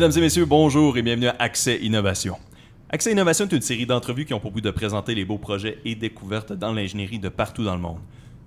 Mesdames 0.00 0.16
et 0.16 0.20
messieurs, 0.22 0.46
bonjour 0.46 0.96
et 0.96 1.02
bienvenue 1.02 1.26
à 1.26 1.36
Accès 1.38 1.76
Innovation. 1.82 2.38
Accès 2.88 3.12
Innovation 3.12 3.44
est 3.44 3.52
une 3.52 3.60
série 3.60 3.84
d'entrevues 3.84 4.24
qui 4.24 4.32
ont 4.32 4.40
pour 4.40 4.50
but 4.50 4.64
de 4.64 4.70
présenter 4.70 5.14
les 5.14 5.26
beaux 5.26 5.36
projets 5.36 5.76
et 5.84 5.94
découvertes 5.94 6.54
dans 6.54 6.72
l'ingénierie 6.72 7.18
de 7.18 7.28
partout 7.28 7.64
dans 7.64 7.74
le 7.74 7.82
monde. 7.82 7.98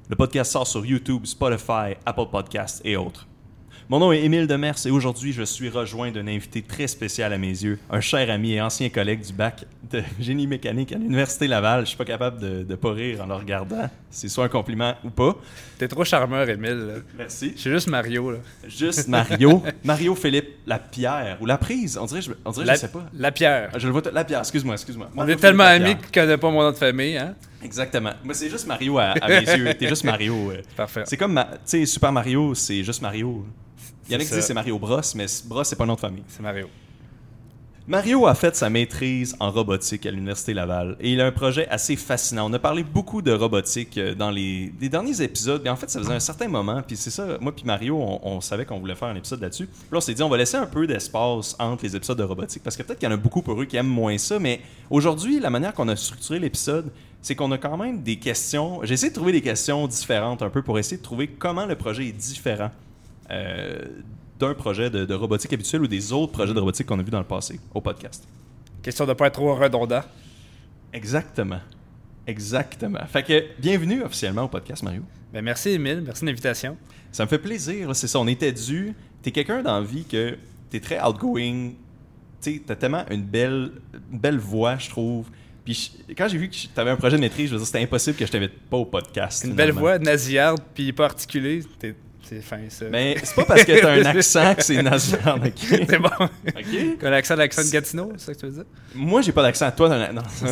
Le 0.09 0.15
podcast 0.15 0.51
sort 0.51 0.65
sur 0.65 0.83
YouTube, 0.83 1.27
Spotify, 1.27 1.93
Apple 2.07 2.25
Podcasts 2.31 2.81
et 2.83 2.97
autres. 2.97 3.27
Mon 3.89 3.99
nom 3.99 4.11
est 4.13 4.21
Émile 4.23 4.47
Demers 4.47 4.75
et 4.85 4.91
aujourd'hui, 4.91 5.33
je 5.33 5.43
suis 5.43 5.67
rejoint 5.69 6.09
d'un 6.09 6.25
invité 6.27 6.61
très 6.61 6.87
spécial 6.87 7.33
à 7.33 7.37
mes 7.37 7.47
yeux, 7.49 7.77
un 7.89 7.99
cher 7.99 8.29
ami 8.29 8.53
et 8.53 8.61
ancien 8.61 8.89
collègue 8.89 9.21
du 9.25 9.33
bac 9.33 9.65
de 9.91 10.01
génie 10.19 10.47
mécanique 10.47 10.93
à 10.93 10.97
l'Université 10.97 11.47
Laval. 11.47 11.81
Je 11.81 11.89
suis 11.89 11.97
pas 11.97 12.05
capable 12.05 12.39
de, 12.39 12.63
de 12.63 12.75
pas 12.75 12.93
rire 12.93 13.21
en 13.21 13.27
le 13.27 13.33
regardant. 13.35 13.89
C'est 14.09 14.29
soit 14.29 14.45
un 14.45 14.49
compliment 14.49 14.95
ou 15.03 15.09
pas. 15.09 15.35
T'es 15.77 15.87
trop 15.89 16.03
charmeur, 16.05 16.47
Émile. 16.49 17.03
Merci. 17.17 17.53
Je 17.55 17.61
suis 17.61 17.69
juste 17.71 17.87
Mario. 17.89 18.31
Là. 18.31 18.37
Juste 18.67 19.07
Mario. 19.09 19.61
Mario 19.83 20.15
Philippe 20.15 20.59
Lapierre 20.65 21.37
ou 21.41 21.45
La 21.45 21.57
Prise. 21.57 21.97
On 22.01 22.05
dirait, 22.05 22.21
je, 22.21 22.31
on 22.45 22.51
dirait, 22.51 22.65
La, 22.65 22.75
je 22.75 22.79
sais 22.79 22.87
pas. 22.87 23.03
La 23.13 23.31
pierre. 23.31 23.69
Ah, 23.73 23.79
Je 23.79 23.87
le 23.87 23.91
vois, 23.93 24.01
Lapierre, 24.13 24.39
excuse-moi, 24.39 24.75
excuse-moi. 24.75 25.09
On 25.17 25.27
est 25.27 25.35
tellement 25.35 25.63
amis 25.65 25.85
Lapierre. 25.89 26.01
qu'il 26.09 26.21
connaît 26.21 26.37
pas 26.37 26.49
mon 26.51 26.63
nom 26.63 26.71
de 26.71 26.77
famille. 26.77 27.17
Hein? 27.17 27.35
Exactement. 27.63 28.11
Moi, 28.23 28.33
c'est 28.33 28.49
juste 28.49 28.67
Mario 28.67 28.97
à, 28.99 29.13
à 29.21 29.27
mes 29.27 29.41
yeux. 29.57 29.73
T'es 29.73 29.87
juste 29.87 30.03
Mario. 30.03 30.51
euh. 30.51 30.61
Parfait. 30.75 31.03
C'est 31.05 31.17
comme, 31.17 31.33
ma- 31.33 31.45
tu 31.45 31.59
sais, 31.65 31.85
Super 31.85 32.11
Mario, 32.11 32.53
c'est 32.55 32.83
juste 32.83 33.01
Mario. 33.01 33.45
Il 34.07 34.13
y 34.13 34.15
en 34.15 34.17
a 34.17 34.19
C'est 34.19 34.25
qui 34.25 34.29
ça. 34.31 34.35
disent 34.37 34.45
c'est 34.45 34.53
Mario 34.53 34.77
Bros, 34.79 34.99
mais 35.15 35.27
c- 35.27 35.43
Bros, 35.47 35.63
c'est 35.63 35.75
pas 35.77 35.85
de 35.85 35.95
famille. 35.95 36.23
C'est 36.27 36.41
Mario. 36.41 36.67
Mario 37.85 38.25
a 38.27 38.33
fait 38.33 38.55
sa 38.55 38.69
maîtrise 38.69 39.35
en 39.41 39.51
robotique 39.51 40.05
à 40.05 40.11
l'Université 40.11 40.53
Laval 40.53 40.95
et 41.01 41.11
il 41.11 41.19
a 41.19 41.25
un 41.25 41.33
projet 41.33 41.67
assez 41.67 41.97
fascinant. 41.97 42.49
On 42.49 42.53
a 42.53 42.59
parlé 42.59 42.81
beaucoup 42.81 43.21
de 43.21 43.33
robotique 43.33 43.97
euh, 43.97 44.15
dans 44.15 44.31
les, 44.31 44.71
les 44.79 44.87
derniers 44.87 45.21
épisodes, 45.21 45.59
mais 45.65 45.69
en 45.69 45.75
fait, 45.75 45.89
ça 45.89 45.99
faisait 45.99 46.13
un 46.13 46.19
certain 46.21 46.47
moment. 46.47 46.81
Puis 46.81 46.95
c'est 46.95 47.09
ça, 47.09 47.37
moi 47.41 47.53
puis 47.53 47.65
Mario, 47.65 47.97
on, 48.01 48.21
on 48.23 48.39
savait 48.39 48.63
qu'on 48.65 48.79
voulait 48.79 48.95
faire 48.95 49.09
un 49.09 49.15
épisode 49.17 49.41
là-dessus. 49.41 49.65
Puis 49.65 49.75
là, 49.91 49.97
on 49.97 50.01
s'est 50.01 50.13
dit, 50.13 50.23
on 50.23 50.29
va 50.29 50.37
laisser 50.37 50.55
un 50.55 50.65
peu 50.65 50.87
d'espace 50.87 51.57
entre 51.59 51.83
les 51.83 51.93
épisodes 51.93 52.17
de 52.17 52.23
robotique 52.23 52.63
parce 52.63 52.77
que 52.77 52.83
peut-être 52.83 52.99
qu'il 52.99 53.09
y 53.09 53.11
en 53.11 53.15
a 53.15 53.17
beaucoup 53.17 53.41
pour 53.41 53.61
eux 53.61 53.65
qui 53.65 53.75
aiment 53.75 53.87
moins 53.87 54.17
ça, 54.17 54.39
mais 54.39 54.61
aujourd'hui, 54.89 55.41
la 55.41 55.49
manière 55.49 55.73
qu'on 55.73 55.89
a 55.89 55.97
structuré 55.97 56.39
l'épisode, 56.39 56.89
c'est 57.23 57.33
qu'on 57.35 57.51
a 57.51 57.57
quand 57.57 57.75
même 57.77 58.03
des 58.03 58.17
questions. 58.17 58.81
J'ai 58.83 58.93
essayé 58.93 59.09
de 59.09 59.15
trouver 59.15 59.31
des 59.31 59.41
questions 59.41 59.87
différentes 59.87 60.43
un 60.43 60.49
peu 60.51 60.61
pour 60.61 60.77
essayer 60.77 60.97
de 60.97 61.01
trouver 61.01 61.27
comment 61.27 61.65
le 61.65 61.75
projet 61.75 62.05
est 62.09 62.11
différent. 62.11 62.69
euh, 63.31 63.79
d'un 64.39 64.53
projet 64.53 64.89
de, 64.89 65.05
de 65.05 65.13
robotique 65.13 65.53
habituel 65.53 65.81
ou 65.83 65.87
des 65.87 66.11
autres 66.11 66.33
projets 66.33 66.53
de 66.53 66.59
robotique 66.59 66.85
qu'on 66.85 66.99
a 66.99 67.03
vus 67.03 67.11
dans 67.11 67.19
le 67.19 67.23
passé 67.25 67.59
au 67.73 67.79
podcast. 67.81 68.27
Question 68.81 69.05
de 69.05 69.13
pas 69.13 69.27
être 69.27 69.35
trop 69.35 69.55
redondant. 69.55 70.01
Exactement. 70.91 71.59
Exactement. 72.27 72.99
Fait 73.07 73.23
que 73.23 73.43
bienvenue 73.59 74.03
officiellement 74.03 74.43
au 74.43 74.47
podcast, 74.47 74.83
Mario. 74.83 75.01
Ben, 75.31 75.41
merci, 75.43 75.69
Émile. 75.69 76.01
Merci 76.05 76.21
de 76.21 76.27
l'invitation. 76.27 76.77
Ça 77.11 77.23
me 77.23 77.29
fait 77.29 77.39
plaisir, 77.39 77.95
c'est 77.95 78.07
ça. 78.07 78.19
On 78.19 78.27
était 78.27 78.51
dû. 78.51 78.93
T'es 79.21 79.31
quelqu'un 79.31 79.61
dans 79.61 79.79
la 79.79 79.85
vie 79.85 80.03
que 80.05 80.37
t'es 80.69 80.79
très 80.79 81.01
outgoing. 81.01 81.71
T'as 82.41 82.75
tellement 82.75 83.05
une 83.09 83.23
belle, 83.23 83.71
une 84.11 84.19
belle 84.19 84.37
voix, 84.39 84.77
je 84.77 84.89
trouve. 84.89 85.27
Puis 85.65 85.91
je- 86.09 86.13
quand 86.13 86.27
j'ai 86.27 86.37
vu 86.37 86.49
que 86.49 86.55
t'avais 86.75 86.91
un 86.91 86.95
projet 86.97 87.15
de 87.15 87.21
maîtrise, 87.21 87.47
je 87.47 87.53
veux 87.53 87.57
dire, 87.57 87.65
c'était 87.67 87.81
impossible 87.81 88.17
que 88.17 88.25
je 88.25 88.31
t'invite 88.31 88.59
pas 88.69 88.77
au 88.77 88.85
podcast. 88.85 89.43
Une 89.45 89.53
belle 89.53 89.71
voix, 89.71 89.97
nasillarde, 89.99 90.59
puis 90.73 90.91
pas 90.93 91.05
articulée. 91.05 91.61
T'es- 91.79 91.95
C'est 92.25 92.41
fin, 92.41 92.57
ça. 92.69 92.85
Mais 92.89 93.17
c'est 93.23 93.35
pas 93.35 93.45
parce 93.45 93.63
que 93.65 93.81
t'as 93.81 93.91
un 93.93 94.05
accent 94.17 94.55
que 94.55 94.63
c'est 94.63 94.81
nasillarde, 94.81 95.45
ok? 95.45 95.53
c'est 95.59 95.99
bon. 95.99 96.09
Ok? 96.19 96.99
Qu'on 96.99 97.07
a 97.07 97.15
accent 97.15 97.33
à 97.33 97.37
l'accent 97.37 97.63
de 97.63 97.69
Gatineau, 97.69 98.11
c'est 98.17 98.25
ça 98.27 98.33
que 98.33 98.39
tu 98.39 98.45
veux 98.47 98.51
dire? 98.53 98.63
Moi, 98.95 99.21
j'ai 99.21 99.31
pas 99.33 99.41
d'accent. 99.43 99.69
Toi, 99.71 99.89
t'as 99.89 100.09
un... 100.09 100.13
Non. 100.13 100.21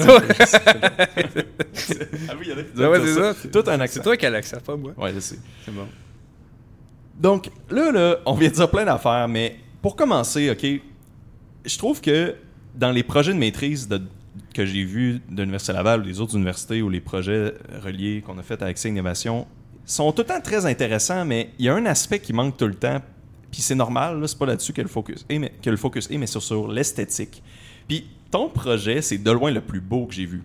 ah 2.29 2.33
oui, 2.37 2.45
il 2.45 2.49
y 2.49 2.53
en 2.53 2.57
a 2.57 2.63
qui 2.63 2.71
disent 2.71 2.81
Ouais, 2.85 2.99
c'est 3.03 3.13
ça. 3.13 3.49
Toi, 3.49 3.63
t'as 3.63 3.73
un 3.73 3.79
accent. 3.79 3.93
C'est 3.95 4.03
toi 4.03 4.17
qui 4.17 4.25
as 4.25 4.29
l'accent, 4.29 4.57
pas 4.59 4.75
moi. 4.75 4.93
Ouais, 4.97 5.11
je 5.13 5.19
sais. 5.19 5.37
C'est 5.65 5.73
bon. 5.73 5.87
Donc, 7.19 7.49
là, 7.69 7.91
là, 7.91 8.17
on 8.25 8.33
vient 8.35 8.49
de 8.49 8.53
dire 8.55 8.69
plein 8.69 8.85
d'affaires, 8.85 9.27
mais 9.27 9.57
pour 9.81 9.95
commencer, 9.95 10.49
OK, 10.49 10.65
je 11.65 11.77
trouve 11.77 12.01
que 12.01 12.35
dans 12.75 12.91
les 12.91 13.03
projets 13.03 13.33
de 13.33 13.37
maîtrise 13.37 13.87
de- 13.87 14.01
que 14.53 14.65
j'ai 14.65 14.83
vus 14.83 15.21
de 15.29 15.41
l'Université 15.41 15.73
Laval 15.73 16.01
ou 16.01 16.03
des 16.03 16.19
autres 16.19 16.35
universités 16.35 16.81
ou 16.81 16.89
les 16.89 17.01
projets 17.01 17.53
reliés 17.83 18.21
qu'on 18.25 18.37
a 18.37 18.43
fait 18.43 18.61
avec 18.61 18.83
Innovation 18.83 19.47
sont 19.85 20.11
tout 20.11 20.21
le 20.21 20.27
temps 20.27 20.41
très 20.41 20.65
intéressants, 20.65 21.25
mais 21.25 21.51
il 21.59 21.65
y 21.65 21.69
a 21.69 21.75
un 21.75 21.85
aspect 21.85 22.19
qui 22.19 22.33
manque 22.33 22.57
tout 22.57 22.67
le 22.67 22.75
temps, 22.75 23.01
puis 23.51 23.61
c'est 23.61 23.75
normal, 23.75 24.23
c'est 24.27 24.37
pas 24.37 24.45
là-dessus 24.45 24.73
que 24.73 24.81
le 24.81 24.87
focus 24.87 25.25
mais, 25.29 25.51
le 25.65 25.77
focus 25.77 26.09
mais 26.09 26.27
sur, 26.27 26.41
sur 26.41 26.67
l'esthétique. 26.67 27.43
Puis 27.87 28.07
ton 28.29 28.49
projet, 28.49 29.01
c'est 29.01 29.17
de 29.17 29.31
loin 29.31 29.51
le 29.51 29.61
plus 29.61 29.81
beau 29.81 30.05
que 30.05 30.13
j'ai 30.13 30.25
vu. 30.25 30.43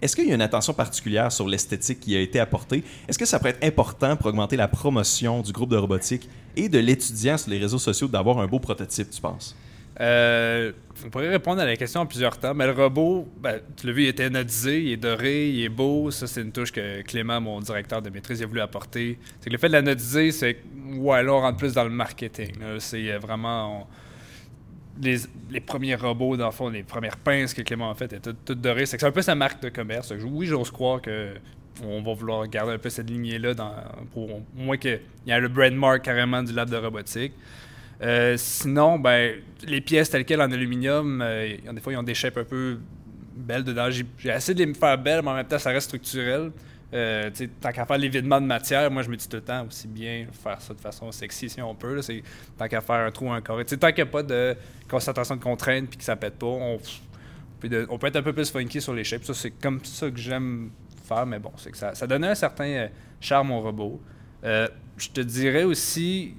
Est-ce 0.00 0.16
qu'il 0.16 0.26
y 0.26 0.32
a 0.32 0.34
une 0.34 0.42
attention 0.42 0.74
particulière 0.74 1.30
sur 1.30 1.46
l'esthétique 1.46 2.00
qui 2.00 2.16
a 2.16 2.20
été 2.20 2.40
apportée? 2.40 2.82
Est-ce 3.06 3.16
que 3.16 3.24
ça 3.24 3.38
pourrait 3.38 3.50
être 3.50 3.64
important 3.64 4.16
pour 4.16 4.26
augmenter 4.26 4.56
la 4.56 4.66
promotion 4.66 5.42
du 5.42 5.52
groupe 5.52 5.70
de 5.70 5.76
robotique 5.76 6.28
et 6.56 6.68
de 6.68 6.80
l'étudiant 6.80 7.38
sur 7.38 7.50
les 7.50 7.58
réseaux 7.58 7.78
sociaux 7.78 8.08
d'avoir 8.08 8.40
un 8.40 8.48
beau 8.48 8.58
prototype, 8.58 9.10
tu 9.10 9.20
penses? 9.20 9.56
Euh, 10.00 10.72
on 11.04 11.10
pourrait 11.10 11.28
répondre 11.28 11.60
à 11.60 11.66
la 11.66 11.76
question 11.76 12.00
en 12.00 12.06
plusieurs 12.06 12.38
temps, 12.38 12.54
mais 12.54 12.66
le 12.66 12.72
robot, 12.72 13.28
ben, 13.40 13.60
tu 13.76 13.86
l'as 13.86 13.92
vu, 13.92 14.02
il 14.02 14.08
est 14.08 14.20
anodisé, 14.20 14.82
il 14.82 14.92
est 14.92 14.96
doré, 14.96 15.48
il 15.50 15.64
est 15.64 15.68
beau. 15.68 16.10
Ça, 16.10 16.26
c'est 16.26 16.42
une 16.42 16.52
touche 16.52 16.72
que 16.72 17.02
Clément, 17.02 17.40
mon 17.40 17.60
directeur 17.60 18.00
de 18.00 18.10
maîtrise, 18.10 18.42
a 18.42 18.46
voulu 18.46 18.60
apporter. 18.60 19.18
C'est 19.40 19.48
que 19.48 19.52
le 19.52 19.58
fait 19.58 19.68
de 19.68 19.72
l'anodiser, 19.72 20.32
c'est 20.32 20.58
ouais, 20.94 21.22
là, 21.22 21.32
on 21.32 21.40
rentre 21.40 21.58
plus 21.58 21.74
dans 21.74 21.84
le 21.84 21.90
marketing. 21.90 22.54
C'est 22.78 23.10
euh, 23.10 23.18
vraiment. 23.18 23.88
les, 25.02 25.60
premiers 25.60 25.96
robots, 25.96 26.36
dans 26.36 26.46
le 26.46 26.52
fond, 26.52 26.68
les 26.68 26.82
premières 26.82 27.18
pinces 27.18 27.52
que 27.52 27.62
Clément 27.62 27.90
a 27.90 27.94
faites 27.94 28.14
étaient 28.14 28.32
toutes, 28.44 28.60
dorées. 28.60 28.86
C'est 28.86 29.02
un 29.04 29.12
peu 29.12 29.22
sa 29.22 29.34
marque 29.34 29.62
de 29.62 29.68
commerce. 29.68 30.12
Oui, 30.24 30.46
j'ose 30.46 30.70
croire 30.70 31.02
que 31.02 31.34
on 31.82 32.02
va 32.02 32.12
vouloir 32.12 32.46
garder 32.48 32.74
un 32.74 32.78
peu 32.78 32.90
cette 32.90 33.08
lignée-là 33.08 33.54
pour 34.12 34.30
au 34.30 34.42
moins 34.54 34.76
qu'il 34.76 35.00
y 35.26 35.30
ait 35.30 35.40
le 35.40 35.48
brand 35.48 35.72
mark 35.72 36.02
carrément 36.02 36.42
du 36.42 36.52
lab 36.52 36.68
de 36.68 36.76
robotique. 36.76 37.32
Euh, 38.02 38.34
sinon, 38.36 38.98
ben, 38.98 39.36
les 39.64 39.80
pièces 39.80 40.10
telles 40.10 40.24
quelles 40.24 40.40
en 40.40 40.50
aluminium, 40.50 41.20
euh, 41.22 41.56
des 41.72 41.80
fois, 41.80 41.92
ils 41.92 41.96
ont 41.96 42.02
des 42.02 42.14
shapes 42.14 42.36
un 42.36 42.44
peu 42.44 42.78
belles 43.34 43.64
dedans. 43.64 43.88
J'ai 43.90 44.06
essayé 44.28 44.54
de 44.54 44.64
les 44.64 44.74
faire 44.74 44.98
belles, 44.98 45.22
mais 45.22 45.30
en 45.30 45.34
même 45.34 45.46
temps, 45.46 45.58
ça 45.58 45.70
reste 45.70 45.86
structurel. 45.86 46.50
Euh, 46.94 47.30
tant 47.60 47.72
qu'à 47.72 47.86
faire 47.86 47.96
l'évidement 47.96 48.40
de 48.40 48.46
matière, 48.46 48.90
moi, 48.90 49.02
je 49.02 49.08
me 49.08 49.16
dis 49.16 49.26
tout 49.26 49.36
le 49.36 49.42
temps 49.42 49.66
aussi 49.66 49.88
bien 49.88 50.26
faire 50.42 50.60
ça 50.60 50.74
de 50.74 50.80
façon 50.80 51.10
sexy 51.10 51.48
si 51.48 51.62
on 51.62 51.74
peut. 51.74 52.00
tant 52.58 52.68
qu'à 52.68 52.80
faire 52.80 53.06
un 53.06 53.10
trou, 53.10 53.30
un 53.30 53.40
carré. 53.40 53.64
Tu 53.64 53.70
sais, 53.70 53.76
tant 53.78 53.88
qu'il 53.88 54.04
n'y 54.04 54.10
a 54.10 54.12
pas 54.12 54.22
de 54.22 54.56
concentration 54.90 55.36
de 55.36 55.42
contrainte 55.42 55.88
puis 55.88 55.96
que 55.96 56.04
ça 56.04 56.16
pète 56.16 56.34
pas, 56.34 56.46
on, 56.46 56.78
peut 57.58 58.06
être 58.08 58.16
un 58.16 58.22
peu 58.22 58.32
plus 58.32 58.50
funky 58.50 58.80
sur 58.80 58.92
les 58.92 59.04
shapes. 59.04 59.24
C'est 59.32 59.52
comme 59.52 59.82
ça 59.84 60.10
que 60.10 60.18
j'aime 60.18 60.70
faire, 61.06 61.24
mais 61.24 61.38
bon, 61.38 61.52
c'est 61.56 61.70
que 61.70 61.78
ça, 61.78 61.94
ça 61.94 62.06
donnait 62.06 62.28
un 62.28 62.34
certain 62.34 62.88
charme 63.20 63.52
au 63.52 63.60
robot. 63.60 64.02
Je 64.42 65.08
te 65.08 65.20
dirais 65.22 65.64
aussi, 65.64 66.34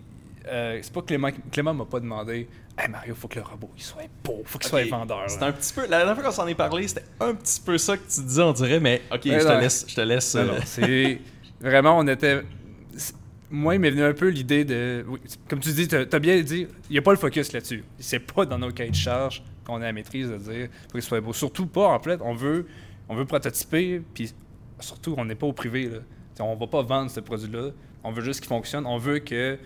euh, 0.47 0.79
c'est 0.81 0.91
pas 0.91 1.01
que 1.01 1.07
Clément, 1.07 1.29
Clément 1.51 1.73
m'a 1.73 1.85
pas 1.85 1.99
demandé, 1.99 2.47
hey 2.77 2.89
Mario, 2.89 3.15
faut 3.15 3.27
que 3.27 3.39
le 3.39 3.45
robot 3.45 3.69
il 3.77 3.83
soit 3.83 4.09
beau, 4.23 4.41
faut 4.45 4.59
qu'il 4.59 4.69
soit 4.69 4.85
vendeur. 4.85 5.23
C'est 5.27 5.43
un 5.43 5.51
petit 5.51 5.73
peu. 5.73 5.81
La 5.83 5.99
dernière 5.99 6.15
fois 6.15 6.23
qu'on 6.25 6.31
s'en 6.31 6.47
est 6.47 6.55
parlé, 6.55 6.87
c'était 6.87 7.05
un 7.19 7.33
petit 7.33 7.61
peu 7.61 7.77
ça 7.77 7.97
que 7.97 8.03
tu 8.03 8.21
disais, 8.21 8.41
on 8.41 8.53
dirait, 8.53 8.79
mais 8.79 9.01
OK, 9.11 9.21
je, 9.23 9.29
te 9.29 9.59
laisse, 9.59 9.85
je 9.87 9.95
te 9.95 10.01
laisse. 10.01 10.35
Non, 10.35 10.41
euh, 10.41 10.45
non, 10.47 10.57
c'est 10.65 11.21
vraiment, 11.61 11.97
on 11.97 12.07
était. 12.07 12.43
Moi, 13.49 13.75
il 13.75 13.79
m'est 13.79 13.91
venu 13.91 14.03
un 14.03 14.13
peu 14.13 14.29
l'idée 14.29 14.65
de. 14.65 15.05
oui, 15.07 15.19
comme 15.47 15.59
tu 15.59 15.71
dis, 15.71 15.87
tu 15.87 15.95
as 15.95 16.19
bien 16.19 16.41
dit, 16.41 16.67
il 16.89 16.93
n'y 16.93 16.97
a 16.97 17.01
pas 17.01 17.11
le 17.11 17.17
focus 17.17 17.53
là-dessus. 17.53 17.83
C'est 17.99 18.19
pas 18.19 18.45
dans 18.45 18.57
nos 18.57 18.71
cahiers 18.71 18.89
de 18.89 18.95
charge 18.95 19.43
qu'on 19.63 19.77
a 19.77 19.85
la 19.85 19.93
maîtrise 19.93 20.29
de 20.29 20.37
dire 20.37 20.67
faut 20.87 20.93
qu'il 20.93 21.01
soit 21.03 21.21
beau. 21.21 21.33
Surtout 21.33 21.67
pas, 21.67 21.87
en 21.87 21.99
fait, 21.99 22.19
on 22.21 22.33
veut, 22.33 22.67
on 23.07 23.15
veut 23.15 23.25
prototyper, 23.25 24.01
puis 24.13 24.33
surtout, 24.79 25.13
on 25.17 25.25
n'est 25.25 25.35
pas 25.35 25.47
au 25.47 25.53
privé. 25.53 25.87
Là. 25.87 25.99
T'sais, 26.33 26.43
On 26.43 26.55
va 26.55 26.67
pas 26.67 26.81
vendre 26.81 27.11
ce 27.11 27.19
produit-là. 27.19 27.69
On 28.03 28.11
veut 28.11 28.23
juste 28.23 28.41
qu'il 28.41 28.49
fonctionne. 28.49 28.85
On 28.85 28.97
veut 28.97 29.19
que 29.19 29.57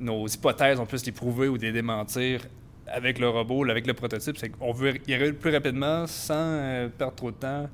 nos 0.00 0.26
hypothèses, 0.26 0.80
on 0.80 0.86
puisse 0.86 1.04
les 1.06 1.12
prouver 1.12 1.48
ou 1.48 1.56
les 1.56 1.72
démentir 1.72 2.40
avec 2.86 3.18
le 3.18 3.28
robot, 3.28 3.68
avec 3.70 3.86
le 3.86 3.94
prototype. 3.94 4.36
C'est 4.38 4.48
qu'on 4.48 4.72
veut 4.72 4.94
y 5.06 5.14
arriver 5.14 5.32
plus 5.32 5.52
rapidement 5.52 6.06
sans 6.06 6.34
euh, 6.34 6.88
perdre 6.88 7.14
trop 7.14 7.30
de 7.30 7.36
temps. 7.36 7.68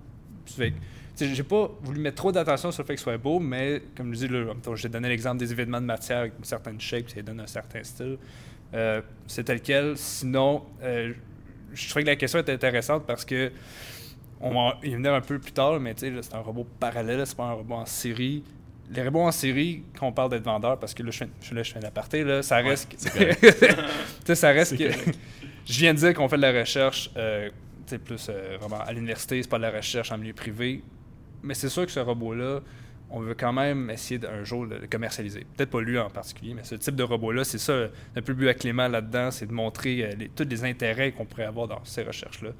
Que, 0.47 0.71
j'ai 1.19 1.43
pas 1.43 1.71
voulu 1.83 2.01
mettre 2.01 2.17
trop 2.17 2.31
d'attention 2.31 2.71
sur 2.71 2.83
le 2.83 2.87
fait 2.87 2.95
qu'il 2.95 3.03
soit 3.03 3.17
beau, 3.17 3.39
mais 3.39 3.83
comme 3.97 4.15
je 4.15 4.27
dis, 4.27 4.35
j'ai 4.75 4.89
donné 4.89 5.09
l'exemple 5.09 5.39
des 5.39 5.51
événements 5.51 5.81
de 5.81 5.87
matière 5.87 6.19
avec 6.19 6.35
une 6.39 6.45
certaine 6.45 6.79
shape, 6.79 7.09
ça 7.09 7.23
donne 7.23 7.41
un 7.41 7.47
certain 7.47 7.83
style. 7.83 8.19
Euh, 8.75 9.01
c'est 9.27 9.45
tel 9.45 9.63
quel. 9.63 9.97
Sinon, 9.97 10.65
euh, 10.83 11.15
je 11.73 11.89
trouvais 11.89 12.05
que 12.05 12.11
la 12.11 12.17
question 12.17 12.41
était 12.41 12.53
intéressante 12.53 13.05
parce 13.07 13.25
que 13.25 13.51
on 14.41 14.53
va 14.53 14.79
y 14.83 14.91
venir 14.91 15.15
un 15.15 15.23
peu 15.23 15.39
plus 15.39 15.53
tard, 15.53 15.81
mais 15.81 15.95
c'est 15.97 16.35
un 16.35 16.41
robot 16.41 16.67
parallèle, 16.79 17.27
c'est 17.27 17.37
pas 17.37 17.45
un 17.45 17.53
robot 17.53 17.77
en 17.77 17.87
série. 17.87 18.45
Les 18.95 19.03
robots 19.03 19.23
en 19.23 19.33
série, 19.33 19.83
quand 19.99 20.07
on 20.07 20.13
parle 20.13 20.31
d'être 20.31 20.45
vendeur, 20.45 20.79
parce 20.79 20.95
que 20.95 21.03
là, 21.03 21.11
je 21.11 21.19
fais, 21.19 21.29
là, 21.55 21.63
je 21.63 21.73
fais 21.73 21.81
l'aparté, 21.81 22.23
là, 22.25 22.43
ça 22.43 22.57
reste. 22.59 22.89
tu 22.97 23.07
sais, 24.25 24.35
ça 24.35 24.51
reste 24.51 24.77
que. 24.79 24.85
je 25.67 25.79
viens 25.81 25.93
de 25.95 25.99
dire 25.99 26.15
qu'on 26.15 26.29
fait 26.29 26.37
de 26.37 26.43
la 26.43 26.53
recherche, 26.53 27.11
euh, 27.17 27.49
tu 27.87 27.91
sais, 27.91 27.99
plus 27.99 28.29
euh, 28.29 28.57
vraiment 28.61 28.81
à 28.81 28.93
l'université, 28.93 29.43
c'est 29.43 29.49
pas 29.49 29.59
de 29.59 29.63
la 29.63 29.71
recherche 29.71 30.13
en 30.13 30.19
milieu 30.19 30.35
privé. 30.35 30.83
Mais 31.43 31.55
c'est 31.55 31.69
sûr 31.69 31.85
que 31.85 31.93
ce 31.93 32.01
robot-là, 32.01 32.61
on 33.11 33.21
veut 33.21 33.35
quand 33.35 33.53
même 33.53 33.91
essayer 33.91 34.19
d'un 34.19 34.43
jour 34.45 34.67
de 34.67 34.77
le 34.77 34.87
commercialiser. 34.87 35.47
Peut-être 35.57 35.71
pas 35.71 35.81
lui 35.81 35.99
en 35.99 36.11
particulier, 36.11 36.55
mais 36.55 36.65
ce 36.65 36.75
type 36.77 36.97
de 36.97 37.03
robot-là, 37.05 37.45
c'est 37.45 37.59
ça, 37.59 37.87
le 38.15 38.23
plus 38.23 38.35
but 38.35 38.49
à 38.49 38.55
Clément 38.55 38.89
là-dedans, 38.89 39.31
c'est 39.31 39.47
de 39.47 39.53
montrer 39.53 40.05
euh, 40.05 40.15
les- 40.17 40.29
tous 40.29 40.45
les 40.49 40.65
intérêts 40.65 41.13
qu'on 41.13 41.25
pourrait 41.25 41.45
avoir 41.45 41.67
dans 41.69 41.85
ces 41.85 42.03
recherches-là. 42.05 42.51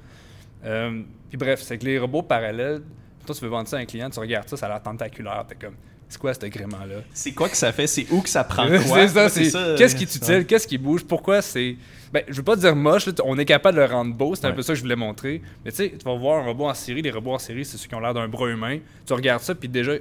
Euh, 0.65 1.03
puis 1.29 1.37
bref, 1.37 1.61
c'est 1.61 1.77
que 1.77 1.85
les 1.85 1.99
robots 1.99 2.23
parallèles, 2.23 2.81
toi 3.25 3.35
tu 3.35 3.41
veux 3.43 3.49
vendre 3.49 3.67
ça 3.67 3.77
à 3.77 3.79
un 3.79 3.85
client, 3.85 4.09
tu 4.09 4.19
regardes 4.19 4.47
ça, 4.49 4.57
ça 4.57 4.65
a 4.65 4.69
l'air 4.69 4.81
tentaculaire, 4.83 5.45
t'es 5.47 5.55
comme, 5.55 5.75
c'est 6.09 6.19
quoi 6.19 6.33
cet 6.33 6.43
agrément-là? 6.45 7.01
C'est 7.13 7.31
quoi 7.33 7.49
que 7.49 7.57
ça 7.57 7.71
fait? 7.71 7.87
C'est 7.87 8.07
où 8.11 8.21
que 8.21 8.29
ça 8.29 8.43
prend 8.43 8.67
quoi? 8.67 8.77
c'est 8.79 9.07
ça, 9.09 9.29
c'est 9.29 9.49
ça, 9.49 9.75
qu'est-ce 9.77 9.95
qui 9.95 10.03
est 10.03 10.15
euh, 10.15 10.17
utile, 10.39 10.45
qu'est-ce 10.45 10.67
qui 10.67 10.77
bouge, 10.77 11.03
pourquoi 11.05 11.41
c'est. 11.41 11.75
Ben, 12.13 12.23
je 12.29 12.33
veux 12.35 12.43
pas 12.43 12.55
dire 12.55 12.75
moche, 12.75 13.05
là, 13.07 13.13
on 13.25 13.37
est 13.37 13.43
capable 13.45 13.75
de 13.77 13.81
le 13.83 13.87
rendre 13.87 14.13
beau, 14.13 14.33
c'est 14.35 14.45
un 14.45 14.49
Ouais. 14.49 14.55
peu 14.55 14.61
ça 14.61 14.71
que 14.73 14.77
je 14.77 14.81
voulais 14.83 14.95
montrer. 14.95 15.41
Mais 15.65 15.71
tu 15.71 15.77
sais, 15.77 15.89
tu 15.97 16.05
vas 16.05 16.15
voir 16.15 16.39
un 16.41 16.45
robot 16.45 16.69
en 16.69 16.73
série, 16.73 17.01
les 17.01 17.11
robots 17.11 17.33
en 17.33 17.39
série, 17.39 17.65
c'est 17.65 17.75
ceux 17.77 17.87
qui 17.89 17.95
ont 17.95 17.99
l'air 17.99 18.13
d'un 18.13 18.27
bras 18.29 18.47
humain. 18.49 18.79
Tu 19.05 19.11
regardes 19.13 19.43
ça, 19.43 19.53
puis 19.53 19.67
déjà, 19.67 19.91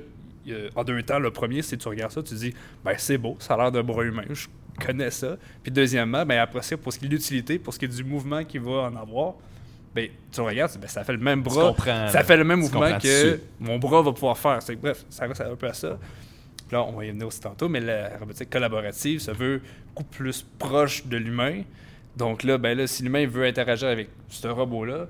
en 0.77 0.85
deux 0.85 1.03
temps, 1.03 1.19
le 1.19 1.33
premier, 1.33 1.63
c'est 1.63 1.77
tu 1.77 1.89
regardes 1.89 2.13
ça, 2.13 2.23
tu 2.23 2.35
dis, 2.35 2.55
ben 2.85 2.95
c'est 2.97 3.19
beau, 3.19 3.37
ça 3.41 3.55
a 3.55 3.57
l'air 3.57 3.73
d'un 3.73 3.83
bras 3.83 4.05
humain, 4.05 4.23
je 4.31 4.47
connais 4.85 5.11
ça. 5.11 5.37
Puis 5.65 5.73
deuxièmement, 5.73 6.25
ben 6.25 6.39
après 6.39 6.63
ça, 6.63 6.77
pour 6.77 6.93
ce 6.93 6.99
qui 7.01 7.07
est 7.07 7.09
de 7.09 7.15
l'utilité, 7.15 7.59
pour 7.59 7.75
ce 7.75 7.81
qui 7.81 7.87
est 7.87 7.89
du 7.89 8.05
mouvement 8.05 8.45
qu'il 8.45 8.61
va 8.61 8.83
en 8.83 8.95
avoir, 8.95 9.35
ben 9.97 10.09
tu 10.31 10.41
regardes, 10.43 10.79
ben, 10.79 10.87
ça 10.89 11.03
fait 11.05 11.13
le 11.13 11.19
même 11.19 11.43
bras. 11.43 11.75
ça 12.13 12.23
fait 12.23 12.37
le 12.37 12.45
même 12.45 12.61
mouvement 12.61 12.81
que 12.99 13.41
mon 13.59 13.79
bras 13.79 14.03
va 14.03 14.13
pouvoir 14.13 14.37
faire. 14.39 14.63
C'est- 14.63 14.77
bref, 14.77 15.05
ça 15.09 15.27
reste 15.27 15.41
un 15.41 15.57
peu 15.57 15.67
à 15.67 15.73
ça. 15.75 15.99
Puis 16.69 16.77
là, 16.77 16.83
on 16.85 16.93
va 16.93 17.05
y 17.05 17.11
venir 17.11 17.27
aussi 17.27 17.41
tantôt, 17.41 17.69
mais 17.69 17.81
la 17.81 18.11
robotique 18.19 18.51
collaborative 18.51 19.21
se 19.21 19.31
veut 19.31 19.63
beaucoup 19.89 20.05
plus 20.05 20.45
proche 20.59 21.07
de 21.07 21.17
l'humain. 21.17 21.63
Donc 22.17 22.43
là, 22.45 22.59
ben 22.59 22.77
là, 22.77 22.87
si 22.87 23.03
l'humain 23.03 23.27
veut 23.27 23.45
interagir 23.47 23.89
avec 23.89 24.09
ce 24.29 24.49
robot-là, 24.49 25.07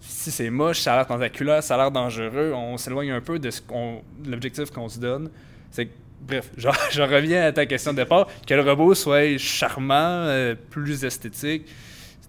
si 0.00 0.30
c'est 0.30 0.50
moche, 0.50 0.80
ça 0.80 0.94
a 0.94 0.96
l'air 0.96 1.06
tentaculaire, 1.06 1.62
ça 1.62 1.74
a 1.74 1.78
l'air 1.78 1.90
dangereux, 1.90 2.52
on 2.54 2.76
s'éloigne 2.76 3.10
un 3.10 3.20
peu 3.20 3.38
de 3.38 3.50
ce 3.50 3.60
qu'on, 3.60 4.02
l'objectif 4.26 4.70
qu'on 4.70 4.88
se 4.88 4.98
donne. 4.98 5.30
C'est 5.70 5.88
bref, 6.20 6.50
je, 6.56 6.68
je 6.90 7.02
reviens 7.02 7.42
à 7.44 7.52
ta 7.52 7.66
question 7.66 7.92
de 7.92 7.96
départ, 7.98 8.26
que 8.46 8.54
le 8.54 8.62
robot 8.62 8.94
soit 8.94 9.36
charmant, 9.38 9.94
euh, 10.26 10.54
plus 10.70 11.04
esthétique. 11.04 11.66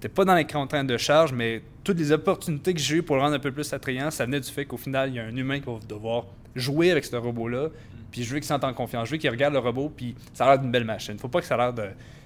C'était 0.01 0.15
pas 0.15 0.25
dans 0.25 0.33
les 0.33 0.45
contraintes 0.47 0.87
de 0.87 0.97
charge, 0.97 1.31
mais 1.31 1.61
toutes 1.83 1.99
les 1.99 2.11
opportunités 2.11 2.73
que 2.73 2.79
j'ai 2.79 2.95
eues 2.97 3.03
pour 3.03 3.17
le 3.17 3.21
rendre 3.21 3.35
un 3.35 3.39
peu 3.39 3.51
plus 3.51 3.71
attrayant, 3.71 4.09
ça 4.09 4.25
venait 4.25 4.39
du 4.39 4.49
fait 4.49 4.65
qu'au 4.65 4.77
final, 4.77 5.09
il 5.09 5.15
y 5.15 5.19
a 5.19 5.23
un 5.25 5.35
humain 5.35 5.59
qui 5.59 5.67
va 5.67 5.77
devoir 5.87 6.25
jouer 6.55 6.89
avec 6.89 7.05
ce 7.05 7.15
robot-là, 7.15 7.67
puis 8.11 8.23
je 8.23 8.29
veux 8.29 8.37
qu'il 8.37 8.45
se 8.45 8.47
sente 8.47 8.63
en 8.63 8.73
confiance, 8.73 9.05
je 9.07 9.11
veux 9.11 9.17
qu'il 9.19 9.29
regarde 9.29 9.53
le 9.53 9.59
robot, 9.59 9.91
puis 9.95 10.15
ça 10.33 10.45
a 10.45 10.47
l'air 10.49 10.59
d'une 10.59 10.71
belle 10.71 10.85
machine. 10.85 11.19
Faut 11.19 11.27
pas 11.27 11.39
que 11.39 11.45
ça 11.45 11.53
a 11.53 11.57
l'air 11.57 11.73
de 11.73 11.83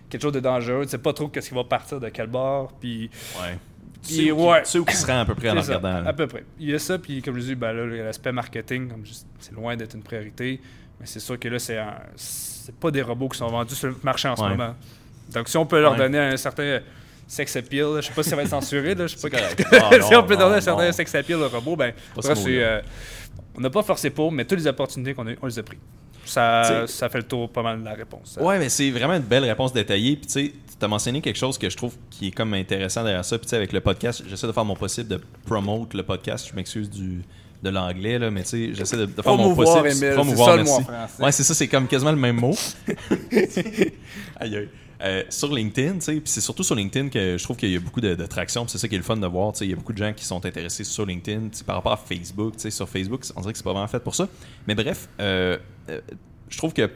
quelque 0.10 0.22
chose 0.22 0.32
de 0.32 0.40
dangereux, 0.40 0.86
tu 0.86 0.92
sais 0.92 0.98
pas 1.00 1.12
trop 1.12 1.28
qu'est-ce 1.28 1.50
qui 1.50 1.56
va 1.56 1.66
partir 1.66 2.00
de 2.00 2.08
quel 2.08 2.28
bord, 2.28 2.72
puis 2.80 3.10
Ouais. 3.42 3.58
Puis, 4.02 4.18
Tu 4.18 4.26
sais 4.28 4.32
où 4.32 4.50
ouais. 4.50 4.62
où 4.80 4.86
qui 4.86 4.96
se 4.96 5.06
rend 5.06 5.20
à 5.20 5.26
peu 5.26 5.36
près 5.36 5.50
en 5.50 5.62
ça, 5.62 5.78
regardant. 5.78 6.08
à 6.08 6.14
peu 6.14 6.28
près. 6.28 6.46
Il 6.60 6.70
y 6.70 6.74
a 6.76 6.80
ça, 6.80 6.98
puis 6.98 7.22
comme 7.22 7.36
je 7.36 7.42
dis, 7.42 7.56
ben 7.56 7.74
là, 7.74 7.86
l'aspect 8.06 8.32
marketing, 8.32 8.88
comme 8.88 9.04
c'est 9.40 9.54
loin 9.54 9.76
d'être 9.76 9.96
une 9.96 10.04
priorité, 10.04 10.62
mais 11.00 11.06
c'est 11.08 11.20
sûr 11.20 11.38
que 11.38 11.50
là, 11.50 11.60
c'est 11.60 11.78
un- 11.80 11.96
c'est 12.16 12.74
pas 12.76 12.90
des 12.92 13.02
robots 13.02 13.28
qui 13.28 13.38
sont 13.40 13.48
vendus 13.48 13.76
sur 13.76 13.90
le 13.90 13.96
marché 14.04 14.30
en 14.30 14.36
ce 14.38 14.44
Ouais. 14.44 14.50
moment. 14.52 14.76
Donc 15.34 15.50
si 15.50 15.58
on 15.58 15.66
peut 15.66 15.82
leur 15.82 15.92
Ouais. 15.94 15.98
donner 15.98 16.20
un 16.20 16.38
certain 16.38 16.80
sex 17.28 17.56
appeal, 17.56 17.88
je 17.98 18.02
sais 18.02 18.14
pas 18.14 18.24
si 18.24 18.30
ça 18.30 18.36
va 18.36 18.44
être 18.44 18.50
censuré, 18.50 18.96
là, 18.96 19.08
je 19.08 19.16
sais 19.16 19.30
pas 19.30 19.38
correct. 19.38 19.64
Ah, 19.72 20.02
si 20.02 20.16
on 20.16 20.24
peut 20.24 20.38
donner 20.38 20.58
un 20.58 20.62
certain 20.62 20.92
sex 20.92 21.16
appeal 21.16 21.38
au 21.38 21.50
robot, 21.50 21.76
ben 21.76 21.94
ce 22.20 22.34
euh, 22.48 22.82
on 23.56 23.62
n'a 23.62 23.70
pas 23.70 23.84
forcé 23.84 24.10
pour, 24.10 24.32
mais 24.32 24.46
toutes 24.46 24.60
les 24.60 24.68
opportunités 24.68 25.14
qu'on 25.14 25.28
a 25.28 25.32
eues, 25.32 25.40
on 25.42 25.48
les 25.48 25.60
a 25.60 25.64
pris. 25.64 25.78
Ça, 26.26 26.88
ça 26.88 27.08
fait 27.08 27.20
le 27.20 27.24
tour 27.24 27.52
pas 27.52 27.62
mal 27.62 27.80
de 27.80 27.86
la 27.86 27.94
réponse. 27.94 28.38
Ouais, 28.42 28.58
mais 28.58 28.70
c'est 28.70 28.90
vraiment 28.90 29.14
une 29.14 29.22
belle 29.22 29.46
réponse 29.46 29.72
détaillée. 29.74 30.16
Puis 30.16 30.26
tu 30.26 30.32
sais, 30.32 30.54
tu 30.80 30.84
as 30.84 30.88
mentionné 30.88 31.22
quelque 31.22 31.38
chose 31.38 31.58
que 31.58 31.70
je 31.70 31.78
trouve 31.78 31.94
qui 32.10 32.30
est 32.30 32.32
comme 32.32 32.54
intéressant 32.56 33.04
derrière 33.04 33.24
ça. 33.24 33.38
Puis 33.38 33.46
tu 33.46 33.52
sais, 33.52 33.56
avec 33.56 33.72
le 33.72 33.80
podcast, 33.80 34.24
j'essaie 34.28 34.48
de 34.48 34.52
faire 34.52 34.66
mon 34.66 34.76
possible 34.76 35.08
de 35.08 35.22
promote 35.46 35.94
le 35.94 36.02
podcast. 36.02 36.48
Je 36.50 36.56
m'excuse 36.56 36.90
du 36.90 37.22
de 37.64 37.70
l'anglais 37.70 38.20
là, 38.20 38.30
mais 38.32 38.44
tu 38.44 38.50
sais, 38.50 38.74
j'essaie 38.74 38.98
de, 38.98 39.06
de 39.06 39.22
faire 39.22 39.36
mon 39.36 39.56
possible. 39.56 40.14
Promouvoir, 40.14 40.50
c'est 40.50 40.56
ça 40.56 40.58
le 40.58 40.64
mot 40.64 40.72
en 40.72 40.78
merci. 40.78 40.84
français. 40.84 41.24
Ouais, 41.24 41.32
c'est 41.32 41.44
ça, 41.44 41.54
c'est 41.54 41.68
comme 41.68 41.88
quasiment 41.88 42.12
le 42.12 42.18
même 42.18 42.36
mot. 42.36 42.56
aïe 44.40 44.56
aïe. 44.56 44.70
Euh, 45.02 45.24
sur 45.30 45.54
LinkedIn, 45.54 46.00
c'est 46.00 46.42
surtout 46.42 46.64
sur 46.64 46.76
LinkedIn 46.76 47.10
que 47.10 47.38
je 47.38 47.44
trouve 47.44 47.58
qu'il 47.58 47.72
y 47.72 47.76
a 47.76 47.80
beaucoup 47.80 48.02
de, 48.02 48.16
c'est 48.18 48.78
ça 48.78 48.88
qui 48.88 48.96
est 48.96 48.98
le 48.98 49.04
fun 49.04 49.18
de 49.18 49.28
voir, 49.28 49.54
il 49.62 49.70
y 49.70 49.74
a 49.74 49.76
beaucoup 49.76 49.94
de 49.94 49.98
gens 49.98 50.14
qui 50.14 50.24
sont 50.24 50.46
intéressés 50.46 50.84
sur 50.84 51.06
LinkedIn, 51.06 51.50
par 51.66 51.76
rapport 51.76 51.92
à 51.92 51.98
Facebook, 51.98 52.54
sur 52.58 52.88
Facebook, 52.88 53.24
on 53.36 53.42
dirait 53.42 53.54
que 53.54 53.58
c'est 53.58 53.64
pas 53.64 53.74
vraiment 53.74 53.88
fait 53.88 54.00
pour 54.00 54.16
ça. 54.16 54.28
Mais 54.68 54.76
bref, 54.76 55.10
euh, 55.20 55.58
euh, 55.90 56.02
je 56.50 56.58
trouve 56.58 56.74
que 56.74 56.90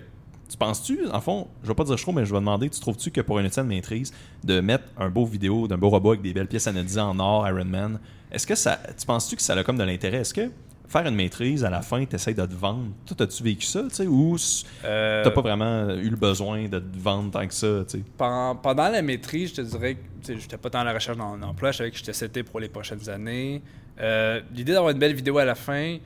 tu 0.50 0.58
penses-tu, 0.58 1.08
en 1.12 1.22
fond, 1.22 1.48
je 1.62 1.68
vais 1.68 1.76
pas 1.76 1.84
dire 1.84 1.98
chaud, 1.98 2.12
mais 2.12 2.26
je 2.26 2.32
vais 2.32 2.40
demander, 2.40 2.70
tu 2.70 2.80
trouves-tu 2.80 3.12
que 3.12 3.22
pour 3.22 3.38
une 3.38 3.46
étienne 3.46 3.68
maîtrise, 3.68 4.12
de 4.44 4.62
mettre 4.62 4.86
un 4.98 5.10
beau 5.10 5.26
vidéo 5.26 5.68
d'un 5.68 5.78
beau 5.78 5.90
robot 5.90 6.12
avec 6.12 6.22
des 6.22 6.34
belles 6.34 6.48
pièces 6.48 6.68
anodisées 6.68 7.02
en 7.02 7.20
or, 7.20 7.48
Iron 7.48 7.66
Man, 7.66 8.00
est-ce 8.32 8.48
que 8.48 8.56
ça, 8.56 8.80
tu 8.98 9.06
penses-tu 9.06 9.36
que 9.36 9.42
ça 9.42 9.54
a 9.54 9.64
comme 9.64 9.78
de 9.78 9.84
l'intérêt? 9.84 10.18
Est-ce 10.20 10.34
que 10.34 10.50
faire 10.90 11.06
une 11.06 11.16
maîtrise, 11.16 11.64
à 11.64 11.70
la 11.70 11.82
fin, 11.82 12.04
tu 12.06 12.16
essaies 12.16 12.34
de 12.34 12.46
te 12.46 12.56
vendre? 12.56 12.90
Toi, 13.06 13.16
as-tu 13.22 13.44
vécu 13.44 13.66
ça, 13.66 13.84
tu 13.84 13.96
sais, 13.96 14.08
ou 14.08 14.36
Euh, 14.84 15.24
t'as 15.24 15.32
pas 15.32 15.42
vraiment 15.42 15.90
eu 15.92 16.10
le 16.10 16.16
besoin 16.16 16.68
de 16.68 16.80
te 16.80 16.98
vendre 16.98 17.32
tant 17.32 17.48
que 17.48 17.54
ça, 17.54 17.86
tu 17.88 18.00
sais? 18.00 18.04
Pendant, 18.18 18.56
pendant 18.56 18.90
la 18.90 19.02
maîtrise, 19.02 19.52
je 19.52 19.56
te 19.56 19.62
dirais 19.62 19.96
que 19.96 20.38
j'étais 20.38 20.58
pas 20.58 20.70
tant 20.70 20.80
à 20.80 20.84
la 20.84 20.94
recherche 20.94 21.18
d'un 21.18 21.42
emploi, 21.44 21.72
je 21.72 21.78
savais 21.78 21.92
que 21.92 21.98
j'étais 21.98 22.14
seté 22.14 22.44
pour 22.44 22.60
les 22.60 22.70
prochaines 22.70 23.08
années. 23.10 23.62
Euh, 24.00 24.42
L'idée 24.54 24.74
d'avoir 24.74 24.92
une 24.92 25.00
belle 25.00 25.14
vidéo 25.14 25.38
à 25.38 25.46
la 25.46 25.56
fin, 25.56 25.98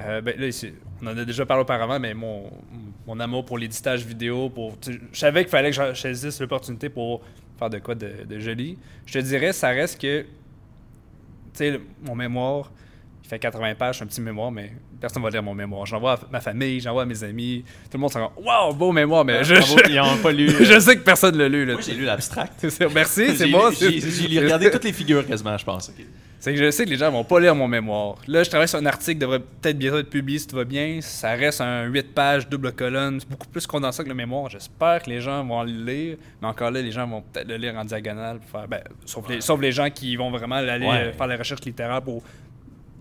euh, 0.00 0.20
ben, 0.22 0.34
là, 0.38 0.48
on 1.02 1.06
en 1.08 1.18
a 1.18 1.24
déjà 1.24 1.44
parlé 1.44 1.62
auparavant, 1.62 2.00
mais 2.00 2.14
mon, 2.14 2.50
mon 3.06 3.20
amour 3.20 3.44
pour 3.44 3.58
l'éditage 3.58 4.06
vidéo, 4.06 4.48
pour, 4.48 4.78
je 4.86 5.18
savais 5.18 5.42
qu'il 5.42 5.50
fallait 5.50 5.72
que 5.72 5.76
je 5.76 6.00
saisisse 6.00 6.40
l'opportunité 6.40 6.88
pour 6.88 7.20
faire 7.58 7.68
de 7.68 7.78
quoi 7.80 7.94
de, 7.94 8.24
de 8.28 8.38
joli. 8.38 8.78
Je 9.04 9.14
te 9.14 9.18
dirais, 9.18 9.52
ça 9.52 9.68
reste 9.68 10.00
que, 10.00 10.22
tu 10.22 10.26
sais, 11.54 11.80
mon 12.06 12.14
mémoire, 12.14 12.70
fait 13.32 13.38
80 13.38 13.74
pages, 13.76 13.98
c'est 13.98 14.04
un 14.04 14.06
petit 14.06 14.20
mémoire, 14.20 14.50
mais 14.50 14.72
personne 15.00 15.22
va 15.22 15.30
lire 15.30 15.42
mon 15.42 15.54
mémoire. 15.54 15.86
J'envoie 15.86 16.12
à 16.14 16.18
ma 16.30 16.40
famille, 16.40 16.80
j'envoie 16.80 17.02
à 17.02 17.06
mes 17.06 17.24
amis, 17.24 17.64
tout 17.84 17.96
le 17.96 18.00
monde 18.00 18.12
s'en 18.12 18.30
Waouh, 18.36 18.74
beau 18.74 18.92
mémoire, 18.92 19.24
mais 19.24 19.42
je, 19.42 19.54
Bravo, 19.54 19.76
ils 19.88 20.00
ont 20.00 20.16
pas 20.18 20.32
lu. 20.32 20.48
je, 20.50 20.64
je 20.74 20.78
sais 20.80 20.96
que 20.96 21.02
personne 21.02 21.34
ne 21.34 21.40
l'a 21.40 21.48
lu. 21.48 21.64
Là, 21.64 21.72
Moi, 21.74 21.82
j'ai 21.82 21.94
lu 21.94 22.04
l'abstract. 22.04 22.62
Merci, 22.94 23.36
c'est 23.36 23.46
J'ai 23.46 23.50
moi. 23.50 23.70
J'ai 23.72 24.40
regardé 24.40 24.70
toutes 24.70 24.84
les 24.84 24.92
figures 24.92 25.26
quasiment, 25.26 25.56
je 25.56 25.64
pense. 25.64 25.90
C'est 26.40 26.52
que 26.54 26.58
je 26.58 26.70
sais 26.72 26.84
que 26.84 26.90
les 26.90 26.96
gens 26.96 27.08
vont 27.12 27.22
pas 27.22 27.38
lire 27.38 27.54
mon 27.54 27.68
mémoire. 27.68 28.16
Là, 28.26 28.42
je 28.42 28.50
travaille 28.50 28.66
sur 28.66 28.80
un 28.80 28.84
article 28.86 29.12
qui 29.12 29.18
devrait 29.18 29.38
peut-être 29.38 29.78
bientôt 29.78 29.98
être 29.98 30.10
publié 30.10 30.40
si 30.40 30.46
tout 30.48 30.56
va 30.56 30.64
bien. 30.64 30.98
Ça 31.00 31.30
reste 31.34 31.60
un 31.60 31.84
8 31.84 32.12
pages, 32.14 32.48
double 32.48 32.72
colonne. 32.72 33.20
C'est 33.20 33.28
beaucoup 33.30 33.46
plus 33.46 33.64
condensé 33.64 34.02
que 34.02 34.08
le 34.08 34.14
mémoire. 34.16 34.50
J'espère 34.50 35.02
que 35.04 35.08
les 35.08 35.20
gens 35.20 35.44
vont 35.44 35.62
le 35.62 35.70
lire. 35.70 36.16
Mais 36.42 36.48
encore 36.48 36.72
là, 36.72 36.82
les 36.82 36.90
gens 36.90 37.06
vont 37.06 37.22
peut-être 37.22 37.46
le 37.46 37.56
lire 37.56 37.76
en 37.76 37.84
diagonale. 37.84 38.40
Pour 38.40 38.58
faire, 38.58 38.66
ben, 38.68 38.80
sauf, 39.06 39.28
les, 39.28 39.40
sauf 39.40 39.60
les 39.60 39.70
gens 39.70 39.88
qui 39.88 40.16
vont 40.16 40.32
vraiment 40.32 40.56
aller 40.56 40.84
Ouais. 40.84 40.96
euh, 40.96 41.12
faire 41.12 41.28
la 41.28 41.36
recherche 41.36 41.60
littéraire 41.64 42.02
pour 42.02 42.24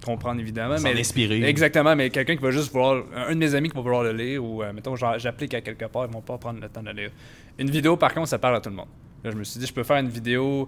comprendre 0.04 0.40
évidemment. 0.42 0.78
S'en 0.78 0.84
mais 0.92 1.00
inspirer. 1.00 1.44
Exactement, 1.44 1.96
mais 1.96 2.10
quelqu'un 2.10 2.36
qui 2.36 2.42
va 2.42 2.52
juste 2.52 2.72
vouloir. 2.72 3.04
Un 3.16 3.34
de 3.34 3.40
mes 3.40 3.56
amis 3.56 3.70
qui 3.70 3.76
va 3.76 3.82
vouloir 3.82 4.04
le 4.04 4.12
lire, 4.14 4.44
ou 4.44 4.64
euh, 4.64 4.74
mettons, 4.74 4.96
j'applique 4.96 5.54
à 5.54 5.62
quelque 5.62 5.86
part, 5.86 6.06
ils 6.08 6.14
vont 6.14 6.22
pas 6.22 6.38
prendre 6.38 6.60
le 6.60 6.70
temps 6.70 6.82
de 6.82 6.90
le 6.90 6.94
lire. 7.04 7.12
Une 7.60 7.70
vidéo, 7.70 7.98
par 7.98 8.14
contre, 8.14 8.28
ça 8.30 8.40
parle 8.40 8.56
à 8.56 8.62
tout 8.62 8.70
le 8.70 8.76
monde. 8.76 8.88
Là, 9.24 9.30
je 9.32 9.36
me 9.38 9.44
suis 9.44 9.60
dit, 9.60 9.68
je 9.68 9.74
peux 9.74 9.84
faire 9.84 9.98
une 9.98 10.10
vidéo, 10.10 10.68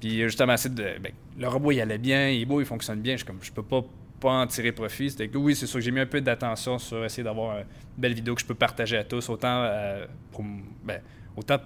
puis 0.00 0.22
justement, 0.22 0.54
essayer 0.54 0.74
de. 0.74 0.82
ben, 1.00 1.12
le 1.38 1.48
robot, 1.48 1.70
il 1.72 1.80
allait 1.80 1.98
bien, 1.98 2.28
il 2.30 2.42
est 2.42 2.44
beau, 2.44 2.60
il 2.60 2.66
fonctionne 2.66 3.00
bien. 3.00 3.16
Je, 3.16 3.24
comme, 3.24 3.38
je 3.40 3.52
peux 3.52 3.62
pas, 3.62 3.82
pas 4.20 4.30
en 4.32 4.46
tirer 4.48 4.72
profit. 4.72 5.10
C'était 5.10 5.28
que 5.28 5.38
oui, 5.38 5.54
c'est 5.54 5.66
sûr 5.66 5.78
que 5.78 5.84
j'ai 5.84 5.92
mis 5.92 6.00
un 6.00 6.06
peu 6.06 6.20
d'attention 6.20 6.78
sur 6.78 7.04
essayer 7.04 7.22
d'avoir 7.22 7.58
une 7.58 7.64
belle 7.96 8.14
vidéo 8.14 8.34
que 8.34 8.40
je 8.40 8.46
peux 8.46 8.54
partager 8.54 8.96
à 8.96 9.04
tous, 9.04 9.28
autant 9.28 9.62
euh, 9.64 10.06
pour. 10.32 10.44
Ben, 10.84 11.00
autant 11.36 11.58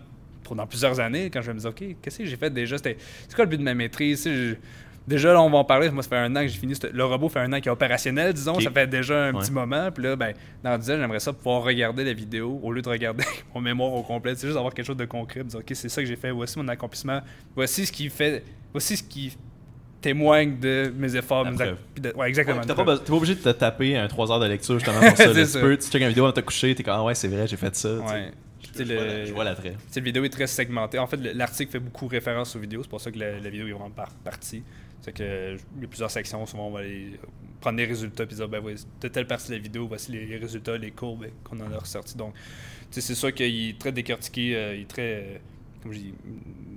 pour 0.45 0.55
dans 0.57 0.67
plusieurs 0.67 0.99
années, 1.01 1.31
quand 1.31 1.41
je 1.43 1.47
vais 1.49 1.55
me 1.55 1.61
dire, 1.61 1.71
OK, 1.71 1.83
qu'est-ce 2.03 2.19
que 2.19 2.25
j'ai 2.27 2.37
fait 2.37 2.51
déjà? 2.51 2.77
C'est 2.79 2.97
quoi 3.35 3.45
le 3.45 3.51
but 3.51 3.59
de 3.59 3.63
ma 3.63 3.75
maîtrise? 3.75 4.25
Je- 4.29 4.55
Déjà, 5.09 5.33
là, 5.33 5.41
on 5.41 5.49
va 5.49 5.59
en 5.59 5.65
parler. 5.65 5.91
Moi, 5.91 6.03
ça 6.03 6.09
fait 6.11 6.17
un 6.17 6.37
an 6.37 6.43
que 6.43 6.49
j'ai 6.49 6.59
fini. 6.59 6.75
ce- 6.77 6.87
Le 6.93 7.05
robot 7.05 7.29
fait 7.31 7.41
un 7.41 7.51
an 7.53 7.57
qu'il 7.57 7.67
est 7.69 7.71
opérationnel, 7.71 8.33
disons. 8.35 8.61
Ça 8.61 8.71
fait 8.71 8.87
déjà 8.87 9.25
un 9.29 9.33
Ouais. 9.35 9.41
petit 9.41 9.51
moment. 9.51 9.91
Puis 9.91 10.05
là, 10.05 10.15
ben, 10.17 10.35
dans 10.63 10.77
10 10.77 10.91
ans, 10.91 10.97
j'aimerais 10.99 11.19
ça 11.21 11.33
pouvoir 11.33 11.63
regarder 11.63 12.05
la 12.05 12.13
vidéo 12.13 12.61
au 12.63 12.71
lieu 12.73 12.83
de 12.83 12.89
regarder 12.89 13.25
mon 13.55 13.61
mémoire 13.63 13.93
au 13.95 14.03
complet. 14.03 14.35
C'est 14.37 14.47
juste 14.47 14.59
avoir 14.59 14.75
quelque 14.75 14.85
chose 14.87 14.97
de 14.99 15.07
concret. 15.07 15.43
Dire, 15.45 15.61
OK, 15.61 15.71
c'est 15.73 15.89
ça 15.89 16.03
que 16.03 16.07
j'ai 16.09 16.17
fait. 16.17 16.31
Voici 16.31 16.59
mon 16.59 16.69
accomplissement. 16.69 17.21
Voici 17.57 17.87
ce 17.87 17.93
qui 17.93 18.11
fait. 18.11 18.45
Voici 18.73 18.97
ce 18.99 19.03
qui 19.03 19.35
témoigne 20.01 20.59
de 20.61 20.93
mes 20.97 21.17
efforts. 21.17 21.45
La 21.45 21.51
mes 21.53 21.57
preuve. 21.57 21.75
ac- 21.75 21.77
puis 21.95 22.03
de- 22.03 22.13
ouais, 22.15 22.29
exactement. 22.29 22.61
Ouais, 22.61 22.67
pas, 22.67 22.99
t'es 22.99 23.05
pas 23.07 23.15
obligé 23.15 23.35
de 23.35 23.41
te 23.41 23.49
taper 23.49 23.97
un 23.97 24.07
3 24.09 24.31
heures 24.31 24.41
de 24.41 24.47
lecture 24.47 24.79
justement 24.79 25.01
pour 25.01 25.17
ça. 25.17 25.33
là. 25.33 25.47
Tu 25.47 25.53
peux, 25.59 25.77
tu 25.77 25.89
checkes 25.91 26.03
une 26.03 26.09
vidéo 26.09 26.25
avant 26.25 26.33
de 26.35 26.41
te 26.41 26.45
coucher, 26.45 26.75
t'es 26.75 26.83
comme 26.83 26.95
ah 26.95 27.03
ouais, 27.05 27.15
c'est 27.15 27.29
vrai, 27.29 27.47
j'ai 27.47 27.57
fait 27.57 27.75
ça. 27.75 27.95
Ouais. 27.97 28.31
Je 28.77 28.85
vois 28.85 28.95
le- 29.05 29.25
Je 29.27 29.33
vois 29.33 29.45
l'attrait. 29.45 29.75
La 29.97 30.03
vidéo 30.03 30.23
est 30.25 30.29
très 30.29 30.47
segmentée. 30.47 30.99
En 30.99 31.07
fait, 31.07 31.17
le- 31.17 31.33
l'article 31.33 31.73
fait 31.73 31.79
beaucoup 31.81 32.07
référence 32.07 32.55
aux 32.55 32.59
vidéos. 32.61 32.83
C'est 32.83 32.89
pour 32.91 33.01
ça 33.01 33.11
que 33.11 33.19
la, 33.19 33.39
la 33.41 33.51
vidéo 33.51 33.67
est 33.67 33.73
vraiment 33.73 33.91
par 33.91 34.11
partie. 34.25 34.63
C'est 35.09 35.17
que 35.19 35.57
il 35.77 35.83
y 35.83 35.85
a 35.85 35.89
plusieurs 35.89 36.11
sections. 36.11 36.45
Souvent, 36.47 36.69
on 36.69 36.71
va 36.71 36.81
aller 36.81 37.19
prendre 37.61 37.77
des 37.77 37.85
résultats 37.85 38.27
puis 38.27 38.37
dire, 38.37 38.49
ben 38.49 38.63
de 39.01 39.09
telle 39.09 39.27
partie 39.27 39.49
de 39.49 39.55
la 39.57 39.59
vidéo, 39.63 39.87
voici 39.89 40.13
les, 40.13 40.27
les 40.27 40.37
résultats, 40.37 40.77
les 40.79 40.91
courbes 40.93 41.27
qu'on 41.45 41.59
en 41.61 41.73
a 41.73 41.79
ressortis. 41.79 42.17
Donc, 42.17 42.35
c'est 42.91 43.01
sûr 43.15 43.33
qu'il 43.35 43.71
est 43.71 43.79
très 43.79 43.93
décortiqué, 43.93 44.55
euh, 44.57 44.75
il 44.77 44.83
est 44.83 44.89
très, 44.89 45.15
euh, 45.15 45.37
comme 45.83 45.93
je 45.93 45.99
dis, 45.99 46.15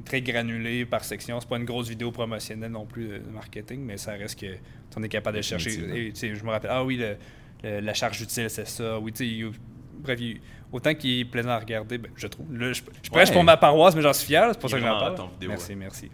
très 0.05 0.21
granulé 0.21 0.85
par 0.85 1.03
section. 1.03 1.39
C'est 1.39 1.47
pas 1.49 1.57
une 1.57 1.65
grosse 1.65 1.89
vidéo 1.89 2.11
promotionnelle 2.11 2.71
non 2.71 2.85
plus 2.85 3.07
de, 3.07 3.19
marketing, 3.31 3.81
mais 3.85 3.97
ça 3.97 4.13
reste 4.13 4.39
que 4.39 4.47
tu 4.47 4.59
on 4.97 5.03
est 5.03 5.09
capable 5.09 5.37
de 5.37 5.41
chercher. 5.41 5.71
Et, 5.71 6.13
je 6.15 6.43
me 6.43 6.49
rappelle, 6.49 6.71
ah 6.73 6.83
oui, 6.83 6.97
le- 6.97 7.15
le- 7.63 7.79
la 7.79 7.93
charge 7.93 8.19
utile, 8.21 8.49
c'est 8.49 8.67
ça. 8.67 8.99
Oui, 8.99 9.13
tu 9.13 9.41
sais, 9.43 9.57
bref, 9.99 10.19
il- 10.19 10.41
autant 10.71 10.93
qu'il 10.95 11.19
est 11.19 11.25
plaisant 11.25 11.49
à 11.51 11.59
regarder, 11.59 11.97
ben, 11.99 12.11
je 12.15 12.27
trouve. 12.27 12.51
Là, 12.57 12.73
je, 12.73 12.81
je 13.03 13.09
prêche 13.09 13.29
Ouais. 13.29 13.33
pour 13.35 13.43
ma 13.43 13.55
paroisse, 13.57 13.95
mais 13.95 14.01
j'en 14.01 14.13
suis 14.13 14.25
fier, 14.27 14.49
c'est 14.51 14.59
pour 14.59 14.69
Il 14.69 14.71
ça 14.71 14.77
que 14.79 14.83
j'en 14.83 14.99
parle. 14.99 15.29
vidéo, 15.33 15.49
merci, 15.49 15.69
ouais. 15.69 15.75
merci. 15.75 16.11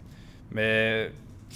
Mais 0.50 1.10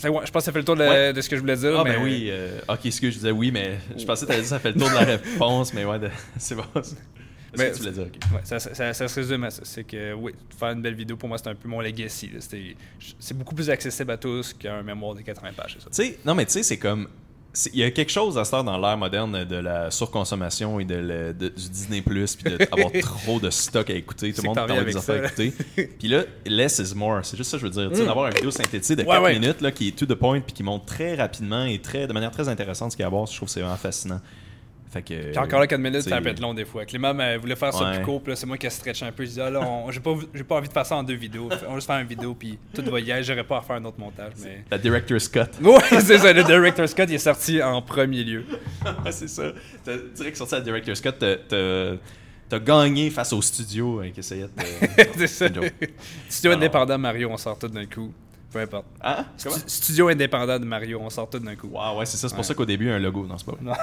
ouais, 0.04 0.10
je 0.26 0.30
pense 0.30 0.30
que 0.30 0.40
ça 0.40 0.52
fait 0.52 0.58
le 0.58 0.64
tour 0.64 0.76
de, 0.76 0.82
Ouais. 0.82 1.12
de 1.12 1.20
ce 1.20 1.28
que 1.28 1.36
je 1.36 1.40
voulais 1.40 1.56
dire. 1.56 1.74
Ah 1.78 1.84
mais- 1.84 1.94
ben 1.96 2.02
oui, 2.02 2.28
euh, 2.30 2.58
ok, 2.68 2.80
ce 2.90 3.00
que 3.00 3.10
je 3.10 3.14
disais 3.16 3.30
oui, 3.30 3.50
mais 3.50 3.78
je 3.96 4.04
pensais 4.04 4.24
que 4.24 4.30
t'allais 4.30 4.40
dire 4.42 4.48
ça 4.50 4.58
fait 4.58 4.72
le 4.72 4.78
tour 4.80 4.88
de 4.90 4.94
la 4.94 5.00
réponse, 5.04 5.72
mais 5.74 5.84
ouais, 5.84 5.98
de- 5.98 6.10
c'est 6.38 6.54
bon. 6.54 6.64
Mais- 7.58 7.70
que 7.70 7.74
tu 7.74 7.80
voulais 7.80 7.92
dire? 7.92 8.04
ok. 8.04 8.32
Ouais, 8.34 8.40
ça, 8.44 8.58
ça- 8.58 8.74
ça- 8.74 8.94
ça 8.94 9.08
se 9.08 9.14
résume 9.20 9.44
à 9.44 9.50
ça. 9.50 9.60
C'est 9.64 9.84
que, 9.84 10.14
oui, 10.14 10.32
faire 10.58 10.70
une 10.70 10.80
belle 10.80 10.94
vidéo, 10.94 11.16
pour 11.18 11.28
moi, 11.28 11.36
c'est 11.36 11.48
un 11.48 11.54
peu 11.54 11.68
mon 11.68 11.80
legacy. 11.82 12.30
C'est 13.18 13.36
beaucoup 13.36 13.54
plus 13.54 13.68
accessible 13.68 14.10
à 14.10 14.16
tous 14.16 14.54
qu'un 14.54 14.82
mémoire 14.82 15.14
de 15.14 15.20
80 15.20 15.50
pages, 15.54 15.76
c'est 15.78 15.82
ça. 15.84 15.90
Tu 15.90 16.10
sais, 16.12 16.18
non, 16.24 16.34
mais 16.34 16.46
tu 16.46 16.52
sais, 16.52 16.62
c'est 16.62 16.78
comme. 16.78 17.08
Il 17.74 17.80
y 17.80 17.82
a 17.84 17.90
quelque 17.90 18.10
chose 18.10 18.38
à 18.38 18.44
se 18.44 18.50
faire 18.50 18.64
dans 18.64 18.78
l'ère 18.78 18.96
moderne 18.96 19.44
de 19.44 19.56
la 19.56 19.90
surconsommation 19.90 20.80
et 20.80 20.84
de, 20.84 20.94
le- 20.94 21.34
de- 21.34 21.48
du 21.48 21.68
Disney 21.68 22.00
Plus 22.00 22.34
puis 22.36 22.56
d'avoir 22.56 22.90
trop 23.02 23.38
de 23.40 23.50
stock 23.50 23.90
à 23.90 23.94
écouter. 23.94 24.32
Tout 24.32 24.42
le 24.42 24.48
monde 24.48 24.58
viens 24.68 24.82
des 24.84 24.96
affaires 24.96 25.22
à 25.22 25.26
écouter. 25.26 25.52
puis 25.98 26.08
là 26.08 26.24
less 26.46 26.78
is 26.78 26.94
more. 26.94 27.20
C'est 27.24 27.36
juste 27.36 27.50
ça 27.50 27.58
que 27.58 27.62
je 27.62 27.66
veux 27.66 27.88
dire. 27.88 27.90
Mm. 28.02 28.06
d'avoir 28.06 28.28
une 28.28 28.34
vidéo 28.34 28.50
synthétique 28.50 28.96
de 28.96 29.02
Ouais, 29.02 29.08
4 29.08 29.22
ouais. 29.22 29.38
minutes 29.38 29.60
là, 29.60 29.70
qui 29.70 29.88
est 29.88 29.92
to 29.96 30.06
the 30.06 30.14
point 30.14 30.40
puis 30.40 30.52
qui 30.54 30.62
montre 30.62 30.86
très 30.86 31.14
rapidement 31.14 31.64
et 31.64 31.78
très 31.78 32.06
de 32.06 32.12
manière 32.12 32.30
très 32.30 32.48
intéressante 32.48 32.92
ce 32.92 32.96
qu'il 32.96 33.02
y 33.02 33.04
a 33.04 33.08
à 33.08 33.10
voir 33.10 33.26
je 33.26 33.36
trouve 33.36 33.48
que 33.48 33.52
c'est 33.52 33.60
vraiment 33.60 33.76
fascinant 33.76 34.20
fait 34.92 35.02
que 35.02 35.30
Puis 35.30 35.38
encore 35.38 35.58
là, 35.60 35.66
4 35.66 35.80
minutes, 35.80 36.02
c'est- 36.02 36.10
ça 36.10 36.20
peut 36.20 36.28
être 36.28 36.40
long 36.40 36.52
des 36.52 36.64
fois. 36.66 36.84
Clément 36.84 37.14
voulait 37.40 37.56
faire 37.56 37.72
ça 37.72 37.82
Ouais. 37.84 37.96
plus 37.96 38.04
court, 38.04 38.22
puis 38.22 38.36
c'est 38.36 38.46
moi 38.46 38.58
qui 38.58 38.66
ai 38.66 38.70
stretché 38.70 39.06
un 39.06 39.12
peu. 39.12 39.24
Je 39.24 39.30
dis, 39.30 39.40
ah 39.40 39.48
là, 39.50 39.60
j'ai 39.90 40.00
pas, 40.00 40.10
envie 40.56 40.68
de 40.68 40.72
faire 40.72 40.84
ça 40.86 40.96
en 40.96 41.02
deux 41.02 41.14
vidéos. 41.14 41.48
On 41.66 41.70
va 41.70 41.74
juste 41.76 41.86
faire 41.86 41.98
une 41.98 42.06
vidéo, 42.06 42.34
puis 42.34 42.58
tout 42.74 42.82
va 42.90 43.00
y 43.00 43.10
aller. 43.10 43.22
J'aurais 43.22 43.44
pas 43.44 43.58
à 43.58 43.62
faire 43.62 43.76
un 43.76 43.84
autre 43.86 43.98
montage. 43.98 44.32
Mais... 44.42 44.64
la 44.70 44.76
director's 44.78 45.28
cut 45.28 45.40
Ouais, 45.62 45.78
c'est 46.00 46.18
ça. 46.18 46.32
Le 46.32 46.44
Director 46.44 46.88
Scott, 46.88 47.08
il 47.08 47.14
est 47.14 47.18
sorti 47.18 47.62
en 47.62 47.80
premier 47.80 48.22
lieu. 48.22 48.44
C'est 49.10 49.28
ça. 49.28 49.44
Direct 50.14 50.36
sorti 50.36 50.54
à 50.56 50.60
Director's 50.60 51.00
Cut, 51.00 51.12
t'as- 51.18 52.58
gagné 52.58 53.08
face 53.08 53.32
au 53.32 53.40
studio 53.40 54.00
hein, 54.00 54.10
qui 54.12 54.20
essayait 54.20 54.42
de. 54.44 54.48
c'est 55.16 55.26
ça. 55.26 55.46
Studio 56.28 56.52
indépendant 56.52 56.98
Mario, 56.98 57.30
on 57.30 57.36
sort 57.38 57.58
tout 57.58 57.68
d'un 57.68 57.86
coup. 57.86 58.12
Peu 58.52 58.58
importe. 58.60 58.84
Hein? 59.02 59.24
Stu- 59.38 59.48
Studio 59.66 60.08
indépendant 60.08 60.58
de 60.58 60.66
Mario, 60.66 61.00
on 61.02 61.08
sort 61.08 61.30
tout 61.30 61.38
d'un 61.38 61.56
coup. 61.56 61.68
Wow, 61.68 61.98
ouais, 61.98 62.04
c'est 62.04 62.18
ça. 62.18 62.28
C'est 62.28 62.34
pour 62.34 62.40
Ouais. 62.40 62.46
ça 62.48 62.52
qu'au 62.52 62.66
début, 62.66 62.84
il 62.84 62.88
y 62.88 62.92
a 62.92 62.96
un 62.96 62.98
logo. 62.98 63.26
Non, 63.26 63.38
c'est 63.38 63.46
pas 63.46 63.52
vrai. 63.58 63.74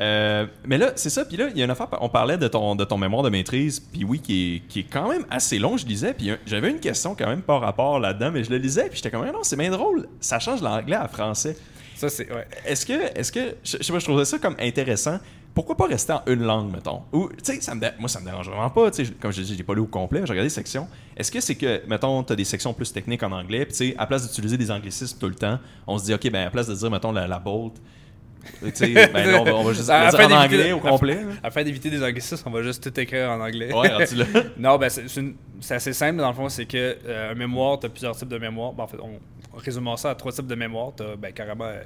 Euh, 0.00 0.46
mais 0.64 0.78
là, 0.78 0.92
c'est 0.96 1.10
ça. 1.10 1.24
Puis 1.24 1.36
là, 1.36 1.48
il 1.50 1.58
y 1.58 1.62
a 1.62 1.64
une 1.64 1.70
affaire. 1.70 1.88
On 2.00 2.08
parlait 2.08 2.38
de 2.38 2.48
ton, 2.48 2.74
de 2.74 2.84
ton 2.84 2.96
mémoire 2.96 3.22
de 3.22 3.28
maîtrise. 3.28 3.80
Puis 3.80 4.04
oui, 4.04 4.20
qui 4.20 4.56
est, 4.56 4.60
qui 4.68 4.80
est 4.80 4.86
quand 4.90 5.08
même 5.08 5.26
assez 5.30 5.58
long, 5.58 5.76
je 5.76 5.86
lisais. 5.86 6.14
Puis 6.14 6.30
j'avais 6.46 6.70
une 6.70 6.80
question 6.80 7.14
quand 7.14 7.26
même 7.26 7.42
par 7.42 7.60
rapport 7.60 8.00
là-dedans. 8.00 8.30
Mais 8.32 8.44
je 8.44 8.50
le 8.50 8.56
lisais. 8.56 8.88
Puis 8.88 8.96
j'étais 8.96 9.10
comme, 9.10 9.24
Ah 9.28 9.32
non, 9.32 9.42
c'est 9.42 9.56
bien 9.56 9.70
drôle. 9.70 10.08
Ça 10.20 10.38
change 10.38 10.62
l'anglais 10.62 10.96
à 10.96 11.08
français. 11.08 11.56
Ça, 11.96 12.08
c'est. 12.08 12.32
Ouais. 12.32 12.46
Est-ce 12.64 12.86
que, 12.86 13.18
est-ce 13.18 13.30
que, 13.30 13.56
je, 13.62 13.76
je 13.78 13.82
sais 13.82 13.92
pas, 13.92 13.98
je 13.98 14.04
trouvais 14.06 14.24
ça 14.24 14.38
comme 14.38 14.56
intéressant. 14.58 15.18
Pourquoi 15.52 15.76
pas 15.76 15.86
rester 15.86 16.12
en 16.12 16.22
une 16.28 16.44
langue, 16.44 16.72
mettons? 16.72 17.02
Ou, 17.12 17.28
tu 17.28 17.36
sais, 17.42 17.60
ça 17.60 17.74
me, 17.74 17.80
moi, 17.98 18.08
ça 18.08 18.20
me 18.20 18.24
dérange 18.24 18.48
vraiment 18.48 18.70
pas. 18.70 18.90
Tu 18.90 19.04
sais, 19.04 19.12
comme 19.20 19.32
je 19.32 19.42
dis, 19.42 19.56
j'ai 19.56 19.64
pas 19.64 19.74
lu 19.74 19.80
au 19.80 19.86
complet, 19.86 20.20
j'ai 20.20 20.30
regardé 20.30 20.44
les 20.44 20.48
sections. 20.48 20.86
Est-ce 21.16 21.30
que 21.30 21.40
c'est 21.40 21.56
que, 21.56 21.82
mettons, 21.88 22.22
t'as 22.22 22.36
des 22.36 22.44
sections 22.44 22.72
plus 22.72 22.92
techniques 22.92 23.22
en 23.24 23.32
anglais, 23.32 23.66
puis 23.66 23.72
tu 23.72 23.88
sais, 23.90 23.94
à 23.98 24.06
place 24.06 24.26
d'utiliser 24.26 24.56
des 24.56 24.70
anglicismes 24.70 25.18
tout 25.18 25.26
le 25.28 25.34
temps, 25.34 25.58
on 25.88 25.98
se 25.98 26.04
dit, 26.04 26.14
ok, 26.14 26.30
ben 26.30 26.46
à 26.46 26.50
place 26.50 26.68
de 26.68 26.74
dire, 26.74 26.90
mettons, 26.90 27.10
la, 27.10 27.26
la 27.26 27.40
bolt, 27.40 27.74
ben 28.62 29.26
là, 29.26 29.40
on 29.40 29.44
va, 29.44 29.54
on 29.54 29.64
va 29.64 29.72
juste 29.72 29.84
dire 29.86 29.94
en 29.94 30.08
d'éviter- 30.10 30.34
anglais 30.34 30.72
au 30.72 30.78
complet. 30.80 31.18
Afin 31.42 31.62
d'éviter 31.62 31.90
des 31.90 32.02
anglicismes, 32.02 32.48
on 32.48 32.50
va 32.50 32.62
juste 32.62 32.82
tout 32.82 33.00
écrire 33.00 33.30
en 33.30 33.40
anglais. 33.40 33.72
Ouais, 33.72 33.88
rendu 33.88 34.16
là. 34.16 34.24
non, 34.58 34.78
ben 34.78 34.88
c'est 34.88 35.74
assez 35.74 35.92
simple 35.92 36.18
dans 36.18 36.28
le 36.28 36.34
fond, 36.34 36.48
c'est 36.48 36.66
que 36.66 36.96
euh, 37.06 37.32
un 37.32 37.34
mémoire, 37.34 37.78
tu 37.78 37.86
as 37.86 37.88
plusieurs 37.90 38.16
types 38.16 38.28
de 38.28 38.38
mémoire. 38.38 38.72
Ben, 38.72 38.84
en 38.84 38.86
fait, 38.86 38.98
on, 39.00 39.96
ça 39.96 40.10
à 40.10 40.14
trois 40.14 40.32
types 40.32 40.46
de 40.46 40.54
mémoire. 40.54 40.92
Tu 40.96 41.02
as 41.02 41.16
ben, 41.16 41.32
carrément 41.32 41.64
euh, 41.66 41.82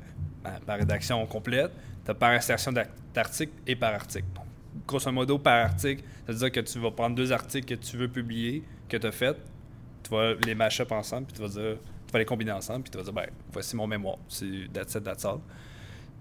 par 0.67 0.79
rédaction 0.79 1.25
complète, 1.27 1.73
tu 2.05 2.11
as 2.11 2.15
par 2.15 2.31
insertion 2.31 2.73
d'articles 2.73 3.53
et 3.67 3.75
par 3.77 3.95
article. 3.95 4.27
Donc, 4.35 4.45
grosso 4.87 5.11
modo, 5.11 5.39
par 5.39 5.65
article, 5.67 6.03
ça 6.27 6.33
veut 6.33 6.39
dire 6.39 6.53
que 6.53 6.61
tu 6.61 6.79
vas 6.79 6.91
prendre 6.91 7.17
deux 7.17 7.33
articles 7.33 7.77
que 7.77 7.81
tu 7.81 7.97
veux 7.97 8.09
publier, 8.09 8.63
que 8.89 8.97
tu 8.97 9.07
as 9.07 9.13
fait, 9.13 9.37
tu 10.03 10.11
vas 10.11 10.35
les 10.35 10.55
mash 10.55 10.81
up 10.81 10.93
ensemble, 10.93 11.27
puis 11.27 11.35
tu 11.37 11.43
vas 11.43 11.49
dire, 11.49 11.77
tu 12.07 12.13
vas 12.13 12.19
les 12.19 12.25
combiner 12.25 12.53
ensemble, 12.53 12.83
puis 12.83 12.91
tu 12.91 12.99
vas 12.99 13.05
dire, 13.05 13.13
ben, 13.13 13.27
voici 13.53 13.75
mon 13.77 13.87
mémoire, 13.87 14.19
c'est 14.29 14.47
that's 14.73 14.95
it, 14.95 15.03
that's 15.05 15.25
all. 15.25 15.39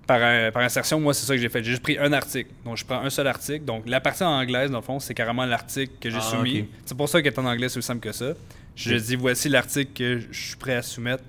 Par, 0.05 0.21
un- 0.21 0.51
par 0.51 0.63
insertion, 0.63 0.99
moi, 0.99 1.13
c'est 1.13 1.25
ça 1.25 1.33
que 1.33 1.41
j'ai 1.41 1.47
fait. 1.49 1.63
J'ai 1.63 1.71
juste 1.71 1.83
pris 1.83 1.97
un 1.97 2.11
article. 2.11 2.49
Donc, 2.65 2.75
je 2.77 2.83
prends 2.85 2.99
un 2.99 3.09
seul 3.09 3.25
article. 3.27 3.63
Donc, 3.63 3.83
la 3.87 4.01
partie 4.01 4.23
en 4.23 4.31
anglaise, 4.37 4.69
dans 4.69 4.79
le 4.79 4.83
fond, 4.83 4.99
c'est 4.99 5.13
carrément 5.13 5.45
l'article 5.45 5.93
que 6.01 6.09
j'ai 6.09 6.17
Ah, 6.17 6.21
soumis. 6.21 6.67
C'est 6.85 6.97
pour 6.97 7.07
ça 7.07 7.21
qu'être 7.21 7.39
en 7.39 7.45
anglais, 7.45 7.69
c'est 7.69 7.77
aussi 7.77 7.87
simple 7.87 8.01
que 8.01 8.11
ça. 8.11 8.33
Je 8.75 8.95
dis, 8.95 9.15
voici 9.15 9.47
l'article 9.49 9.91
que 9.93 10.19
je 10.31 10.47
suis 10.47 10.57
prêt 10.57 10.75
à 10.75 10.81
soumettre. 10.81 11.23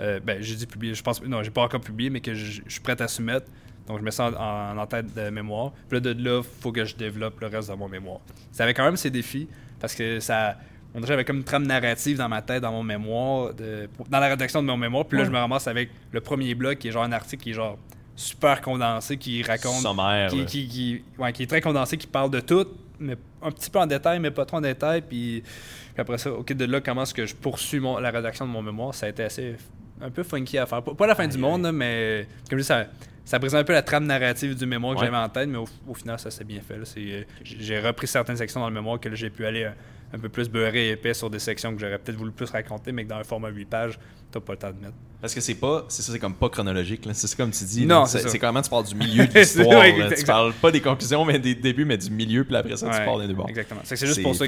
Euh, 0.00 0.18
ben, 0.18 0.42
j'ai 0.42 0.56
dit 0.56 0.66
publier. 0.66 0.94
Je 0.94 1.02
pense, 1.02 1.22
non, 1.22 1.42
j'ai 1.42 1.50
pas 1.50 1.62
encore 1.62 1.80
publié, 1.80 2.10
mais 2.10 2.20
que 2.20 2.34
je, 2.34 2.60
je 2.66 2.72
suis 2.72 2.80
prêt 2.80 3.00
à 3.00 3.06
soumettre. 3.08 3.46
Donc, 3.86 3.98
je 4.00 4.02
mets 4.02 4.10
ça 4.10 4.26
en, 4.26 4.76
en, 4.76 4.78
en 4.82 4.86
tête 4.86 5.14
de 5.14 5.30
mémoire. 5.30 5.70
Puis 5.88 5.98
là, 5.98 6.00
de 6.00 6.22
là, 6.24 6.40
il 6.42 6.60
faut 6.62 6.72
que 6.72 6.84
je 6.84 6.96
développe 6.96 7.40
le 7.40 7.46
reste 7.46 7.70
de 7.70 7.74
mon 7.74 7.88
mémoire. 7.88 8.18
Ça 8.50 8.64
avait 8.64 8.74
quand 8.74 8.84
même 8.84 8.96
ses 8.96 9.10
défis 9.10 9.46
parce 9.80 9.94
que 9.94 10.18
ça. 10.20 10.56
On 10.94 10.98
dirait 11.00 11.12
j'avais 11.12 11.24
comme 11.24 11.36
une 11.38 11.44
trame 11.44 11.66
narrative 11.66 12.16
dans 12.16 12.28
ma 12.28 12.40
tête, 12.42 12.62
dans 12.62 12.72
mon 12.72 12.82
mémoire, 12.82 13.52
de- 13.54 13.88
dans 14.08 14.18
la 14.18 14.28
rédaction 14.28 14.62
de 14.62 14.66
mon 14.66 14.76
mémoire. 14.78 15.04
Puis 15.04 15.16
là, 15.18 15.22
Ouais. 15.22 15.28
je 15.28 15.32
me 15.32 15.38
ramasse 15.38 15.68
avec 15.68 15.90
le 16.10 16.20
premier 16.20 16.54
bloc 16.54 16.78
qui 16.78 16.88
est 16.88 16.90
genre 16.90 17.04
un 17.04 17.12
article 17.12 17.42
qui 17.44 17.50
est 17.50 17.54
genre 17.54 17.78
super 18.16 18.60
condensé, 18.62 19.16
qui 19.18 19.42
raconte 19.42 19.82
Sommaire. 19.82 20.30
qui, 20.30 20.44
qui, 20.46 20.66
qui- 20.68 21.02
ouais, 21.18 21.32
qui 21.32 21.42
est 21.42 21.46
très 21.46 21.60
condensé, 21.60 21.96
qui 21.96 22.06
parle 22.06 22.30
de 22.30 22.40
tout, 22.40 22.66
mais 22.98 23.16
un 23.42 23.50
petit 23.50 23.70
peu 23.70 23.78
en 23.78 23.86
détail, 23.86 24.18
mais 24.20 24.30
pas 24.30 24.44
trop 24.46 24.56
en 24.56 24.60
détail. 24.62 25.02
Puis, 25.02 25.42
puis 25.42 26.00
après 26.00 26.18
ça, 26.18 26.32
ok, 26.32 26.52
de 26.52 26.64
là, 26.64 26.80
comment 26.80 27.02
est-ce 27.02 27.14
que 27.14 27.26
je 27.26 27.34
poursuis 27.34 27.78
mon- 27.78 27.98
la 27.98 28.10
rédaction 28.10 28.46
de 28.46 28.50
mon 28.50 28.62
mémoire, 28.62 28.94
ça 28.94 29.06
a 29.06 29.08
été 29.10 29.22
assez 29.22 29.56
un 30.00 30.10
peu 30.10 30.22
funky 30.22 30.58
à 30.58 30.66
faire. 30.66 30.82
Pas, 30.82 30.94
pas 30.94 31.06
la 31.06 31.14
fin 31.14 31.28
du 31.28 31.38
monde, 31.38 31.70
mais 31.72 32.26
comme 32.48 32.58
je 32.58 32.62
dis, 32.62 32.66
ça, 32.68 32.86
ça 33.24 33.38
brise 33.38 33.54
un 33.54 33.64
peu 33.64 33.72
la 33.72 33.82
trame 33.82 34.04
narrative 34.06 34.54
du 34.56 34.66
mémoire 34.66 34.94
que 34.94 35.00
Ouais. 35.00 35.06
j'avais 35.06 35.16
en 35.18 35.28
tête, 35.28 35.48
mais 35.48 35.58
au, 35.58 35.68
au 35.88 35.94
final, 35.94 36.18
ça 36.18 36.30
s'est 36.30 36.44
bien 36.44 36.60
fait. 36.60 36.74
euh, 36.98 37.22
J'ai 37.44 37.80
repris 37.80 38.06
certaines 38.06 38.36
sections 38.36 38.60
dans 38.60 38.68
le 38.68 38.74
mémoire 38.74 38.98
que 39.00 39.14
j'ai 39.14 39.30
pu 39.30 39.44
aller 39.44 39.68
un, 40.12 40.18
peu 40.18 40.28
plus 40.28 40.48
beurré 40.48 40.88
et 40.88 40.90
épais 40.92 41.14
sur 41.14 41.30
des 41.30 41.38
sections 41.38 41.74
que 41.74 41.80
j'aurais 41.80 41.98
peut-être 41.98 42.18
voulu 42.18 42.32
plus 42.32 42.50
raconter, 42.50 42.92
mais 42.92 43.04
que 43.04 43.10
dans 43.10 43.16
un 43.16 43.24
format 43.24 43.48
8 43.48 43.64
pages, 43.66 43.98
t'as 44.30 44.40
pas 44.40 44.52
le 44.52 44.58
temps 44.58 44.70
de 44.70 44.80
mettre. 44.80 44.94
Parce 45.20 45.34
que 45.34 45.40
c'est 45.40 45.54
pas, 45.54 45.86
c'est 45.88 46.02
ça, 46.02 46.12
c'est 46.12 46.18
comme 46.18 46.34
pas 46.34 46.48
chronologique. 46.48 47.08
C'est 47.12 47.36
comme 47.36 47.50
tu 47.50 47.64
dis. 47.64 47.86
Non, 47.86 48.04
c'est 48.04 48.22
même 48.40 48.62
tu 48.62 48.70
parles 48.70 48.84
du 48.84 48.94
milieu 48.94 49.26
de 49.26 49.32
l'histoire. 49.32 49.84
tu 50.16 50.24
parles 50.24 50.52
pas 50.52 50.70
des 50.70 50.80
conclusions, 50.80 51.24
mais 51.24 51.38
des 51.38 51.54
débuts, 51.54 51.84
mais 51.84 51.96
du 51.96 52.10
milieu, 52.10 52.44
puis 52.44 52.54
après 52.54 52.76
ça, 52.76 52.86
tu 52.90 53.04
parles 53.04 53.22
des 53.22 53.28
deux 53.28 53.34
bords. 53.34 53.48
Exactement. 53.48 53.80
C'est 53.84 53.96
juste 54.06 54.22
pour 54.22 54.34
ça 54.36 54.46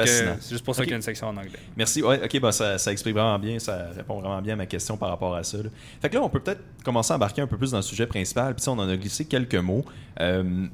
qu'il 0.83 0.91
y 0.91 0.93
a 0.93 0.97
une 0.97 1.03
section 1.03 1.29
en 1.29 1.37
anglais. 1.37 1.59
Merci. 1.77 2.03
Ouais, 2.03 2.21
ok, 2.23 2.41
bah, 2.41 2.53
ça, 2.53 2.79
ça 2.79 2.93
explique 2.93 3.15
vraiment 3.15 3.39
bien, 3.39 3.59
ça 3.59 3.89
répond 3.97 4.21
vraiment 4.21 4.41
bien 4.43 4.55
à 4.55 4.57
ma 4.57 4.67
question 4.67 4.97
par 4.97 5.09
rapport 5.09 5.35
à 5.35 5.43
ça. 5.43 5.59
là. 5.59 5.71
Fait 6.01 6.09
que 6.09 6.15
là, 6.15 6.23
on 6.23 6.29
peut 6.29 6.41
peut-être 6.41 6.63
commencer 6.85 7.13
à 7.13 7.17
embarquer 7.17 7.43
un 7.43 7.47
peu 7.47 7.57
plus 7.57 7.71
dans 7.71 7.79
le 7.79 7.83
sujet 7.83 8.07
principal. 8.07 8.55
Puis 8.55 8.69
on 8.69 8.73
en 8.73 8.89
a 8.89 8.97
glissé 8.97 9.25
quelques 9.25 9.55
mots. 9.55 9.85
Euh, 10.21 10.67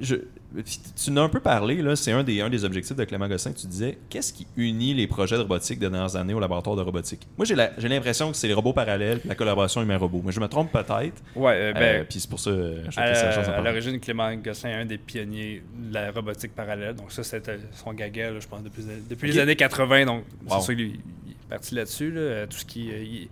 je, 0.00 0.16
tu 1.04 1.10
en 1.10 1.16
as 1.18 1.20
un 1.22 1.28
peu 1.28 1.40
parlé, 1.40 1.82
là, 1.82 1.96
c'est 1.96 2.12
un 2.12 2.22
des, 2.24 2.40
un 2.40 2.48
des 2.48 2.64
objectifs 2.64 2.96
de 2.96 3.04
Clément 3.04 3.28
Gosselin 3.28 3.52
que 3.52 3.58
tu 3.58 3.66
disais. 3.66 3.98
Qu'est-ce 4.08 4.32
qui 4.32 4.46
unit 4.56 4.94
les 4.94 5.06
projets 5.06 5.36
de 5.36 5.42
robotique 5.42 5.78
des 5.78 5.88
dernières 5.90 6.16
années 6.16 6.34
au 6.34 6.40
laboratoire 6.40 6.76
de 6.76 6.82
robotique? 6.82 7.26
Moi, 7.36 7.44
j'ai 7.44 7.88
l'impression 7.88 8.30
que 8.30 8.36
c'est 8.36 8.48
les 8.48 8.54
robots 8.54 8.72
parallèles, 8.72 9.20
la 9.24 9.34
collaboration 9.34 9.82
humain-robot. 9.82 10.22
Mais 10.24 10.32
je 10.32 10.40
me 10.40 10.46
trompe 10.48 10.72
peut-être. 10.72 11.22
Ouais, 11.34 11.52
euh, 11.54 11.72
ben, 11.72 11.82
Euh, 12.00 12.04
puis 12.08 12.20
c'est 12.20 12.30
pour 12.30 12.40
ça 12.40 12.50
euh, 12.50 12.82
je 12.90 12.98
à, 13.00 13.32
chance 13.32 13.48
à 13.48 13.60
l'origine, 13.60 13.98
Clément 14.00 14.34
Gosselin 14.36 14.70
est 14.78 14.82
un 14.82 14.86
des 14.86 14.98
pionniers 14.98 15.62
de 15.76 15.94
la 15.94 16.10
robotique 16.10 16.54
parallèle. 16.54 16.94
Donc 16.94 17.12
ça, 17.12 17.22
c'était 17.22 17.58
son 17.72 17.92
gaga, 17.92 18.30
là, 18.30 18.40
je 18.40 18.46
pense, 18.46 18.62
depuis, 18.62 18.84
depuis 19.10 19.32
les 19.32 19.38
années 19.38 19.56
80. 19.56 20.06
Donc 20.06 20.24
Wow. 20.48 20.58
c'est 20.60 20.64
sûr 20.66 20.76
qu'il 20.76 20.86
il 21.26 21.32
est 21.32 21.48
parti 21.50 21.74
là-dessus. 21.74 22.10
là. 22.10 22.20
Euh, 22.20 22.46
Tout 22.46 22.56
ce 22.58 22.64
qui... 22.64 22.90
euh, 22.90 23.02
il, 23.02 23.28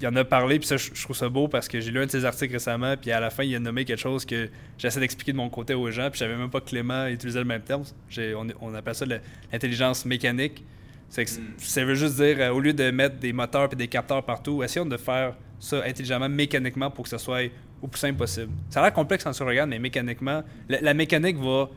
il 0.00 0.06
en 0.08 0.16
a 0.16 0.24
parlé, 0.24 0.58
puis 0.58 0.66
ça, 0.66 0.76
je, 0.76 0.90
je 0.94 1.02
trouve 1.02 1.16
ça 1.16 1.28
beau 1.28 1.46
parce 1.48 1.68
que 1.68 1.80
j'ai 1.80 1.90
lu 1.90 2.00
un 2.00 2.06
de 2.06 2.10
ses 2.10 2.24
articles 2.24 2.52
récemment, 2.52 2.96
puis 2.96 3.10
à 3.12 3.20
la 3.20 3.30
fin, 3.30 3.42
il 3.44 3.54
a 3.54 3.58
nommé 3.58 3.84
quelque 3.84 3.98
chose 4.00 4.24
que 4.24 4.48
j'essaie 4.78 5.00
d'expliquer 5.00 5.32
de 5.32 5.36
mon 5.36 5.50
côté 5.50 5.74
aux 5.74 5.90
gens, 5.90 6.10
puis 6.10 6.18
je 6.18 6.24
savais 6.24 6.36
même 6.36 6.50
pas 6.50 6.60
que 6.60 6.68
Clément 6.70 7.06
utilisait 7.06 7.40
le 7.40 7.44
même 7.44 7.62
terme. 7.62 7.82
On, 8.18 8.46
on 8.60 8.74
appelle 8.74 8.94
ça 8.94 9.04
l'intelligence 9.52 10.04
mécanique. 10.06 10.64
C'est 11.08 11.24
que 11.24 11.30
Ça 11.58 11.84
veut 11.84 11.96
juste 11.96 12.16
dire, 12.16 12.36
euh, 12.38 12.50
au 12.50 12.60
lieu 12.60 12.72
de 12.72 12.90
mettre 12.90 13.16
des 13.16 13.32
moteurs 13.32 13.68
et 13.72 13.76
des 13.76 13.88
capteurs 13.88 14.22
partout, 14.24 14.62
essayons 14.62 14.86
de 14.86 14.96
faire 14.96 15.34
ça 15.58 15.82
intelligemment, 15.84 16.28
mécaniquement, 16.28 16.90
pour 16.90 17.02
que 17.04 17.10
ce 17.10 17.18
soit 17.18 17.50
au 17.82 17.88
plus 17.88 17.98
simple 17.98 18.16
possible. 18.18 18.52
Ça 18.70 18.80
a 18.80 18.84
l'air 18.84 18.92
complexe 18.92 19.24
quand 19.24 19.32
tu 19.32 19.42
regardes, 19.42 19.70
mais 19.70 19.78
mécaniquement, 19.80 20.42
la, 20.68 20.80
la 20.80 20.94
mécanique 20.94 21.36
va 21.36 21.68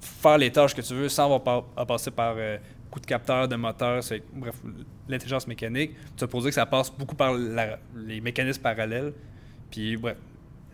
faire 0.00 0.38
les 0.38 0.50
tâches 0.50 0.74
que 0.74 0.80
tu 0.80 0.94
veux 0.94 1.08
sans 1.08 1.24
avoir 1.24 1.42
par- 1.42 1.64
à 1.76 1.84
passer 1.86 2.10
par 2.10 2.34
euh, 2.38 2.56
coup 2.92 3.00
de 3.00 3.06
capteur, 3.06 3.48
de 3.48 3.56
moteur, 3.56 4.04
c'est, 4.04 4.22
bref, 4.32 4.54
l'intelligence 5.08 5.48
mécanique. 5.48 5.92
Tu 6.16 6.22
as 6.22 6.28
posé 6.28 6.50
que 6.50 6.54
ça 6.54 6.66
passe 6.66 6.90
beaucoup 6.90 7.16
par 7.16 7.34
les 7.34 8.20
mécanismes 8.20 8.62
parallèles. 8.62 9.12
Puis, 9.70 9.96
bref, 9.96 10.16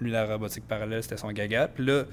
lui, 0.01 0.11
la 0.11 0.27
robotique 0.27 0.67
parallèle, 0.67 1.03
c'était 1.03 1.17
son 1.17 1.31
gaga. 1.31 1.69
Puis 1.69 1.87
là, 1.87 2.05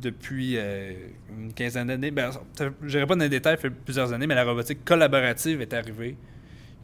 depuis 0.00 0.54
euh, 0.56 0.92
une 1.36 1.52
quinzaine 1.52 1.88
d'années, 1.88 2.10
ben, 2.10 2.30
je 2.58 2.96
n'irai 2.96 3.06
pas 3.06 3.16
dans 3.16 3.24
les 3.24 3.28
détails, 3.28 3.56
ça 3.56 3.62
fait 3.62 3.70
plusieurs 3.70 4.12
années, 4.12 4.26
mais 4.26 4.34
la 4.34 4.44
robotique 4.44 4.84
collaborative 4.84 5.60
est 5.60 5.74
arrivée. 5.74 6.16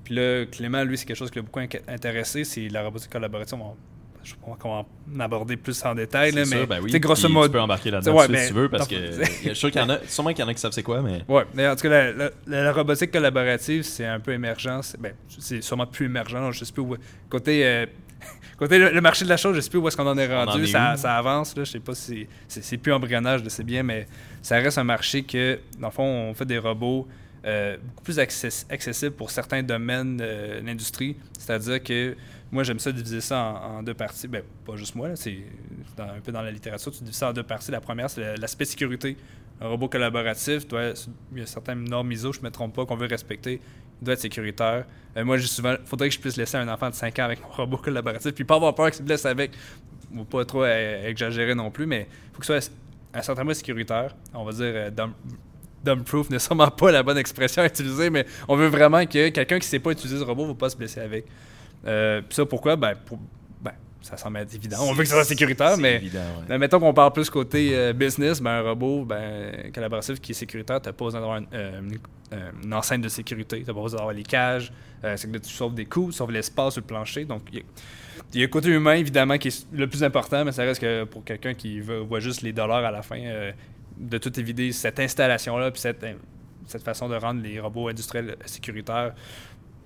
Puis 0.05 0.15
là, 0.15 0.45
Clément, 0.47 0.83
lui, 0.85 0.99
c'est 0.99 1.07
quelque 1.07 1.17
chose 1.17 1.31
qui 1.31 1.38
l'a 1.38 1.43
beaucoup 1.43 1.61
intéressé, 1.61 2.45
c'est 2.45 2.69
la 2.69 2.83
robotique 2.83 3.11
collaborative. 3.11 3.59
Je 4.28 4.35
qu'on 4.35 4.54
va 4.70 4.85
en 5.16 5.20
aborder 5.20 5.56
plus 5.56 5.82
en 5.85 5.94
détail, 5.94 6.32
là, 6.32 6.44
mais 6.50 6.66
ben 6.66 6.80
oui. 6.82 6.90
sais, 6.92 7.00
grosso 7.00 7.28
modo, 7.28 7.47
Tu 7.49 7.52
peux 7.52 7.61
embarquer 7.61 7.90
là-dedans 7.90 8.14
Ouais, 8.16 8.28
mais- 8.28 8.42
si 8.42 8.49
tu 8.49 8.54
veux, 8.54 8.68
parce 8.68 8.87
que 8.87 8.97
je 8.97 9.25
suis 9.49 9.56
sûr 9.56 9.70
qu'il 9.70 9.80
y 9.80 9.85
en 9.85 9.90
a, 9.90 9.99
sûrement 10.06 10.30
qu'il 10.30 10.40
y 10.40 10.42
en 10.42 10.49
a 10.49 10.54
qui 10.54 10.61
savent 10.61 10.73
c'est 10.73 10.82
quoi, 10.82 11.00
mais. 11.02 11.23
Ouais, 11.28 11.44
mais 11.54 11.66
en 11.68 11.75
tout 11.76 11.82
cas, 11.82 11.88
la, 11.88 12.12
la- 12.12 12.30
la- 12.47 12.62
la 12.64 12.73
robotique 12.73 13.11
collaborative, 13.11 13.82
c'est 13.82 14.04
un 14.06 14.20
peu 14.20 14.32
émergent. 14.32 14.80
C'est 14.82 15.00
ben, 15.00 15.12
c'est 15.38 15.62
sûrement 15.62 15.87
plus 15.87 16.06
émergent. 16.06 16.35
là, 16.35 16.50
Je 16.52 16.64
sais 16.64 16.73
plus 16.73 16.82
où. 16.82 16.97
Côté, 17.30 17.66
euh, 17.66 17.87
côté 18.58 18.78
le, 18.78 18.90
le 18.90 19.00
marché 19.00 19.25
de 19.25 19.30
la 19.30 19.37
chose, 19.37 19.54
je 19.56 19.61
sais 19.61 19.70
plus 19.70 19.78
où 19.78 19.87
est-ce 19.88 19.97
qu'on 19.97 20.06
en 20.06 20.18
est 20.18 20.32
en 20.32 20.44
rendu. 20.44 20.64
est 20.64 20.66
ça, 20.66 21.16
avance. 21.16 21.56
Là, 21.56 21.64
je 21.64 21.70
sais 21.73 21.80
pas 21.80 21.94
si 21.94 22.26
c'est- 22.49 22.76
plus 22.76 22.92
embryonnage, 22.92 23.42
je 23.44 23.49
sais 23.49 23.64
bien, 23.64 23.82
mais 23.82 24.06
ça 24.42 24.56
reste 24.56 24.78
un 24.78 24.85
marché 24.85 25.23
que, 25.23 25.58
dans 25.78 25.88
le 25.88 25.92
fond, 25.92 26.04
on 26.30 26.35
fait 26.35 26.44
des 26.47 26.58
robots 26.58 27.06
euh, 27.47 27.76
beaucoup 27.80 28.02
plus 28.02 28.18
access- 28.18 28.66
accessibles 28.68 29.12
pour 29.14 29.30
certains 29.30 29.62
domaines 29.62 30.16
de 30.16 30.61
l'industrie. 30.66 31.16
C'est-à-dire 31.38 31.80
que 31.82 32.16
moi, 32.50 32.62
j'aime 32.62 32.78
ça 32.78 32.93
diviser 32.93 33.21
ça 33.21 33.38
en, 33.62 33.83
deux 33.83 33.95
parties. 33.95 34.28
Ben, 34.28 34.43
pas 34.64 34.76
juste 34.76 34.95
moi, 34.95 35.11
c'est 35.17 35.38
un 35.99 36.21
peu 36.25 36.33
dans 36.33 36.43
la 36.43 36.50
littérature, 36.50 36.90
tu 36.93 37.00
divises 37.00 37.17
ça 37.19 37.31
en 37.31 37.33
deux 37.33 37.43
parties. 37.43 37.71
La 37.71 37.81
première, 37.81 38.09
c'est 38.09 38.21
la- 38.21 38.37
l'aspect 38.37 38.64
sécurité. 38.64 39.17
Un 39.61 39.69
robot 39.69 39.88
collaboratif, 39.88 40.67
doit- 40.69 40.93
il 41.33 41.38
y 41.38 41.43
a 41.43 41.47
certaines 41.47 41.85
normes 41.85 42.11
ISO, 42.12 42.33
je 42.33 42.38
ne 42.40 42.45
me 42.45 42.50
trompe 42.50 42.75
pas, 42.75 42.87
qu'on 42.87 42.97
veut 42.97 43.07
respecter, 43.09 43.61
il 44.00 44.05
doit 44.05 44.14
être 44.14 44.21
sécuritaire. 44.21 44.85
Euh, 45.17 45.25
moi, 45.25 45.37
dis 45.37 45.47
souvent, 45.49 45.75
faudrait 45.85 46.09
que 46.09 46.14
je 46.14 46.21
puisse 46.21 46.37
laisser 46.37 46.57
un 46.57 46.69
enfant 46.69 46.88
de 46.90 46.95
5 46.95 47.19
ans 47.19 47.25
avec 47.25 47.43
mon 47.43 47.49
robot 47.49 47.78
collaboratif, 47.78 48.33
puis 48.33 48.45
pas 48.45 48.55
avoir 48.57 48.75
peur 48.75 48.87
qu'il 48.87 48.99
se 48.99 49.02
blesse 49.02 49.26
avec, 49.26 49.50
ou 50.14 50.25
pas 50.25 50.45
trop 50.45 50.62
euh, 50.62 51.07
exagérer 51.09 51.55
non 51.55 51.71
plus, 51.71 51.87
mais 51.87 52.07
il 52.31 52.33
faut 52.35 52.38
que 52.40 52.47
ce 52.47 52.61
soit 52.61 52.73
un 53.14 53.23
certain 53.23 53.45
point 53.45 53.55
sécuritaire. 53.55 54.14
On 54.33 54.45
va 54.45 54.52
dire 54.52 54.62
euh, 54.64 54.90
dumb, 54.90 55.12
dumb 55.85 56.02
proof 56.05 56.31
n'est 56.31 56.38
sûrement 56.38 56.71
pas 56.71 56.93
la 56.93 57.02
bonne 57.02 57.19
expression 57.19 57.62
à 57.62 57.67
utiliser, 57.67 58.11
mais 58.11 58.26
on 58.47 58.55
veut 58.57 58.69
vraiment 58.69 59.05
que 59.07 59.28
quelqu'un 59.31 59.59
qui 59.59 59.67
ne 59.67 59.71
sait 59.71 59.78
pas 59.81 59.90
utiliser 59.90 60.19
ce 60.21 60.25
robot 60.25 60.45
ne 60.45 60.49
va 60.49 60.55
pas 60.55 60.71
se 60.71 60.76
blesser 60.76 61.00
avec. 61.00 61.25
Euh, 61.88 62.21
puis 62.23 62.35
ça, 62.35 62.45
pourquoi? 62.47 62.76
Ben, 62.76 62.95
pour, 62.95 63.18
ben, 63.62 63.73
ça 64.02 64.16
semble 64.16 64.38
être 64.38 64.54
évident. 64.54 64.76
On 64.83 64.92
veut 64.92 65.02
que 65.02 65.09
ça 65.09 65.14
soit 65.16 65.25
sécuritaire, 65.25 65.76
mais 65.78 65.97
évident, 65.97 66.18
ouais. 66.21 66.45
mais 66.49 66.59
mettons 66.59 66.78
qu'on 66.80 66.95
parle 66.95 67.12
plus 67.12 67.28
côté 67.30 67.71
euh, 67.75 67.92
business, 67.92 68.40
ben 68.40 68.50
un 68.50 68.62
robot 68.62 69.04
ben, 69.04 69.73
collaboratif 69.73 70.21
qui 70.21 70.33
est 70.33 70.35
sécuritaire, 70.35 70.80
t'as 70.80 70.92
pas 70.92 71.04
besoin 71.04 71.21
d'avoir 71.21 71.38
une, 71.38 71.47
euh, 71.54 71.80
une- 72.62 72.75
enceinte 72.75 73.00
de 73.02 73.09
sécurité, 73.09 73.62
t'as 73.64 73.73
pas 73.73 73.80
besoin 73.83 73.99
d'avoir 73.99 74.14
les 74.14 74.23
cages, 74.23 74.71
c'est 75.02 75.28
que 75.28 75.33
là, 75.35 75.40
tu 75.40 75.49
sauves 75.50 75.75
des 75.75 75.87
coûts, 75.87 76.07
tu 76.07 76.12
sauves 76.12 76.30
l'espace 76.33 76.75
sur 76.75 76.83
le 76.83 76.87
plancher. 76.87 77.25
Donc, 77.25 77.42
il 77.52 77.59
y, 77.59 77.61
a- 77.61 77.64
il 78.35 78.40
y 78.40 78.42
a 78.42 78.47
le 78.47 78.50
côté 78.50 78.68
humain, 78.68 78.95
évidemment, 78.95 79.38
qui 79.38 79.49
est 79.49 79.66
le 79.73 79.87
plus 79.87 80.04
important, 80.04 80.45
mais 80.45 80.52
ça 80.52 80.62
reste 80.62 80.80
que 80.83 81.04
pour 81.04 81.25
quelqu'un 81.25 81.54
qui 81.54 81.80
veut, 81.80 82.00
voit 82.00 82.21
juste 82.21 82.42
les 82.42 82.52
dollars 82.52 82.85
à 82.85 82.90
la 82.90 83.00
fin, 83.02 83.18
de 83.97 84.18
tout 84.18 84.38
évider 84.38 84.71
cette 84.73 85.00
installation-là, 85.00 85.71
puis 85.71 85.80
cette, 85.80 86.04
cette 86.66 86.83
façon 86.83 87.09
de 87.09 87.16
rendre 87.16 87.42
les 87.42 87.59
robots 87.59 87.88
industriels 87.88 88.37
sécuritaires, 88.45 89.14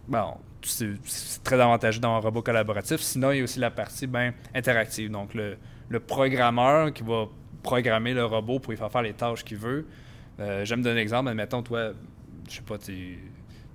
bon, 0.08 0.34
c'est 0.62 1.42
très 1.44 1.60
avantageux 1.60 2.00
dans 2.00 2.14
un 2.14 2.18
robot 2.18 2.42
collaboratif. 2.42 3.00
Sinon, 3.00 3.32
il 3.32 3.38
y 3.38 3.40
a 3.40 3.44
aussi 3.44 3.58
la 3.58 3.70
partie 3.70 4.06
ben, 4.06 4.32
interactive. 4.54 5.10
Donc, 5.10 5.34
le, 5.34 5.56
le 5.88 6.00
programmeur 6.00 6.92
qui 6.92 7.02
va 7.02 7.26
programmer 7.62 8.14
le 8.14 8.24
robot 8.24 8.58
pour 8.58 8.72
lui 8.72 8.78
faire 8.78 8.90
faire 8.90 9.02
les 9.02 9.12
tâches 9.14 9.44
qu'il 9.44 9.58
veut. 9.58 9.86
Euh, 10.40 10.64
J'aime 10.64 10.82
donner 10.82 11.00
un 11.00 11.02
exemple. 11.02 11.28
Admettons, 11.28 11.62
toi, 11.62 11.92
je 12.48 12.56
sais 12.56 12.62
pas, 12.62 12.78
tu 12.78 13.18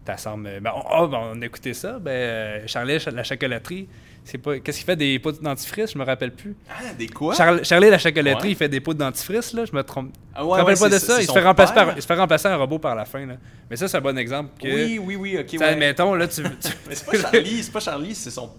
t'assembles. 0.08 0.60
Ben, 0.62 0.72
on, 0.76 0.82
ah, 0.90 1.08
ben, 1.08 1.20
on 1.36 1.42
a 1.42 1.46
écouté 1.46 1.74
ça. 1.74 2.00
Ben, 2.00 2.12
euh, 2.12 2.64
Charlie, 2.68 2.98
la 3.14 3.24
chocolaterie, 3.24 3.88
c'est 4.24 4.38
pas. 4.38 4.60
Qu'est-ce 4.60 4.78
qu'il 4.80 4.86
fait 4.86 4.96
des 4.96 5.20
pots 5.20 5.32
de 5.32 5.40
dentifrice 5.42 5.92
Je 5.94 5.98
me 5.98 6.04
rappelle 6.04 6.32
plus. 6.32 6.56
Ah, 6.70 6.94
des 6.98 7.08
quoi? 7.08 7.36
Charlie, 7.36 7.90
la 7.90 7.98
chocolaterie, 7.98 8.48
Ouais. 8.48 8.52
il 8.54 8.56
fait 8.56 8.70
des 8.70 8.80
pots 8.80 8.94
de 8.94 9.00
dentifrice, 9.00 9.54
là. 9.54 9.66
Je 9.66 9.76
me 9.76 9.84
trompe. 9.84 10.12
Ah, 10.34 10.40
Je 10.40 10.44
ouais, 10.44 10.46
me 10.46 10.52
rappelle 10.64 10.74
ouais, 10.76 10.80
pas 10.80 10.90
de 10.90 11.00
ça? 11.00 11.22
Il 11.22 11.28
se, 11.28 11.32
fait 11.32 11.42
remplacer 11.44 11.74
par, 11.74 11.96
il 11.96 12.02
se 12.02 12.08
fait 12.08 12.16
remplacer 12.16 12.48
un 12.48 12.56
robot 12.56 12.80
par 12.80 12.96
la 12.96 13.06
fin, 13.06 13.26
là. 13.26 13.36
Mais 13.70 13.76
ça, 13.76 13.88
c'est 13.88 13.98
un 13.98 14.02
bon 14.02 14.18
exemple. 14.18 14.50
Que, 14.62 14.68
Oui, 14.68 15.00
oui, 15.04 15.16
oui, 15.16 15.38
ok. 15.40 15.60
Là, 15.60 16.28
tu. 16.28 16.42
tu- 16.44 16.50
Mais 16.88 16.96
c'est 16.96 17.06
pas 17.06 17.18
Charlie, 17.20 17.64
c'est 17.64 17.72
pas 17.72 17.80
Charlie, 17.80 18.16
c'est 18.16 18.32
son. 18.32 18.50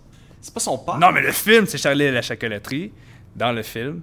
C'est 0.40 0.54
pas 0.54 0.60
son 0.60 0.78
père. 0.78 0.98
Non, 0.98 1.10
mais 1.10 1.20
le 1.20 1.32
film, 1.32 1.66
c'est 1.66 1.78
Charlie 1.78 2.04
et 2.04 2.10
la 2.12 2.22
chocolaterie. 2.22 2.92
Dans 3.34 3.50
le 3.52 3.62
film. 3.62 4.02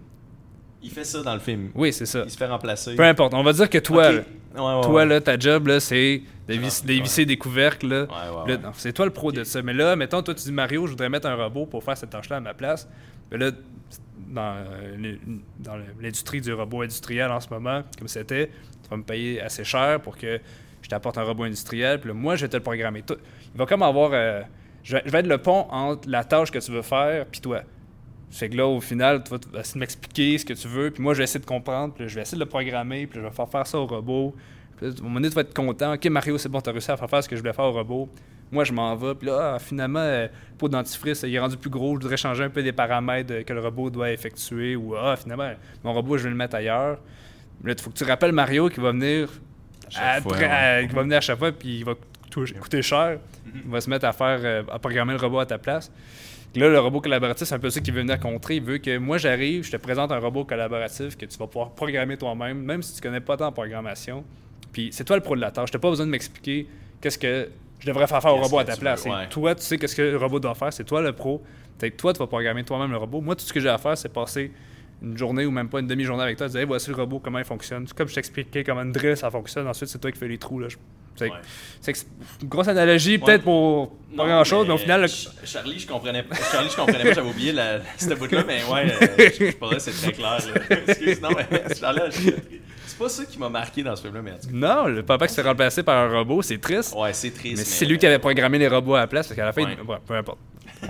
Il 0.86 0.92
fait 0.92 1.04
ça 1.04 1.24
dans 1.24 1.34
le 1.34 1.40
film. 1.40 1.72
Oui, 1.74 1.92
c'est 1.92 2.06
ça. 2.06 2.22
Il 2.26 2.30
se 2.32 2.38
fait 2.38 2.46
remplacer. 2.46 2.96
Peu 2.96 3.04
importe. 3.04 3.34
On 3.34 3.42
va 3.44 3.54
dire 3.54 3.70
que 3.70 3.80
toi, 3.80 4.08
Ok. 4.10 4.14
là, 4.16 4.22
Ouais, 4.64 4.76
ouais, 4.76 4.82
toi, 4.84 4.90
ouais. 4.94 5.06
là, 5.08 5.20
ta 5.20 5.38
job, 5.38 5.68
là, 5.68 5.80
c'est 5.80 6.22
de 6.48 6.54
vis- 6.54 6.84
Ah, 7.22 7.26
des 7.26 7.38
couvercles, 7.38 7.88
là. 7.88 8.08
Là, 8.48 8.58
c'est 8.78 8.94
toi 8.94 9.06
le 9.06 9.12
pro 9.12 9.32
de 9.32 9.44
ça. 9.44 9.62
Mais 9.64 9.74
là, 9.74 9.96
mettons, 9.96 10.22
toi, 10.22 10.34
tu 10.36 10.44
dis 10.44 10.52
Mario, 10.52 10.86
je 10.86 10.92
voudrais 10.92 11.10
mettre 11.10 11.28
un 11.28 11.36
robot 11.36 11.66
pour 11.66 11.84
faire 11.84 11.98
cette 11.98 12.12
tâche-là 12.12 12.38
à 12.38 12.40
ma 12.40 12.54
place. 12.54 12.88
Mais 13.32 13.38
là, 13.40 13.52
dans, 14.30 14.56
euh, 14.58 15.16
dans 15.60 15.76
l'industrie 16.00 16.40
du 16.42 16.54
robot 16.54 16.84
industriel 16.84 17.32
en 17.32 17.40
ce 17.40 17.50
moment, 17.50 17.82
comme 17.98 18.08
c'était, 18.08 18.48
tu 18.84 18.90
vas 18.90 18.98
me 18.98 19.04
payer 19.04 19.42
assez 19.42 19.64
cher 19.64 20.00
pour 20.02 20.16
que 20.18 20.40
je 20.84 20.88
t'apporte 20.88 21.18
un 21.18 21.24
robot 21.24 21.44
industriel. 21.46 22.00
Puis 22.00 22.10
là, 22.10 22.14
moi, 22.14 22.36
je 22.36 22.44
vais 22.46 22.50
te 22.50 22.58
le 22.58 22.64
programmer. 22.64 23.04
Il 23.10 23.58
va 23.58 23.66
comme 23.66 23.82
avoir. 23.82 24.12
euh, 24.14 24.42
je, 24.84 24.96
vais, 24.98 25.02
je 25.06 25.12
vais 25.12 25.20
être 25.20 25.28
le 25.28 25.40
pont 25.40 25.66
entre 25.72 26.08
la 26.08 26.24
tâche 26.24 26.52
que 26.52 26.60
tu 26.60 26.72
veux 26.72 26.84
faire 26.84 27.26
puis 27.26 27.42
toi. 27.42 27.62
Fait 28.38 28.50
que 28.50 28.58
là, 28.58 28.68
au 28.68 28.82
final, 28.82 29.24
tu 29.24 29.30
vas 29.32 29.60
essayer 29.60 29.74
de 29.76 29.80
m'expliquer 29.80 30.38
ce 30.38 30.46
que 30.46 30.54
tu 30.54 30.68
veux, 30.68 30.92
puis 30.92 31.02
moi, 31.02 31.14
je 31.14 31.20
vais 31.20 31.24
essayer 31.24 31.40
de 31.40 31.46
comprendre, 31.46 31.94
puis 31.94 32.04
là, 32.04 32.08
je 32.10 32.16
vais 32.16 32.22
essayer 32.22 32.38
de 32.38 32.44
le 32.44 32.50
programmer, 32.50 33.08
puis 33.08 33.18
là, 33.20 33.26
je 33.26 33.30
vais 33.30 33.36
faire 33.36 33.48
faire 33.50 33.66
ça 33.66 33.78
au 33.80 33.86
robot. 33.88 34.36
Puis 34.78 34.88
là, 34.88 34.94
à 34.94 35.00
un 35.00 35.04
moment 35.04 35.16
donné, 35.16 35.30
tu 35.30 35.36
vas 35.36 35.42
être 35.42 35.54
content. 35.54 35.94
OK, 35.94 36.06
Mario, 36.08 36.38
c'est 36.38 36.50
bon, 36.50 36.60
tu 36.60 36.70
as 36.70 36.74
réussi 36.74 36.92
à 36.92 36.98
faire 36.98 37.10
faire 37.10 37.24
ce 37.24 37.30
que 37.30 37.36
je 37.36 37.42
voulais 37.42 37.54
faire 37.54 37.66
au 37.66 37.72
robot. 37.72 38.10
Moi, 38.52 38.64
je 38.66 38.74
m'en 38.74 38.94
vais, 38.96 39.16
puis 39.16 39.28
là, 39.28 39.54
ah, 39.56 39.60
finalement, 39.60 40.00
euh, 40.00 40.28
le 40.28 40.58
pot 40.58 40.68
de 40.68 40.74
dentifrice, 40.74 41.24
il 41.24 41.34
est 41.34 41.40
rendu 41.40 41.56
plus 41.58 41.70
gros, 41.70 41.96
je 41.96 42.02
voudrais 42.02 42.18
changer 42.18 42.44
un 42.44 42.50
peu 42.50 42.62
des 42.62 42.74
paramètres 42.74 43.34
euh, 43.34 43.44
que 43.44 43.54
le 43.54 43.62
robot 43.62 43.90
doit 43.90 44.12
effectuer, 44.12 44.76
ou 44.76 44.96
ah, 44.96 45.16
finalement, 45.16 45.52
mon 45.84 45.94
robot, 45.94 46.18
je 46.18 46.24
vais 46.26 46.30
le 46.30 46.36
mettre 46.36 46.56
ailleurs. 46.56 46.98
Là, 47.64 47.74
il 47.76 47.82
faut 47.82 47.90
que 47.90 47.96
tu 47.98 48.04
rappelles 48.04 48.34
Mario 48.34 48.68
qui 48.70 48.82
va 48.82 48.92
venir 48.92 49.30
à- 49.96 50.22
fois, 50.22 50.34
après- 50.34 50.46
ouais. 50.46 50.52
à- 50.52 50.86
qui 50.86 50.94
va 50.94 51.02
venir 51.04 51.18
à 51.18 51.22
chaque 51.22 51.40
fois, 51.40 51.52
puis 51.54 51.78
il 51.80 51.86
va 51.86 51.94
coûter, 52.60 52.82
cher. 52.82 53.18
Il 53.64 53.72
va 53.72 53.80
se 53.80 53.90
mettre 53.90 54.06
à 54.06 54.12
faire, 54.12 54.40
euh, 54.44 54.64
à 54.70 54.78
programmer 54.78 55.14
le 55.14 55.20
robot 55.20 55.40
à 55.40 55.46
ta 55.46 55.58
place. 55.58 55.90
Là, 56.56 56.70
le 56.70 56.80
robot 56.80 57.02
collaboratif, 57.02 57.48
c'est 57.48 57.56
un 57.56 57.60
peu 57.60 57.70
ça 57.70 57.80
qu'il 57.82 57.94
veut 57.94 58.02
venir 58.02 58.20
contrer. 58.20 58.56
Il 58.58 58.64
veut 58.64 58.78
que 58.78 58.98
moi, 58.98 59.18
j'arrive, 59.18 59.64
je 59.64 59.72
te 59.72 59.78
présente 59.78 60.12
un 60.12 60.20
robot 60.20 60.46
collaboratif 60.46 61.18
que 61.18 61.26
tu 61.26 61.38
vas 61.38 61.48
pouvoir 61.48 61.72
programmer 61.72 62.18
toi-même, 62.18 62.62
même 62.62 62.82
si 62.82 62.96
tu 62.96 63.02
connais 63.02 63.20
pas 63.22 63.36
tant 63.38 63.48
en 63.48 63.52
programmation. 63.52 64.24
Puis 64.72 64.90
c'est 64.92 65.04
toi 65.04 65.16
le 65.18 65.22
pro 65.24 65.36
de 65.36 65.42
la 65.42 65.52
tâche. 65.52 65.72
Tu 65.72 65.80
pas 65.80 65.90
besoin 65.90 66.06
de 66.06 66.12
m'expliquer 66.12 66.68
qu'est-ce 67.02 67.18
que 67.18 67.50
je 67.80 67.88
devrais 67.88 68.08
faire 68.08 68.22
faire 68.22 68.34
au 68.34 68.42
robot 68.42 68.60
à 68.60 68.64
ta 68.66 68.74
tu 68.74 68.80
place. 68.80 69.00
veux, 69.06 69.12
C'est 69.12 69.18
ouais. 69.18 69.30
Toi, 69.30 69.56
tu 69.56 69.62
sais 69.64 69.78
qu'est-ce 69.78 69.96
que 69.96 70.02
le 70.02 70.18
robot 70.18 70.40
doit 70.40 70.56
faire. 70.56 70.72
C'est 70.72 70.84
toi 70.86 71.02
le 71.02 71.12
pro. 71.14 71.44
Toi, 71.98 72.14
tu 72.14 72.20
vas 72.20 72.28
programmer 72.28 72.64
toi-même 72.64 72.92
le 72.92 72.98
robot. 72.98 73.22
Moi, 73.22 73.36
tout 73.36 73.44
ce 73.46 73.52
que 73.54 73.60
j'ai 73.60 73.70
à 73.70 73.78
faire, 73.78 73.98
c'est 73.98 74.10
passer 74.12 74.52
une 75.02 75.18
journée 75.18 75.46
ou 75.46 75.52
même 75.52 75.68
pas 75.68 75.82
une 75.82 75.88
demi-journée 75.88 76.24
avec 76.24 76.38
toi, 76.38 76.48
dire 76.48 76.62
Hey, 76.62 76.66
voici 76.66 76.90
le 76.90 76.96
robot, 76.96 77.20
comment 77.20 77.38
il 77.40 77.44
fonctionne. 77.46 77.86
Comme 77.96 78.08
je 78.08 78.16
t'expliquais 78.16 78.64
comment 78.64 78.82
une 78.82 78.94
drill 78.94 79.18
ça 79.18 79.30
fonctionne. 79.30 79.68
Ensuite, 79.68 79.90
c'est 79.90 80.00
toi 80.00 80.10
qui 80.12 80.18
fais 80.18 80.28
les 80.30 80.38
trous. 80.38 80.60
Là. 80.60 80.70
Je- 80.70 80.78
C'est 81.16 81.30
Ouais. 81.32 81.94
que 81.94 82.00
une 82.42 82.50
grosse 82.50 82.68
analogie, 82.68 83.18
peut-être 83.18 83.44
pour 83.44 83.96
pas 84.16 84.28
grand-chose, 84.28 84.68
mais 84.68 84.74
au 84.74 84.78
final, 84.78 85.08
Charlie, 85.44 85.80
je 85.80 85.88
comprenais 85.88 86.24
pas. 86.24 86.36
Charlie, 86.36 86.70
je 86.70 86.76
comprenais 86.76 87.04
pas, 87.04 87.14
j'avais 87.14 87.30
oublié 87.30 87.54
cette 87.98 88.18
bout-là, 88.18 88.44
mais 88.48 88.64
ouais, 88.64 88.92
euh, 89.02 89.30
je, 89.40 89.46
je 89.48 89.52
pourrais, 89.58 89.80
c'est 89.80 89.92
très 89.92 90.12
clair. 90.14 90.38
Excuse, 90.88 91.22
non, 91.22 91.30
mais 91.36 91.76
Charlie, 91.80 92.02
c'est 92.86 92.98
pas 92.98 93.10
ça 93.10 93.26
qui 93.26 93.38
m'a 93.38 93.50
marqué 93.50 93.84
dans 93.84 93.96
ce 93.96 94.04
film-là, 94.04 94.22
mais 94.22 94.32
en 94.32 94.36
tout 94.36 94.48
non, 94.52 94.86
le 94.88 95.04
papa 95.04 95.28
qui 95.28 95.34
se 95.34 95.42
fait 95.42 95.48
remplacer 95.48 95.84
par 95.84 95.98
un 95.98 96.18
robot, 96.18 96.42
c'est 96.42 96.58
triste. 96.60 96.94
cas. 96.94 97.00
Ouais, 97.02 97.14
c'est 97.14 97.32
triste. 97.32 97.58
mais 97.58 97.64
c'est 97.64 97.86
lui 97.86 97.98
qui 97.98 98.06
avait 98.08 98.20
programmé 98.20 98.58
les 98.58 98.68
robots 98.68 98.96
à 98.96 99.02
la 99.02 99.08
place, 99.08 99.28
parce 99.28 99.36
qu'à 99.36 99.46
la 99.46 99.54
fin, 99.54 99.64
Ouais. 99.64 99.78
ouais, 99.86 99.98
peu 100.06 100.16
importe. 100.16 100.40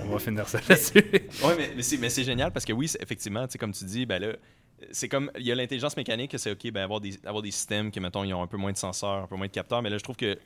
On 0.04 0.12
va 0.12 0.18
finir 0.18 0.48
ça 0.48 0.58
là-dessus. 0.68 0.92
Oui, 1.42 1.52
mais, 2.00 2.08
c'est, 2.10 2.24
génial 2.24 2.50
parce 2.52 2.64
que 2.64 2.72
oui, 2.72 2.90
effectivement, 3.00 3.46
tu 3.46 3.52
sais, 3.52 3.58
comme 3.58 3.72
tu 3.72 3.84
dis, 3.84 4.04
ben 4.06 4.20
là, 4.20 4.28
c'est 4.92 5.08
comme, 5.08 5.30
il 5.38 5.46
y 5.46 5.52
a 5.52 5.54
l'intelligence 5.54 5.96
mécanique, 5.96 6.30
que 6.32 6.38
c'est 6.38 6.50
OK, 6.52 6.70
ben 6.70 6.82
avoir 6.82 7.00
des, 7.00 7.18
avoir 7.24 7.42
des 7.42 7.50
systèmes 7.50 7.90
qui, 7.90 7.98
mettons, 8.00 8.24
ils 8.24 8.34
ont 8.34 8.42
un 8.42 8.46
peu 8.46 8.56
moins 8.58 8.72
de 8.72 8.76
senseurs, 8.76 9.24
un 9.24 9.26
peu 9.26 9.36
moins 9.36 9.46
de 9.46 9.52
capteurs, 9.52 9.82
mais 9.82 9.90
là, 9.90 9.98
je 9.98 10.02
trouve 10.04 10.16
que 10.16 10.36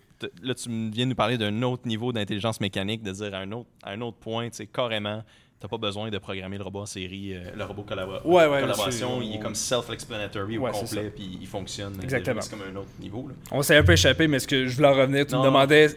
là, 0.43 0.55
tu 0.55 0.69
viens 0.69 1.05
de 1.07 1.11
nous 1.11 1.15
parler 1.17 1.37
d'un 1.39 1.63
autre 1.63 1.87
niveau 1.87 2.13
d'intelligence 2.13 2.61
mécanique, 2.61 3.03
de 3.03 3.11
dire 3.13 3.35
à 3.35 3.39
un 3.39 3.51
autre, 3.53 3.69
à 3.83 3.91
un 3.93 4.01
autre 4.01 4.19
point, 4.19 4.49
tu 4.51 4.57
sais, 4.57 4.67
carrément, 4.67 5.23
t'as 5.59 5.67
pas 5.69 5.79
besoin 5.79 6.11
de 6.11 6.19
programmer 6.19 6.57
le 6.59 6.65
robot 6.65 6.81
en 6.83 6.87
série, 6.87 7.35
euh, 7.35 7.51
le 7.57 7.65
robot 7.65 7.83
collabora- 7.83 8.25
Ouais, 8.25 8.47
ouais, 8.47 8.61
collaboration, 8.61 9.21
il 9.21 9.35
est 9.35 9.39
comme 9.41 9.55
self-explanatory 9.57 10.59
Ouais, 10.59 10.71
au 10.71 10.73
complet, 10.73 11.11
puis 11.15 11.39
il 11.41 11.47
fonctionne. 11.47 11.99
Exactement. 12.03 12.41
C'est 12.41 12.51
comme 12.51 12.63
un 12.63 12.77
autre 12.77 12.89
niveau, 13.01 13.27
là. 13.29 13.35
On 13.51 13.63
s'est 13.63 13.77
un 13.77 13.83
peu 13.83 13.93
échappé, 13.93 14.27
mais 14.29 14.39
ce 14.39 14.47
que 14.49 14.67
je 14.67 14.77
voulais 14.77 14.89
en 14.89 14.95
revenir, 14.95 15.27
tu 15.27 15.35
Non. 15.35 15.41
me 15.41 15.47
demandais 15.47 15.89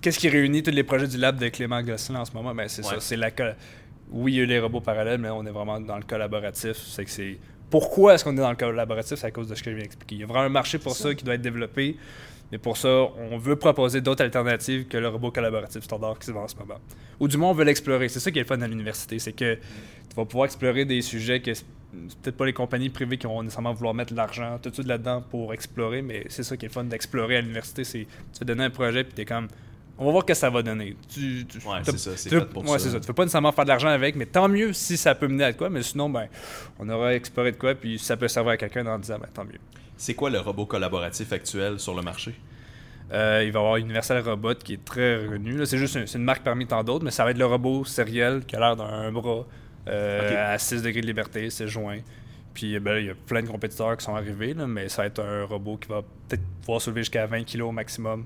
qu'est-ce 0.00 0.18
qui 0.18 0.28
réunit 0.28 0.62
tous 0.62 0.70
les 0.70 0.84
projets 0.84 1.08
du 1.08 1.18
lab 1.18 1.38
de 1.38 1.48
Clément 1.48 1.82
Gosselin 1.82 2.20
en 2.20 2.24
ce 2.24 2.32
moment? 2.32 2.54
Ben, 2.54 2.68
c'est 2.68 2.82
ça, 2.84 3.00
c'est 3.00 3.16
la. 3.16 3.30
Oui, 4.12 4.32
il 4.32 4.38
y 4.38 4.42
a 4.42 4.46
les 4.46 4.58
robots 4.58 4.80
parallèles, 4.80 5.20
mais 5.20 5.28
on 5.30 5.44
est 5.46 5.50
vraiment 5.50 5.78
dans 5.80 5.96
le 5.96 6.02
collaboratif. 6.02 6.76
C'est 6.76 7.04
que 7.04 7.10
c'est. 7.10 7.38
Pourquoi 7.70 8.14
est-ce 8.14 8.24
qu'on 8.24 8.32
est 8.32 8.40
dans 8.40 8.50
le 8.50 8.56
collaboratif? 8.56 9.18
C'est 9.18 9.26
à 9.26 9.30
cause 9.30 9.48
de 9.48 9.54
ce 9.54 9.62
que 9.62 9.70
je 9.70 9.76
viens 9.76 9.84
d'expliquer. 9.84 10.16
Il 10.16 10.20
y 10.20 10.24
a 10.24 10.26
vraiment 10.26 10.44
un 10.44 10.50
marché 10.50 10.78
pour 10.78 10.94
ça. 10.96 11.14
qui 11.14 11.24
doit 11.24 11.34
être 11.34 11.42
développé. 11.42 11.96
Mais 12.52 12.58
pour 12.58 12.76
ça, 12.76 12.88
on 12.88 13.38
veut 13.38 13.54
proposer 13.54 14.00
d'autres 14.00 14.24
alternatives 14.24 14.88
que 14.88 14.96
le 14.96 15.08
robot 15.08 15.30
collaboratif 15.30 15.84
standard 15.84 16.18
qui 16.18 16.26
se 16.26 16.32
vend 16.32 16.42
en 16.42 16.48
ce 16.48 16.56
moment. 16.56 16.80
Ou 17.20 17.28
du 17.28 17.36
moins, 17.36 17.50
on 17.50 17.54
veut 17.54 17.64
l'explorer. 17.64 18.08
C'est 18.08 18.18
ça 18.18 18.32
qui 18.32 18.40
est 18.40 18.42
le 18.42 18.48
fun 18.48 18.60
à 18.60 18.66
l'université. 18.66 19.20
C'est 19.20 19.32
que 19.32 19.54
tu 19.54 20.16
vas 20.16 20.24
pouvoir 20.24 20.46
explorer 20.46 20.84
des 20.84 21.00
sujets 21.00 21.40
que 21.40 21.54
c'est 21.54 21.64
peut-être 22.22 22.36
pas 22.36 22.46
les 22.46 22.52
compagnies 22.52 22.90
privées 22.90 23.18
qui 23.18 23.26
vont 23.26 23.42
nécessairement 23.42 23.72
vouloir 23.72 23.94
mettre 23.94 24.12
de 24.12 24.16
l'argent 24.16 24.58
tout 24.62 24.70
de 24.70 24.74
suite 24.74 24.86
là-dedans 24.86 25.22
pour 25.28 25.52
explorer, 25.52 26.02
mais 26.02 26.24
c'est 26.28 26.42
ça 26.42 26.56
qui 26.56 26.66
est 26.66 26.68
le 26.68 26.72
fun 26.72 26.84
d'explorer 26.84 27.36
à 27.36 27.40
l'université. 27.40 27.84
C'est 27.84 28.06
tu 28.32 28.38
te 28.38 28.44
donner 28.44 28.64
un 28.64 28.70
projet 28.70 29.04
puis 29.04 29.12
t'es 29.12 29.24
comme 29.24 29.48
on 30.00 30.06
va 30.06 30.10
voir 30.12 30.22
ce 30.22 30.26
que 30.28 30.34
ça 30.34 30.50
va 30.50 30.62
donner. 30.62 30.96
Tu, 31.12 31.46
tu- 31.46 31.58
Ouais, 31.58 31.78
c'est 31.84 31.98
ça, 31.98 32.10
c'est 32.16 32.44
pour 32.46 32.62
ouais, 32.68 32.78
ça. 32.78 32.90
ça. 32.90 32.98
Tu 33.00 33.06
veux 33.06 33.12
pas 33.12 33.22
nécessairement 33.22 33.52
faire 33.52 33.64
de 33.64 33.68
l'argent 33.70 33.88
avec, 33.88 34.16
mais 34.16 34.26
tant 34.26 34.48
mieux 34.48 34.72
si 34.72 34.96
ça 34.96 35.14
peut 35.14 35.28
mener 35.28 35.44
à 35.44 35.52
quoi, 35.52 35.70
mais 35.70 35.82
sinon, 35.82 36.08
ben, 36.10 36.26
on 36.78 36.88
aura 36.88 37.14
exploré 37.14 37.52
de 37.52 37.56
quoi, 37.56 37.74
puis 37.74 37.98
si 37.98 38.04
ça 38.04 38.16
peut 38.16 38.26
servir 38.28 38.52
à 38.52 38.56
quelqu'un 38.56 38.84
en 38.86 38.98
disant, 38.98 39.18
ben, 39.20 39.28
tant 39.32 39.44
mieux. 39.44 39.58
C'est 39.96 40.14
quoi 40.14 40.30
le 40.30 40.40
robot 40.40 40.66
collaboratif 40.66 41.32
actuel 41.32 41.78
sur 41.78 41.94
le 41.94 42.02
marché? 42.02 42.34
Euh, 43.12 43.42
il 43.44 43.50
va 43.52 43.58
y 43.58 43.62
avoir 43.62 43.76
Universal 43.76 44.22
Robot 44.26 44.54
qui 44.54 44.74
est 44.74 44.84
très 44.84 45.16
reconnu. 45.16 45.66
C'est 45.66 45.78
juste 45.78 45.96
un- 45.96 46.06
c'est 46.06 46.16
une 46.18 46.24
marque 46.24 46.42
parmi 46.44 46.66
tant 46.66 46.82
d'autres, 46.84 47.04
mais 47.04 47.10
ça 47.10 47.24
va 47.24 47.32
être 47.32 47.38
le 47.38 47.46
robot 47.46 47.84
sériel 47.84 48.44
qui 48.46 48.54
a 48.56 48.60
l'air 48.60 48.76
d'un 48.76 49.10
bras 49.12 49.46
euh, 49.88 50.54
à 50.54 50.58
6 50.58 50.82
degrés 50.82 51.00
de 51.00 51.06
liberté, 51.06 51.50
c'est 51.50 51.66
joint. 51.66 51.98
Puis 52.54 52.78
ben, 52.78 52.98
il 52.98 53.06
y 53.06 53.10
a 53.10 53.14
plein 53.14 53.42
de 53.42 53.48
compétiteurs 53.48 53.96
qui 53.96 54.04
sont 54.04 54.14
arrivés, 54.14 54.54
là, 54.54 54.66
mais 54.66 54.88
ça 54.88 55.02
va 55.02 55.06
être 55.06 55.20
un 55.20 55.44
robot 55.44 55.76
qui 55.78 55.88
va 55.88 56.02
peut-être 56.28 56.42
pouvoir 56.60 56.80
soulever 56.80 57.00
jusqu'à 57.02 57.26
20 57.26 57.42
kg 57.44 57.62
au 57.62 57.72
maximum. 57.72 58.24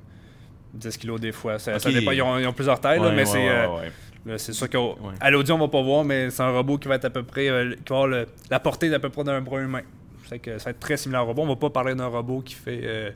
10 0.74 0.98
kg 0.98 1.18
des 1.18 1.32
fois. 1.32 1.58
Ça, 1.58 1.78
dépend. 1.78 2.10
Ils 2.12 2.22
ont, 2.22 2.38
ils 2.38 2.46
ont 2.46 2.52
plusieurs 2.52 2.80
tailles, 2.80 3.00
là, 3.00 3.10
mais 3.10 3.18
ouais, 3.18 3.24
c'est 3.26 3.38
ouais, 3.38 3.48
euh, 3.48 3.76
ouais. 3.78 3.92
là, 4.26 4.38
c'est 4.38 4.52
sûr 4.52 4.68
qu'à 4.68 4.80
Ouais. 4.80 5.30
l'audio, 5.30 5.54
on 5.54 5.58
va 5.58 5.68
pas 5.68 5.82
voir, 5.82 6.04
mais 6.04 6.30
c'est 6.30 6.42
un 6.42 6.50
robot 6.50 6.78
qui 6.78 6.88
va 6.88 6.96
être 6.96 7.04
à 7.06 7.10
peu 7.10 7.22
près. 7.22 7.48
euh, 7.48 7.70
qui 7.84 7.90
va 7.92 7.96
avoir 7.96 8.06
le- 8.08 8.26
la 8.50 8.60
portée 8.60 8.90
d'à 8.90 8.98
peu 8.98 9.08
près 9.10 9.24
d'un 9.24 9.40
bras 9.40 9.60
humain. 9.60 9.82
C'est 10.28 10.38
que 10.38 10.58
ça 10.58 10.64
va 10.66 10.70
être 10.70 10.80
très 10.80 10.96
similaire 10.96 11.22
au 11.22 11.26
robot. 11.26 11.42
On 11.42 11.46
va 11.48 11.56
pas 11.56 11.70
parler 11.70 11.94
d'un 11.94 12.06
robot 12.06 12.40
qui 12.40 12.54
fait 12.54 13.14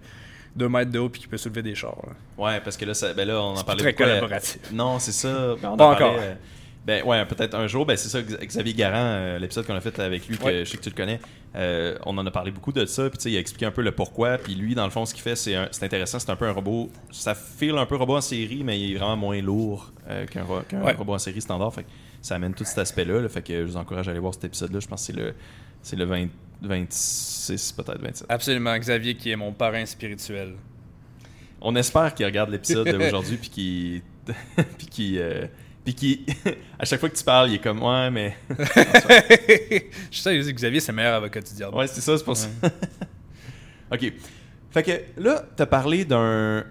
2 0.57 0.69
mètres 0.69 0.91
de 0.91 0.99
haut 0.99 1.09
et 1.09 1.19
qui 1.19 1.27
peut 1.27 1.37
soulever 1.39 1.63
des 1.63 1.75
chars. 1.75 1.97
là. 2.07 2.13
Ouais, 2.45 2.61
parce 2.61 2.77
que 2.77 2.85
là, 2.85 2.93
ça, 2.95 3.15
ben 3.15 3.27
là 3.27 3.41
on 3.41 3.53
en 3.53 3.57
C'est 3.57 3.65
parlait 3.67 3.83
très 3.83 3.93
beaucoup 3.93 4.03
collaboratif. 4.05 4.61
Non, 4.73 4.99
c'est 4.99 5.13
ça. 5.13 5.55
Ben, 5.63 5.71
on 5.73 5.77
Pas 5.77 5.85
en 5.87 5.95
parlait, 5.95 6.05
encore. 6.05 6.19
euh, 6.21 6.35
Ben 6.89 7.05
ouais, 7.05 7.23
peut-être 7.27 7.55
un 7.55 7.67
jour, 7.67 7.85
ben 7.85 7.99
c'est 7.99 8.09
ça, 8.09 8.23
Xavier 8.23 8.73
Garand, 8.73 8.97
euh, 8.97 9.39
l'épisode 9.39 9.67
qu'on 9.67 9.75
a 9.75 9.81
fait 9.83 9.99
avec 9.99 10.27
lui, 10.27 10.39
que 10.39 10.43
Ouais. 10.45 10.65
je 10.65 10.71
sais 10.71 10.79
que 10.79 10.83
tu 10.83 10.89
le 10.89 10.95
connais, 10.95 11.21
euh, 11.55 11.99
on 12.07 12.17
en 12.17 12.27
a 12.27 12.31
parlé 12.31 12.51
beaucoup 12.51 12.73
de 12.73 12.87
ça, 12.87 13.11
puis 13.11 13.19
tu 13.19 13.25
sais, 13.25 13.31
il 13.31 13.37
a 13.37 13.41
expliqué 13.41 13.67
un 13.67 13.71
peu 13.71 13.83
le 13.83 13.93
pourquoi, 13.93 14.39
puis 14.39 14.55
lui, 14.55 14.75
dans 14.75 14.87
le 14.87 14.91
fond, 14.91 15.05
ce 15.05 15.13
qu'il 15.13 15.23
fait, 15.23 15.37
c'est 15.37 15.55
un- 15.55 15.69
c'est 15.71 15.85
intéressant, 15.85 16.19
c'est 16.19 16.31
un 16.31 16.37
peu 16.37 16.47
un 16.47 16.53
robot, 16.53 16.91
ça 17.11 17.35
file 17.35 17.77
un 17.77 17.85
peu 17.85 17.97
robot 17.97 18.17
en 18.17 18.21
série, 18.23 18.65
mais 18.65 18.81
il 18.81 18.93
est 18.95 18.97
vraiment 18.97 19.19
moins 19.19 19.39
lourd 19.43 19.93
euh, 20.09 20.25
qu'un 20.25 20.45
ro- 20.45 20.63
qu'un 20.67 20.81
Ouais. 20.83 20.95
robot 20.95 21.13
en 21.13 21.19
série 21.19 21.43
standard, 21.43 21.75
fait 21.75 21.83
que 21.83 21.89
ça 22.23 22.37
amène 22.37 22.55
tout 22.55 22.65
cet 22.65 22.79
aspect-là, 22.79 23.21
là, 23.21 23.29
fait 23.29 23.43
que 23.43 23.53
je 23.53 23.65
vous 23.71 23.77
encourage 23.77 24.09
à 24.09 24.13
aller 24.13 24.21
voir 24.21 24.33
cet 24.33 24.45
épisode-là, 24.45 24.81
je 24.81 24.87
pense 24.89 25.07
que 25.07 25.13
c'est 25.13 25.21
le, 25.21 25.35
c'est 25.83 25.97
le 25.97 26.07
20 26.07 26.29
26, 26.63 27.73
peut-être 27.73 28.01
27. 28.01 28.27
Absolument, 28.31 28.77
Xavier 28.79 29.15
qui 29.15 29.31
est 29.31 29.37
mon 29.37 29.53
parrain 29.53 29.85
spirituel. 29.85 30.55
On 31.61 31.77
espère 31.77 32.15
qu'il 32.15 32.25
regarde 32.25 32.49
l'épisode 32.51 32.89
d'aujourd'hui, 32.89 33.37
puis 33.37 33.51
qu'il... 33.51 34.03
puis 34.79 34.87
qu'il... 34.87 35.51
puis 35.85 35.95
qu'il... 35.95 36.19
à 36.79 36.85
chaque 36.85 37.01
fois 37.01 37.09
que 37.09 37.17
tu 37.17 37.25
parles, 37.25 37.51
il 37.51 37.55
est 37.55 37.63
comme, 37.63 37.83
ouais, 37.83 38.11
mais... 38.11 38.37
je 40.11 40.19
sais, 40.21 40.39
que 40.39 40.51
Xavier, 40.51 40.81
c'est 40.81 40.93
le 40.93 40.97
meilleur 40.97 41.15
avocat 41.15 41.41
du 41.41 41.53
diable. 41.55 41.77
Ouais, 41.77 41.87
c'est 41.87 42.01
ça, 42.01 42.17
c'est 42.17 42.25
pour 42.25 42.37
ça. 42.37 42.49
OK. 43.93 44.13
Fait 44.71 44.83
que 44.83 45.21
là, 45.23 45.45
t'as 45.57 45.67
parlé 45.67 46.05
d'un... 46.05 46.65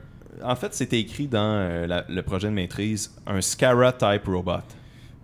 En 0.43 0.55
fait, 0.55 0.73
c'était 0.73 0.99
écrit 0.99 1.27
dans 1.27 1.39
euh, 1.59 1.87
la- 1.87 2.05
le 2.07 2.21
projet 2.21 2.47
de 2.47 2.53
maîtrise, 2.53 3.11
un 3.25 3.41
Scara 3.41 3.91
type 3.91 4.25
robot. 4.27 4.59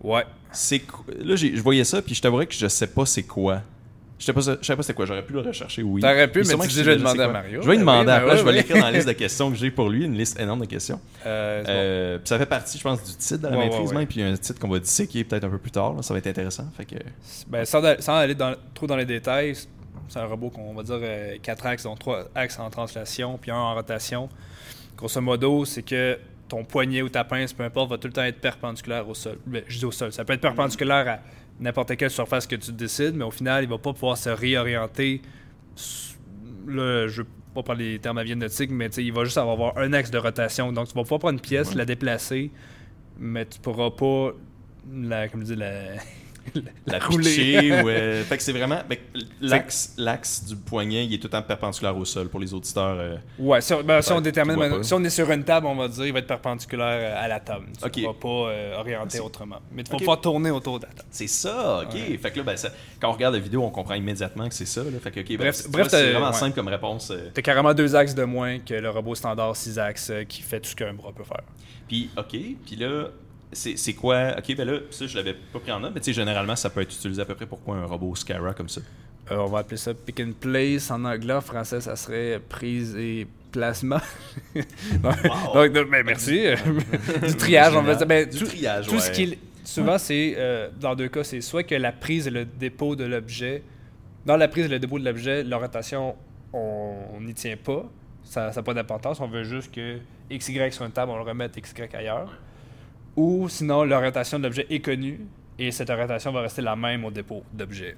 Ouais. 0.01 0.23
C'est 0.51 0.81
Là, 1.19 1.35
je 1.35 1.61
voyais 1.61 1.83
ça, 1.83 2.01
puis 2.01 2.15
je 2.15 2.21
t'avouerais 2.21 2.47
que 2.47 2.53
je 2.53 2.67
sais 2.67 2.87
pas 2.87 3.05
c'est 3.05 3.23
quoi. 3.23 3.61
Je 4.25 4.27
sais 4.27 4.33
pas, 4.33 4.39
je 4.61 4.65
sais 4.65 4.75
pas 4.77 4.83
c'est 4.83 4.93
quoi. 4.93 5.05
J'aurais 5.05 5.21
pu 5.25 5.33
le 5.33 5.41
rechercher, 5.41 5.83
oui. 5.83 5.99
T'aurais 5.99 6.27
pu, 6.27 6.39
Puis 6.39 6.41
mais 6.41 6.45
sûrement 6.51 6.63
tu 6.63 6.69
je 6.69 6.81
vais 6.81 6.95
demander 6.95 7.23
à 7.23 7.27
Mario. 7.27 7.61
Je 7.61 7.67
vais 7.67 7.73
lui 7.73 7.79
demander 7.79 8.05
ben 8.05 8.13
après, 8.13 8.31
oui, 8.31 8.37
je 8.37 8.43
vais 8.43 8.49
oui. 8.51 8.55
l'écrire 8.55 8.77
dans 8.77 8.85
la 8.85 8.91
liste 8.93 9.07
de 9.07 9.11
questions 9.13 9.49
que 9.51 9.57
j'ai 9.57 9.69
pour 9.69 9.89
lui, 9.89 10.05
une 10.05 10.17
liste 10.17 10.39
énorme 10.39 10.61
de 10.61 10.65
questions. 10.65 11.01
Euh, 11.25 11.61
bon. 11.61 11.69
Euh, 11.69 12.17
puis 12.19 12.27
ça 12.29 12.37
fait 12.39 12.45
partie, 12.45 12.77
je 12.77 12.83
pense, 12.83 13.03
du 13.03 13.15
titre 13.17 13.41
de 13.41 13.47
la 13.49 13.57
Ouais, 13.57 13.65
maîtrise 13.65 13.79
ouais, 13.81 13.87
ouais. 13.87 13.93
même, 13.97 14.07
puis 14.07 14.21
un 14.23 14.37
titre 14.37 14.59
qu'on 14.61 14.69
va 14.69 14.79
disséquer 14.79 15.25
peut-être 15.25 15.43
un 15.43 15.49
peu 15.49 15.57
plus 15.57 15.71
tard. 15.71 15.93
là. 15.93 16.01
Ça 16.03 16.13
va 16.13 16.19
être 16.19 16.27
intéressant. 16.27 16.65
Fait 16.77 16.85
que... 16.85 16.95
Ben, 17.47 17.65
sans, 17.65 17.83
aller 18.15 18.35
dans- 18.35 18.55
trop 18.73 18.87
dans 18.87 18.95
les 18.95 19.05
détails, 19.05 19.55
c'est 20.07 20.19
un 20.19 20.25
robot 20.25 20.49
qu'on 20.51 20.73
va 20.73 20.83
dire 20.83 20.99
4 21.41 21.65
axes, 21.65 21.83
dont 21.83 21.95
3 21.95 22.29
axes 22.33 22.59
en 22.59 22.69
translation, 22.69 23.37
puis 23.41 23.51
un 23.51 23.57
en 23.57 23.73
rotation. 23.75 24.29
Grosso 24.97 25.19
modo, 25.19 25.65
c'est 25.65 25.83
que 25.83 26.17
ton 26.47 26.63
poignet 26.63 27.01
ou 27.01 27.09
ta 27.09 27.23
pince, 27.23 27.51
peu 27.51 27.63
importe, 27.63 27.89
va 27.89 27.97
tout 27.97 28.07
le 28.07 28.13
temps 28.13 28.23
être 28.23 28.39
perpendiculaire 28.39 29.07
au 29.09 29.13
sol. 29.15 29.37
Ben, 29.45 29.63
je 29.67 29.79
dis 29.79 29.85
au 29.85 29.91
sol. 29.91 30.13
Ça 30.13 30.23
peut 30.23 30.33
être 30.33 30.41
perpendiculaire 30.41 31.07
à 31.07 31.19
n'importe 31.59 31.95
quelle 31.95 32.09
surface 32.09 32.45
que 32.47 32.55
tu 32.55 32.71
décides, 32.71 33.15
mais 33.15 33.23
au 33.25 33.31
final, 33.31 33.63
il 33.63 33.69
va 33.69 33.77
pas 33.77 33.93
pouvoir 33.93 34.17
se 34.17 34.29
réorienter. 34.29 35.21
Là, 36.67 37.07
je 37.07 37.21
ne 37.21 37.25
vais 37.25 37.29
pas 37.53 37.63
parler 37.63 37.93
des 37.93 37.99
termes 37.99 38.17
aviautiques, 38.17 38.71
mais 38.71 38.87
il 38.87 39.11
va 39.13 39.23
juste 39.25 39.37
avoir 39.37 39.77
un 39.77 39.93
axe 39.93 40.09
de 40.11 40.17
rotation. 40.17 40.71
Donc, 40.71 40.87
tu 40.87 40.93
vas 40.93 41.01
pouvoir 41.03 41.19
prendre 41.19 41.33
une 41.35 41.41
pièce, 41.41 41.69
Ouais. 41.69 41.75
la 41.75 41.85
déplacer, 41.85 42.51
mais 43.19 43.45
tu 43.45 43.59
pourras 43.59 43.91
pas 43.91 44.31
la, 44.93 45.27
comme 45.29 45.41
je 45.41 45.53
dis, 45.53 45.55
la, 45.55 45.93
la 46.87 46.99
rouler. 46.99 47.71
ou 47.83 47.89
euh, 47.89 48.23
fait 48.23 48.37
que 48.37 48.43
c'est 48.43 48.51
vraiment 48.51 48.79
l'axe 49.41 49.93
l'axe 49.97 50.43
du 50.45 50.55
poignet 50.55 51.05
il 51.05 51.13
est 51.13 51.17
tout 51.17 51.27
le 51.27 51.31
temps 51.31 51.41
perpendiculaire 51.41 51.95
au 51.97 52.05
sol 52.05 52.29
pour 52.29 52.39
les 52.39 52.53
auditeurs 52.53 52.97
euh, 52.99 53.15
Ouais, 53.39 53.61
si 53.61 53.73
on, 53.73 53.83
ben, 53.83 54.01
si 54.01 54.11
on 54.11 54.15
Ouais, 54.15 54.21
détermine, 54.21 54.83
si 54.83 54.93
on 54.93 55.03
est 55.03 55.09
sur 55.09 55.29
une 55.31 55.43
table, 55.43 55.67
on 55.67 55.75
va 55.75 55.87
dire 55.87 56.05
il 56.05 56.13
va 56.13 56.19
être 56.19 56.27
perpendiculaire 56.27 56.87
euh, 57.17 57.23
à 57.23 57.27
la 57.27 57.39
table. 57.39 57.65
Tu 57.93 58.01
ne 58.01 58.05
vas 58.07 58.13
pas 58.13 58.27
euh, 58.27 58.77
orienter 58.77 59.19
autrement. 59.19 59.59
Mais 59.71 59.83
tu 59.83 59.89
vas 59.91 59.95
Ok. 59.95 60.01
pouvoir 60.01 60.21
tourner 60.21 60.51
autour 60.51 60.79
de 60.79 60.85
la 60.85 60.91
table. 60.93 61.07
c'est 61.11 61.27
ça 61.27 61.83
ok 61.83 61.93
Ouais. 61.93 62.17
fait 62.17 62.31
que 62.31 62.37
là 62.37 62.43
ben, 62.43 62.57
ça- 62.57 62.71
quand 62.99 63.09
on 63.09 63.13
regarde 63.13 63.33
la 63.35 63.39
vidéo 63.39 63.63
on 63.63 63.69
comprend 63.69 63.93
immédiatement 63.95 64.47
que 64.49 64.53
c'est 64.55 64.65
ça 64.65 64.83
là. 64.83 64.89
fait 65.01 65.11
que 65.11 65.21
ben, 65.21 65.37
Bref- 65.37 65.55
c'est- 65.55 65.71
bref, 65.71 65.87
c'est 65.89 65.97
t'as- 66.03 66.11
vraiment 66.11 66.27
ouais. 66.27 66.33
simple 66.33 66.55
comme 66.55 66.67
réponse. 66.67 67.11
Tu 67.33 67.39
as 67.39 67.41
carrément 67.43 67.73
deux 67.73 67.95
axes 67.95 68.15
de 68.15 68.23
moins 68.23 68.59
que 68.59 68.73
le 68.73 68.89
robot 68.89 69.15
standard 69.15 69.55
6 69.55 69.79
axes 69.79 70.11
qui 70.27 70.41
fait 70.41 70.59
tout 70.59 70.69
ce 70.69 70.75
qu'un 70.75 70.93
bras 70.93 71.11
peut 71.15 71.23
faire. 71.23 71.41
puis 71.87 72.09
ok 72.17 72.29
puis 72.65 72.75
là 72.77 73.07
c'est 73.55 73.93
quoi? 73.93 74.35
Ok 74.37 74.55
ben 74.55 74.67
là 74.67 74.79
ça 74.89 75.07
je 75.07 75.15
l'avais 75.15 75.33
pas 75.33 75.59
pris 75.59 75.71
en 75.71 75.79
note 75.79 75.91
mais 75.93 75.99
tu 76.01 76.05
sais 76.05 76.13
généralement 76.13 76.55
ça 76.55 76.69
peut 76.69 76.81
être 76.81 76.93
utilisé 76.93 77.21
à 77.21 77.25
peu 77.25 77.35
près 77.35 77.45
pour 77.45 77.63
quoi 77.63 77.75
un 77.75 77.85
robot 77.85 78.15
Scara 78.15 78.53
comme 78.53 78.69
ça? 78.69 78.81
Euh, 79.31 79.37
on 79.37 79.45
va 79.45 79.59
appeler 79.59 79.77
ça 79.77 79.93
pick 79.93 80.19
and 80.19 80.33
place. 80.39 80.91
En 80.91 81.05
anglais, 81.05 81.33
en 81.33 81.39
français, 81.41 81.79
ça 81.79 81.95
serait 81.95 82.41
prise 82.49 82.93
et 82.97 83.25
placement. 83.53 84.01
Donc, 85.53 85.71
donc, 85.73 85.89
ben, 85.89 86.05
merci. 86.05 86.43
du 87.27 87.35
triage, 87.37 87.75
on 87.75 87.83
va 87.83 87.95
dire. 87.95 88.05
Ben, 88.07 88.27
Du 88.27 88.39
tout, 88.39 88.45
triage, 88.45 88.87
tout 88.87 88.99
ce 88.99 89.07
ouais. 89.07 89.13
qui 89.13 89.23
est- 89.23 89.39
Souvent, 89.63 89.97
c'est. 89.97 90.35
euh, 90.37 90.67
dans 90.79 90.93
deux 90.93 91.07
cas, 91.07 91.23
c'est 91.23 91.39
soit 91.39 91.63
que 91.63 91.73
la 91.75 91.93
prise 91.93 92.27
et 92.27 92.31
le 92.31 92.43
dépôt 92.43 92.95
de 92.97 93.05
l'objet. 93.05 93.63
Dans 94.25 94.35
la 94.35 94.49
prise 94.49 94.65
et 94.65 94.69
le 94.69 94.79
dépôt 94.79 94.99
de 94.99 95.05
l'objet, 95.05 95.43
l'orientation, 95.43 96.15
on 96.51 97.19
n'y 97.21 97.33
tient 97.33 97.55
pas. 97.55 97.85
Ça 98.25 98.51
n'a 98.53 98.61
pas 98.63 98.73
d'importance. 98.73 99.21
On 99.21 99.27
veut 99.27 99.43
juste 99.45 99.73
que 99.73 99.99
XY 100.29 100.69
sur 100.71 100.83
une 100.85 100.91
table, 100.91 101.11
on 101.11 101.15
le 101.17 101.21
remette 101.23 101.55
XY 101.57 101.83
ailleurs. 101.95 102.33
Ou 103.15 103.47
sinon, 103.49 103.83
l'orientation 103.83 104.39
de 104.39 104.43
l'objet 104.43 104.65
est 104.69 104.79
connue 104.79 105.19
et 105.59 105.71
cette 105.71 105.89
orientation 105.89 106.31
va 106.31 106.41
rester 106.41 106.61
la 106.61 106.75
même 106.75 107.05
au 107.05 107.11
dépôt 107.11 107.43
d'objet. 107.53 107.95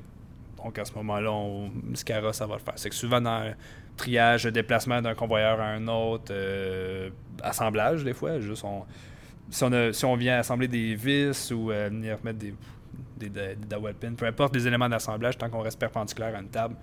Donc 0.58 0.78
à 0.80 0.86
ce 0.86 0.93
moment-là, 0.93 1.32
on, 1.32 1.71
ça 1.95 2.47
va 2.47 2.56
le 2.56 2.60
faire. 2.60 2.73
C'est 2.75 2.89
que 2.89 2.95
souvent 2.95 3.21
dans 3.21 3.43
le 3.43 3.54
triage, 3.95 4.45
déplacement 4.45 5.01
d'un 5.01 5.13
convoyeur 5.13 5.60
à 5.62 5.67
un 5.67 5.88
autre, 5.88 6.32
euh, 6.32 7.10
assemblage 7.41 8.04
des 8.04 8.13
fois, 8.13 8.39
juste 8.39 8.65
si, 9.51 9.63
on 9.63 9.93
si 9.93 10.06
on 10.06 10.15
vient 10.15 10.39
assembler 10.39 10.67
des 10.67 10.95
vis 10.95 11.51
ou 11.51 11.71
euh, 11.71 11.89
venir 11.89 12.17
mettre 12.23 12.39
des, 12.39 12.54
des, 13.17 13.30
des, 13.30 13.93
pins, 13.99 14.13
peu 14.13 14.25
importe 14.25 14.56
les 14.56 14.67
éléments 14.67 14.89
d'assemblage, 14.89 15.38
tant 15.38 15.49
qu'on 15.49 15.62
reste 15.62 15.80
perpendiculaire 15.80 16.36
à 16.36 16.39
une 16.39 16.49
table, 16.49 16.75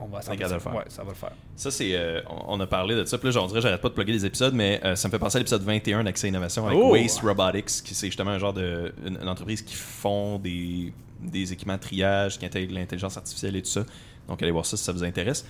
on 0.00 0.06
va 0.06 0.22
ça. 0.22 0.34
de 0.34 0.40
le 0.42 0.58
faire. 0.60 0.74
Ouais, 0.74 0.84
ça 0.88 1.02
va 1.02 1.10
le 1.10 1.14
faire. 1.16 1.32
Ça, 1.56 1.70
c'est. 1.70 1.90
euh, 1.94 2.20
on, 2.46 2.58
a 2.60 2.66
parlé 2.66 2.94
de 2.94 3.04
ça. 3.04 3.18
Puis 3.18 3.30
là, 3.32 3.46
j'arrête 3.60 3.80
pas 3.80 3.88
de 3.88 3.94
plugger 3.94 4.12
des 4.12 4.26
épisodes, 4.26 4.54
mais 4.54 4.80
euh, 4.84 4.94
ça 4.96 5.08
me 5.08 5.10
fait 5.12 5.18
penser 5.18 5.36
à 5.36 5.38
l'épisode 5.40 5.62
21 5.62 6.04
d'Accès 6.04 6.28
Innovation 6.28 6.66
avec 6.66 6.78
Oh! 6.78 6.92
Waste 6.92 7.20
Robotics, 7.20 7.82
qui 7.84 7.94
c'est 7.94 8.06
justement 8.06 8.30
un 8.30 8.38
genre 8.38 8.52
de. 8.52 8.92
Une, 9.06 9.18
une 9.20 9.28
entreprise 9.28 9.62
qui 9.62 9.74
font 9.74 10.38
des, 10.38 10.92
des 11.20 11.52
équipements 11.52 11.76
de 11.76 11.80
triage, 11.80 12.38
qui 12.38 12.46
intègrent 12.46 12.74
l'intelligence 12.74 13.16
artificielle 13.16 13.56
et 13.56 13.62
tout 13.62 13.70
ça. 13.70 13.84
Donc, 14.28 14.42
allez 14.42 14.52
voir 14.52 14.66
ça 14.66 14.76
si 14.76 14.84
ça 14.84 14.92
vous 14.92 15.04
intéresse. 15.04 15.44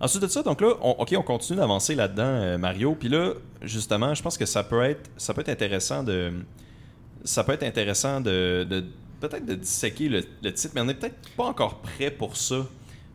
Ensuite 0.00 0.22
de 0.22 0.28
ça, 0.28 0.42
donc 0.42 0.60
là, 0.60 0.74
on, 0.80 0.90
OK, 0.90 1.14
on 1.16 1.22
continue 1.22 1.58
d'avancer 1.58 1.94
là-dedans, 1.94 2.24
euh, 2.24 2.58
Mario. 2.58 2.94
Puis 2.98 3.08
là, 3.08 3.34
justement, 3.62 4.14
je 4.14 4.22
pense 4.22 4.36
que 4.36 4.46
ça 4.46 4.64
peut 4.64 4.82
être, 4.82 5.08
ça 5.16 5.32
peut 5.32 5.40
être 5.42 5.48
intéressant 5.48 6.02
de. 6.02 6.32
Ça 7.24 7.44
peut 7.44 7.52
être 7.52 7.62
intéressant 7.62 8.20
de. 8.20 8.66
de- 8.68 8.84
peut-être 9.20 9.46
de 9.46 9.54
disséquer 9.54 10.08
le, 10.08 10.24
le 10.42 10.52
titre, 10.52 10.72
mais 10.74 10.80
on 10.80 10.84
n'est 10.86 10.94
peut-être 10.94 11.14
pas 11.36 11.44
encore 11.44 11.78
prêt 11.78 12.10
pour 12.10 12.36
ça. 12.36 12.66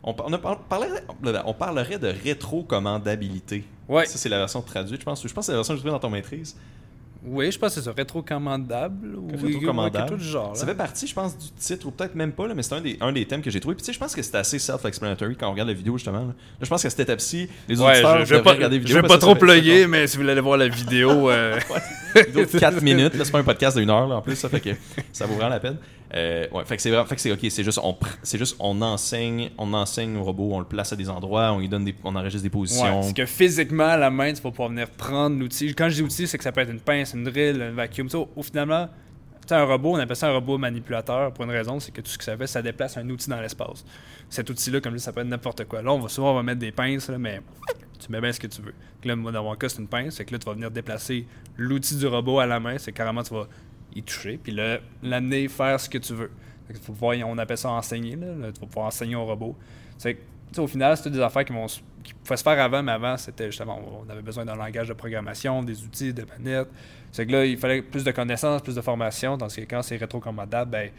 On, 0.04 0.14
on, 0.24 0.32
a 0.32 0.38
par- 0.38 0.60
parlerait, 0.60 1.02
on 1.44 1.54
parlerait 1.54 1.98
de 1.98 2.08
rétrocommandabilité. 2.08 3.64
Ouais. 3.88 4.06
Ça, 4.06 4.18
c'est 4.18 4.28
la 4.28 4.38
version 4.38 4.62
traduite, 4.62 5.00
je 5.00 5.04
pense. 5.04 5.26
Je 5.26 5.32
pense 5.32 5.42
que 5.42 5.46
c'est 5.46 5.52
la 5.52 5.58
version 5.58 5.74
que 5.74 5.78
je 5.78 5.82
trouve 5.82 5.92
dans 5.92 5.98
ton 5.98 6.10
maîtrise. 6.10 6.56
Oui, 7.24 7.50
je 7.50 7.58
pense 7.58 7.74
que 7.74 7.80
c'est 7.80 7.84
ça. 7.86 7.92
Rétrocommandable 7.96 9.16
ou 9.16 9.28
Rétrocommandable. 9.30 10.08
quelque 10.08 10.18
chose 10.18 10.26
du 10.26 10.32
genre. 10.32 10.56
Ça 10.56 10.64
là. 10.66 10.72
fait 10.72 10.78
partie, 10.78 11.06
je 11.06 11.14
pense, 11.14 11.36
du 11.36 11.50
titre, 11.50 11.86
ou 11.86 11.90
peut-être 11.90 12.14
même 12.14 12.32
pas, 12.32 12.46
là, 12.46 12.54
mais 12.54 12.62
c'est 12.62 12.74
un 12.74 12.80
des, 12.80 12.96
un 13.00 13.12
des 13.12 13.24
thèmes 13.26 13.42
que 13.42 13.50
j'ai 13.50 13.60
trouvé. 13.60 13.74
Puis 13.74 13.82
tu 13.82 13.86
sais, 13.86 13.92
je 13.92 13.98
pense 13.98 14.14
que 14.14 14.22
c'est 14.22 14.36
assez 14.36 14.58
self-explanatory 14.58 15.36
quand 15.36 15.48
on 15.48 15.52
regarde 15.52 15.68
la 15.68 15.74
vidéo, 15.74 15.96
justement. 15.98 16.18
Là, 16.20 16.26
Là, 16.26 16.34
je 16.62 16.68
pense 16.68 16.82
qu'à 16.82 16.90
cette 16.90 17.00
étape-ci, 17.00 17.48
les 17.68 17.80
Ouais, 17.80 17.90
auditeurs 17.90 18.20
je, 18.20 18.24
je 18.26 18.34
vais 18.36 18.42
pas, 18.42 18.52
regarder 18.52 18.76
la 18.78 18.82
je 18.82 18.86
vidéo. 18.88 19.02
vais 19.02 19.08
pas 19.08 19.18
trop 19.18 19.34
plugger, 19.34 19.86
mais 19.86 20.06
si 20.06 20.16
vous 20.16 20.22
voulez 20.22 20.32
aller 20.32 20.40
voir 20.40 20.56
la 20.58 20.68
vidéo, 20.68 21.28
euh, 21.30 21.58
vidéo 22.14 22.44
de 22.44 22.58
4 22.58 22.82
minutes. 22.82 23.14
Là, 23.14 23.24
c'est 23.24 23.32
pas 23.32 23.38
un 23.40 23.44
podcast 23.44 23.76
d'une 23.76 23.90
heure, 23.90 24.06
là, 24.06 24.16
en 24.16 24.22
plus. 24.22 24.36
Ça 24.36 24.48
fait 24.48 24.60
que 24.60 24.70
ça 25.12 25.26
vaut 25.26 25.34
vraiment 25.34 25.50
la 25.50 25.60
peine. 25.60 25.76
Euh, 26.14 26.46
ouais, 26.52 26.64
fait 26.64 26.76
que 26.76 26.80
c'est 26.82 26.90
fait 27.04 27.14
que 27.16 27.20
c'est 27.20 27.32
ok. 27.32 27.40
C'est 27.50 27.62
juste, 27.64 27.78
on, 27.82 27.94
c'est 28.22 28.38
juste, 28.38 28.56
on 28.60 28.80
enseigne, 28.80 29.50
on 29.58 29.74
enseigne 29.74 30.16
au 30.16 30.24
robot, 30.24 30.50
on 30.54 30.58
le 30.60 30.64
place 30.64 30.90
à 30.90 30.96
des 30.96 31.10
endroits, 31.10 31.52
on 31.52 31.58
lui 31.58 31.68
donne 31.68 31.84
des, 31.84 31.94
on 32.02 32.16
enregistre 32.16 32.42
des 32.48 32.48
Ouais, 32.48 32.60
positions. 32.62 33.00
parce 33.00 33.12
que 33.12 33.26
physiquement, 33.26 33.88
à 33.88 33.98
la 33.98 34.10
main, 34.10 34.32
tu 34.32 34.40
vas 34.40 34.50
pouvoir 34.50 34.70
venir 34.70 34.88
prendre 34.88 35.38
l'outil. 35.38 35.74
Quand 35.74 35.90
je 35.90 35.96
dis 35.96 36.02
outil, 36.02 36.26
c'est 36.26 36.38
que 36.38 36.44
ça 36.44 36.50
peut 36.50 36.62
être 36.62 36.70
une 36.70 36.80
pince, 36.80 37.07
une 37.16 37.24
drill, 37.24 37.60
un 37.62 37.72
vacuum. 37.72 38.08
Au, 38.14 38.28
au 38.36 38.42
finalement, 38.42 38.88
un 39.54 39.64
robot, 39.64 39.96
on 39.96 39.98
appelle 39.98 40.16
ça 40.16 40.28
un 40.28 40.32
robot 40.32 40.58
manipulateur 40.58 41.32
pour 41.32 41.44
une 41.44 41.50
raison, 41.50 41.80
c'est 41.80 41.92
que 41.92 42.00
tout 42.00 42.10
ce 42.10 42.18
que 42.18 42.24
ça 42.24 42.36
fait, 42.36 42.46
ça 42.46 42.62
déplace 42.62 42.96
un 42.96 43.08
outil 43.08 43.30
dans 43.30 43.40
l'espace. 43.40 43.84
Cet 44.28 44.50
outil-là, 44.50 44.80
comme 44.80 44.92
je 44.92 44.98
dis, 44.98 45.02
ça 45.02 45.12
peut 45.12 45.20
être 45.20 45.28
n'importe 45.28 45.64
quoi. 45.64 45.82
Là, 45.82 45.92
on 45.92 45.98
va 45.98 46.08
souvent 46.08 46.32
on 46.32 46.34
va 46.34 46.42
mettre 46.42 46.60
des 46.60 46.72
pinces, 46.72 47.08
là, 47.08 47.18
mais 47.18 47.40
tu 47.98 48.10
mets 48.12 48.20
bien 48.20 48.32
ce 48.32 48.40
que 48.40 48.46
tu 48.46 48.62
veux. 48.62 48.74
Donc 49.02 49.24
là, 49.24 49.32
dans 49.32 49.44
mon 49.44 49.54
cas, 49.54 49.68
c'est 49.68 49.78
une 49.78 49.88
pince, 49.88 50.16
c'est 50.16 50.24
que 50.24 50.32
là, 50.32 50.38
tu 50.38 50.46
vas 50.46 50.54
venir 50.54 50.70
déplacer 50.70 51.26
l'outil 51.56 51.96
du 51.96 52.06
robot 52.06 52.40
à 52.40 52.46
la 52.46 52.60
main, 52.60 52.78
c'est 52.78 52.92
carrément, 52.92 53.22
tu 53.22 53.34
vas 53.34 53.46
y 53.94 54.02
toucher, 54.02 54.38
puis 54.42 54.52
là, 54.52 54.78
l'amener 55.02 55.48
faire 55.48 55.80
ce 55.80 55.88
que 55.88 55.98
tu 55.98 56.14
veux. 56.14 56.30
On 57.24 57.38
appelle 57.38 57.56
ça 57.56 57.70
enseigner, 57.70 58.16
là, 58.16 58.26
Là, 58.26 58.52
tu 58.52 58.60
vas 58.60 58.66
pouvoir 58.66 58.86
enseigner 58.86 59.16
au 59.16 59.24
robot. 59.24 59.56
C'est 59.96 60.18
au 60.56 60.66
final, 60.66 60.96
c'est 60.96 61.10
des 61.10 61.20
affaires 61.20 61.44
qui, 61.44 61.52
vont, 61.52 61.66
qui 61.66 62.14
pouvaient 62.14 62.36
se 62.36 62.42
faire 62.42 62.60
avant, 62.60 62.82
mais 62.82 62.92
avant, 62.92 63.16
c'était 63.16 63.46
justement, 63.46 63.80
on 64.06 64.10
avait 64.10 64.22
besoin 64.22 64.44
d'un 64.44 64.54
langage 64.54 64.88
de 64.88 64.94
programmation, 64.94 65.62
des 65.62 65.82
outils, 65.82 66.12
de 66.14 66.24
manettes. 66.24 66.68
C'est 67.12 67.26
que 67.26 67.32
là, 67.32 67.44
il 67.44 67.56
fallait 67.58 67.82
plus 67.82 68.04
de 68.04 68.10
connaissances, 68.10 68.62
plus 68.62 68.74
de 68.74 68.80
formation, 68.80 69.36
tandis 69.38 69.56
que 69.56 69.60
quand 69.70 69.82
c'est 69.82 69.96
rétrocommandable, 69.96 70.70
ben, 70.70 70.90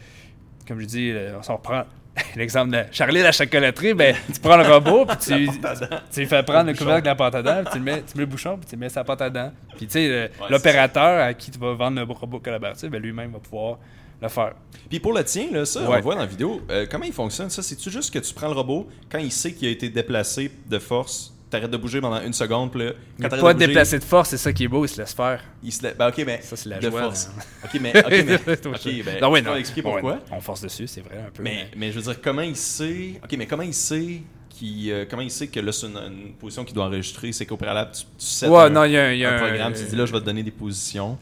comme 0.67 0.79
je 0.79 0.85
dis, 0.85 1.13
on 1.37 1.43
s'en 1.43 1.55
reprend 1.57 1.83
l'exemple 2.35 2.71
de 2.71 2.83
Charlie 2.91 3.21
la 3.21 3.31
chocolaterie, 3.31 3.93
ben, 3.93 4.15
tu 4.33 4.39
prends 4.39 4.57
le 4.57 4.63
robot, 4.67 5.05
puis 5.05 5.17
tu, 5.17 5.49
tu 6.11 6.19
lui 6.19 6.27
fais 6.27 6.43
prendre 6.43 6.69
le 6.71 6.75
couvercle 6.77 7.03
de 7.03 7.07
la 7.07 7.15
pâte 7.15 7.35
à 7.35 7.41
dents, 7.43 7.61
puis 7.63 7.73
tu, 7.73 7.77
le 7.79 7.83
mets, 7.83 8.01
tu 8.01 8.17
mets 8.17 8.21
le 8.21 8.25
bouchon, 8.25 8.57
puis 8.57 8.67
tu 8.69 8.75
mets 8.77 8.89
sa 8.89 9.03
pâte 9.03 9.21
à 9.21 9.29
dents. 9.29 9.51
Puis 9.77 9.85
tu 9.87 9.93
sais, 9.93 10.31
l'opérateur 10.49 11.21
à 11.23 11.33
qui 11.33 11.51
tu 11.51 11.59
vas 11.59 11.73
vendre 11.73 11.97
le 12.03 12.11
robot 12.11 12.39
collaboratif, 12.39 12.89
ben, 12.89 13.01
lui-même 13.01 13.31
va 13.31 13.39
pouvoir 13.39 13.77
le 14.21 14.27
faire. 14.27 14.53
Puis 14.89 14.99
pour 14.99 15.13
le 15.13 15.23
tien, 15.23 15.47
là, 15.51 15.63
ça, 15.65 15.79
on 15.81 15.89
Ouais. 15.89 15.97
le 15.97 16.01
voit 16.03 16.15
dans 16.15 16.21
la 16.21 16.27
vidéo. 16.27 16.61
euh, 16.69 16.85
comment 16.91 17.05
il 17.05 17.13
fonctionne 17.13 17.49
ça? 17.49 17.61
C'est-tu 17.63 17.89
juste 17.89 18.13
que 18.13 18.19
tu 18.19 18.33
prends 18.33 18.47
le 18.47 18.53
robot 18.53 18.89
quand 19.09 19.19
il 19.19 19.31
sait 19.31 19.53
qu'il 19.53 19.67
a 19.69 19.71
été 19.71 19.87
déplacé 19.89 20.51
de 20.67 20.77
force? 20.79 21.33
T'arrêtes 21.49 21.71
de 21.71 21.77
bouger 21.77 21.99
pendant 22.01 22.21
une 22.21 22.33
seconde, 22.33 22.71
puis 22.71 22.83
là, 22.85 22.91
quand 23.21 23.29
t'arrêtes 23.29 23.41
pas 23.43 23.53
de 23.53 23.57
bouger, 23.59 23.67
déplacer 23.67 23.99
de 23.99 24.03
force, 24.03 24.29
c'est 24.29 24.37
ça 24.37 24.53
qui 24.53 24.65
est 24.65 24.67
beau, 24.67 24.85
il 24.85 24.89
se 24.89 25.01
laisse 25.01 25.13
faire. 25.13 25.43
il 25.63 25.71
se 25.71 25.83
lève. 25.83 25.97
Ben, 25.97 26.09
ok, 26.09 26.23
mais. 26.25 26.41
Ça, 26.41 26.55
c'est 26.55 26.69
la 26.69 26.79
de 26.79 26.89
joie. 26.89 27.01
force. 27.03 27.27
là. 27.35 27.43
Ok, 27.65 27.79
mais. 27.81 27.97
Ok, 27.97 28.09
mais. 28.25 28.37
C'est 28.45 28.65
ok, 28.67 28.77
ça. 28.77 28.89
ben, 29.05 29.21
non, 29.21 29.31
oui, 29.31 29.41
non. 29.41 29.55
expliquer 29.55 29.81
pourquoi? 29.81 30.19
On 30.31 30.39
force 30.41 30.61
dessus, 30.61 30.87
c'est 30.87 31.01
vrai 31.01 31.17
un 31.27 31.31
peu. 31.31 31.41
Mais, 31.43 31.69
mais 31.75 31.91
je 31.91 31.99
veux 31.99 32.03
dire, 32.11 32.21
comment 32.21 32.41
il 32.41 32.55
sait. 32.55 33.19
Ok, 33.23 33.35
mais 33.37 33.45
comment 33.47 33.63
il 33.63 33.73
sait 33.73 34.21
qu'il, 34.49 34.91
euh, 34.91 35.05
comment 35.09 35.21
il 35.21 35.31
sait 35.31 35.47
que 35.47 35.59
là, 35.59 35.71
c'est 35.71 35.87
une, 35.87 35.97
une 35.97 36.33
position 36.33 36.63
qu'il 36.65 36.75
doit 36.75 36.85
enregistrer 36.85 37.31
C'est 37.31 37.45
qu'au 37.45 37.57
préalable, 37.57 37.91
tu, 37.93 38.01
tu 38.03 38.25
sets 38.25 38.47
Ouais, 38.47 38.63
un, 38.63 38.69
non, 38.69 38.83
il 38.83 38.91
y 38.91 38.97
a, 38.97 39.13
y 39.15 39.23
a 39.25 39.31
un 39.31 39.35
un 39.35 39.39
programme, 39.47 39.73
tu 39.73 39.83
dis 39.83 39.95
là, 39.95 40.05
je 40.05 40.11
vais 40.11 40.19
te 40.19 40.25
donner 40.25 40.43
des 40.43 40.51
positions 40.51 41.17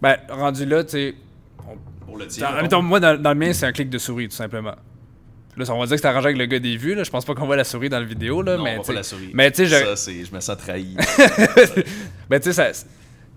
Ben, 0.00 0.16
rendu 0.28 0.64
là, 0.66 0.84
tu 0.84 0.90
sais. 0.90 1.14
pour 2.06 2.18
le 2.18 2.26
dans- 2.26 2.50
mettons. 2.52 2.62
mettons, 2.62 2.82
moi, 2.82 3.00
dans, 3.00 3.20
dans 3.20 3.30
le 3.32 3.38
mien, 3.38 3.52
c'est 3.52 3.66
un 3.66 3.72
clic 3.72 3.88
de 3.90 3.98
souris, 3.98 4.28
tout 4.28 4.36
simplement. 4.36 4.74
Là, 5.56 5.64
on 5.70 5.78
va 5.78 5.86
dire 5.86 5.96
que 5.96 6.00
c'est 6.00 6.08
arrangé 6.08 6.26
avec 6.26 6.38
le 6.38 6.46
gars 6.46 6.58
des 6.58 6.76
vues. 6.78 6.94
Là. 6.94 7.04
Je 7.04 7.10
pense 7.10 7.24
pas 7.26 7.34
qu'on 7.34 7.44
voit 7.46 7.56
la 7.56 7.64
souris 7.64 7.90
dans 7.90 7.98
la 7.98 8.06
vidéo. 8.06 8.40
Là, 8.42 8.56
non, 8.56 8.64
mais 8.64 8.78
on 8.78 8.82
sais- 8.82 8.92
pas 8.92 8.96
la 8.98 9.02
souris. 9.02 9.30
mais 9.34 9.52
je- 9.54 9.64
Ça, 9.66 9.96
c'est. 9.96 10.24
Je 10.24 10.34
me 10.34 10.40
sens 10.40 10.56
trahi. 10.56 10.96
Ben, 12.30 12.40
tu 12.40 12.52
sais, 12.52 12.72
ça. 12.72 12.86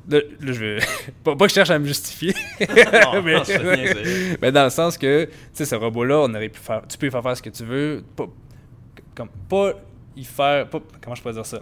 Là, 0.08 0.20
là, 0.20 0.54
je 0.54 0.60
veux. 0.60 0.78
pas, 1.24 1.36
pas 1.36 1.46
que 1.46 1.50
je 1.50 1.56
cherche 1.56 1.72
à 1.72 1.80
me 1.80 1.86
justifier. 1.88 2.34
non, 2.62 3.22
mais, 3.24 3.34
non, 3.34 3.44
c'est- 3.44 4.38
mais 4.42 4.52
dans 4.52 4.64
le 4.64 4.70
sens 4.70 4.98
que, 4.98 5.26
tu 5.26 5.32
sais, 5.54 5.66
ce 5.66 5.76
robot-là, 5.76 6.20
on 6.20 6.34
aurait 6.34 6.50
pu 6.50 6.60
faire. 6.60 6.84
Tu 6.88 6.98
peux 6.98 7.08
y 7.08 7.12
faire 7.12 7.24
faire 7.24 7.36
ce 7.36 7.42
que 7.42 7.50
tu 7.50 7.64
veux. 7.66 8.04
Pas, 8.16 8.28
comme, 9.14 9.30
pas 9.50 9.74
y 10.16 10.24
faire. 10.24 10.70
Pas, 10.70 10.80
comment 11.02 11.16
je 11.16 11.22
peux 11.24 11.34
dire 11.34 11.46
ça? 11.46 11.60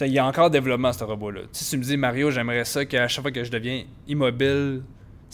Il 0.00 0.08
y 0.12 0.18
a 0.18 0.26
encore 0.26 0.50
développement, 0.50 0.92
ce 0.92 1.04
robot-là. 1.04 1.42
Sais, 1.52 1.64
tu 1.70 1.76
me 1.78 1.84
dis, 1.84 1.96
Mario, 1.96 2.30
j'aimerais 2.32 2.64
ça 2.64 2.84
qu'à 2.84 3.06
chaque 3.06 3.22
fois 3.22 3.30
que 3.30 3.44
je 3.44 3.50
deviens 3.52 3.84
immobile, 4.08 4.82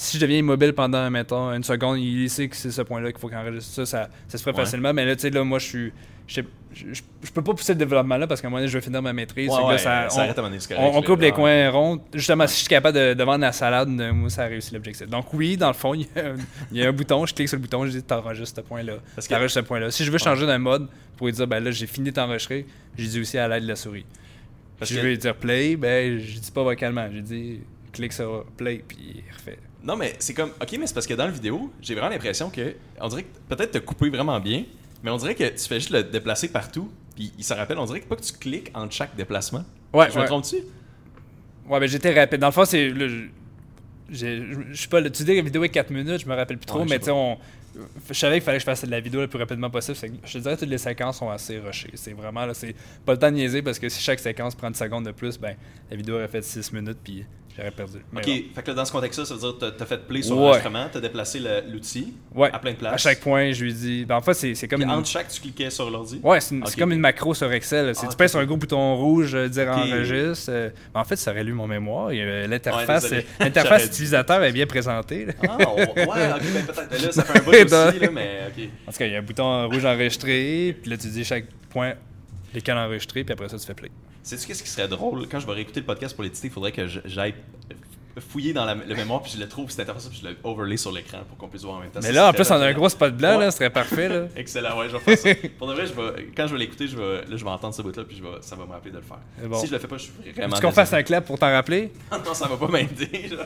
si 0.00 0.16
je 0.16 0.22
deviens 0.22 0.38
immobile 0.38 0.72
pendant, 0.74 1.11
mettons, 1.11 1.52
une 1.52 1.64
seconde, 1.64 1.98
il 1.98 2.30
sait 2.30 2.46
que 2.48 2.54
c'est 2.54 2.70
ce 2.70 2.82
point-là 2.82 3.11
qu'il 3.11 3.20
faut 3.20 3.28
qu'il 3.28 3.37
enregistre 3.37 3.74
ça, 3.74 3.84
ça, 3.84 4.08
ça 4.28 4.38
se 4.38 4.42
ferait 4.44 4.54
Ouais. 4.56 4.64
facilement. 4.64 4.92
Mais 4.94 5.04
là, 5.04 5.16
tu 5.16 5.22
sais, 5.22 5.30
là, 5.30 5.42
moi, 5.42 5.58
je 5.58 5.66
suis. 5.66 5.92
Je, 6.28 6.42
je, 6.74 7.00
peux 7.32 7.42
pas 7.42 7.54
pousser 7.54 7.72
le 7.72 7.78
développement 7.78 8.16
là 8.18 8.26
parce 8.26 8.40
qu'à 8.42 8.46
un 8.46 8.50
moment 8.50 8.58
donné, 8.61 8.68
je 8.68 8.76
vais 8.78 8.84
finir 8.84 9.00
ma 9.02 9.12
maîtrise. 9.14 9.48
Ouais, 9.48 9.72
là, 9.72 9.78
ça- 9.78 10.08
ça 10.11 10.26
on- 10.30 10.90
correct, 10.90 11.06
coupe 11.06 11.20
les 11.22 11.32
coins 11.32 11.70
ronds. 11.70 11.98
Justement, 12.14 12.46
si 12.46 12.54
je 12.54 12.58
suis 12.61 12.68
capable 12.68 12.96
de, 12.96 13.14
de 13.14 13.24
vendre 13.24 13.40
la 13.40 13.50
salade, 13.50 13.88
euh, 13.98 14.12
moi, 14.12 14.28
ça 14.30 14.42
a 14.42 14.46
réussi 14.46 14.72
l'objectif. 14.74 15.08
Donc, 15.08 15.32
oui, 15.32 15.56
dans 15.56 15.68
le 15.68 15.72
fond, 15.72 15.94
il 15.94 16.02
y, 16.02 16.08
a 16.20 16.26
un, 16.26 16.37
il 16.70 16.76
y 16.78 16.84
a 16.84 16.88
un 16.88 16.92
bouton, 16.92 17.24
je 17.26 17.34
clique 17.34 17.48
sur 17.48 17.56
le 17.56 17.62
bouton, 17.62 17.84
je 17.87 17.92
dis 17.92 18.02
t'enregistres 18.02 18.61
ce 18.61 18.61
point-là. 18.61 18.98
Parce 19.16 19.26
que- 19.26 19.32
T'enregistres 19.32 19.62
ce 19.62 19.66
point-là. 19.66 19.90
Si 19.90 20.04
je 20.04 20.12
veux 20.12 20.18
changer 20.18 20.46
d'un 20.46 20.58
mode 20.58 20.87
pour 21.16 21.26
lui 21.28 21.32
dire, 21.32 21.46
ben 21.48 21.64
là, 21.64 21.70
j'ai 21.70 21.87
fini 21.87 22.12
d'enregistrer, 22.12 22.66
j'ai 22.96 23.06
dit 23.08 23.20
aussi 23.20 23.38
à 23.38 23.48
l'aide 23.48 23.62
de 23.64 23.68
la 23.68 23.76
souris. 23.76 24.04
Parce 24.78 24.90
si 24.90 24.96
je 24.96 25.00
veux 25.00 25.08
lui 25.08 25.18
dire 25.18 25.34
play, 25.34 25.76
ben, 25.76 26.20
je 26.20 26.38
dis 26.38 26.50
pas 26.52 26.62
vocalement, 26.62 27.08
je 27.12 27.20
dis 27.20 27.61
clique 27.92 28.12
sur 28.12 28.44
play, 28.56 28.84
puis 28.87 28.98
il 29.26 29.34
refait. 29.34 29.58
Non, 29.82 29.96
mais 29.96 30.14
c'est 30.18 30.34
comme. 30.34 30.50
Ok, 30.60 30.76
mais 30.78 30.86
c'est 30.86 30.94
parce 30.94 31.06
que 31.06 31.14
dans 31.14 31.24
la 31.26 31.30
vidéo, 31.30 31.72
j'ai 31.80 31.94
vraiment 31.94 32.10
l'impression 32.10 32.50
que. 32.50 32.74
On 33.00 33.08
dirait 33.08 33.22
que 33.24 33.54
peut-être 33.54 33.70
te 33.72 33.78
couper 33.78 34.10
vraiment 34.10 34.40
bien, 34.40 34.64
mais 35.02 35.10
on 35.10 35.16
dirait 35.16 35.34
que 35.34 35.44
tu 35.48 35.68
fais 35.68 35.76
juste 35.80 35.90
le 35.90 36.02
déplacer 36.02 36.48
partout, 36.48 36.90
puis 37.14 37.32
il 37.38 37.44
se 37.44 37.54
rappelle, 37.54 37.78
on 37.78 37.84
dirait 37.86 38.00
que 38.00 38.06
pas 38.06 38.16
que 38.16 38.22
tu 38.22 38.32
cliques 38.32 38.70
entre 38.74 38.92
chaque 38.92 39.14
déplacement. 39.16 39.64
Ouais, 39.92 40.10
Je 40.10 40.18
me 40.18 40.26
trompe-tu? 40.26 40.56
Ouais, 41.68 41.78
ben 41.80 41.86
j'étais 41.88 42.12
rapide. 42.18 42.40
Dans 42.40 42.48
le 42.48 42.52
fond, 42.52 42.64
c'est. 42.64 42.90
je- 42.90 43.26
sais 44.74 44.88
pas, 44.88 45.00
là, 45.00 45.10
tu 45.10 45.22
dis 45.22 45.32
que 45.32 45.36
la 45.36 45.42
vidéo 45.42 45.62
est 45.64 45.68
4 45.68 45.90
minutes, 45.90 46.22
je 46.22 46.26
me 46.28 46.34
rappelle 46.34 46.56
plus 46.58 46.66
trop, 46.66 46.80
Ouais, 46.80 46.86
mais 46.88 46.98
tu 46.98 47.06
sais, 47.06 47.10
on. 47.10 47.38
Je 48.08 48.14
savais 48.14 48.36
qu'il 48.36 48.42
fallait 48.42 48.56
que 48.56 48.62
je 48.62 48.64
fasse 48.64 48.84
de 48.84 48.90
la 48.90 48.98
vidéo 48.98 49.20
le 49.20 49.28
plus 49.28 49.38
rapidement 49.38 49.70
possible. 49.70 49.96
Je 50.24 50.32
te 50.32 50.38
dirais 50.38 50.54
que 50.56 50.60
toutes 50.60 50.68
les 50.70 50.78
séquences 50.78 51.18
sont 51.18 51.30
assez 51.30 51.58
rushées. 51.58 51.90
C'est 51.94 52.12
vraiment, 52.14 52.44
là, 52.46 52.54
c'est 52.54 52.74
pas 53.06 53.12
le 53.12 53.18
temps 53.18 53.30
de 53.30 53.36
niaiser 53.36 53.62
parce 53.62 53.78
que 53.78 53.88
si 53.88 54.02
chaque 54.02 54.18
séquence 54.18 54.54
prend 54.56 54.68
une 54.68 54.74
seconde 54.74 55.04
de 55.06 55.12
plus, 55.12 55.38
ben, 55.38 55.54
la 55.90 55.96
vidéo 55.96 56.16
aurait 56.16 56.26
fait 56.26 56.42
6 56.42 56.72
minutes 56.72 56.98
puis 57.04 57.24
j'aurais 57.58 57.70
perdu. 57.72 57.98
Mais 58.12 58.20
Ok, 58.20 58.26
bon. 58.26 58.32
fait 58.54 58.62
que 58.62 58.68
là, 58.68 58.74
dans 58.74 58.84
ce 58.84 58.92
contexte-là, 58.92 59.24
ça 59.26 59.34
veut 59.34 59.40
dire 59.40 59.54
que 59.54 59.58
t'as- 59.60 59.70
t'as 59.72 59.84
fait 59.84 59.98
play 60.06 60.22
sur 60.22 60.36
Ouais. 60.36 60.42
l'enregistrement, 60.44 60.86
t'as 60.92 61.00
déplacé 61.00 61.38
le- 61.40 61.62
l'outil 61.70 62.14
Ouais. 62.34 62.48
à 62.52 62.58
plein 62.58 62.70
de 62.72 62.76
places. 62.76 62.94
À 62.94 62.96
chaque 62.96 63.20
point, 63.20 63.52
je 63.52 63.64
lui 63.64 63.74
dis. 63.74 64.04
Ben, 64.06 64.16
en 64.16 64.20
fait, 64.22 64.34
c'est 64.34 64.68
comme 64.68 64.80
Puis 64.80 64.88
une. 64.88 64.94
entre 64.96 65.08
chaque, 65.08 65.28
tu 65.28 65.40
cliquais 65.40 65.68
sur 65.70 65.90
l'ordi? 65.90 66.20
Ouais, 66.22 66.40
c'est 66.40 66.56
comme 66.78 66.92
une 66.92 67.00
macro 67.00 67.34
sur 67.34 67.52
Excel. 67.52 67.92
Ah, 67.96 68.00
tu 68.00 68.06
ok. 68.06 68.16
pèses 68.16 68.30
sur 68.30 68.40
un 68.40 68.46
gros 68.46 68.56
bouton 68.56 68.96
rouge, 68.96 69.34
euh, 69.34 69.48
dire 69.48 69.68
enregistre. 69.68 70.50
euh, 70.50 70.70
ben, 70.94 71.00
en 71.00 71.04
fait, 71.04 71.16
ça 71.16 71.32
réallume 71.32 71.56
mon 71.56 71.66
mémoire. 71.66 72.10
L'interface 72.10 73.12
euh, 73.12 73.20
l'interface 73.40 73.86
utilisateur 73.86 74.42
est 74.44 74.52
bien 74.52 74.66
présentée. 74.66 75.26
là. 75.26 75.32
Ah, 75.48 75.56
on- 75.60 75.76
ouais, 75.76 75.84
ok, 75.96 76.42
ben 76.54 76.66
peut-être. 76.66 77.02
Là, 77.04 77.12
ça 77.12 77.24
fait 77.24 77.38
un 77.38 77.42
bout 77.44 77.50
aussi, 77.50 77.98
là, 78.00 78.10
mais 78.12 78.38
ok. 78.48 78.68
En 78.86 78.92
tout 78.92 78.98
cas, 78.98 79.06
il 79.06 79.12
y 79.12 79.16
a 79.16 79.18
un 79.18 79.22
bouton 79.22 79.68
rouge 79.68 79.84
enregistré, 79.84 80.76
puis 80.80 80.90
là, 80.90 80.96
tu 80.96 81.08
dis 81.08 81.24
chaque 81.24 81.44
point 81.70 81.94
lesquels 82.54 82.76
enregistrer, 82.76 83.24
puis 83.24 83.32
après 83.32 83.48
ça, 83.48 83.58
tu 83.58 83.66
fais 83.66 83.74
play. 83.74 83.90
Sais-tu 84.22 84.46
qu'est-ce 84.46 84.62
qui 84.62 84.68
serait 84.68 84.88
drôle? 84.88 85.26
Quand 85.28 85.40
je 85.40 85.46
vais 85.46 85.52
réécouter 85.54 85.80
le 85.80 85.87
podcast 85.87 86.14
pour 86.14 86.24
l'éditer, 86.24 86.48
il 86.48 86.52
faudrait 86.52 86.72
que 86.72 86.87
j'aille 86.87 87.34
fouiller 88.20 88.52
dans 88.52 88.64
la, 88.64 88.74
le 88.74 88.94
mémoire, 88.94 89.22
puis 89.22 89.33
je 89.35 89.38
le 89.40 89.48
trouve, 89.48 89.70
c'est 89.70 89.83
intéressant, 89.83 90.09
puis 90.11 90.20
je 90.22 90.28
le 90.28 90.37
overlay 90.44 90.76
sur 90.76 90.92
l'écran 90.92 91.18
pour 91.28 91.37
qu'on 91.38 91.48
puisse 91.48 91.62
voir 91.62 91.76
en 91.76 91.81
même 91.81 91.90
temps. 91.90 92.00
Mais 92.02 92.09
Ça, 92.09 92.12
là, 92.12 92.28
en 92.28 92.33
plus, 92.33 92.50
on 92.50 92.54
a 92.54 92.66
un 92.66 92.72
gros 92.72 92.88
spot 92.88 93.14
blanc, 93.16 93.38
Ouais. 93.38 93.44
là, 93.44 93.50
ce 93.50 93.59
serait 93.59 93.70
parfait. 93.70 94.09
Là. 94.09 94.26
Excellent, 94.37 94.78
ouais, 94.78 94.88
je 94.88 94.96
vais 94.96 95.16
faire 95.16 95.18
ça. 95.37 95.48
Pour 95.59 95.68
de 95.68 95.74
vrai, 95.74 95.87
je 95.87 95.92
vais, 95.92 96.28
quand 96.37 96.46
je 96.46 96.52
vais 96.52 96.59
l'écouter, 96.59 96.88
je 96.88 96.96
vais, 96.96 97.16
là, 97.22 97.37
je 97.37 97.44
vais 97.44 97.50
entendre 97.50 97.74
ce 97.74 97.83
bout-là, 97.83 98.04
puis 98.04 98.16
je 98.16 98.22
vais, 98.22 98.28
ça 98.40 98.57
va 98.57 98.64
me 98.66 98.72
rappeler 98.72 98.90
de 98.90 98.96
le 98.98 99.02
faire. 99.02 99.18
Bon. 99.48 99.59
Si 99.59 99.66
je 99.66 99.72
le 99.72 99.78
fais 99.78 99.88
pas, 99.88 99.96
je 99.98 100.02
suis 100.04 100.12
vraiment. 100.35 100.54
Est-ce 100.54 100.62
qu'on 100.62 100.72
fasse 100.72 100.92
un 100.92 101.02
clap 101.02 101.24
pour 101.26 101.38
t'en 101.38 101.50
rappeler? 101.52 101.92
Non, 102.24 102.35
ça 102.35 102.46
va 102.48 102.57
pas 102.57 102.68
m'aider. 102.68 103.31
je. 103.31 103.37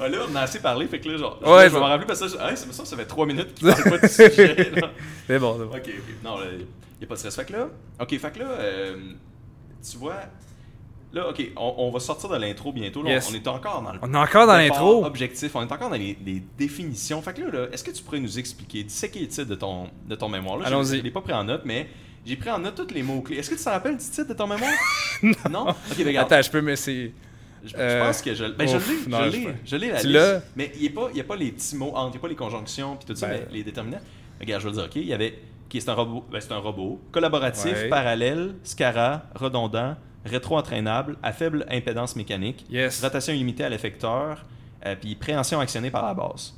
Ouais, 0.00 0.08
là, 0.08 0.18
on 0.30 0.36
a 0.36 0.40
assez 0.42 0.60
parlé, 0.60 0.86
fait 0.86 1.00
que 1.00 1.08
là, 1.08 1.18
genre, 1.18 1.38
Ouais, 1.44 1.64
je 1.64 1.68
je- 1.70 1.74
vais 1.74 1.80
m'en 1.80 1.86
rappeler 1.86 2.06
parce 2.06 2.20
que 2.20 2.28
ça, 2.28 2.50
hey, 2.50 2.56
ça, 2.56 2.84
ça 2.84 2.96
fait 2.96 3.04
3 3.04 3.26
minutes 3.26 3.54
qu'il 3.54 3.68
parle 3.68 3.82
pas 3.90 3.98
du 3.98 4.08
sujet. 4.08 4.72
C'est 5.26 5.38
bon, 5.38 5.56
c'est 5.58 5.64
bon. 5.66 5.76
Ok, 5.76 5.82
ok. 5.86 6.14
Non, 6.24 6.36
il 6.52 6.58
n'y 6.58 7.04
a 7.04 7.06
pas 7.06 7.14
de 7.14 7.18
stress. 7.18 7.36
Fait 7.36 7.44
que 7.44 7.52
là, 7.52 7.68
ok, 8.00 8.18
fait 8.18 8.30
que 8.32 8.38
là, 8.38 8.46
euh, 8.58 8.96
tu 9.90 9.96
vois, 9.98 10.16
là, 11.12 11.28
ok, 11.28 11.50
on, 11.56 11.74
on 11.78 11.90
va 11.90 12.00
sortir 12.00 12.28
de 12.28 12.36
l'intro 12.36 12.72
bientôt. 12.72 13.02
Là, 13.02 13.10
Yes. 13.10 13.28
On 13.30 13.34
est 13.34 13.46
encore 13.48 13.82
dans 13.82 13.92
le. 13.92 13.98
On 14.02 14.12
est 14.14 14.16
encore 14.16 14.46
dans 14.46 14.56
l'intro. 14.56 15.04
Objectif, 15.04 15.54
on 15.56 15.62
est 15.62 15.72
encore 15.72 15.90
dans 15.90 15.96
les, 15.96 16.16
les 16.24 16.42
définitions. 16.58 17.20
Fait 17.22 17.32
que 17.34 17.42
là, 17.42 17.50
là, 17.50 17.66
est-ce 17.72 17.82
que 17.84 17.90
tu 17.90 18.02
pourrais 18.02 18.20
nous 18.20 18.38
expliquer, 18.38 18.84
qui 18.84 19.18
est 19.18 19.22
le 19.22 19.28
titre 19.28 19.44
de 19.44 19.54
ton, 19.54 19.88
de 20.08 20.14
ton 20.14 20.28
mémoire? 20.28 20.58
Là, 20.58 20.66
Allons-y. 20.66 20.98
Je 20.98 21.02
l'ai 21.02 21.10
pas 21.10 21.20
pris 21.22 21.32
en 21.32 21.44
note, 21.44 21.62
mais 21.64 21.88
j'ai 22.24 22.36
pris 22.36 22.50
en 22.50 22.58
note 22.58 22.74
tous 22.74 22.94
les 22.94 23.02
mots-clés. 23.02 23.36
Est-ce 23.38 23.50
que 23.50 23.54
tu 23.56 23.64
te 23.64 23.68
rappelles 23.68 23.96
du 23.96 24.04
titre 24.04 24.28
de 24.28 24.34
ton 24.34 24.46
mémoire? 24.46 24.72
Non? 25.50 25.68
Ok, 25.68 25.76
ben, 25.98 26.06
regarde. 26.06 26.32
Attends, 26.32 26.42
je 26.42 26.50
peux 26.50 26.60
m'essayer. 26.62 27.12
Je, 27.62 27.68
je 27.76 28.00
pense 28.00 28.22
que 28.22 28.34
je, 28.34 28.44
ben, 28.46 28.66
je 28.66 28.76
l'ai, 28.78 29.06
non, 29.06 29.18
je 29.24 29.30
l'ai, 29.36 29.48
je 29.66 29.76
l'ai 29.76 29.88
la 29.90 30.02
liste. 30.02 30.44
Mais 30.56 30.72
il 30.76 30.80
n'y 30.80 30.88
a, 30.88 30.90
pas- 30.92 31.10
y 31.14 31.20
a 31.20 31.24
pas 31.24 31.36
les 31.36 31.52
petits 31.52 31.76
mots 31.76 31.92
entre, 31.94 32.08
il 32.08 32.12
n'y 32.12 32.16
a 32.16 32.20
pas 32.20 32.28
les 32.28 32.34
conjonctions 32.36 32.96
puis 32.96 33.04
tout 33.06 33.14
ça, 33.14 33.26
Ben. 33.26 33.42
mais 33.46 33.54
les 33.58 33.62
déterminants. 33.64 34.00
Regarde, 34.40 34.62
je 34.62 34.68
vais 34.68 34.74
le 34.74 34.76
dire, 34.78 34.86
ok, 34.86 34.96
il 34.96 35.04
y 35.04 35.12
avait, 35.12 35.32
ok, 35.66 35.72
c'est 35.78 35.88
un 35.90 35.92
robot, 35.94 36.24
ben, 36.32 36.40
c'est 36.40 36.52
un 36.52 36.56
robot, 36.58 36.98
collaboratif, 37.12 37.72
Ouais. 37.74 37.88
parallèle, 37.90 38.54
SCARA, 38.64 39.24
redondant, 39.34 39.94
rétro-entraînable, 40.24 41.16
à 41.22 41.32
faible 41.32 41.64
impédance 41.70 42.16
mécanique, 42.16 42.66
Yes. 42.70 43.02
rotation 43.02 43.32
illimitée 43.32 43.64
à 43.64 43.68
l'effecteur, 43.68 44.44
euh, 44.86 44.94
puis 45.00 45.14
préhension 45.14 45.60
actionnée 45.60 45.90
par 45.90 46.04
la 46.06 46.14
base. 46.14 46.54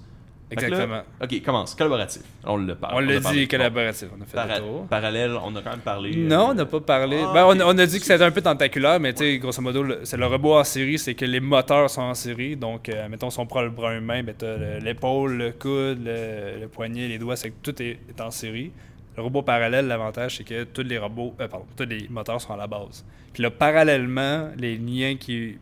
Là- 0.54 0.62
Exactement. 0.66 1.00
ok, 1.22 1.42
commence, 1.42 1.74
collaboratif. 1.74 2.20
On 2.44 2.58
le 2.58 2.74
parle. 2.74 2.94
On 2.96 2.98
l'a 3.00 3.20
parlé. 3.22 3.40
dit 3.40 3.48
collaboratif. 3.48 4.08
On 4.14 4.20
a 4.20 4.26
fait 4.26 4.34
Para- 4.36 4.58
le 4.58 4.60
tour. 4.60 4.86
parallèle, 4.86 5.30
on 5.42 5.56
a 5.56 5.62
quand 5.62 5.70
même 5.70 5.78
parlé. 5.80 6.14
Non, 6.14 6.48
euh, 6.48 6.50
on 6.50 6.54
n'a 6.54 6.66
pas 6.66 6.80
parlé. 6.80 7.22
Ah, 7.26 7.30
Ben, 7.32 7.44
on, 7.46 7.58
on 7.74 7.78
a 7.78 7.86
dit 7.86 7.98
que 7.98 8.04
c'était 8.04 8.22
un 8.22 8.30
peu 8.30 8.42
tentaculaire, 8.42 9.00
mais 9.00 9.14
tu 9.14 9.20
sais, 9.24 9.38
grosso 9.38 9.62
modo, 9.62 9.82
c'est 10.04 10.18
le 10.18 10.26
robot 10.26 10.58
en 10.58 10.64
série, 10.64 10.98
c'est 10.98 11.14
que 11.14 11.24
les 11.24 11.40
moteurs 11.40 11.88
sont 11.88 12.02
en 12.02 12.12
série. 12.12 12.54
Donc, 12.56 12.90
euh, 12.90 13.08
mettons, 13.08 13.30
si 13.30 13.38
on 13.40 13.46
prend 13.46 13.62
le 13.62 13.70
bras 13.70 13.94
humain, 13.94 14.22
ben, 14.22 14.34
l'épaule, 14.82 15.32
le 15.38 15.52
coude, 15.52 16.04
le, 16.04 16.60
le 16.60 16.68
poignet, 16.68 17.08
les 17.08 17.18
doigts, 17.18 17.36
c'est 17.36 17.48
que 17.50 17.56
tout 17.62 17.80
est, 17.82 17.98
est 18.10 18.20
en 18.20 18.30
série. 18.30 18.72
Le 19.16 19.22
robot 19.22 19.42
parallèle, 19.42 19.86
l'avantage, 19.86 20.38
c'est 20.38 20.44
que 20.44 20.64
tous 20.64 20.82
les 20.82 20.98
robots, 20.98 21.34
euh, 21.40 21.48
pardon, 21.48 21.66
tous 21.76 21.84
les 21.84 22.08
moteurs 22.08 22.40
sont 22.40 22.54
à 22.54 22.56
la 22.56 22.66
base. 22.66 23.04
Puis 23.32 23.42
là, 23.42 23.50
parallèlement, 23.50 24.50
les 24.56 24.76
liens 24.76 25.16
qui 25.16 25.58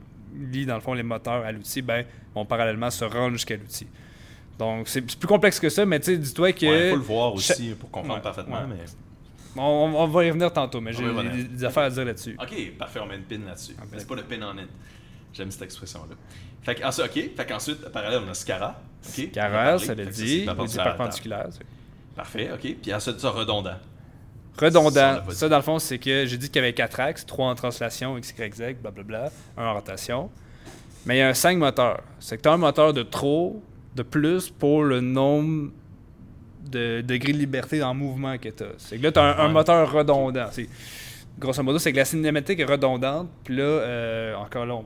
lient, 0.52 0.66
dans 0.66 0.76
le 0.76 0.80
fond, 0.80 0.94
les 0.94 1.02
moteurs 1.02 1.44
à 1.44 1.50
l'outil, 1.52 1.82
ben, 1.82 2.04
vont 2.34 2.44
parallèlement 2.44 2.90
se 2.90 3.04
rendre 3.04 3.32
jusqu'à 3.32 3.56
l'outil. 3.56 3.86
Donc, 4.58 4.88
c'est 4.88 5.00
plus 5.02 5.26
complexe 5.26 5.58
que 5.58 5.68
ça, 5.68 5.84
mais 5.86 5.98
tu 5.98 6.06
sais, 6.12 6.18
dis-toi 6.18 6.52
que. 6.52 6.66
Il 6.86 6.90
faut 6.90 6.96
le 6.96 7.02
voir 7.02 7.34
aussi 7.34 7.74
pour 7.74 7.90
comprendre 7.90 8.16
Ouais, 8.16 8.22
parfaitement. 8.22 8.56
ouais. 8.60 8.66
Mais... 8.68 8.84
On, 9.56 9.62
on 9.96 10.06
va 10.06 10.24
y 10.24 10.28
revenir 10.28 10.52
tantôt, 10.52 10.80
mais 10.80 10.92
j'ai 10.92 11.02
des, 11.02 11.44
des 11.44 11.64
affaires 11.64 11.82
à 11.84 11.90
dire 11.90 12.04
là-dessus. 12.04 12.36
Ok, 12.40 12.76
parfait, 12.78 13.00
on 13.00 13.06
met 13.06 13.16
une 13.16 13.22
pin 13.24 13.38
là-dessus. 13.44 13.74
Ah, 13.80 13.82
ben. 13.90 13.98
C'est 13.98 14.06
pas 14.06 14.14
le 14.14 14.22
pin 14.22 14.40
en 14.42 14.56
it. 14.58 14.68
J'aime 15.32 15.50
cette 15.50 15.62
expression-là. 15.62 16.14
Fait 16.62 16.76
que, 16.76 16.84
ensuite, 16.84 17.06
ok, 17.06 17.36
fait 17.36 17.46
qu'ensuite, 17.46 17.88
parallèle, 17.90 18.20
on 18.24 18.30
a 18.30 18.34
Scara. 18.34 18.80
Ok, 19.08 19.30
Carrel, 19.32 19.74
On 19.74 19.76
a 19.76 19.78
ça 19.78 19.94
le 19.94 20.06
dit. 20.06 20.44
perpendiculaire 20.44 21.46
outil 21.48 21.58
Parfait, 22.16 22.50
ok. 22.52 22.76
Puis 22.82 22.92
ensuite, 22.94 23.20
ça, 23.20 23.30
redondant. 23.30 23.76
Redondant. 24.58 25.20
Ça, 25.30 25.48
dans 25.48 25.56
le 25.56 25.62
fond, 25.62 25.78
c'est 25.78 25.98
que 25.98 26.26
j'ai 26.26 26.36
dit 26.36 26.48
qu'il 26.48 26.56
y 26.56 26.64
avait 26.64 26.72
4 26.74 27.00
axes 27.00 27.24
3 27.26 27.48
en 27.50 27.54
translation, 27.54 28.18
X, 28.18 28.34
Y, 28.38 28.54
Z, 28.54 28.62
blablabla, 28.82 29.30
1 29.56 29.64
en 29.64 29.74
rotation. 29.74 30.30
Mais 31.06 31.16
il 31.16 31.18
y 31.20 31.22
a 31.22 31.28
un 31.28 31.34
5 31.34 31.56
moteurs. 31.56 32.02
C'est 32.18 32.36
que 32.36 32.42
tu 32.42 32.48
as 32.48 32.52
un 32.52 32.56
moteur 32.58 32.92
de 32.92 33.02
trop, 33.02 33.62
de 33.96 34.02
plus 34.02 34.50
pour 34.50 34.82
le 34.84 35.00
nombre 35.00 35.70
de 36.70 37.00
degrés 37.00 37.32
de 37.32 37.38
liberté 37.38 37.82
en 37.82 37.94
mouvement 37.94 38.36
que 38.38 38.48
tu 38.50 38.62
as. 38.64 38.66
C'est 38.76 38.98
que 38.98 39.02
là, 39.04 39.12
tu 39.12 39.18
as 39.18 39.22
un, 39.22 39.38
un 39.46 39.48
moteur 39.48 39.90
redondant. 39.90 40.48
C'est- 40.50 40.68
Grosso 41.38 41.62
modo, 41.62 41.78
c'est 41.78 41.92
que 41.92 41.96
la 41.96 42.04
cinématique 42.04 42.60
est 42.60 42.64
redondante. 42.64 43.28
Puis 43.44 43.56
là, 43.56 43.62
euh, 43.62 44.34
encore 44.34 44.66
là, 44.66 44.74
on, 44.74 44.84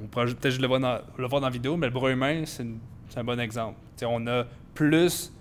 on 0.00 0.06
pourra 0.06 0.26
peut-être 0.26 0.50
juste 0.50 0.60
le 0.60 0.68
voir, 0.68 0.78
dans, 0.78 0.98
le 1.16 1.26
voir 1.26 1.40
dans 1.40 1.48
la 1.48 1.52
vidéo, 1.52 1.76
mais 1.76 1.88
le 1.88 1.92
bras 1.92 2.10
humain, 2.10 2.42
c'est 2.44 2.62
une- 2.62 2.78
c'est 3.08 3.18
un 3.18 3.24
bon 3.24 3.40
exemple. 3.40 3.74
Tu 3.96 4.00
sais, 4.00 4.06
on 4.08 4.24
a 4.28 4.44
plus 4.74 5.32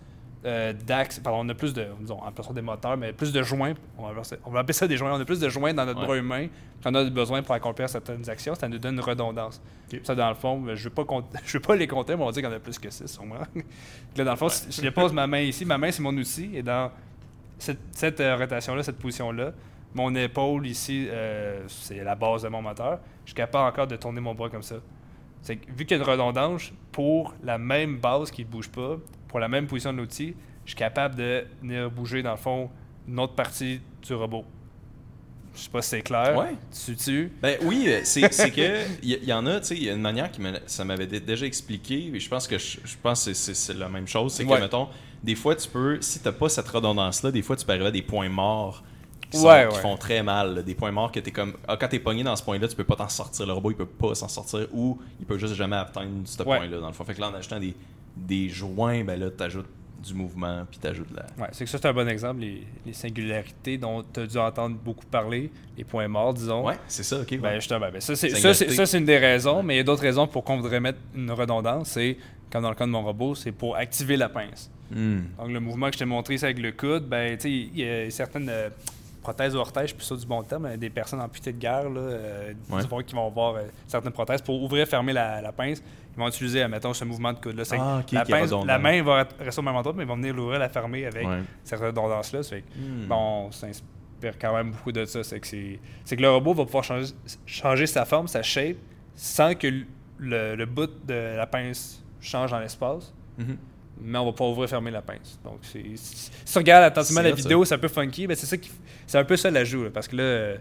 euh, 0.48 0.74
d'axes, 0.74 1.20
pardon, 1.20 1.42
on 1.46 1.50
a 1.50 1.54
plus 1.54 1.74
de, 1.74 1.86
disons, 2.00 2.20
en 2.24 2.32
person 2.32 2.54
des 2.54 2.62
moteurs, 2.62 2.98
mais 2.98 3.14
plus 3.14 3.32
de 3.34 3.44
joints, 3.44 3.74
on 3.98 4.04
va, 4.04 4.10
appeler 4.10 4.24
ça- 4.24 4.36
on 4.46 4.50
va 4.50 4.60
appeler 4.62 4.74
ça 4.74 4.88
des 4.88 4.98
joints, 4.98 5.14
on 5.14 5.20
a 5.22 5.26
plus 5.26 5.40
de 5.40 5.50
joints 5.50 5.74
dans 5.74 5.86
notre 5.86 6.00
Ouais. 6.00 6.06
bras 6.08 6.18
humain 6.18 6.48
qu'on 6.84 6.96
a 6.96 7.04
besoin 7.10 7.44
pour 7.44 7.54
accomplir 7.54 7.90
certaines 7.90 8.28
actions, 8.30 8.56
ça 8.56 8.68
nous 8.68 8.78
donne 8.80 8.96
une 8.96 9.02
redondance. 9.02 9.62
Ça, 10.04 10.16
dans 10.16 10.30
le 10.30 10.36
fond, 10.36 10.64
je 10.68 10.72
ne 10.72 10.76
veux, 10.78 10.90
pas 10.90 11.04
compter- 11.04 11.38
je 11.46 11.54
veux 11.58 11.62
pas 11.62 11.76
les 11.76 11.88
compter, 11.88 12.16
mais 12.16 12.24
on 12.24 12.28
va 12.28 12.32
dire 12.32 12.48
en 12.50 12.52
a 12.52 12.60
plus 12.60 12.80
que 12.80 12.90
6 12.90 13.08
sûrement. 13.08 13.36
là, 14.16 14.24
dans 14.24 14.32
le 14.32 14.38
fond, 14.38 14.50
si 14.50 14.72
je 14.72 14.82
dépose 14.82 15.12
ma 15.14 15.28
main 15.28 15.42
ici, 15.42 15.66
ma 15.66 15.78
main 15.78 15.92
c'est 15.92 16.02
mon 16.02 16.16
outil, 16.16 16.52
et 16.56 16.64
dans 16.64 16.92
cette, 17.60 17.80
cette, 17.92 18.20
euh, 18.22 18.36
rotation-là, 18.38 18.84
cette 18.84 18.98
position-là, 19.00 19.52
mon 19.94 20.14
épaule 20.16 20.68
ici, 20.68 21.08
euh, 21.10 21.64
c'est 21.68 22.04
la 22.04 22.16
base 22.16 22.44
de 22.44 22.50
mon 22.50 22.62
moteur. 22.62 23.00
Je 23.26 23.30
suis 23.32 23.36
capable 23.36 23.68
encore 23.70 23.88
de 23.88 23.96
tourner 23.96 24.22
mon 24.22 24.36
bras 24.36 24.50
comme 24.50 24.62
ça. 24.62 24.76
C'est 25.42 25.56
que, 25.58 25.72
vu 25.72 25.86
qu'il 25.86 25.98
y 25.98 26.00
a 26.00 26.04
une 26.04 26.10
redondance, 26.10 26.72
pour 26.92 27.34
la 27.44 27.58
même 27.58 27.98
base 27.98 28.30
qui 28.32 28.44
ne 28.44 28.50
bouge 28.50 28.70
pas, 28.70 28.98
pour 29.28 29.40
la 29.40 29.48
même 29.48 29.68
position 29.68 29.94
de 29.94 29.98
l'outil, 29.98 30.34
je 30.66 30.72
suis 30.72 30.78
capable 30.78 31.16
de 31.16 31.46
venir 31.62 31.90
bouger, 31.92 32.22
dans 32.24 32.32
le 32.32 32.38
fond, 32.38 32.70
une 33.08 33.20
autre 33.20 33.34
partie 33.34 33.80
du 34.06 34.14
robot. 34.14 34.44
Je 35.56 35.62
sais 35.64 35.70
pas 35.70 35.82
si 35.82 35.90
c'est 35.90 36.02
clair. 36.02 36.38
Ouais. 36.38 36.54
Tu 36.86 36.96
tu 36.96 37.32
Ben 37.42 37.58
oui, 37.64 37.86
euh, 37.88 38.02
c'est 38.04 38.22
que 38.52 38.84
il 39.02 39.10
y, 39.24 39.26
y 39.26 39.34
en 39.34 39.46
a, 39.48 39.60
tu 39.60 39.68
sais, 39.68 39.76
il 39.76 39.84
y 39.84 39.90
a 39.90 39.94
une 39.94 40.02
manière 40.02 40.30
qui 40.32 40.40
me, 40.40 40.54
ça 40.68 40.86
m'avait 40.86 41.08
dé- 41.08 41.20
déjà 41.20 41.46
expliqué, 41.48 42.12
et 42.14 42.20
je 42.20 42.30
pense 42.30 42.48
que 42.48 42.60
je, 42.60 42.78
je 42.84 42.96
pense 43.02 43.26
que 43.26 43.34
c'est- 43.34 43.74
la 43.74 43.90
même 43.90 44.08
chose, 44.08 44.34
c'est 44.34 44.46
que 44.46 44.52
Ouais. 44.52 44.60
mettons, 44.60 44.88
des 45.24 45.34
fois 45.34 45.56
tu 45.56 45.68
peux, 45.68 46.00
si 46.00 46.20
t'as 46.20 46.32
pas 46.32 46.48
cette 46.48 46.68
redondance 46.68 47.24
là, 47.24 47.32
des 47.32 47.42
fois 47.42 47.56
tu 47.56 47.66
peux 47.66 47.72
arriver 47.72 47.88
à 47.88 47.92
des 47.92 48.04
points 48.04 48.30
morts 48.30 48.84
qui, 49.32 49.40
sont- 49.40 49.48
Ouais, 49.48 49.68
qui 49.68 49.76
ouais. 49.78 49.82
font 49.82 49.98
très 49.98 50.22
mal, 50.22 50.54
là. 50.58 50.62
des 50.62 50.76
points 50.76 50.92
morts 50.92 51.12
que 51.12 51.20
t'es 51.20 51.32
comme, 51.32 51.56
ah, 51.68 51.76
quand 51.76 51.88
t'es 51.88 51.98
pogné 52.00 52.22
dans 52.24 52.36
ce 52.36 52.44
point 52.44 52.60
là, 52.60 52.68
tu 52.68 52.76
peux 52.76 52.84
pas 52.84 52.96
t'en 52.96 53.10
sortir, 53.10 53.48
le 53.48 53.54
robot 53.54 53.72
il 53.72 53.78
peut 53.78 53.86
pas 53.88 54.14
s'en 54.14 54.28
sortir 54.28 54.68
ou 54.72 55.00
il 55.20 55.26
peut 55.26 55.40
juste 55.40 55.56
jamais 55.56 55.76
atteindre 55.78 56.12
ce 56.26 56.38
Ouais. 56.44 56.58
point 56.58 56.68
là 56.68 56.80
dans 56.80 56.88
le 56.88 56.94
fond. 56.94 57.04
Fait 57.04 57.16
que 57.16 57.22
là 57.22 57.30
en 57.30 57.34
ajoutant 57.34 57.60
des, 57.60 57.74
des 58.26 58.50
joints, 58.50 59.04
ben 59.04 59.20
là 59.20 59.30
t'ajoutes 59.30 59.68
du 60.04 60.14
mouvement 60.14 60.66
puis 60.70 60.80
t'ajoutes 60.80 61.12
de 61.12 61.18
la. 61.18 61.26
Ouais, 61.38 61.50
c'est 61.52 61.66
que 61.66 61.70
ça, 61.70 61.78
c'est 61.78 61.88
un 61.88 61.94
bon 61.94 62.08
exemple, 62.08 62.42
les, 62.42 62.64
les 62.86 62.94
singularités 62.94 63.78
dont 63.78 64.04
tu 64.04 64.22
as 64.22 64.28
dû 64.28 64.38
entendre 64.38 64.78
beaucoup 64.78 65.06
parler, 65.06 65.52
les 65.78 65.84
points 65.84 66.08
morts, 66.08 66.34
disons. 66.34 66.66
Ouais, 66.66 66.78
c'est 66.88 67.04
ça, 67.04 67.22
ok. 67.22 67.32
ouais. 67.32 67.38
Ben 67.38 67.56
justement, 67.56 67.90
ben 67.92 68.00
ça, 68.00 68.16
c'est, 68.16 68.30
ça, 68.30 68.36
Singularité. 68.36 68.70
c'est, 68.70 68.76
ça, 68.76 68.86
c'est 68.86 68.98
une 68.98 69.06
des 69.06 69.18
raisons, 69.18 69.64
mais 69.64 69.76
il 69.76 69.78
y 69.78 69.82
a 69.82 69.84
d'autres 69.84 70.02
raisons 70.04 70.28
pour 70.28 70.44
qu'on 70.44 70.58
voudrait 70.58 70.80
mettre 70.80 71.00
une 71.16 71.32
redondance. 71.32 71.90
C'est, 71.90 72.18
comme 72.52 72.64
dans 72.64 72.70
le 72.70 72.76
cas 72.76 72.86
de 72.86 72.92
mon 72.92 73.04
robot, 73.04 73.36
c'est 73.36 73.52
pour 73.52 73.76
activer 73.76 74.18
la 74.18 74.30
pince. 74.30 74.72
Hmm. 74.92 75.20
Donc, 75.38 75.52
le 75.52 75.60
mouvement 75.60 75.88
que 75.88 75.94
je 75.94 76.00
t'ai 76.00 76.06
montré, 76.06 76.38
c'est 76.38 76.46
avec 76.46 76.60
le 76.60 76.72
coude. 76.72 77.08
Ben, 77.08 77.36
tu 77.38 77.44
sais, 77.44 77.52
il 77.52 77.78
y 77.78 77.88
a 77.88 78.10
certaines 78.10 78.50
euh, 78.50 78.70
prothèses 79.28 79.56
ou 79.56 79.64
suis 79.88 79.96
plus 79.96 80.06
sûr 80.06 80.18
du 80.18 80.26
bon 80.26 80.42
terme, 80.44 80.78
des 80.78 80.90
personnes 80.90 81.20
amputées 81.22 81.52
de 81.52 81.58
guerre, 81.60 81.90
là, 81.90 82.00
euh, 82.00 82.54
Ouais. 82.70 83.04
qui 83.04 83.14
vont 83.16 83.28
avoir 83.28 83.56
euh, 83.56 83.64
certaines 83.86 84.12
prothèses 84.14 84.42
pour 84.42 84.62
ouvrir 84.64 84.84
et 84.84 84.86
fermer 84.86 85.14
la, 85.14 85.42
la 85.42 85.52
pince. 85.52 85.82
Ils 86.16 86.20
vont 86.20 86.28
utiliser, 86.30 86.62
admettons, 86.64 86.94
ce 86.94 87.04
mouvement 87.04 87.34
de 87.34 87.40
coude-là. 87.40 87.64
Ah, 87.80 88.02
la, 88.12 88.26
pince, 88.26 88.52
main 88.80 89.02
va 89.04 89.26
rester 89.40 89.60
au 89.60 89.64
même 89.64 89.76
endroit, 89.76 89.94
mais 89.96 90.04
ils 90.04 90.08
vont 90.08 90.16
venir 90.16 90.34
l'ouvrir 90.34 90.60
la 90.60 90.70
fermer 90.70 91.06
avec 91.06 91.28
Ouais. 91.28 91.42
cette 91.64 91.80
redondance-là. 91.80 92.42
Ça 92.44 92.56
Hmm. 92.56 93.08
bon, 93.08 93.48
on 93.48 93.52
s'inspire 93.52 94.38
quand 94.40 94.56
même 94.56 94.72
beaucoup 94.72 94.92
de 94.92 95.06
ça. 95.06 95.24
C'est 95.24 95.40
que, 95.40 95.48
c'est, 95.48 95.80
c'est 96.06 96.16
que 96.16 96.22
le 96.22 96.30
robot 96.32 96.54
va 96.54 96.66
pouvoir 96.66 96.84
changer, 96.84 97.14
changer 97.46 97.86
sa 97.86 98.06
forme, 98.06 98.28
sa 98.28 98.42
shape, 98.42 98.78
sans 99.16 99.54
que 99.56 99.68
le, 100.20 100.56
le 100.56 100.66
bout 100.66 100.90
de 101.06 101.36
la 101.38 101.46
pince 101.48 102.04
change 102.22 102.52
dans 102.52 102.60
l'espace 102.60 103.14
Mhm. 103.38 103.58
Mais 104.02 104.18
on 104.20 104.26
va 104.26 104.32
pas 104.34 104.46
ouvrir 104.46 104.70
fermer 104.70 104.92
la 104.92 105.02
pince. 105.02 105.40
Donc, 105.44 105.60
si 105.64 106.32
tu 106.46 106.58
regardes 106.58 106.84
attentivement 106.86 107.22
la 107.22 107.32
vidéo, 107.32 107.66
c'est 107.66 107.76
un 107.76 107.80
peu 107.80 107.88
funky, 107.88 108.28
mais 108.28 108.36
c'est 108.36 108.46
ça 108.46 108.58
qui, 108.58 108.72
c'est 109.06 109.18
un 109.18 109.24
peu 109.26 109.38
ça 109.38 109.50
l'ajout, 109.52 109.84
là, 109.86 109.90
parce 109.94 110.08
que 110.08 110.16
là, 110.16 110.58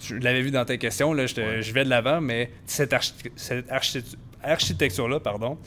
je 0.00 0.14
l'avais 0.16 0.42
vu 0.42 0.50
dans 0.50 0.64
tes 0.64 0.78
questions, 0.78 1.12
là, 1.12 1.26
je, 1.26 1.34
te- 1.34 1.40
Ouais. 1.40 1.62
je 1.62 1.72
vais 1.72 1.84
de 1.84 1.90
l'avant, 1.90 2.20
mais 2.20 2.50
cette, 2.66 2.92
archi- 2.92 3.14
cette 3.36 3.68
archi- 3.70 4.16
architecture-là, 4.42 5.20
pardon, 5.20 5.58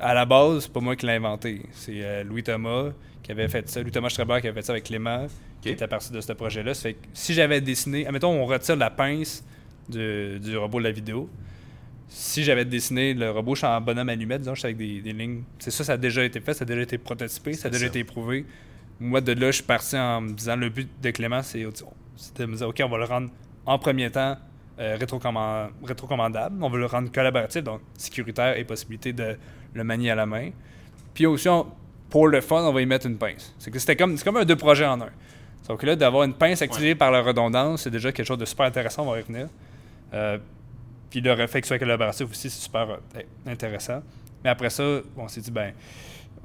à 0.00 0.14
la 0.14 0.24
base, 0.24 0.64
c'est 0.64 0.72
pas 0.72 0.80
moi 0.80 0.94
qui 0.96 1.06
l'ai 1.06 1.12
inventé. 1.14 1.62
C'est 1.72 2.00
euh, 2.02 2.24
Louis 2.24 2.42
Thomas 2.42 2.90
qui 3.22 3.32
avait 3.32 3.48
fait 3.48 3.68
ça, 3.68 3.82
Louis 3.82 3.90
Thomas 3.90 4.08
Schreiber 4.08 4.40
qui 4.40 4.46
avait 4.46 4.54
fait 4.60 4.66
ça 4.66 4.72
avec 4.72 4.84
Clément, 4.84 5.26
qui 5.60 5.70
était 5.70 5.82
à 5.84 5.88
partir 5.88 6.12
de 6.12 6.20
ce 6.20 6.32
projet-là. 6.32 6.74
Ça 6.74 6.82
fait 6.82 6.94
que 6.94 6.98
si 7.12 7.34
j'avais 7.34 7.60
dessiné, 7.60 8.06
admettons, 8.06 8.30
on 8.30 8.46
retire 8.46 8.76
la 8.76 8.88
pince 8.90 9.44
du, 9.88 10.38
du 10.38 10.56
robot 10.56 10.78
de 10.78 10.84
la 10.84 10.92
vidéo, 10.92 11.28
si 12.08 12.44
j'avais 12.44 12.64
dessiné 12.64 13.14
le 13.14 13.30
robot 13.30 13.54
je 13.54 13.58
suis 13.60 13.66
en 13.66 13.80
bonhomme 13.80 14.08
allumette, 14.08 14.40
disons, 14.42 14.54
je 14.54 14.60
suis 14.60 14.66
avec 14.66 14.76
des, 14.76 15.00
des 15.00 15.12
lignes. 15.12 15.42
C'est 15.58 15.70
ça, 15.70 15.84
ça 15.84 15.92
a 15.94 15.96
déjà 15.96 16.24
été 16.24 16.40
fait, 16.40 16.54
ça 16.54 16.62
a 16.62 16.66
déjà 16.66 16.82
été 16.82 16.98
prototypé, 16.98 17.52
ça 17.54 17.68
a 17.68 17.70
déjà 17.70 17.84
ça. 17.84 17.88
été 17.88 17.98
éprouvé. 18.00 18.46
Moi, 19.00 19.20
de 19.20 19.32
là, 19.32 19.48
je 19.48 19.56
suis 19.56 19.62
parti 19.64 19.96
en 19.96 20.20
me 20.22 20.32
disant 20.32 20.56
le 20.56 20.68
but 20.70 20.88
de 21.02 21.10
Clément, 21.10 21.42
c'est 21.42 21.58
de 21.62 22.46
me 22.46 22.56
dire, 22.56 22.68
OK, 22.68 22.80
on 22.84 22.88
va 22.88 22.98
le 22.98 23.04
rendre 23.04 23.30
en 23.66 23.78
premier 23.78 24.10
temps 24.10 24.36
euh, 24.78 24.96
rétrocomman- 24.98 25.68
rétrocommandable, 25.84 26.62
on 26.62 26.68
veut 26.68 26.78
le 26.78 26.86
rendre 26.86 27.10
collaboratif, 27.10 27.62
donc 27.64 27.80
sécuritaire 27.96 28.56
et 28.56 28.64
possibilité 28.64 29.12
de 29.12 29.36
le 29.74 29.84
manier 29.84 30.10
à 30.10 30.14
la 30.14 30.26
main. 30.26 30.50
Puis 31.14 31.26
aussi, 31.26 31.48
on- 31.48 31.66
pour 32.08 32.28
le 32.28 32.40
fun, 32.40 32.62
on 32.62 32.72
va 32.72 32.80
y 32.82 32.86
mettre 32.86 33.06
une 33.06 33.18
pince. 33.18 33.54
C'est 33.58 33.76
c'était 33.78 33.96
comme, 33.96 34.16
comme 34.20 34.36
un 34.36 34.44
deux 34.44 34.56
projets 34.56 34.86
en 34.86 35.00
un. 35.00 35.08
Donc 35.68 35.82
là, 35.82 35.96
d'avoir 35.96 36.22
une 36.22 36.34
pince 36.34 36.62
activée 36.62 36.94
par 36.94 37.10
la 37.10 37.20
redondance, 37.20 37.82
c'est 37.82 37.90
déjà 37.90 38.12
quelque 38.12 38.26
chose 38.26 38.38
de 38.38 38.44
super 38.44 38.66
intéressant, 38.66 39.02
on 39.06 39.10
va 39.10 39.18
y 39.18 39.22
revenir. 39.22 39.48
Euh, 40.14 40.38
puis 41.10 41.20
le 41.20 41.46
fait 41.46 41.60
que 41.60 41.66
ce 41.66 41.68
soit 41.68 41.78
collaboratif 41.78 42.30
aussi, 42.30 42.50
c'est 42.50 42.62
super 42.62 42.90
euh, 42.90 43.22
intéressant. 43.46 44.02
Mais 44.44 44.50
après 44.50 44.70
ça, 44.70 45.00
on 45.16 45.28
s'est 45.28 45.40
dit, 45.40 45.50
ben, 45.50 45.72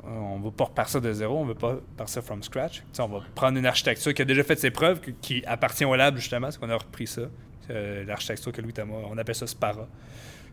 on 0.04 0.39
ne 0.39 0.43
va 0.43 0.52
pas 0.52 0.63
repartir 0.65 1.02
de 1.02 1.13
zéro, 1.13 1.38
on 1.38 1.43
ne 1.43 1.50
veut 1.50 1.56
pas 1.56 1.78
partir 1.97 2.24
from 2.24 2.41
scratch. 2.41 2.84
On 3.00 3.08
va 3.08 3.21
prendre 3.36 3.58
une 3.58 3.65
architecture 3.65 4.13
qui 4.13 4.21
a 4.21 4.26
déjà 4.26 4.43
fait 4.43 4.60
ses 4.60 4.71
preuves, 4.71 5.00
qui 5.21 5.43
appartient 5.45 5.86
au 5.86 5.95
lab, 5.95 6.15
justement, 6.17 6.47
parce 6.47 6.58
qu'on 6.58 6.69
a 6.69 6.78
repris 6.78 7.08
ça. 7.08 7.21
Euh, 7.69 8.04
L'architecture 8.06 8.52
que 8.52 8.62
Louis 8.62 8.74
Thomas, 8.74 8.95
on 9.10 9.17
appelle 9.17 9.36
ça 9.36 9.47
Spara. 9.47 9.88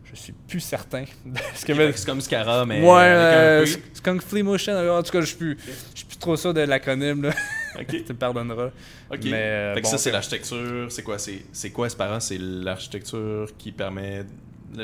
Je 0.05 0.15
suis 0.15 0.33
plus 0.33 0.59
certain 0.59 1.05
C'est 1.53 2.05
comme 2.05 2.21
Scara, 2.21 2.65
mais. 2.65 2.81
Ouais, 2.81 3.03
euh, 3.03 3.65
comme 4.03 4.21
Flea 4.21 4.43
Motion. 4.43 4.73
En 4.73 5.03
tout 5.03 5.11
cas, 5.11 5.21
je 5.21 5.27
suis 5.27 5.35
plus, 5.35 5.57
je 5.93 5.97
suis 5.97 6.05
plus 6.05 6.17
trop 6.17 6.35
sûr 6.35 6.53
de 6.53 6.61
l'acronyme. 6.61 7.31
Là. 7.79 7.85
Ok. 7.87 8.03
tu 8.05 8.13
me 8.13 8.17
pardonneras. 8.17 8.69
Ok. 9.11 9.19
Mais, 9.25 9.33
euh, 9.33 9.73
fait 9.75 9.81
que 9.81 9.85
bon, 9.85 9.91
ça, 9.91 9.97
c'est 9.97 10.11
l'architecture. 10.11 10.91
C'est 10.91 11.03
quoi? 11.03 11.17
C'est 11.17 11.41
c'est 11.51 11.71
quoi, 11.71 11.89
Sparran 11.89 12.19
C'est 12.19 12.37
l'architecture 12.39 13.47
qui 13.57 13.71
permet. 13.71 14.23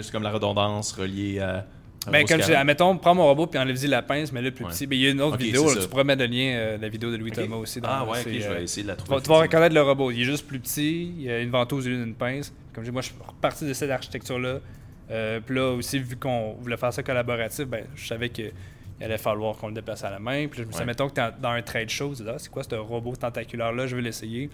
C'est 0.02 0.12
comme 0.12 0.24
la 0.24 0.32
redondance 0.32 0.92
reliée 0.94 1.40
à. 1.40 1.66
Ben, 2.12 2.24
comme 2.28 2.40
je 2.40 2.46
dis, 2.46 2.54
admettons, 2.54 2.96
prends 2.98 3.16
mon 3.16 3.26
robot 3.26 3.48
puis 3.48 3.60
enlève-y 3.60 3.88
la 3.88 4.04
pince, 4.04 4.32
mais 4.32 4.40
là, 4.42 4.52
plus 4.52 4.64
Ouais. 4.64 4.70
petit. 4.72 4.86
Ben, 4.86 4.96
il 4.96 5.02
y 5.02 5.08
a 5.08 5.10
une 5.10 5.22
autre 5.22 5.38
vidéo, 5.38 5.74
là, 5.74 5.82
tu 5.82 5.88
pourrais 5.88 6.04
mettre 6.04 6.22
le 6.22 6.28
lien, 6.28 6.54
euh, 6.56 6.78
la 6.78 6.88
vidéo 6.88 7.10
de 7.12 7.18
Louis 7.18 7.32
Ok. 7.32 7.38
Thomas 7.38 7.56
aussi. 7.56 7.82
Dans, 7.82 7.90
Ah 7.90 8.06
ouais, 8.06 8.20
ok, 8.20 8.28
je 8.32 8.46
euh, 8.48 8.54
vais 8.54 8.64
essayer 8.64 8.84
de 8.84 8.90
la 8.90 8.96
trouver. 8.96 9.22
tu 9.24 9.30
vas 9.30 9.40
reconnaître 9.40 9.74
le 9.74 9.82
robot. 9.82 10.12
Il 10.12 10.22
est 10.22 10.26
juste 10.26 10.46
plus 10.48 10.60
petit, 10.60 11.06
il 11.18 11.22
y 11.24 11.32
a 11.32 11.40
une 11.40 11.50
ventouse 11.50 11.88
au 11.88 11.90
lieu 11.90 11.98
d'une 11.98 12.14
pince. 12.14 12.54
Comme 12.74 12.84
je 12.84 12.90
dis, 12.90 12.94
moi, 12.94 13.02
je 13.02 13.08
suis 13.08 13.16
reparti 13.26 13.66
de 13.66 13.74
cette 13.74 13.90
architecture-là. 13.90 14.60
Euh, 15.10 15.40
puis 15.44 15.56
là 15.56 15.72
aussi, 15.72 15.98
vu 15.98 16.16
qu'on 16.16 16.54
voulait 16.62 16.78
faire 16.78 16.94
ça 16.94 17.02
collaboratif, 17.02 17.66
ben, 17.66 17.86
je 17.96 18.06
savais 18.08 18.30
qu'il 18.96 19.06
allait 19.06 19.18
falloir 19.18 19.56
qu'on 19.58 19.68
le 19.68 19.74
déplace 19.74 20.04
à 20.04 20.10
la 20.10 20.20
main. 20.20 20.48
Puis 20.48 20.60
je 20.60 20.64
me 20.64 20.68
suis 20.68 20.74
dit, 20.74 20.80
Ouais. 20.80 20.86
mettons 20.86 21.10
que 21.10 21.14
tu 21.16 21.42
dans 21.42 21.50
un 21.50 21.62
trade 21.62 21.90
show, 21.90 22.14
ah, 22.28 22.36
c'est 22.38 22.50
quoi 22.52 22.64
ce 22.64 22.76
robot 22.76 23.16
tentaculaire-là, 23.16 23.88
je 23.88 23.96
veux 23.96 24.02
l'essayer. 24.02 24.50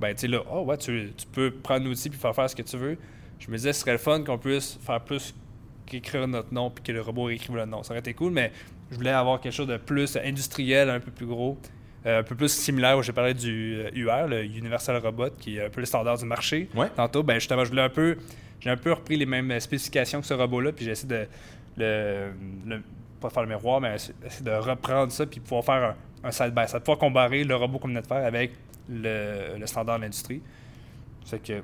Ben, 0.00 0.14
tu 0.14 0.22
sais, 0.22 0.28
là, 0.28 0.40
oh, 0.52 0.62
ouais, 0.62 0.76
tu, 0.76 1.12
tu 1.16 1.26
peux 1.26 1.50
prendre 1.50 1.86
l'outil 1.86 2.10
puis 2.10 2.18
faire 2.18 2.34
faire 2.34 2.50
ce 2.50 2.54
que 2.56 2.62
tu 2.62 2.76
veux. 2.76 2.98
Je 3.38 3.50
me 3.50 3.56
disais, 3.56 3.72
ce 3.72 3.80
serait 3.80 3.92
le 3.92 3.98
fun 3.98 4.22
qu'on 4.22 4.38
puisse 4.38 4.78
faire 4.84 5.00
plus 5.00 5.34
qu'écrire 5.86 6.26
notre 6.28 6.52
nom 6.52 6.70
puis 6.70 6.82
que 6.84 6.92
le 6.92 7.00
robot 7.00 7.30
écrive 7.30 7.56
le 7.56 7.64
nom. 7.64 7.82
Ça 7.82 7.92
aurait 7.92 8.00
été 8.00 8.12
cool, 8.12 8.32
mais 8.32 8.52
je 8.90 8.96
voulais 8.96 9.10
avoir 9.10 9.40
quelque 9.40 9.52
chose 9.54 9.66
de 9.68 9.76
plus 9.78 10.16
industriel, 10.16 10.90
un 10.90 11.00
peu 11.00 11.10
plus 11.10 11.26
gros, 11.26 11.56
euh, 12.04 12.20
un 12.20 12.22
peu 12.22 12.34
plus 12.34 12.50
similaire. 12.52 13.00
J'ai 13.02 13.12
parlé 13.12 13.32
du 13.34 13.76
euh, 13.78 13.90
UR, 13.94 14.26
le 14.28 14.44
Universal 14.44 14.96
Robot, 14.98 15.30
qui 15.38 15.56
est 15.56 15.64
un 15.66 15.70
peu 15.70 15.80
le 15.80 15.86
standard 15.86 16.18
du 16.18 16.24
marché. 16.24 16.68
Ouais. 16.74 16.88
Tantôt, 16.94 17.22
ben 17.22 17.34
justement, 17.34 17.64
je 17.64 17.70
voulais 17.70 17.82
un 17.82 17.88
peu, 17.88 18.16
j'ai 18.60 18.70
un 18.70 18.76
peu 18.76 18.92
repris 18.92 19.16
les 19.16 19.26
mêmes 19.26 19.58
spécifications 19.60 20.20
que 20.20 20.26
ce 20.26 20.34
robot-là, 20.34 20.72
puis 20.72 20.84
j'ai 20.84 20.90
essayé 20.92 21.08
de 21.08 21.26
le, 21.78 22.32
le- 22.66 22.82
pas 23.20 23.30
faire 23.30 23.42
le 23.42 23.48
miroir, 23.48 23.80
mais 23.80 23.94
essayer 23.96 24.14
de 24.44 24.50
reprendre 24.50 25.10
ça 25.12 25.26
puis 25.26 25.40
pouvoir 25.40 25.64
faire 25.64 25.96
un, 26.22 26.28
un 26.28 26.30
side 26.32 26.52
by 26.54 26.66
side, 26.68 26.80
pouvoir 26.80 26.98
comparer 26.98 27.44
le 27.44 27.56
robot 27.56 27.78
qu'on 27.78 27.88
venait 27.88 28.02
de 28.02 28.06
faire 28.06 28.24
avec 28.24 28.52
le, 28.88 29.58
le 29.58 29.66
standard 29.66 29.98
de 29.98 30.02
l'industrie. 30.04 30.40
C'est 31.24 31.42
que 31.42 31.54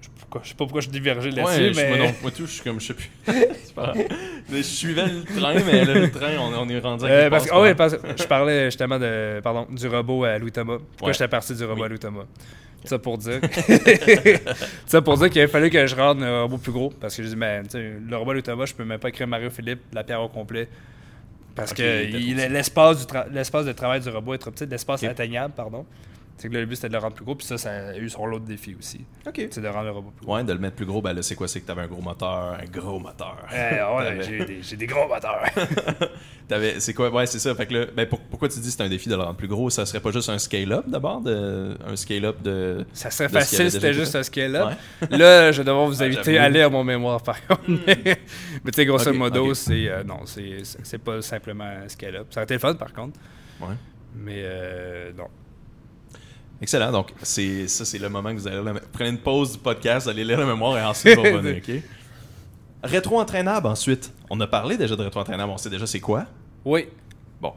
je 0.00 0.06
sais 0.06 0.10
pas 0.10 0.18
pourquoi- 0.20 0.40
je 0.42 0.48
sais 0.48 0.54
pas 0.54 0.64
pourquoi 0.64 0.80
je 0.80 0.88
divergeais 0.90 1.30
là-dessus, 1.30 1.60
Ouais, 1.60 1.72
mais 1.76 1.88
moi, 1.88 1.98
non, 2.08 2.14
moi 2.22 2.30
tout, 2.32 2.46
je 2.46 2.50
suis 2.52 2.62
comme, 2.62 2.80
je 2.80 2.86
sais 2.88 2.94
plus. 2.94 3.10
C'est 4.48 4.56
je 4.56 4.62
suivais 4.62 5.06
le 5.06 5.22
train, 5.24 5.54
mais 5.64 5.84
là, 5.84 5.94
le 5.94 6.10
train, 6.10 6.36
on, 6.38 6.52
on 6.54 6.68
est 6.68 6.78
rendu 6.80 7.04
à 7.04 7.08
Euh, 7.08 7.30
parce, 7.30 7.44
que, 7.46 7.50
c'est 7.50 7.74
pas 7.74 7.74
parce 7.74 7.96
que 7.96 8.22
je 8.22 8.26
parlais 8.26 8.64
justement 8.66 8.98
de, 8.98 9.40
pardon, 9.42 9.66
du 9.70 9.86
robot 9.88 10.24
à 10.24 10.38
Louis 10.38 10.50
Thomas. 10.52 10.78
Pourquoi 10.78 11.08
Ouais. 11.08 11.12
j'étais 11.14 11.28
parti 11.28 11.54
du 11.54 11.64
robot 11.64 11.80
Oui. 11.80 11.86
à 11.86 11.88
Louis 11.88 11.98
Thomas? 11.98 12.24
Ça 12.84 12.98
pour 12.98 13.16
dire. 13.16 13.40
ça 14.86 15.00
pour 15.00 15.16
dire 15.16 15.30
qu'il 15.30 15.40
a 15.42 15.48
fallu 15.48 15.70
que 15.70 15.86
je 15.86 15.94
rende 15.94 16.22
un 16.22 16.42
robot 16.42 16.58
plus 16.58 16.72
gros. 16.72 16.92
Parce 17.00 17.16
que 17.16 17.22
je 17.22 17.28
dis, 17.28 17.36
mais 17.36 17.62
sais, 17.68 17.92
le 18.06 18.16
robot 18.16 18.32
à 18.32 18.34
Louis 18.34 18.42
Thomas, 18.42 18.66
je 18.66 18.74
peux 18.74 18.84
même 18.84 18.98
pas 18.98 19.08
écrire 19.08 19.26
Mario 19.28 19.50
Philippe, 19.50 19.80
la 19.92 20.02
pierre 20.04 20.20
au 20.20 20.28
complet. 20.28 20.68
Parce 21.54 21.72
que 21.74 21.82
l'espace 22.48 23.06
tra- 23.06 23.28
de 23.64 23.72
travail 23.72 24.00
du 24.00 24.08
robot 24.08 24.34
est 24.34 24.38
trop 24.38 24.50
petit, 24.50 24.66
l'espace 24.66 25.02
Ok. 25.02 25.08
atteignable, 25.10 25.54
pardon. 25.56 25.84
C'est 26.38 26.48
que 26.48 26.54
là, 26.54 26.60
le 26.60 26.66
but 26.66 26.74
c'était 26.76 26.88
de 26.88 26.94
le 26.94 26.98
rendre 26.98 27.14
plus 27.14 27.24
gros, 27.24 27.34
puis 27.36 27.46
ça, 27.46 27.56
ça 27.56 27.70
a 27.70 27.96
eu 27.96 28.08
son 28.08 28.26
lot 28.26 28.40
de 28.40 28.46
défis 28.46 28.74
aussi. 28.76 29.04
Ok. 29.26 29.46
C'est 29.50 29.60
de 29.60 29.68
rendre 29.68 29.84
le 29.84 29.90
robot 29.92 30.10
plus 30.16 30.26
gros. 30.26 30.34
Ouais, 30.34 30.42
de 30.42 30.52
le 30.52 30.58
mettre 30.58 30.74
plus 30.74 30.86
gros, 30.86 31.00
ben 31.00 31.12
là, 31.12 31.22
c'est 31.22 31.36
quoi? 31.36 31.46
C'est 31.46 31.60
que 31.60 31.66
t'avais 31.66 31.82
un 31.82 31.86
gros 31.86 32.02
moteur, 32.02 32.58
un 32.60 32.64
gros 32.64 32.98
moteur. 32.98 33.36
Eh, 33.52 33.56
ouais, 33.56 34.18
j'ai 34.28 34.44
des, 34.44 34.62
j'ai 34.62 34.76
des 34.76 34.86
gros 34.86 35.06
moteurs. 35.06 35.44
T'avais- 36.48 36.80
c'est 36.80 36.92
quoi? 36.92 37.08
Ouais, 37.10 37.24
c'est 37.26 37.38
ça. 37.38 37.54
Fait 37.54 37.66
que 37.66 37.72
là, 37.74 37.86
ben, 37.94 38.06
pour- 38.06 38.18
pourquoi 38.20 38.48
tu 38.48 38.58
dis 38.58 38.66
que 38.66 38.72
c'est 38.74 38.82
un 38.82 38.88
défi 38.88 39.08
de 39.08 39.14
le 39.14 39.22
rendre 39.22 39.36
plus 39.36 39.46
gros? 39.48 39.70
Ça 39.70 39.86
serait 39.86 40.00
pas 40.00 40.10
juste 40.10 40.28
un 40.28 40.38
scale-up 40.38 40.84
d'abord 40.88 41.20
de, 41.20 41.76
Un 41.86 41.94
scale-up 41.96 42.42
de. 42.42 42.84
Ça 42.92 43.10
serait 43.10 43.28
De 43.28 43.32
facile 43.32 43.66
si 43.66 43.70
c'était 43.70 43.94
juste 43.94 44.16
un 44.16 44.22
scale-up. 44.24 44.70
Ouais. 45.10 45.16
Là, 45.18 45.52
je 45.52 45.58
vais 45.58 45.64
devoir 45.64 45.86
vous 45.86 46.02
Ah, 46.02 46.06
inviter 46.06 46.34
j'avoue. 46.34 46.44
à 46.44 46.48
lire 46.48 46.70
mon 46.70 46.82
mémoire 46.84 47.22
par 47.22 47.46
contre. 47.46 47.62
mais 47.68 47.96
mais 48.64 48.70
tu 48.72 48.76
sais, 48.76 48.84
grosso 48.84 49.12
modo, 49.14 49.54
c'est. 49.54 49.88
euh, 49.88 50.02
non, 50.02 50.26
c'est 50.26 50.64
c'est- 50.64 50.80
c'est 50.82 50.98
pas 50.98 51.22
simplement 51.22 51.64
un 51.84 51.88
scale-up. 51.88 52.26
Ça 52.30 52.40
aurait 52.40 52.44
été 52.44 52.54
le 52.54 52.60
fun 52.60 52.74
par 52.74 52.92
contre. 52.92 53.18
Ouais. 53.60 53.74
Mais 54.16 54.42
euh, 54.44 55.12
non. 55.16 55.28
Excellent. 56.62 56.92
Donc, 56.92 57.12
c'est 57.22 57.66
ça, 57.66 57.84
c'est 57.84 57.98
le 57.98 58.08
moment 58.08 58.30
que 58.30 58.38
vous 58.38 58.46
allez. 58.46 58.62
Prenez 58.92 59.10
une 59.10 59.18
pause 59.18 59.52
du 59.52 59.58
podcast, 59.58 60.06
allez 60.06 60.24
lire 60.24 60.38
la 60.38 60.46
mémoire 60.46 60.78
et 60.78 60.82
ensuite 60.82 61.16
vous 61.16 61.22
revenez, 61.22 61.60
OK? 61.68 61.82
Rétro-entraînable 62.84 63.66
ensuite. 63.66 64.12
On 64.30 64.40
a 64.40 64.46
parlé 64.46 64.76
déjà 64.76 64.94
de 64.94 65.02
rétro-entraînable, 65.02 65.50
on 65.52 65.58
sait 65.58 65.70
déjà 65.70 65.86
c'est 65.88 66.00
quoi. 66.00 66.24
Oui. 66.64 66.86
Bon. 67.40 67.52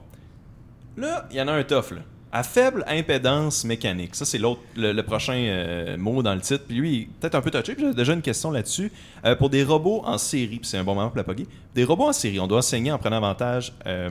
Là, 0.98 1.28
il 1.30 1.38
y 1.38 1.42
en 1.42 1.48
a 1.48 1.52
un 1.54 1.64
tough, 1.64 1.92
là. 1.92 2.02
À 2.32 2.42
faible 2.44 2.84
impédance 2.88 3.64
mécanique. 3.64 4.16
Ça, 4.16 4.26
c'est 4.26 4.40
l'autre, 4.40 4.62
le, 4.76 4.92
le 4.92 5.04
prochain 5.04 5.36
euh, 5.38 5.98
mot 5.98 6.22
dans 6.22 6.34
le 6.36 6.42
titre. 6.42 6.66
Puis 6.68 6.76
lui, 6.76 7.10
peut-être 7.22 7.36
un 7.36 7.42
peu 7.42 7.50
touché. 7.52 7.76
J'ai 7.80 7.94
déjà 7.94 8.12
une 8.14 8.22
question 8.24 8.52
là-dessus. 8.52 8.92
Euh, 9.24 9.36
pour 9.36 9.50
des 9.50 9.64
robots 9.64 10.02
en 10.04 10.18
série, 10.18 10.58
puis 10.58 10.68
c'est 10.68 10.78
un 10.78 10.84
bon 10.84 10.96
moment 10.96 11.10
pour 11.10 11.18
la 11.18 11.24
pogger. 11.24 11.48
Des 11.76 11.84
robots 11.86 12.08
en 12.08 12.14
série, 12.14 12.40
on 12.40 12.48
doit 12.48 12.58
enseigner 12.58 12.92
en 12.92 12.98
prenant 12.98 13.18
avantage 13.18 13.72
euh, 13.86 14.10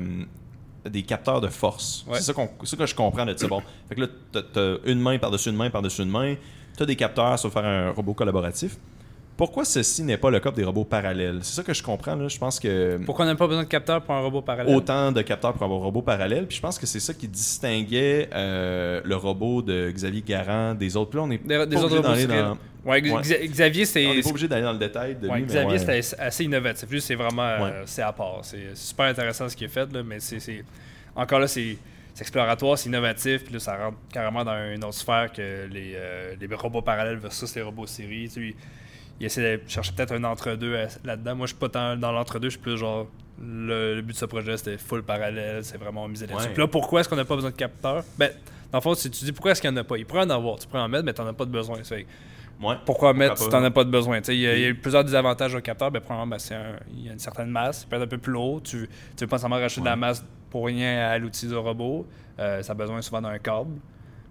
des 0.88 1.02
capteurs 1.02 1.40
de 1.40 1.48
force. 1.48 2.04
Ouais. 2.08 2.18
C'est 2.18 2.32
ça, 2.32 2.34
ça 2.64 2.76
que 2.76 2.86
je 2.86 2.94
comprends 2.94 3.24
de 3.26 3.36
ça. 3.36 3.46
Bon, 3.48 3.62
fait 3.88 3.94
que 3.94 4.00
là, 4.02 4.06
t'as, 4.32 4.76
une 4.84 5.00
main 5.00 5.18
par-dessus 5.18 5.50
une 5.50 5.56
main 5.56 5.70
par-dessus 5.70 6.02
une 6.02 6.10
main. 6.10 6.34
T'as 6.76 6.86
des 6.86 6.96
capteurs 6.96 7.38
sur 7.38 7.52
faire 7.52 7.64
un 7.64 7.90
robot 7.90 8.14
collaboratif. 8.14 8.76
Pourquoi 9.36 9.64
ceci 9.64 10.04
n'est 10.04 10.16
pas 10.16 10.30
le 10.30 10.38
cas 10.38 10.52
des 10.52 10.62
robots 10.64 10.84
parallèles? 10.84 11.40
C'est 11.42 11.54
ça 11.54 11.62
que 11.64 11.74
je 11.74 11.82
comprends. 11.82 12.14
Là. 12.14 12.28
Je 12.28 12.38
pense 12.38 12.60
que 12.60 13.00
Pourquoi 13.04 13.24
on 13.24 13.28
n'a 13.28 13.34
pas 13.34 13.48
besoin 13.48 13.64
de 13.64 13.68
capteur 13.68 14.00
pour 14.02 14.14
un 14.14 14.20
robot 14.20 14.42
parallèle? 14.42 14.74
Autant 14.74 15.10
de 15.10 15.22
capteurs 15.22 15.52
pour 15.54 15.64
avoir 15.64 15.80
un 15.80 15.84
robot 15.84 16.02
parallèle. 16.02 16.46
Puis 16.46 16.56
je 16.56 16.62
pense 16.62 16.78
que 16.78 16.86
c'est 16.86 17.00
ça 17.00 17.14
qui 17.14 17.26
distinguait 17.26 18.28
euh, 18.32 19.00
le 19.04 19.16
robot 19.16 19.60
de 19.62 19.90
Xavier 19.90 20.22
Garand 20.22 20.74
des 20.74 20.96
autres. 20.96 21.10
Puis 21.10 21.18
là, 21.18 21.24
on 21.24 21.30
est 21.32 21.38
Des, 21.44 21.56
pas 21.56 21.66
des 21.66 21.76
autres 21.76 21.96
robots 21.96 22.26
dans- 22.26 22.56
Ouais, 22.84 23.00
Xavier, 23.02 23.84
c'est. 23.86 24.06
on 24.06 24.14
n'est 24.14 24.22
pas 24.22 24.28
obligé 24.30 24.48
d'aller 24.48 24.62
dans 24.62 24.72
le 24.72 24.78
détail 24.78 25.14
de 25.16 25.28
Ouais, 25.28 25.38
lui. 25.38 25.46
Xavier, 25.46 25.78
ouais. 25.78 26.02
c'était 26.02 26.20
assez 26.22 26.44
innovatif. 26.44 26.88
Lui, 26.90 27.00
c'est 27.00 27.14
vraiment. 27.14 27.42
euh, 27.42 27.82
c'est 27.86 28.02
à 28.02 28.12
part. 28.12 28.40
C'est 28.42 28.58
c'est 28.74 28.88
super 28.88 29.06
intéressant 29.06 29.48
ce 29.48 29.56
qu'il 29.56 29.66
a 29.66 29.70
fait, 29.70 29.90
là, 29.92 30.02
mais 30.02 30.20
c'est. 30.20 30.40
c'est- 30.40 30.64
Encore 31.16 31.38
là, 31.40 31.46
c'est. 31.48 31.76
C'est 32.12 32.20
exploratoire, 32.22 32.78
c'est 32.78 32.88
innovatif, 32.88 33.42
puis 33.42 33.54
là, 33.54 33.58
ça 33.58 33.76
rentre 33.76 33.96
carrément 34.12 34.44
dans 34.44 34.72
une 34.72 34.84
autre 34.84 34.94
sphère 34.94 35.32
que 35.32 35.66
les, 35.68 35.94
euh, 35.96 36.36
les 36.40 36.54
robots 36.54 36.80
parallèles 36.80 37.16
versus 37.18 37.52
les 37.56 37.62
robots 37.62 37.86
séries. 37.88 38.28
Tu 38.32 38.50
sais, 38.50 38.56
il 39.18 39.26
essaie 39.26 39.56
de 39.58 39.62
chercher 39.68 39.90
peut-être 39.92 40.12
un 40.12 40.22
entre-deux 40.22 40.76
là-dedans. 41.04 41.34
Moi, 41.34 41.46
je 41.46 41.52
suis 41.54 41.58
pas 41.58 41.68
tant 41.68 41.96
dans 41.96 42.12
l'entre-deux, 42.12 42.50
je 42.50 42.54
suis 42.54 42.60
plus 42.60 42.78
genre. 42.78 43.08
Le, 43.42 43.96
le 43.96 44.02
but 44.02 44.12
de 44.12 44.16
ce 44.16 44.26
projet, 44.26 44.56
c'était 44.56 44.78
full 44.78 45.02
parallèle, 45.02 45.64
c'est 45.64 45.76
vraiment 45.76 46.06
misé 46.06 46.28
là-dessus. 46.28 46.50
Puis 46.50 46.60
là, 46.62 46.68
pourquoi 46.68 47.00
est-ce 47.00 47.08
qu'on 47.08 47.16
n'a 47.16 47.24
pas 47.24 47.34
besoin 47.34 47.50
de 47.50 47.56
capteur 47.56 48.04
Ben, 48.16 48.30
dans 48.70 48.78
le 48.78 48.82
fond, 48.82 48.94
si 48.94 49.10
tu 49.10 49.24
dis 49.24 49.32
pourquoi 49.32 49.50
est-ce 49.50 49.60
qu'il 49.60 49.70
n'y 49.70 49.76
en 49.76 49.80
a 49.80 49.84
pas, 49.84 49.96
il 49.98 50.06
pourrait 50.06 50.22
en 50.22 50.30
avoir, 50.30 50.56
tu 50.60 50.68
pourrais 50.68 50.82
en 50.82 50.88
mettre, 50.88 51.04
mais 51.04 51.12
tu 51.14 51.20
n'en 51.20 51.26
as 51.26 51.32
pas 51.32 51.44
de 51.46 51.50
besoin. 51.50 51.78
C'est- 51.82 52.06
Ouais. 52.64 52.76
pourquoi 52.84 53.12
mettre 53.12 53.38
si 53.38 53.48
tu 53.48 53.54
n'en 53.54 53.62
as 53.64 53.70
pas 53.70 53.84
de 53.84 53.90
besoin? 53.90 54.20
Il 54.28 54.34
y, 54.34 54.46
a- 54.46 54.54
il 54.56 54.62
y 54.62 54.64
a 54.64 54.68
eu 54.68 54.74
plusieurs 54.74 55.04
désavantages 55.04 55.54
au 55.54 55.60
capteur. 55.60 55.90
Ben, 55.90 56.00
premièrement, 56.00 56.36
ben, 56.36 56.54
un- 56.56 56.76
il 56.96 57.06
y 57.06 57.08
a 57.08 57.12
une 57.12 57.18
certaine 57.18 57.48
masse. 57.50 57.82
Il 57.84 57.88
peut 57.88 57.96
être 57.96 58.02
un 58.02 58.06
peu 58.06 58.18
plus 58.18 58.32
lourd. 58.32 58.62
Tu 58.62 58.76
ne 58.76 58.86
veux 59.20 59.26
pas 59.26 59.38
seulement 59.38 59.56
rajouter 59.56 59.80
de 59.82 59.86
la 59.86 59.96
masse 59.96 60.24
pour 60.50 60.66
rien 60.66 61.08
à 61.08 61.18
l'outil 61.18 61.46
du 61.46 61.54
robot. 61.56 62.06
Euh, 62.38 62.62
ça 62.62 62.72
a 62.72 62.74
besoin 62.74 63.00
souvent 63.02 63.22
d'un 63.22 63.38
câble. 63.38 63.76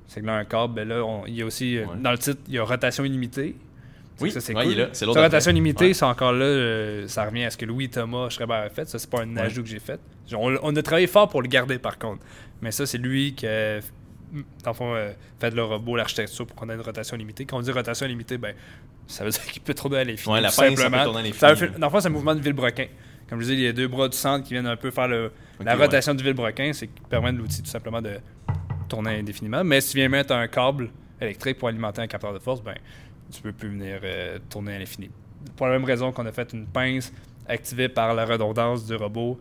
C'est 0.08 0.22
que 0.22 0.26
là, 0.26 0.34
un 0.36 0.46
câble, 0.46 0.74
ben 0.74 0.88
là, 0.88 1.04
on- 1.04 1.26
il 1.26 1.36
y 1.36 1.42
a 1.42 1.46
aussi, 1.46 1.78
euh, 1.78 1.86
Ouais. 1.86 1.96
dans 2.02 2.12
le 2.12 2.18
titre, 2.18 2.42
il 2.48 2.54
y 2.56 2.60
a 2.60 2.64
rotation 2.64 3.04
illimitée. 3.06 3.56
Oui, 4.22 4.30
ça, 4.30 4.42
c'est 4.42 4.54
cool. 4.54 4.66
il 4.66 4.72
est 4.74 4.76
là. 4.84 4.90
C'est 4.94 5.06
l'autre. 5.06 5.20
rotation 5.22 5.50
après. 5.50 5.54
limitée, 5.56 5.86
Ouais. 5.88 5.94
c'est 5.94 6.06
encore 6.06 6.34
là, 6.34 6.46
euh, 6.46 7.08
ça 7.08 7.26
revient 7.26 7.46
à 7.46 7.50
ce 7.50 7.58
que 7.58 7.66
Louis 7.66 7.90
Thomas 7.90 8.30
Schreiber 8.30 8.54
a 8.54 8.70
fait. 8.70 8.88
Ça, 8.88 9.00
c'est 9.00 9.10
pas 9.10 9.22
un 9.24 9.36
ajout 9.38 9.64
que 9.64 9.70
j'ai 9.70 9.80
fait. 9.80 10.00
On, 10.36 10.56
on 10.62 10.76
a 10.76 10.82
travaillé 10.84 11.08
fort 11.08 11.30
pour 11.30 11.42
le 11.42 11.48
garder, 11.48 11.80
par 11.80 11.98
contre. 11.98 12.22
Mais 12.62 12.72
ça, 12.72 12.86
c'est 12.86 13.00
lui 13.00 13.34
qui 13.34 13.48
a, 13.48 13.80
dans 14.64 14.72
le 14.72 14.76
fond, 14.76 14.94
euh, 14.96 15.12
fait 15.40 15.52
le 15.52 15.64
robot, 15.64 15.96
l'architecture 15.96 16.46
pour 16.48 16.56
qu'on 16.56 16.70
ait 16.70 16.74
une 16.76 16.82
rotation 16.82 17.16
limitée. 17.18 17.46
Quand 17.46 17.58
on 17.58 17.62
dit 17.62 17.72
rotation 17.72 18.06
limitée, 18.08 18.38
ben, 18.38 18.56
ça 19.08 19.24
veut 19.24 19.30
dire 19.32 19.42
qu'il 19.52 19.62
peut 19.62 19.74
tourner 19.74 19.98
à 20.00 20.04
l'infini. 20.04 20.34
Ouais, 20.34 20.42
la 20.42 20.48
pince, 20.50 20.56
ça 20.56 20.70
peut 20.70 20.76
simplement. 20.76 21.04
tourner 21.04 21.20
à 21.20 21.24
l'infini, 21.24 21.40
Ça 21.40 21.54
veut- 21.54 21.68
là. 21.68 21.78
Dans 21.78 21.88
le 21.88 21.92
fond, 21.92 22.00
c'est 22.00 22.08
un 22.08 22.12
mouvement 22.12 22.36
de 22.36 22.42
Villebrequin. 22.42 22.88
Comme 23.30 23.40
je 23.40 23.46
disais, 23.46 23.56
il 23.58 23.62
y 23.64 23.68
a 23.68 23.74
deux 23.74 23.88
bras 23.88 24.10
du 24.10 24.18
centre 24.18 24.46
qui 24.46 24.54
viennent 24.54 24.68
un 24.68 24.76
peu 24.76 24.92
faire 24.92 25.08
le, 25.08 25.32
la 25.64 25.76
rotation 25.76 26.14
du 26.14 26.24
Villebrequin. 26.24 26.72
C'est 26.74 26.88
qui 26.88 27.02
permet 27.10 27.32
de 27.32 27.38
l'outil 27.38 27.62
tout 27.62 27.70
simplement 27.70 28.02
de 28.02 28.18
tourner 28.90 29.18
indéfiniment. 29.20 29.64
Mais 29.64 29.82
si 29.82 29.92
tu 29.92 29.98
viens 29.98 30.10
mettre 30.10 30.34
un 30.34 30.48
câble 30.48 30.90
électrique 31.22 31.58
pour 31.58 31.68
alimenter 31.70 32.02
un 32.02 32.08
capteur 32.08 32.34
de 32.34 32.40
force, 32.40 32.62
ben, 32.62 32.76
tu 33.32 33.42
peux 33.42 33.54
plus 33.54 33.70
venir 33.70 34.00
euh, 34.04 34.38
tourner 34.50 34.76
à 34.76 34.80
l'infini. 34.80 35.10
Pour 35.56 35.68
la 35.68 35.74
même 35.74 35.86
raison 35.86 36.12
qu'on 36.12 36.26
a 36.26 36.32
fait 36.32 36.52
une 36.54 36.66
pince 36.68 37.12
activée 37.48 37.90
par 37.90 38.14
la 38.14 38.26
redondance 38.26 38.86
du 38.86 38.96
robot, 38.96 39.40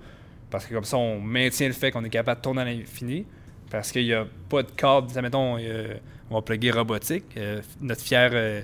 parce 0.51 0.66
que 0.66 0.74
comme 0.74 0.84
ça, 0.84 0.97
on 0.97 1.20
maintient 1.20 1.66
le 1.68 1.74
fait 1.74 1.90
qu'on 1.90 2.05
est 2.05 2.11
capable 2.11 2.40
de 2.40 2.43
tourner 2.45 2.62
à 2.62 2.64
l'infini, 2.64 3.26
parce 3.73 3.91
qu'il 3.91 4.05
n'y 4.05 4.12
a 4.14 4.25
pas 4.49 4.62
de 4.62 5.20
mettons, 5.20 5.57
euh, 5.59 5.95
on 6.31 6.37
va 6.37 6.43
plugger 6.43 6.70
robotique. 6.70 7.25
euh, 7.37 7.61
notre 7.81 8.03
fier... 8.03 8.31
euh, 8.33 8.62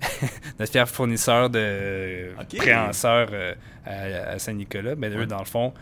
notre 0.58 0.70
fier 0.70 0.88
fournisseur 0.88 1.50
de 1.50 2.30
Ok. 2.40 2.56
préhenseurs 2.58 3.28
à, 3.84 3.90
à 4.32 4.38
Saint-Nicolas, 4.38 4.94
ben, 4.94 5.12
eux, 5.12 5.20
Ouais. 5.20 5.26
dans 5.26 5.38
le 5.40 5.44
fond, 5.44 5.72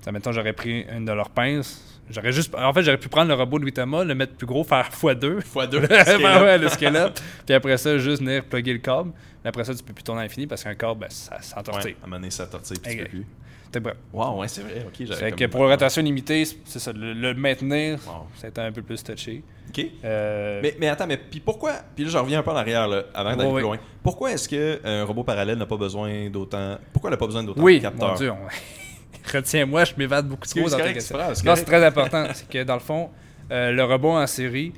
ça, 0.00 0.12
mettons, 0.12 0.32
j'aurais 0.32 0.52
pris 0.54 0.86
une 0.90 1.04
de 1.04 1.12
leurs 1.12 1.28
pinces. 1.30 1.84
J'aurais 2.10 2.32
juste. 2.32 2.54
En 2.54 2.72
fait, 2.72 2.82
j'aurais 2.82 2.96
pu 2.96 3.08
prendre 3.10 3.28
le 3.28 3.34
robot 3.34 3.58
de 3.58 3.64
Louis 3.64 3.72
Thomas, 3.74 4.02
le 4.04 4.14
mettre 4.14 4.34
plus 4.34 4.46
gros, 4.46 4.64
faire 4.64 4.88
x2. 4.90 5.42
Fois 5.42 5.66
deux. 5.66 5.80
ouais, 5.80 5.86
ouais, 6.42 6.56
le 6.56 6.68
squelette. 6.70 7.22
Puis 7.44 7.54
après 7.54 7.76
ça, 7.76 7.98
juste 7.98 8.22
venir 8.22 8.44
plugger 8.44 8.72
le 8.72 8.78
câble. 8.78 9.10
Mais 9.44 9.48
après 9.50 9.64
ça, 9.64 9.74
tu 9.74 9.82
peux 9.82 9.92
plus 9.92 10.04
tourner 10.04 10.22
à 10.22 10.24
l'infini 10.24 10.46
parce 10.46 10.64
qu'un 10.64 10.74
câble, 10.74 11.00
ben, 11.00 11.10
ça 11.10 11.40
s'entortille. 11.42 11.90
Ouais, 11.92 11.96
à 12.00 12.04
un 12.04 12.06
moment 12.06 12.16
donné, 12.20 12.30
ça 12.30 12.46
tortille, 12.46 12.78
puis 12.78 12.90
tu 12.92 12.98
Exact. 12.98 13.10
peux 13.10 13.18
plus. 13.18 13.26
C'est 13.72 13.80
bref. 13.80 13.96
Wow, 14.12 14.40
ouais, 14.40 14.48
c'est 14.48 14.62
vrai. 14.62 14.84
Ok, 14.86 14.94
j'avais 15.00 15.14
Fait 15.16 15.30
comme- 15.30 15.38
que 15.40 15.44
pour 15.46 15.64
la 15.64 15.70
rotation 15.72 16.02
limitée, 16.02 16.44
c'est 16.64 16.78
ça. 16.78 16.90
Le, 16.92 17.12
le 17.12 17.34
maintenir, 17.34 17.98
Wow. 18.06 18.26
c'était 18.36 18.62
un 18.62 18.72
peu 18.72 18.80
plus 18.82 19.02
touché. 19.04 19.42
Ok. 19.68 19.84
Euh, 20.04 20.60
Mais, 20.62 20.74
mais 20.80 20.88
attends, 20.88 21.06
mais 21.06 21.18
puis 21.18 21.40
pourquoi 21.40 21.74
Puis 21.94 22.04
là, 22.04 22.10
je 22.10 22.16
reviens 22.18 22.38
un 22.38 22.42
peu 22.42 22.50
en 22.50 22.56
arrière 22.56 22.88
là, 22.88 23.02
avant 23.14 23.36
d'aller 23.36 23.52
plus 23.52 23.60
loin. 23.62 23.78
Pourquoi 24.02 24.32
est-ce 24.32 24.48
que 24.48 24.80
un 24.84 25.04
robot 25.04 25.22
parallèle 25.24 25.58
n'a 25.58 25.66
pas 25.66 25.76
besoin 25.76 26.30
d'autant 26.30 26.78
Pourquoi 26.94 27.10
il 27.10 27.12
n'a 27.12 27.16
pas 27.18 27.26
besoin 27.26 27.44
d'autant 27.44 27.60
oui, 27.62 27.76
de 27.78 27.82
capteurs? 27.82 28.08
mon 28.12 28.14
Dieu. 28.16 28.30
on- 28.32 28.36
Retiens-moi, 29.36 29.84
je 29.84 29.92
m'évade 29.98 30.26
beaucoup 30.26 30.46
trop 30.46 30.60
dans 30.60 30.70
ta 30.70 30.76
correct, 30.78 30.94
question. 30.94 31.14
c'est 31.14 31.18
pas 31.18 31.24
grave, 31.24 31.34
c'est 31.36 31.46
Non, 31.46 31.56
c'est 31.56 31.64
très 31.64 31.84
important. 31.84 32.26
c'est 32.32 32.48
que 32.48 32.62
dans 32.64 32.74
le 32.74 32.80
fond, 32.80 33.10
euh, 33.50 33.70
le 33.72 33.84
robot 33.84 34.12
en 34.12 34.26
série, 34.26 34.72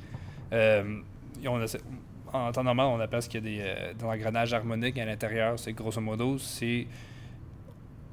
euh, 0.51 0.83
on 1.47 1.61
a- 1.61 1.77
en 2.33 2.51
temps 2.51 2.63
normal, 2.63 2.87
on 2.87 2.99
appelle 2.99 3.21
ce 3.21 3.29
qu'il 3.29 3.45
y 3.45 3.47
a 3.47 3.49
des, 3.49 3.61
euh, 3.61 3.93
des 3.93 4.03
engrenages 4.05 4.53
harmoniques 4.53 4.97
à 4.97 5.05
l'intérieur. 5.05 5.57
C'est 5.57 5.71
grosso 5.73 6.01
modo, 6.01 6.37
c'est. 6.37 6.87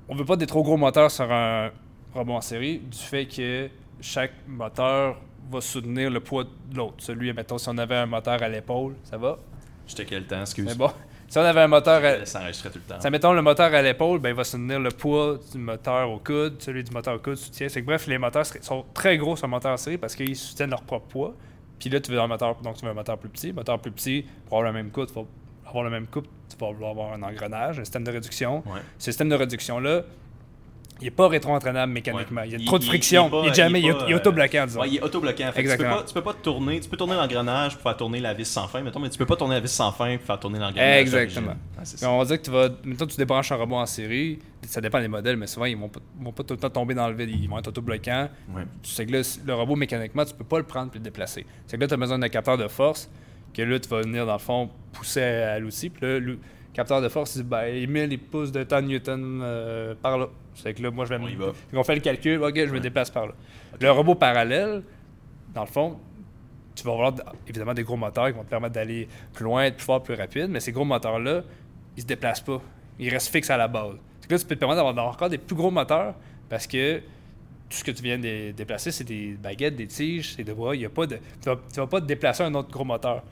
On 0.09 0.15
veut 0.15 0.25
pas 0.25 0.37
des 0.37 0.47
trop 0.47 0.63
gros 0.63 0.77
moteurs 0.77 1.11
sur 1.11 1.31
un 1.31 1.71
robot 2.15 2.35
en 2.35 2.41
série, 2.41 2.79
du 2.79 2.99
fait 2.99 3.27
que 3.27 3.69
chaque 4.01 4.33
moteur 4.47 5.17
va 5.51 5.61
soutenir 5.61 6.11
le 6.11 6.21
poids 6.21 6.45
de 6.45 6.77
l'autre. 6.77 6.97
Celui, 6.99 7.33
mettons, 7.33 7.59
si 7.59 7.69
on 7.69 7.77
avait 7.77 7.97
un 7.97 8.07
moteur 8.07 8.43
à 8.43 8.49
l'épaule, 8.49 8.95
ça 9.05 9.19
va? 9.19 9.39
J'étais 9.87 10.05
quel 10.05 10.27
temps, 10.27 10.41
excuse? 10.41 10.65
Mais 10.65 10.75
bon, 10.75 10.91
si 11.29 11.37
on 11.37 11.43
avait 11.43 11.61
un 11.61 11.69
moteur 11.69 12.03
à, 12.03 12.25
Ça 12.25 12.41
enregistrait 12.41 12.71
tout 12.71 12.79
le 12.79 12.95
temps. 12.95 13.01
ça, 13.01 13.11
mettons 13.11 13.35
le 13.35 13.43
moteur 13.43 13.73
à 13.75 13.83
l'épaule, 13.83 14.19
ben, 14.19 14.31
il 14.31 14.35
va 14.35 14.45
soutenir 14.45 14.81
le 14.81 14.91
poids 14.91 15.39
du 15.53 15.59
moteur 15.59 16.11
au 16.11 16.19
coude, 16.19 16.57
celui 16.61 16.83
du 16.85 16.91
moteur 16.91 17.17
au 17.17 17.19
coude 17.19 17.37
soutient. 17.37 17.69
C'est 17.69 17.83
que 17.83 17.87
bref, 17.87 18.07
les 18.07 18.17
moteurs 18.17 18.47
sont 18.47 18.87
très 18.95 19.19
gros 19.19 19.37
sur 19.37 19.45
un 19.45 19.49
moteur 19.49 19.73
en 19.73 19.77
série 19.77 19.99
parce 19.99 20.17
qu'ils 20.17 20.37
soutiennent 20.37 20.71
leur 20.71 20.83
propre 20.83 21.07
poids. 21.07 21.35
Puis 21.79 21.91
là, 21.91 22.01
tu 22.01 22.11
veux 22.11 22.21
un 22.21 22.27
moteur, 22.27 22.57
donc 22.63 22.77
tu 22.77 22.85
veux 22.85 22.91
un 22.91 22.95
moteur 22.95 23.19
plus 23.19 23.29
petit. 23.29 23.53
Moteur 23.53 23.79
plus 23.79 23.93
petit, 23.93 24.25
pour 24.47 24.59
avoir 24.59 24.73
le 24.73 24.77
même 24.77 24.91
coude, 24.91 25.09
tu 25.09 25.15
vas 25.15 25.27
avoir 25.69 25.85
le 25.85 25.91
même 25.91 26.07
couple, 26.07 26.29
tu 26.49 26.57
vas 26.57 26.73
vouloir 26.73 26.91
avoir 26.93 27.13
un 27.13 27.23
engrenage, 27.23 27.79
un 27.79 27.85
système 27.85 28.05
de 28.05 28.11
réduction. 28.11 28.63
Ouais. 28.67 28.81
Ce 28.99 29.07
système 29.11 29.29
de 29.29 29.35
réduction-là, 29.35 30.03
il 31.01 31.05
n'est 31.05 31.11
pas 31.13 31.29
rétro-entraînable 31.29 31.93
mécaniquement. 31.93 32.41
Ouais. 32.41 32.49
Il 32.49 32.53
y 32.53 32.57
a 32.57 32.59
Il- 32.59 32.65
trop 32.65 32.77
de 32.79 32.83
friction. 32.83 33.25
il 33.25 33.27
est 33.29 33.31
pas- 33.31 33.43
Il 33.45 33.51
est 33.51 33.55
jamais, 33.55 33.81
il 33.81 33.87
est 33.89 33.93
pas, 33.93 34.05
il 34.09 34.11
est 34.11 34.15
auto-bloquant, 34.17 34.67
disons. 34.67 34.81
Ouais, 34.81 34.89
il 34.89 34.97
est 34.97 35.01
auto-bloquant. 35.03 35.45
Que 35.45 35.49
Tu 35.51 35.53
peux, 35.55 35.61
Exactement. 35.61 35.97
pas, 35.99 36.03
tu 36.03 36.15
peux 36.15 36.23
pas 36.23 36.35
tourner, 36.35 36.81
tu 36.81 36.89
peux 36.89 36.97
tourner 36.97 37.15
l'engrenage 37.15 37.75
pour 37.75 37.83
faire 37.85 37.97
tourner 37.97 38.19
la 38.19 38.35
vis 38.35 38.47
sans 38.49 38.67
fin, 38.67 38.81
mettons, 38.83 38.99
mais 38.99 39.09
tu 39.09 39.17
peux 39.17 39.25
pas 39.27 39.37
tourner 39.37 39.55
la 39.55 39.61
vis 39.61 39.71
sans 39.71 39.93
fin 39.93 40.17
pour 40.17 40.27
faire 40.27 40.41
tourner 40.41 40.59
l'engrenage. 40.59 41.01
Exactement. 41.01 41.55
Ah, 41.79 42.11
on 42.11 42.19
va 42.19 42.25
dire 42.25 42.39
que 42.39 42.43
tu 42.47 42.51
vas. 42.51 42.69
Mettons, 42.83 43.07
tu 43.07 43.17
débranches 43.17 43.53
un 43.53 43.57
robot 43.57 43.77
en 43.77 43.87
série, 43.87 44.41
ça 44.63 44.81
dépend 44.81 44.99
des 45.01 45.07
modèles, 45.07 45.37
mais 45.37 45.47
souvent, 45.47 45.67
ils 45.67 45.77
vont 45.77 45.89
pas, 45.89 46.01
vont 46.21 46.33
pas 46.33 46.43
tout 46.43 46.55
le 46.55 46.61
temps 46.61 46.71
tomber 46.71 46.95
dans 46.95 47.09
le 47.09 47.15
vide, 47.15 47.31
ils 47.31 47.49
vont 47.49 47.59
être 47.61 47.69
auto-bloquants. 47.69 48.29
Ouais. 48.57 48.63
Tu 48.83 48.91
sais 48.91 49.07
que 49.07 49.13
là, 49.13 49.21
le 49.47 49.55
robot, 49.55 49.77
mécaniquement, 49.77 50.25
tu 50.25 50.35
peux 50.35 50.43
pas 50.43 50.59
le 50.59 50.65
prendre 50.65 50.91
puis 50.91 50.99
le 50.99 51.05
déplacer. 51.05 51.47
C'est 51.69 51.77
que 51.77 51.83
là, 51.83 51.87
tu 51.87 51.95
as 51.95 51.97
besoin 51.97 52.19
d'un 52.19 52.29
capteur 52.29 52.59
de 52.59 52.67
force, 52.67 53.09
que 53.59 53.69
là, 53.71 53.79
tu 53.79 53.89
vas 53.89 54.01
venir, 54.03 54.25
dans 54.27 54.33
le 54.35 54.39
fond, 54.39 54.71
pousser 54.93 55.23
à, 55.23 55.53
à 55.55 55.59
l'outil. 55.59 55.91
Puis 55.91 56.05
là, 56.07 56.19
le 56.19 56.39
capteur 56.73 57.03
de 57.03 57.09
force, 57.09 57.35
il 57.37 57.43
dit, 57.43 57.49
ben, 57.49 57.67
il 57.67 57.89
met 57.89 58.07
les 58.07 58.17
pouces 58.19 58.53
de 58.53 58.63
temps 58.63 58.81
Newton 58.81 59.41
euh, 59.43 59.95
par 60.01 60.19
là. 60.19 60.29
C'est 60.55 60.75
que 60.75 60.83
là, 60.83 60.91
moi, 60.91 61.05
je 61.05 61.11
vais 61.15 61.21
On 61.23 61.29
y 61.29 61.37
me. 61.37 61.47
va. 61.47 61.53
Fait 61.53 61.77
qu'on 61.77 61.85
fait 61.85 61.95
le 61.95 62.01
calcul, 62.01 62.43
ok, 62.43 62.55
je 62.57 62.73
me 62.73 62.81
déplace 62.81 63.11
par 63.11 63.27
là. 63.27 63.33
Le 63.81 63.91
robot 63.91 64.15
parallèle, 64.15 64.83
dans 65.55 65.63
le 65.63 65.69
fond, 65.69 65.99
tu 66.75 66.85
vas 66.85 66.93
avoir 66.93 67.13
évidemment 67.47 67.75
des 67.75 67.83
gros 67.83 67.97
moteurs 67.97 68.29
qui 68.29 68.33
vont 68.33 68.45
te 68.45 68.51
permettre 68.51 68.75
d'aller 68.75 69.09
plus 69.33 69.45
loin, 69.45 69.65
être 69.65 69.77
plus 69.77 69.85
fort, 69.85 70.03
plus 70.03 70.15
rapide, 70.15 70.47
mais 70.49 70.61
ces 70.61 70.73
gros 70.73 70.85
moteurs-là, 70.85 71.43
ils 71.97 72.03
se 72.03 72.07
déplacent 72.07 72.41
pas. 72.41 72.61
Ils 72.99 73.11
restent 73.11 73.33
fixes 73.33 73.51
à 73.51 73.57
la 73.57 73.69
base. 73.69 73.95
Là, 74.31 74.39
tu 74.39 74.45
peux 74.45 74.55
te 74.55 74.61
permettre 74.61 74.85
d'avoir 74.85 75.09
encore 75.09 75.29
des 75.31 75.39
plus 75.39 75.57
gros 75.57 75.71
moteurs 75.71 76.15
parce 76.49 76.67
que 76.67 76.99
tout 76.99 77.77
ce 77.79 77.85
que 77.85 77.91
tu 77.91 78.03
viens 78.03 78.19
de 78.19 78.51
déplacer, 78.53 78.91
c'est 78.91 79.05
des 79.05 79.37
baguettes, 79.43 79.77
des 79.77 79.87
tiges, 79.87 80.35
c'est 80.37 80.45
des 80.45 80.53
bras. 80.55 80.75
Il 80.75 80.83
y 80.83 80.85
a 80.87 80.91
pas 80.91 81.07
de, 81.07 81.17
tu, 81.17 81.49
vas, 81.49 81.57
tu 81.73 81.81
vas 81.81 81.87
pas 81.87 82.01
te 82.01 82.07
déplacer 82.07 82.43
un 82.43 82.55
autre 82.55 82.71
gros 82.71 82.85
moteur. 82.85 83.23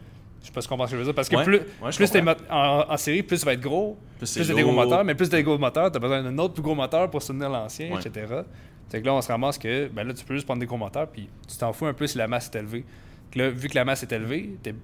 Je 0.47 0.51
sais 0.51 0.55
pas 0.55 0.61
si 0.61 0.69
tu 0.69 0.71
comprends 0.71 0.87
ce 0.87 0.93
que 0.93 0.97
je 0.97 1.01
veux 1.01 1.05
dire. 1.07 1.15
Parce 1.15 1.29
que 1.29 1.35
Ouais, 1.37 1.45
plus, 1.45 1.57
ouais, 1.59 1.91
plus 1.97 2.09
t'es 2.11 2.23
en, 2.51 2.85
en 2.89 2.97
série, 2.97 3.25
plus 3.25 3.37
ça 3.39 3.47
va 3.47 3.55
être 3.55 3.61
gros, 3.61 3.97
Plus 4.19 4.33
plus 4.33 4.47
t'as 4.47 4.55
des 4.55 4.63
gros 4.63 4.71
moteurs, 4.73 5.05
mais 5.05 5.15
plus 5.17 5.29
t'as 5.29 5.37
des 5.39 5.43
gros 5.43 5.59
moteurs, 5.59 5.91
t'as 5.91 5.99
besoin 5.99 6.23
d'un 6.23 6.39
autre 6.39 6.55
plus 6.55 6.63
gros 6.63 6.75
moteur 6.77 7.11
pour 7.11 7.21
soutenir 7.21 7.49
l'ancien, 7.51 7.91
Ouais. 7.93 8.01
etc. 8.01 8.43
C'est 8.89 9.01
que 9.01 9.07
là, 9.07 9.15
on 9.15 9.21
se 9.21 9.27
ramasse 9.29 9.59
que 9.59 9.89
ben 9.89 10.07
là, 10.07 10.15
tu 10.15 10.25
peux 10.25 10.35
juste 10.35 10.47
prendre 10.47 10.61
des 10.61 10.67
gros 10.67 10.77
moteurs, 10.77 11.09
puis 11.09 11.29
tu 11.49 11.57
t'en 11.57 11.73
fous 11.73 11.87
un 11.87 11.93
peu 11.95 12.07
si 12.07 12.17
la 12.17 12.29
masse 12.29 12.49
est 12.55 12.59
élevée. 12.59 12.85
Que 13.33 13.39
là, 13.41 13.51
vu 13.51 13.69
que 13.69 13.75
la 13.75 13.85
masse 13.85 14.05
est 14.05 14.13
élevée, 14.13 14.57
t'es 14.63 14.75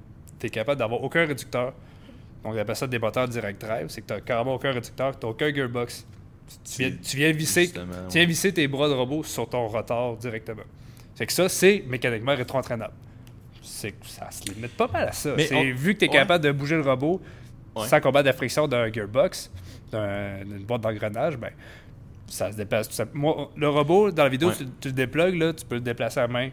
es 0.43 0.51
capable 0.51 0.81
d'avoir 0.81 1.01
aucun 1.05 1.25
réducteur. 1.25 1.73
Donc, 2.43 2.55
on 2.55 2.59
appelle 2.59 2.75
ça 2.75 2.89
des 2.89 2.99
moteurs 2.99 3.29
direct 3.29 3.61
drive. 3.65 3.87
C'est 3.91 4.01
que 4.01 4.07
t'as 4.09 4.21
carrément 4.21 4.55
aucun 4.57 4.73
réducteur, 4.73 5.17
t'as 5.17 5.29
aucun 5.29 5.55
gearbox. 5.55 6.05
Tu, 6.65 6.73
tu 6.75 6.83
viens, 6.83 6.97
tu 7.01 7.17
viens 7.17 7.31
visser, 7.33 7.71
tu 7.73 7.79
viens 8.19 8.27
visser 8.27 8.53
tes 8.53 8.67
bras 8.67 8.89
de 8.89 8.95
robot 8.95 9.23
sur 9.23 9.49
ton 9.49 9.69
rotor 9.69 10.17
directement. 10.17 10.65
C'est 11.15 11.25
que 11.27 11.33
ça, 11.33 11.49
c'est 11.49 11.85
mécaniquement 11.87 12.35
rétro-entraînable. 12.35 12.93
C'est 13.63 13.93
que 13.93 14.07
ça 14.07 14.31
se 14.31 14.45
limite 14.53 14.77
pas 14.77 14.89
mal 14.89 15.09
à 15.09 15.13
ça. 15.13 15.35
Mais 15.37 15.49
on- 15.55 15.63
vu 15.75 15.95
que 15.95 16.01
tu 16.01 16.05
es 16.05 16.09
ouais. 16.09 16.15
capable 16.15 16.43
de 16.45 16.51
bouger 16.53 16.77
le 16.77 16.83
robot 16.83 17.21
Ouais. 17.75 17.87
sans 17.89 18.01
combattre 18.01 18.27
la 18.27 18.33
friction 18.35 18.69
d'un 18.69 18.93
gearbox, 18.93 19.51
d'un- 19.91 20.45
d'une 20.45 20.65
boîte 20.65 20.83
d'engrenage, 20.83 21.37
ben 21.39 21.51
ça 22.27 22.51
se 22.53 22.57
déplace 22.57 22.89
tout 22.89 22.95
simplement. 22.95 23.35
Moi, 23.37 23.51
le 23.57 23.69
robot, 23.69 24.11
dans 24.11 24.25
la 24.25 24.29
vidéo, 24.29 24.49
Ouais. 24.49 24.55
tu, 24.57 24.65
tu 24.81 24.89
le 24.89 24.95
déplugues, 24.95 25.37
là, 25.37 25.53
tu 25.53 25.65
peux 25.65 25.77
le 25.77 25.81
déplacer 25.81 26.21
à 26.21 26.27
main 26.29 26.51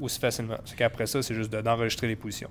aussi 0.00 0.18
facilement. 0.18 0.56
C'est 0.64 0.76
qu'après 0.76 1.06
ça, 1.06 1.22
c'est 1.22 1.34
juste 1.34 1.52
de- 1.52 1.60
d'enregistrer 1.60 2.06
les 2.08 2.16
positions. 2.16 2.48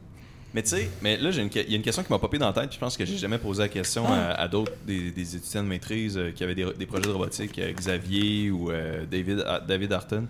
Mais 0.53 0.61
tu 0.63 0.69
sais, 0.69 0.89
mais 1.01 1.15
là, 1.17 1.31
j'ai 1.31 1.41
une 1.41 1.49
que- 1.49 1.59
il 1.59 1.69
y 1.71 1.73
a 1.73 1.77
une 1.77 1.81
question 1.83 2.03
qui 2.03 2.11
m'a 2.11 2.19
popé 2.19 2.37
dans 2.37 2.47
la 2.47 2.53
tête. 2.53 2.67
puis 2.67 2.75
Je 2.75 2.79
pense 2.79 2.97
que 2.97 3.05
j'ai 3.05 3.17
jamais 3.17 3.37
posé 3.37 3.61
la 3.63 3.69
question 3.69 4.05
à, 4.05 4.31
à 4.33 4.47
d'autres 4.49 4.73
des, 4.85 5.09
des 5.11 5.35
étudiants 5.37 5.63
de 5.63 5.67
maîtrise 5.69 6.17
euh, 6.17 6.31
qui 6.31 6.43
avaient 6.43 6.55
des, 6.55 6.65
des 6.77 6.85
projets 6.85 7.05
de 7.07 7.11
robotique, 7.11 7.57
euh, 7.57 7.71
Xavier 7.71 8.51
ou 8.51 8.69
euh, 8.69 9.05
David, 9.09 9.45
David 9.67 9.93
Arton. 9.93 10.27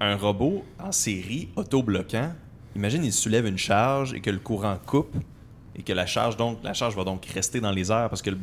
Un 0.00 0.16
robot 0.16 0.64
en 0.78 0.92
série 0.92 1.48
autobloquant, 1.56 2.32
imagine 2.76 3.04
il 3.04 3.12
soulève 3.12 3.46
une 3.46 3.58
charge 3.58 4.14
et 4.14 4.20
que 4.20 4.30
le 4.30 4.38
courant 4.38 4.76
coupe 4.86 5.16
et 5.74 5.82
que 5.82 5.92
la 5.92 6.06
charge 6.06 6.36
donc 6.36 6.58
la 6.62 6.72
charge 6.72 6.94
va 6.96 7.04
donc 7.04 7.24
rester 7.26 7.60
dans 7.60 7.72
les 7.72 7.90
airs 7.90 8.08
parce 8.08 8.22
que 8.22 8.30
le- 8.30 8.38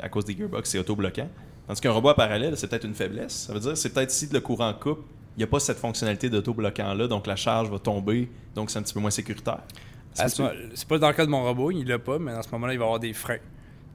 à 0.00 0.08
cause 0.08 0.24
des 0.24 0.36
gearbox 0.36 0.70
c'est 0.70 0.78
autobloquant. 0.78 1.28
Tandis 1.66 1.80
qu'un 1.80 1.92
robot 1.92 2.10
à 2.10 2.14
parallèle, 2.14 2.56
c'est 2.56 2.66
peut-être 2.68 2.84
une 2.86 2.94
faiblesse. 2.94 3.32
Ça 3.46 3.52
veut 3.52 3.60
dire 3.60 3.76
c'est 3.76 3.92
peut-être 3.92 4.10
si 4.10 4.28
le 4.32 4.40
courant 4.40 4.72
coupe, 4.74 5.04
il 5.36 5.38
n'y 5.38 5.44
a 5.44 5.46
pas 5.48 5.60
cette 5.60 5.78
fonctionnalité 5.78 6.28
d'autobloquant 6.30 6.94
là, 6.94 7.06
donc 7.08 7.26
la 7.26 7.36
charge 7.36 7.68
va 7.70 7.78
tomber, 7.78 8.28
donc 8.54 8.70
c'est 8.70 8.78
un 8.78 8.82
petit 8.82 8.94
peu 8.94 9.00
moins 9.00 9.10
sécuritaire. 9.10 9.60
C'est 10.14 10.28
ce 10.28 10.86
pas 10.86 10.98
dans 10.98 11.08
le 11.08 11.14
cas 11.14 11.24
de 11.24 11.30
mon 11.30 11.42
robot, 11.42 11.70
il 11.70 11.86
l'a 11.88 11.98
pas, 11.98 12.18
mais 12.18 12.32
dans 12.32 12.42
ce 12.42 12.50
moment-là, 12.52 12.74
il 12.74 12.78
va 12.78 12.84
avoir 12.84 13.00
des 13.00 13.14
freins. 13.14 13.38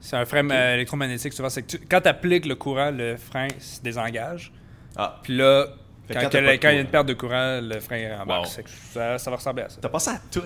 C'est 0.00 0.16
un 0.16 0.24
frein 0.24 0.48
euh, 0.50 0.74
électromagnétique, 0.74 1.32
souvent. 1.32 1.48
C'est 1.48 1.62
que 1.62 1.76
tu- 1.76 1.86
quand 1.88 2.00
tu 2.00 2.08
appliques 2.08 2.46
le 2.46 2.54
courant, 2.56 2.90
le 2.90 3.16
frein 3.16 3.46
se 3.60 3.80
désengage. 3.80 4.52
Ah, 4.96 5.20
Puis 5.22 5.36
là, 5.36 5.66
quand, 6.14 6.30
il 6.32 6.62
y 6.62 6.66
a 6.66 6.80
une 6.80 6.86
perte 6.86 7.06
de 7.06 7.14
courant, 7.14 7.60
le 7.62 7.80
frein 7.80 8.16
rembarque. 8.18 8.44
Wow. 8.44 8.50
C'est 8.50 8.62
que 8.62 8.70
Ça, 8.70 9.18
ça 9.18 9.30
va 9.30 9.36
ressembler 9.36 9.62
à 9.64 9.68
ça. 9.68 9.78
t'as 9.80 9.88
pensé 9.88 10.10
à 10.10 10.20
tout. 10.30 10.40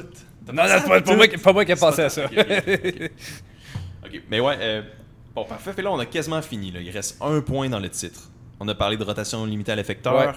Non, 0.47 0.55
non, 0.55 0.63
c'est 0.69 1.03
pas, 1.05 1.15
moi, 1.15 1.29
qui- 1.29 1.37
pas 1.39 1.53
moi 1.53 1.65
qui 1.65 1.73
ai 1.73 1.77
pensé 1.77 2.03
à 2.03 2.09
ça. 2.09 2.25
Ok, 2.25 2.33
ok, 2.37 2.81
ok. 2.85 3.11
Ok, 4.05 4.23
mais 4.29 4.41
ouais, 4.41 4.57
euh, 4.61 4.83
bon, 5.35 5.45
parfait. 5.45 5.73
Fait 5.73 5.83
là, 5.83 5.93
on 5.93 5.99
a 5.99 6.07
quasiment 6.07 6.43
fini. 6.43 6.73
Là. 6.73 6.81
Il 6.81 6.91
reste 6.91 7.17
un 7.23 7.41
point 7.41 7.69
dans 7.69 7.79
le 7.79 7.89
titre. 7.89 8.21
On 8.61 8.67
a 8.69 8.75
parlé 8.75 8.97
de 8.97 9.05
rotation 9.05 9.45
limitée 9.45 9.73
à 9.73 9.77
l'effecteur. 9.77 10.15
Ouais. 10.15 10.33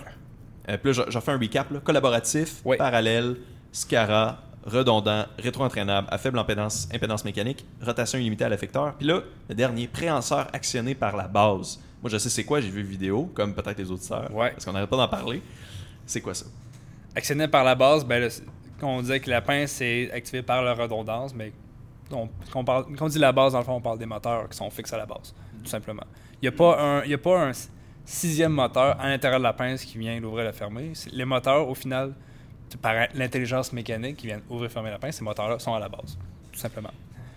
Euh, 0.70 0.78
puis 0.78 0.92
là, 0.92 1.04
j'en- 1.04 1.12
j'en 1.12 1.22
fais 1.22 1.32
un 1.32 1.40
recap. 1.40 1.72
Là. 1.72 1.80
Collaboratif, 1.84 2.56
Ouais. 2.64 2.78
parallèle, 2.78 3.36
SCARA, 3.72 4.42
redondant, 4.66 5.26
rétro-entraînable, 5.38 6.08
à 6.12 6.18
faible 6.18 6.40
impédance, 6.40 6.88
impédance 6.94 7.24
mécanique, 7.26 7.66
rotation 7.82 8.18
illimitée 8.20 8.46
à 8.46 8.50
l'effecteur. 8.50 8.94
Puis 8.98 9.08
là, 9.08 9.22
le 9.50 9.56
dernier, 9.56 9.88
préhenseur 9.88 10.48
actionné 10.54 10.96
par 10.96 11.16
la 11.18 11.28
base. 11.28 11.80
Moi, 12.02 12.10
je 12.10 12.18
sais 12.18 12.30
c'est 12.30 12.44
quoi, 12.44 12.62
j'ai 12.62 12.70
vu 12.70 12.84
vidéo, 12.84 13.32
comme 13.34 13.54
peut-être 13.56 13.78
les 13.78 13.90
auditeurs, 13.90 14.34
Ouais. 14.34 14.52
parce 14.52 14.66
qu'on 14.66 14.74
n'arrête 14.74 14.90
pas 14.90 14.98
d'en 14.98 15.08
parler. 15.08 15.42
C'est 16.06 16.22
quoi 16.22 16.34
ça? 16.34 16.46
Actionné 17.16 17.48
par 17.48 17.64
la 17.64 17.76
base, 17.76 18.06
ben 18.06 18.30
quand 18.80 18.90
on 18.90 19.02
disait 19.02 19.20
que 19.20 19.30
la 19.30 19.42
pince 19.42 19.80
est 19.82 20.12
activée 20.12 20.44
par 20.44 20.62
la 20.62 20.74
redondance, 20.74 21.34
mais 21.34 21.52
on, 22.12 22.28
quand, 22.52 22.60
on 22.60 22.66
parle, 22.66 22.86
quand 22.98 23.06
on 23.06 23.10
dit 23.10 23.18
la 23.20 23.32
base, 23.32 23.54
dans 23.54 23.60
le 23.60 23.66
fond, 23.66 23.74
on 23.76 23.82
parle 23.82 23.98
des 23.98 24.06
moteurs 24.06 24.48
qui 24.50 24.58
sont 24.58 24.70
fixes 24.70 24.94
à 24.94 24.98
la 24.98 25.06
base, 25.06 25.34
tout 25.64 25.70
simplement. 25.70 26.04
Il 26.42 26.50
n'y 26.50 26.50
a 26.50 26.52
pas 26.52 26.80
un, 26.80 27.06
y 27.06 27.14
a 27.14 27.18
pas 27.18 27.48
un 27.48 27.52
sixième 28.04 28.52
moteur 28.52 29.00
à 29.00 29.08
l'intérieur 29.10 29.40
de 29.40 29.44
la 29.46 29.54
pince 29.54 29.84
qui 29.84 29.98
vient 29.98 30.20
l'ouvrir 30.20 30.44
et 30.44 30.48
la 30.48 30.54
fermer. 30.54 30.92
Les 31.12 31.26
moteurs, 31.26 31.68
au 31.68 31.74
final, 31.74 32.14
par 32.82 32.94
l'intelligence 33.16 33.72
mécanique 33.74 34.18
qui 34.18 34.28
vient 34.28 34.42
ouvrir 34.50 34.70
et 34.70 34.74
fermer 34.74 34.90
la 34.92 35.00
pince, 35.00 35.16
ces 35.16 35.24
moteurs-là 35.24 35.58
sont 35.58 35.74
à 35.74 35.80
la 35.80 35.88
base, 35.90 36.18
tout 36.52 36.60
simplement. 36.60 36.92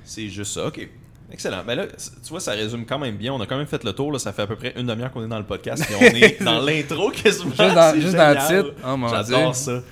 C'est 0.05 0.29
juste 0.29 0.53
ça, 0.55 0.67
ok. 0.67 0.89
Excellent. 1.31 1.63
Ben 1.67 1.75
là, 1.75 1.87
tu 1.87 2.29
vois, 2.31 2.41
ça 2.41 2.53
résume 2.53 2.87
quand 2.87 2.99
même 2.99 3.17
bien. 3.17 3.33
On 3.35 3.41
a 3.41 3.47
quand 3.47 3.59
même 3.59 3.67
fait 3.67 3.85
le 3.85 3.93
tour. 3.93 4.13
Là. 4.13 4.19
Ça 4.19 4.33
fait 4.33 4.43
à 4.43 4.47
peu 4.47 4.57
près 4.57 4.73
une 4.77 4.87
demi-heure 4.87 5.11
qu'on 5.13 5.25
est 5.25 5.29
dans 5.29 5.39
le 5.39 5.45
podcast. 5.45 5.85
Et 5.91 5.95
on 5.95 6.01
est 6.15 6.43
dans 6.43 6.61
l'intro 6.61 7.11
quasiment. 7.11 7.51
Juste 7.51 7.75
dans- 7.75 7.95
juste 8.01 8.15
dans 8.17 8.31
le 8.31 8.63
titre. 8.65 8.75
Oh, 8.87 8.97
J'adore 9.11 9.55
ça. 9.55 9.83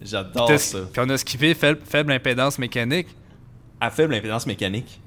J'adore 0.00 0.58
ça. 0.58 0.78
puis 0.92 1.02
on 1.04 1.10
a 1.10 1.18
skippé 1.18 1.54
faible, 1.54 1.80
faible 1.84 2.12
impédance 2.12 2.58
mécanique. 2.58 3.08
À 3.80 3.90
faible 3.90 4.14
impédance 4.14 4.46
mécanique, 4.46 5.00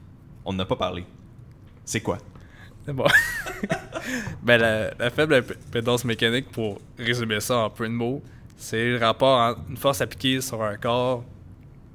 on 0.45 0.53
n'a 0.53 0.65
pas 0.65 0.75
parlé. 0.75 1.03
C'est 1.83 1.99
quoi? 2.01 2.17
C'est 2.85 2.93
bon. 2.93 3.05
ben, 4.43 4.57
la, 4.57 4.93
la 4.97 5.09
faible 5.09 5.35
impédance 5.35 6.05
mécanique, 6.05 6.49
pour 6.51 6.79
résumer 6.97 7.39
ça 7.39 7.57
en 7.57 7.69
peu 7.69 7.85
de 7.87 7.93
mots, 7.93 8.21
c'est 8.57 8.91
le 8.91 8.97
rapport 8.97 9.39
entre 9.39 9.59
une 9.69 9.77
force 9.77 10.01
appliquée 10.01 10.41
sur 10.41 10.61
un 10.63 10.77
corps 10.77 11.23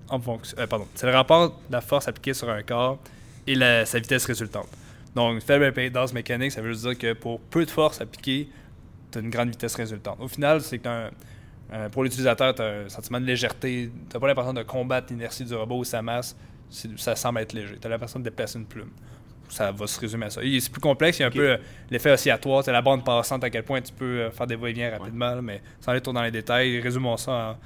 en 0.09 0.21
fonction. 0.21 0.57
euh, 0.59 0.67
pardon. 0.67 0.87
C'est 0.95 1.07
le 1.07 1.13
rapport 1.13 1.49
de 1.51 1.55
la 1.73 1.81
force 1.81 2.09
appliquée 2.09 2.35
sur 2.35 2.49
un 2.51 2.63
corps 2.63 2.99
et 3.47 3.55
la- 3.55 3.85
sa 3.87 3.99
vitesse 3.99 4.25
résultante. 4.27 4.69
Donc, 5.15 5.41
faible 5.43 5.65
impédance 5.65 6.13
mécanique, 6.13 6.53
ça 6.53 6.61
veut 6.61 6.73
juste 6.73 6.87
dire 6.87 6.99
que 6.99 7.13
pour 7.15 7.41
peu 7.41 7.65
de 7.65 7.71
force 7.71 8.01
appliquée, 8.01 8.49
tu 9.11 9.19
as 9.19 9.21
une 9.23 9.31
grande 9.31 9.49
vitesse 9.51 9.75
résultante. 9.75 10.19
Au 10.21 10.29
final, 10.29 10.61
c'est 10.61 10.79
que 10.79 10.89
un- 10.89 11.11
un- 11.73 11.89
pour 11.89 12.05
l'utilisateur, 12.05 12.55
tu 12.55 12.63
as 12.63 12.67
un 12.85 12.89
sentiment 12.89 13.21
de 13.21 13.25
légèreté. 13.27 13.91
Tu 14.11 14.19
pas 14.19 14.27
l'impression 14.27 14.53
de 14.53 14.63
combattre 14.63 15.09
l'inertie 15.13 15.45
du 15.45 15.55
robot 15.55 15.79
ou 15.79 15.85
sa 15.85 16.03
masse. 16.03 16.37
Ça 16.97 17.15
semble 17.17 17.41
être 17.41 17.53
léger. 17.53 17.77
Tu 17.81 17.87
as 17.87 17.91
l'impression 17.91 18.19
de 18.19 18.25
déplacer 18.25 18.59
une 18.59 18.67
plume. 18.67 18.91
Ça 19.49 19.71
va 19.71 19.87
se 19.87 19.99
résumer 20.01 20.27
à 20.27 20.31
ça. 20.31 20.41
C'est 20.43 20.71
plus 20.73 20.81
complexe. 20.81 21.19
Il 21.19 21.23
y 21.23 21.25
a 21.25 21.29
un 21.29 21.31
peu 21.31 21.51
euh, 21.53 21.57
l'effet 21.91 22.11
oscillatoire. 22.11 22.65
C'est 22.65 22.73
la 22.73 22.83
bande 22.83 23.05
passante, 23.05 23.45
à 23.45 23.49
quel 23.51 23.63
point 23.63 23.81
tu 23.81 23.93
peux 23.93 24.05
euh, 24.23 24.31
faire 24.33 24.47
des 24.49 24.57
va-et-vient 24.57 24.91
rapidement. 24.99 25.41
mais 25.41 25.63
sans 25.81 25.93
aller 25.93 26.01
trop 26.01 26.13
dans 26.13 26.23
les 26.23 26.33
détails, 26.33 26.81
résumons 26.81 27.17
ça. 27.17 27.33
en- 27.33 27.57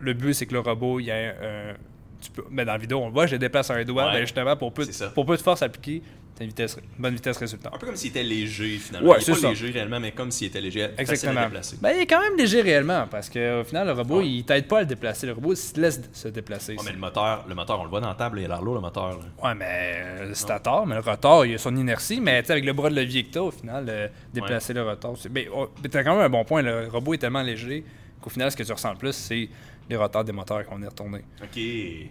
le 0.00 0.12
but, 0.14 0.32
c'est 0.34 0.46
que 0.46 0.52
le 0.52 0.60
robot, 0.60 1.00
il 1.00 1.06
y 1.06 1.10
a 1.10 1.16
un. 1.30 1.74
Tu 2.20 2.30
peux, 2.30 2.44
mais 2.50 2.64
dans 2.64 2.72
la 2.72 2.78
vidéo, 2.78 2.98
on 3.00 3.06
le 3.06 3.12
voit, 3.12 3.26
je 3.26 3.32
le 3.32 3.38
déplace 3.38 3.70
un 3.70 3.82
doigt. 3.84 4.06
Ouais. 4.06 4.12
ben, 4.12 4.20
justement, 4.20 4.56
pour 4.56 4.72
peu, 4.72 4.84
C'est 4.84 5.12
pour 5.14 5.26
peu 5.26 5.36
de 5.36 5.42
force 5.42 5.62
appliquée, 5.62 6.02
tu 6.36 6.42
as 6.42 6.44
une, 6.44 6.50
vitesse, 6.50 6.78
bonne 6.98 7.14
vitesse 7.14 7.36
résultante. 7.36 7.74
Un 7.74 7.78
peu 7.78 7.86
comme 7.86 7.96
s'il 7.96 8.10
était 8.10 8.22
léger, 8.22 8.76
finalement. 8.78 9.10
Ouais, 9.10 9.16
il 9.18 9.20
est 9.20 9.24
c'est 9.24 9.32
pas 9.32 9.38
ça. 9.38 9.48
léger 9.48 9.70
réellement, 9.70 10.00
mais 10.00 10.12
comme 10.12 10.30
s'il 10.30 10.46
était 10.48 10.60
léger. 10.60 10.80
Facile 10.82 10.94
à 10.98 11.00
Exactement. 11.02 11.44
déplacer. 11.44 11.76
Ben, 11.82 11.92
il 11.96 12.00
est 12.02 12.06
quand 12.06 12.20
même 12.20 12.36
léger 12.36 12.62
réellement, 12.62 13.06
parce 13.10 13.28
qu'au 13.28 13.64
final, 13.64 13.86
le 13.86 13.92
robot, 13.92 14.18
Ouais. 14.18 14.28
il 14.28 14.44
t'aide 14.44 14.66
pas 14.66 14.78
à 14.78 14.80
le 14.80 14.86
déplacer. 14.86 15.26
Le 15.26 15.32
robot, 15.32 15.52
il 15.52 15.56
se 15.56 15.80
laisse 15.80 16.00
se 16.12 16.28
déplacer. 16.28 16.76
Mais 16.84 16.92
le 16.92 16.98
moteur, 16.98 17.44
le 17.48 17.54
moteur, 17.54 17.80
on 17.80 17.84
le 17.84 17.90
voit 17.90 18.00
dans 18.00 18.08
la 18.08 18.14
table, 18.14 18.40
il 18.40 18.44
a 18.46 18.48
l'air 18.48 18.62
lourd, 18.62 18.74
le 18.76 18.80
moteur. 18.80 19.18
là. 19.18 19.48
Ouais, 19.48 19.54
mais 19.54 19.66
euh, 19.68 20.28
le 20.28 20.34
stator, 20.34 20.86
mais 20.86 20.94
le 20.94 21.00
rotor, 21.02 21.46
il 21.46 21.54
a 21.54 21.58
son 21.58 21.76
inertie, 21.76 22.20
mais 22.20 22.42
avec 22.50 22.64
le 22.64 22.72
bras 22.72 22.90
de 22.90 22.94
levier 22.96 23.24
que 23.24 23.32
t'as, 23.32 23.40
au 23.40 23.50
final, 23.50 23.86
euh, 23.88 24.08
déplacer 24.32 24.72
le 24.72 24.82
rotor. 24.82 25.16
c'est- 25.18 25.28
Mais, 25.28 25.48
oh, 25.54 25.68
mais 25.82 25.88
t'as 25.88 26.02
quand 26.04 26.14
même 26.16 26.24
un 26.24 26.28
bon 26.30 26.44
point, 26.44 26.62
le 26.62 26.88
robot 26.88 27.14
est 27.14 27.18
tellement 27.18 27.42
léger 27.42 27.84
qu'au 28.20 28.30
final, 28.30 28.50
ce 28.50 28.56
que 28.56 28.62
tu 28.62 28.72
ressens 28.72 28.92
le 28.92 28.98
plus, 28.98 29.12
c'est 29.14 29.48
les 29.90 29.96
rotors 29.96 30.24
des 30.24 30.32
moteurs 30.32 30.64
qu'on 30.64 30.80
est 30.82 30.86
retourné. 30.86 31.18
Ok. 31.42 31.60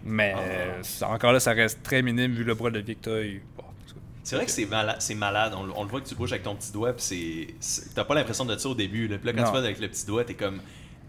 Mais 0.04 0.34
Ah. 0.36 0.40
euh, 0.40 0.82
encore 1.06 1.32
là, 1.32 1.40
ça 1.40 1.52
reste 1.52 1.82
très 1.82 2.02
minime 2.02 2.32
vu 2.32 2.44
le 2.44 2.54
bras 2.54 2.70
de 2.70 2.80
que 2.80 2.94
bon, 3.56 3.62
cas. 3.62 3.68
C'est 4.22 4.36
vrai 4.36 4.44
que 4.44 4.50
c'est 4.52 4.66
malade, 4.66 4.96
c'est 5.00 5.14
malade. 5.14 5.54
On, 5.56 5.64
le- 5.64 5.72
on 5.74 5.82
le 5.82 5.88
voit 5.88 6.00
que 6.00 6.08
tu 6.08 6.14
bouges 6.14 6.32
avec 6.32 6.42
ton 6.44 6.54
petit 6.54 6.70
doigt, 6.72 6.92
puis 6.92 7.54
c'est, 7.58 7.94
t'as 7.94 8.04
pas 8.04 8.14
l'impression 8.14 8.44
de 8.44 8.56
ça 8.56 8.68
au 8.68 8.74
début. 8.74 9.08
Là. 9.08 9.16
Puis 9.18 9.26
là, 9.26 9.32
quand 9.32 9.40
Non. 9.40 9.46
tu 9.48 9.52
vas 9.54 9.58
avec 9.64 9.80
le 9.80 9.88
petit 9.88 10.06
doigt, 10.06 10.24
t'es 10.24 10.34
comme, 10.34 10.60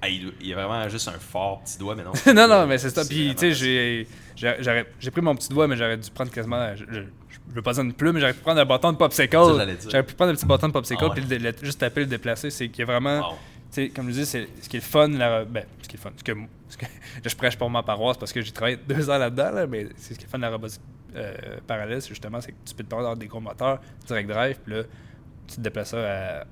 ah, 0.01 0.09
il, 0.09 0.32
il 0.41 0.47
y 0.47 0.53
a 0.53 0.55
vraiment 0.55 0.88
juste 0.89 1.07
un 1.09 1.19
fort 1.19 1.61
petit 1.61 1.78
doigt, 1.78 1.93
mais 1.95 2.03
non. 2.03 2.13
non, 2.34 2.47
non, 2.47 2.65
mais 2.65 2.78
c'est 2.80 2.89
ça. 2.89 3.03
Puis, 3.05 3.32
tu 3.36 3.39
sais, 3.39 3.53
j'ai, 3.53 4.07
j'ai, 4.36 4.55
j'aurais- 4.59 4.88
j'ai 4.99 5.11
pris 5.11 5.22
mon 5.22 5.36
petit 5.36 5.49
doigt, 5.49 5.67
mais 5.67 5.76
j'aurais 5.78 5.97
dû 5.97 6.09
prendre 6.09 6.32
quasiment. 6.32 6.76
Je, 6.76 6.86
je, 6.89 7.01
je 7.01 7.55
veux 7.55 7.61
pas 7.61 7.74
dire 7.74 7.84
une 7.84 7.93
plume, 7.93 8.13
mais 8.13 8.22
j'aurais 8.22 8.34
pu 8.34 8.39
prendre 8.39 8.61
un 8.61 8.65
bâton 8.65 8.91
de 8.93 8.97
popsicle. 8.97 9.36
J'aurais 9.36 10.03
pu 10.03 10.13
prendre 10.15 10.32
un 10.32 10.36
petit 10.36 10.45
bâton 10.45 10.67
de 10.69 10.74
popsicle, 10.74 11.03
ouais. 11.03 11.09
puis 11.13 11.24
le- 11.30 11.38
le- 11.38 11.53
juste 11.61 11.80
taper, 11.80 11.99
le 12.01 12.05
déplacer. 12.07 12.49
C'est 12.49 12.69
qu'il 12.69 12.80
y 12.80 12.84
a 12.84 12.86
vraiment. 12.86 13.19
Wow. 13.32 13.36
Tu 13.74 13.84
sais, 13.84 13.89
comme 13.89 14.07
je 14.07 14.13
dis, 14.13 14.26
c'est 14.26 14.47
ce 14.61 14.67
qui 14.67 14.78
est 14.78 14.80
le 14.80 14.86
fun, 14.86 15.07
la, 15.09 15.45
ben, 15.45 15.63
ce 15.82 15.88
qui 15.88 15.95
est 15.95 15.99
le 15.99 16.01
fun, 16.03 16.11
ce 16.17 16.24
que, 16.24 16.32
ce 16.72 16.78
que- 16.78 16.86
je 17.30 17.36
prêche 17.36 17.57
pour 17.57 17.69
ma 17.69 17.84
paroisse 17.84 18.17
parce 18.17 18.32
que 18.34 18.41
j'ai 18.41 18.51
travaillé 18.51 18.78
deux 18.78 19.09
ans 19.09 19.17
là-dedans, 19.17 19.51
là, 19.51 19.67
mais 19.67 19.88
c'est 19.97 20.13
ce 20.15 20.19
qui 20.19 20.26
fun 20.26 20.38
de 20.38 20.43
la 20.43 20.49
robotique 20.51 20.82
euh, 21.15 21.34
parallèle, 21.67 22.01
c'est 22.01 22.09
justement 22.09 22.39
c'est 22.41 22.51
que 22.53 22.57
tu 22.65 22.74
peux 22.74 22.84
te 22.84 22.89
d'avoir 22.89 23.15
des 23.17 23.28
gros 23.28 23.39
moteurs, 23.41 23.82
direct 24.07 24.30
drive, 24.30 24.57
puis 24.65 24.74
là, 24.76 24.84
tu 25.47 25.55
te 25.57 25.61
déplaces 25.61 25.89
ça 25.89 26.39
à 26.39 26.43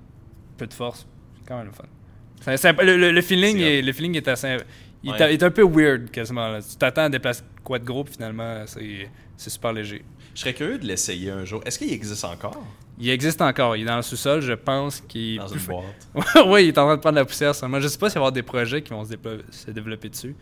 peu 0.57 0.67
de 0.67 0.73
force, 0.73 1.07
c'est 1.39 1.47
quand 1.47 1.57
même 1.57 1.67
le 1.67 1.71
fun. 1.71 1.85
Le, 2.83 2.97
le- 2.97 3.11
le 3.11 3.21
feeling 3.21 3.57
est, 3.59 3.81
le 3.81 3.93
feeling 3.93 4.15
est 4.17 4.27
assez, 4.27 4.57
il, 5.03 5.11
Ouais. 5.11 5.33
est, 5.33 5.43
un 5.43 5.51
peu 5.51 5.63
weird 5.63 6.11
quasiment. 6.11 6.49
là. 6.49 6.61
Tu 6.61 6.75
t'attends 6.75 7.03
à 7.03 7.09
déplacer 7.09 7.43
quoi 7.63 7.79
de 7.79 7.85
gros, 7.85 8.03
puis 8.03 8.13
finalement, 8.15 8.65
c'est 8.65 9.49
super 9.49 9.71
léger. 9.73 10.03
Je 10.35 10.41
serais 10.41 10.53
curieux 10.53 10.77
de 10.77 10.85
l'essayer 10.85 11.31
un 11.31 11.43
jour. 11.45 11.61
Est-ce 11.65 11.79
qu'il 11.79 11.91
existe 11.93 12.23
encore? 12.25 12.65
Il 12.99 13.09
existe 13.09 13.41
encore, 13.41 13.77
il 13.77 13.83
est 13.83 13.85
dans 13.85 13.95
le 13.95 14.01
sous-sol, 14.01 14.41
je 14.41 14.51
pense 14.51 14.99
qu'il 14.99 15.37
dans 15.37 15.47
une 15.47 15.59
boîte 15.61 15.85
oui, 16.47 16.65
il 16.65 16.67
est 16.67 16.77
en 16.77 16.85
train 16.85 16.95
de 16.97 17.01
prendre 17.01 17.15
la 17.15 17.23
poussière 17.23 17.55
seulement. 17.55 17.79
Je 17.79 17.87
sais 17.87 17.97
pas 17.97 18.09
s'il 18.09 18.15
va 18.15 18.19
y 18.19 18.23
avoir 18.23 18.31
des 18.33 18.43
projets 18.43 18.81
qui 18.81 18.89
vont 18.89 19.05
se, 19.05 19.71
développer 19.71 20.09
dessus. 20.09 20.35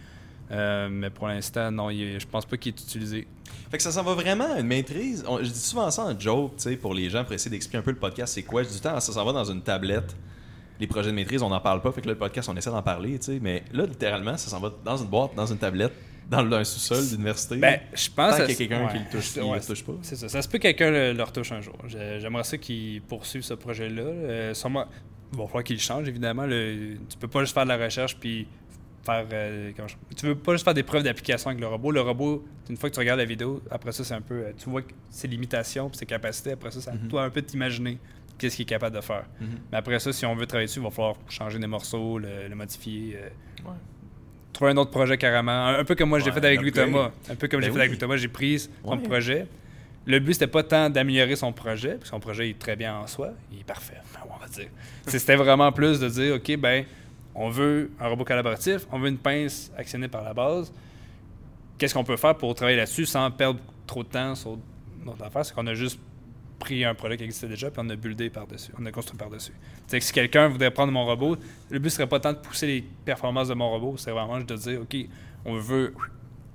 Euh, 0.49 0.87
mais 0.89 1.09
pour 1.09 1.27
l'instant, 1.27 1.69
non, 1.71 1.89
il 1.89 2.19
je 2.19 2.25
pense 2.25 2.45
pas 2.45 2.57
qu'il 2.57 2.73
est 2.73 2.81
utilisé. 2.81 3.27
Fait 3.69 3.77
que 3.77 3.83
ça 3.83 3.91
s'en 3.91 4.01
va 4.01 4.13
vraiment 4.13 4.55
à 4.55 4.59
une 4.59 4.67
maîtrise. 4.67 5.23
On- 5.27 5.37
je 5.39 5.49
dis 5.49 5.59
souvent 5.59 5.91
ça 5.91 6.05
en 6.05 6.19
joke, 6.19 6.55
tu 6.55 6.63
sais, 6.63 6.77
pour 6.77 6.93
les 6.93 7.09
gens, 7.09 7.23
pour 7.23 7.33
essayer 7.33 7.51
d'expliquer 7.51 7.77
un 7.77 7.81
peu 7.81 7.91
le 7.91 7.97
podcast, 7.97 8.33
c'est 8.33 8.43
quoi? 8.43 8.63
Je 8.63 8.69
dis 8.69 8.75
du 8.75 8.81
temps, 8.81 8.99
ça 8.99 9.11
s'en 9.11 9.25
va 9.25 9.33
dans 9.33 9.43
une 9.43 9.61
tablette. 9.61 10.15
Les 10.79 10.87
projets 10.87 11.09
de 11.09 11.15
maîtrise, 11.15 11.41
on 11.43 11.49
n'en 11.49 11.59
parle 11.59 11.81
pas. 11.81 11.91
Fait 11.91 12.01
que 12.01 12.07
là, 12.07 12.13
le 12.13 12.19
podcast, 12.19 12.49
on 12.49 12.55
essaie 12.55 12.69
d'en 12.69 12.81
parler, 12.83 13.19
tu 13.19 13.25
sais. 13.25 13.39
Mais 13.41 13.63
là, 13.73 13.85
littéralement, 13.85 14.37
ça 14.37 14.49
s'en 14.49 14.59
va 14.59 14.71
dans 14.83 14.97
une 14.97 15.07
boîte, 15.07 15.35
dans 15.35 15.45
une 15.45 15.57
tablette, 15.57 15.93
dans 16.29 16.41
le- 16.43 16.55
un 16.57 16.63
sous-sol 16.63 17.07
d'université. 17.07 17.55
Ben, 17.57 17.79
je 17.93 18.09
pense 18.09 18.37
Tant 18.37 18.45
qu'il 18.45 18.49
y 18.49 18.53
a 18.53 18.55
quelqu'un 18.55 18.85
ouais, 18.85 18.91
qui 18.91 18.97
le 18.99 19.09
touche, 19.09 19.33
qui 19.33 19.39
ouais, 19.39 19.57
le 19.57 19.63
touche 19.65 19.83
pas. 19.83 19.93
C'est 20.01 20.15
ça. 20.15 20.27
Ça 20.29 20.41
se 20.41 20.47
peut 20.49 20.57
que 20.57 20.63
quelqu'un 20.63 20.91
le, 20.91 21.13
le 21.13 21.23
retouche 21.23 21.51
un 21.51 21.61
jour. 21.61 21.75
J'ai- 21.87 22.19
J'aimerais 22.19 22.43
ça 22.43 22.57
qu'il 22.57 23.01
poursuive 23.03 23.41
ce 23.43 23.53
projet-là. 23.53 24.01
Euh, 24.01 24.53
sûrement, 24.53 24.85
il 25.31 25.37
va 25.37 25.45
falloir 25.45 25.63
qu'il 25.63 25.75
le 25.77 25.81
change, 25.81 26.07
évidemment. 26.07 26.45
Le, 26.45 26.97
tu 27.09 27.17
peux 27.17 27.27
pas 27.27 27.41
juste 27.41 27.53
faire 27.53 27.63
de 27.63 27.69
la 27.69 27.77
recherche 27.77 28.17
puis 28.17 28.47
faire. 29.05 29.25
euh, 29.31 29.71
je- 29.77 30.15
tu 30.15 30.25
veux 30.25 30.35
pas 30.35 30.51
juste 30.53 30.65
faire 30.65 30.73
des 30.73 30.83
preuves 30.83 31.03
d'application 31.03 31.49
avec 31.49 31.61
le 31.61 31.67
robot. 31.67 31.91
Le 31.91 32.01
robot, 32.01 32.45
une 32.69 32.75
fois 32.77 32.89
que 32.89 32.95
tu 32.95 32.99
regardes 32.99 33.19
la 33.19 33.25
vidéo, 33.25 33.61
après 33.71 33.91
ça, 33.93 34.03
c'est 34.03 34.13
un 34.13 34.21
peu. 34.21 34.35
euh, 34.35 34.51
Tu 34.57 34.69
vois 34.69 34.81
ses 35.09 35.27
limitations 35.27 35.89
puis 35.89 35.97
ses 35.97 36.05
capacités. 36.05 36.51
Après 36.51 36.71
ça, 36.71 36.81
c'est 36.81 36.89
à 36.89 36.93
Mhm. 36.93 37.07
toi 37.07 37.23
un 37.23 37.29
peu 37.29 37.41
de 37.41 37.45
t'imaginer 37.47 37.97
qu'est-ce 38.37 38.55
qu'il 38.57 38.63
est 38.63 38.65
capable 38.69 38.95
de 38.95 39.01
faire. 39.01 39.25
Mhm. 39.39 39.47
Mais 39.71 39.77
après 39.77 39.97
ça, 39.99 40.11
si 40.13 40.25
on 40.25 40.35
veut 40.35 40.45
travailler 40.45 40.67
dessus, 40.67 40.79
il 40.79 40.83
va 40.83 40.91
falloir 40.91 41.15
changer 41.29 41.57
des 41.57 41.67
morceaux, 41.67 42.19
le, 42.19 42.47
le 42.49 42.55
modifier. 42.55 43.15
euh, 43.15 43.29
Ouais. 43.65 43.71
Trouver 44.57 44.71
un 44.71 44.77
autre 44.77 44.91
projet 44.91 45.17
carrément. 45.17 45.67
Un, 45.67 45.83
peu 45.85 45.95
comme 45.95 46.09
moi, 46.09 46.19
j'ai 46.19 46.25
Ouais, 46.25 46.31
fait 46.39 46.45
avec 46.45 46.59
upgrade. 46.61 46.91
Thomas. 46.91 47.11
Un 47.29 47.35
peu 47.35 47.47
comme 47.47 47.59
Ben 47.61 47.65
j'ai 47.65 47.71
fait 47.71 47.75
oui. 47.75 47.81
avec 47.81 47.91
lui 47.91 47.97
Thomas, 47.97 48.17
j'ai 48.17 48.27
pris 48.27 48.59
son 48.59 48.69
Ouais. 48.91 48.97
projet. 49.03 49.47
Le 50.05 50.19
but, 50.19 50.33
c'était 50.33 50.47
pas 50.47 50.63
tant 50.63 50.89
d'améliorer 50.89 51.35
son 51.35 51.51
projet, 51.51 51.89
parce 51.91 52.03
que 52.03 52.07
son 52.09 52.19
projet 52.19 52.49
est 52.49 52.57
très 52.59 52.75
bien 52.75 52.95
en 52.95 53.07
soi, 53.07 53.31
il 53.51 53.59
est 53.59 53.63
parfait, 53.63 53.97
on 54.29 54.37
va 54.39 54.47
dire. 54.47 54.69
C'était 55.07 55.35
vraiment 55.35 55.71
plus 55.71 55.99
de 55.99 56.07
dire, 56.09 56.35
OK, 56.35 56.55
ben, 56.57 56.85
on 57.35 57.49
veut 57.49 57.91
un 57.99 58.07
robot 58.07 58.23
collaboratif, 58.23 58.87
on 58.91 58.99
veut 58.99 59.09
une 59.09 59.17
pince 59.17 59.69
actionnée 59.77 60.07
par 60.07 60.23
la 60.23 60.33
base. 60.33 60.71
Qu'est-ce 61.77 61.93
qu'on 61.93 62.03
peut 62.05 62.17
faire 62.17 62.35
pour 62.35 62.55
travailler 62.55 62.77
là-dessus 62.77 63.05
sans 63.05 63.29
perdre 63.31 63.59
trop 63.85 64.01
de 64.03 64.07
temps 64.09 64.33
sur 64.33 64.57
notre 65.05 65.23
affaire? 65.25 65.45
C'est 65.45 65.53
qu'on 65.53 65.67
a 65.67 65.73
juste 65.75 65.99
pris 66.59 66.83
un 66.83 66.93
produit 66.93 67.17
qui 67.17 67.23
existait 67.23 67.47
déjà 67.47 67.69
puis 67.69 67.81
on 67.83 67.89
a 67.89 67.95
buildé 67.95 68.29
par-dessus, 68.29 68.71
on 68.79 68.85
a 68.85 68.91
construit 68.91 69.17
par-dessus. 69.17 69.53
C'est 69.87 69.99
que 69.99 70.05
si 70.05 70.13
quelqu'un 70.13 70.47
voudrait 70.47 70.71
prendre 70.71 70.91
mon 70.91 71.05
robot, 71.05 71.37
le 71.69 71.79
but 71.79 71.89
serait 71.89 72.07
pas 72.07 72.19
tant 72.19 72.33
de 72.33 72.37
pousser 72.37 72.67
les 72.67 72.81
performances 73.05 73.47
de 73.47 73.53
mon 73.53 73.69
robot, 73.69 73.95
c'est 73.97 74.11
vraiment 74.11 74.39
de 74.39 74.55
dire, 74.55 74.81
OK, 74.81 74.95
on 75.45 75.55
veut 75.55 75.93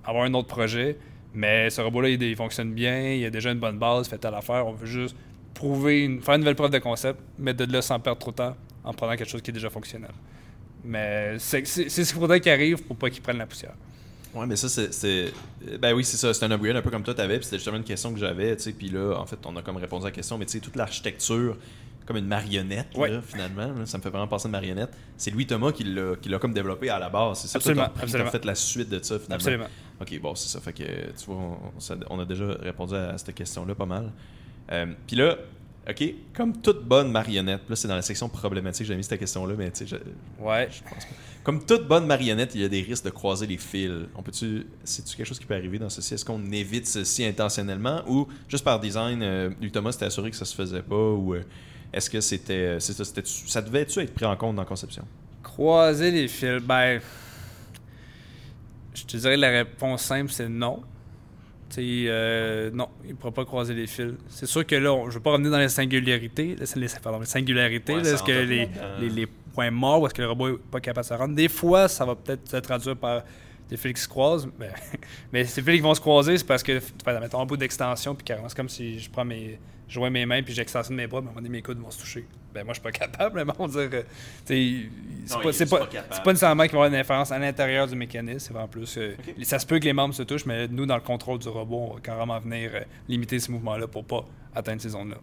avoir 0.05 0.24
un 0.24 0.34
autre 0.34 0.48
projet, 0.48 0.98
mais 1.34 1.70
ce 1.70 1.80
robot-là, 1.80 2.11
il, 2.11 2.36
fonctionne 2.36 2.72
bien, 2.72 3.12
il 3.12 3.24
a 3.24 3.30
déjà 3.30 3.53
une 3.53 3.61
bonne 3.61 3.78
base, 3.78 4.09
fait 4.09 4.18
telle 4.18 4.34
affaire, 4.34 4.66
on 4.66 4.72
veut 4.72 4.86
juste 4.86 5.16
prouver, 5.55 6.18
faire 6.22 6.34
une 6.34 6.40
nouvelle 6.40 6.57
preuve 6.57 6.70
de 6.70 6.78
concept, 6.78 7.20
mais 7.38 7.55
de 7.55 7.70
là 7.70 7.82
sans 7.82 8.00
perdre 8.00 8.18
trop 8.18 8.30
de 8.30 8.36
temps 8.36 8.57
en 8.84 8.92
prenant 8.92 9.16
quelque 9.16 9.28
chose 9.28 9.42
qui 9.42 9.50
est 9.50 9.55
déjà 9.55 9.70
fonctionnel. 9.70 10.11
Mais 10.84 11.38
c'est 11.38 11.64
ce 11.64 11.82
qu'il 11.84 12.05
faudrait 12.20 12.40
qu'il 12.40 12.50
arrive 12.50 12.82
pour 12.82 12.96
pas 12.96 13.09
qu'il 13.09 13.22
prenne 13.22 13.38
la 13.38 13.46
poussière. 13.46 13.74
Ouais, 14.35 14.47
mais 14.47 14.57
ça, 14.57 14.68
c'est. 14.68 14.93
c'est- 14.93 15.33
Ben 15.80 15.93
oui, 15.95 16.05
c'est 16.05 16.16
ça. 16.16 16.33
C'est 16.33 16.45
un 16.45 16.51
upgrade 16.51 16.76
un 16.76 16.83
peu 16.83 16.91
comme 16.91 17.03
toi, 17.03 17.14
t'avais. 17.14 17.37
Puis 17.37 17.45
c'était 17.45 17.59
justement 17.59 17.76
une 17.76 17.85
question 17.85 18.12
que 18.12 18.18
j'avais, 18.18 18.57
tu 18.57 18.62
sais. 18.62 18.72
Puis 18.72 18.89
là, 18.89 19.14
en 19.18 19.26
fait, 19.26 19.39
on 19.45 19.55
a 19.57 19.62
comme 19.62 19.76
répondu 19.76 20.05
à 20.05 20.09
la 20.09 20.12
question. 20.12 20.39
Mais 20.39 20.47
tu 20.47 20.53
sais, 20.53 20.61
toute 20.61 20.76
l'architecture, 20.76 21.57
comme 22.07 22.16
une 22.16 22.26
marionnette, 22.26 22.89
Ouais. 22.97 23.11
là, 23.11 23.20
finalement. 23.22 23.66
là, 23.72 23.87
ça 23.87 23.99
me 23.99 24.03
fait 24.03 24.09
vraiment 24.11 24.26
penser 24.26 24.47
à 24.47 24.49
une 24.49 24.53
marionnette. 24.53 24.91
C'est 25.16 25.30
Louis 25.30 25.47
Thomas 25.47 25.70
qui 25.72 25.85
l'a 25.85 26.39
comme 26.41 26.53
développé 26.55 26.89
à 26.91 26.99
la 26.99 27.09
base. 27.11 27.41
C'est 27.41 27.49
ça. 27.49 27.59
Toi, 27.59 27.70
Absolument, 27.72 27.83
repris- 27.95 28.03
absolument. 28.05 28.30
fait 28.30 28.45
la 28.45 28.55
suite 28.55 28.89
de 28.89 29.03
ça, 29.03 29.18
finalement. 29.18 29.35
Absolument. 29.35 29.66
Ok, 30.01 30.20
bon, 30.20 30.35
c'est 30.35 30.49
ça. 30.49 30.61
Fait 30.61 30.72
que, 30.72 30.83
tu 30.83 31.26
vois, 31.26 31.59
on 32.11 32.18
a 32.18 32.24
déjà 32.24 32.47
répondu 32.61 32.95
à 32.95 33.16
cette 33.18 33.35
question-là 33.35 33.74
pas 33.74 33.87
mal. 33.87 34.11
Euh, 34.72 34.87
Puis 35.07 35.16
là, 35.16 35.37
ok, 35.89 36.14
comme 36.35 36.61
toute 36.61 36.85
bonne 36.85 37.11
marionnette, 37.11 37.62
là, 37.68 37.76
c'est 37.76 37.89
dans 37.89 37.97
la 37.97 38.03
section 38.03 38.28
problématique, 38.28 38.87
j'ai 38.87 38.95
mis 38.97 39.05
cette 39.05 39.18
question-là, 39.18 39.55
mais 39.57 39.70
tu 39.70 39.87
sais, 39.87 39.87
je- 39.87 40.43
Ouais. 40.45 40.68
je 40.70 40.83
pense 40.83 41.05
pas. 41.05 41.11
Comme 41.45 41.64
toute 41.66 41.89
bonne 41.89 42.07
marionnette, 42.07 42.55
il 42.55 42.61
y 42.61 42.64
a 42.64 42.68
des 42.68 42.83
risques 42.83 43.05
de 43.05 43.11
croiser 43.11 43.47
les 43.49 43.57
fils. 43.59 43.91
On 44.14 44.22
peut-tu, 44.22 44.64
c'est-tu 44.85 45.16
quelque 45.16 45.26
chose 45.26 45.41
qui 45.41 45.47
peut 45.47 45.55
arriver 45.55 45.78
dans 45.78 45.89
ceci? 45.91 46.14
Est-ce 46.14 46.24
qu'on 46.24 46.41
évite 46.53 46.87
ceci 46.87 47.24
intentionnellement 47.24 48.03
ou 48.07 48.28
juste 48.49 48.62
par 48.64 48.78
design, 48.78 49.20
euh, 49.22 49.51
Thomas 49.72 49.91
s'était 49.93 50.05
assuré 50.05 50.30
que 50.30 50.37
ça 50.37 50.45
se 50.45 50.55
faisait 50.55 50.83
pas 50.83 50.95
ou 51.11 51.35
euh, 51.35 51.43
est-ce 51.93 52.09
que 52.09 52.20
c'était, 52.20 52.78
c'est 52.78 52.93
ça, 52.93 53.05
c'était- 53.05 53.22
ça 53.26 53.61
devait-tu 53.61 53.99
être 54.01 54.14
pris 54.14 54.24
en 54.24 54.37
compte 54.37 54.55
dans 54.55 54.62
la 54.62 54.68
conception? 54.68 55.05
Croiser 55.43 56.12
les 56.12 56.28
fils, 56.28 56.62
ben. 56.62 57.01
Je 58.95 59.03
te 59.05 59.16
dirais 59.16 59.37
la 59.37 59.49
réponse 59.51 60.03
simple, 60.03 60.30
c'est 60.30 60.49
non. 60.49 60.83
Euh, 61.80 62.70
non, 62.72 62.88
il 63.04 63.10
ne 63.10 63.14
pourra 63.14 63.32
pas 63.32 63.44
croiser 63.44 63.74
les 63.74 63.86
fils. 63.86 64.12
C'est 64.28 64.46
sûr 64.46 64.66
que 64.66 64.74
là, 64.76 64.92
on- 64.92 65.04
je 65.04 65.08
ne 65.08 65.14
veux 65.14 65.20
pas 65.20 65.30
revenir 65.32 65.50
dans 65.50 65.58
les 65.58 65.68
singularités. 65.68 66.56
là, 66.56 66.66
c'est 66.66 66.78
les, 66.78 66.86
pardon, 67.02 67.20
les 67.20 67.26
singularités, 67.26 67.92
Ouais, 67.94 67.98
là, 67.98 68.04
ça 68.04 68.14
est-ce 68.14 68.22
que 68.22 68.32
les, 68.32 68.68
les, 69.00 69.08
les 69.08 69.26
points 69.26 69.70
morts, 69.70 70.00
ou 70.02 70.06
est-ce 70.06 70.14
que 70.14 70.22
le 70.22 70.28
robot 70.28 70.50
n'est 70.50 70.56
pas 70.70 70.80
capable 70.80 71.04
de 71.04 71.08
se 71.08 71.14
rendre? 71.14 71.34
Des 71.34 71.48
fois, 71.48 71.88
ça 71.88 72.04
va 72.04 72.14
peut-être 72.14 72.48
se 72.48 72.56
traduire 72.58 72.96
par 72.96 73.22
des 73.68 73.76
fils 73.76 73.92
qui 73.94 74.00
se 74.02 74.08
croisent. 74.08 74.48
Mais, 74.58 74.70
mais 75.32 75.44
ces 75.44 75.62
fils 75.62 75.74
qui 75.76 75.80
vont 75.80 75.94
se 75.94 76.00
croiser, 76.00 76.36
c'est 76.38 76.46
parce 76.46 76.62
que, 76.62 76.80
mettons 77.06 77.40
un 77.40 77.46
bout 77.46 77.56
d'extension, 77.56 78.14
puis 78.14 78.24
carrément, 78.24 78.48
c'est 78.48 78.56
comme 78.56 78.68
si 78.68 78.98
je 78.98 79.10
prends 79.10 79.24
mes. 79.24 79.58
Je 79.93 79.97
joins 79.97 80.09
mes 80.09 80.24
mains 80.24 80.43
puis 80.43 80.55
j'extensionne 80.55 80.97
mes 80.97 81.07
bras, 81.07 81.20
mais 81.20 81.26
à 81.26 81.28
un 81.28 81.32
moment 81.34 81.43
donné, 81.43 81.51
mes 81.51 81.61
coudes 81.61 81.78
vont 81.78 81.90
se 81.90 82.01
toucher. 82.01 82.24
Ben 82.55 82.64
moi, 82.64 82.72
je 82.72 82.80
suis 82.80 82.82
pas 82.82 82.93
capable, 82.93 83.45
mais 83.47 83.53
on 83.59 83.66
va 83.66 83.86
dire. 83.86 84.05
tu 84.47 84.47
sais, 84.47 84.88
c'est 85.26 85.43
pas, 85.43 85.53
c'est 85.53 85.68
pas, 85.68 85.86
pas 85.86 86.20
pas 86.24 86.32
nécessairement 86.32 86.62
qu'il 86.62 86.72
va 86.72 86.78
y 86.78 86.80
avoir 86.80 86.88
une 86.88 86.95
inférence 86.95 87.30
à 87.30 87.38
l'intérieur 87.38 87.86
du 87.86 87.95
mécanisme, 87.95 88.38
c'est 88.38 88.53
vraiment 88.55 88.68
plus. 88.68 88.97
euh. 88.97 89.14
Ça 89.43 89.59
se 89.59 89.66
peut 89.66 89.78
que 89.78 89.84
les 89.84 89.93
membres 89.93 90.14
se 90.14 90.22
touchent, 90.22 90.47
mais 90.47 90.66
nous, 90.66 90.86
dans 90.86 90.95
le 90.95 91.03
contrôle 91.03 91.40
du 91.40 91.49
robot, 91.49 91.88
on 91.90 91.95
va 91.97 92.01
carrément 92.01 92.38
venir 92.38 92.70
euh, 92.72 92.80
limiter 93.07 93.38
ces 93.38 93.53
mouvements-là 93.53 93.86
pour 93.86 94.07
pas 94.07 94.24
atteindre 94.55 94.80
ces 94.80 94.88
zones-là. 94.88 95.16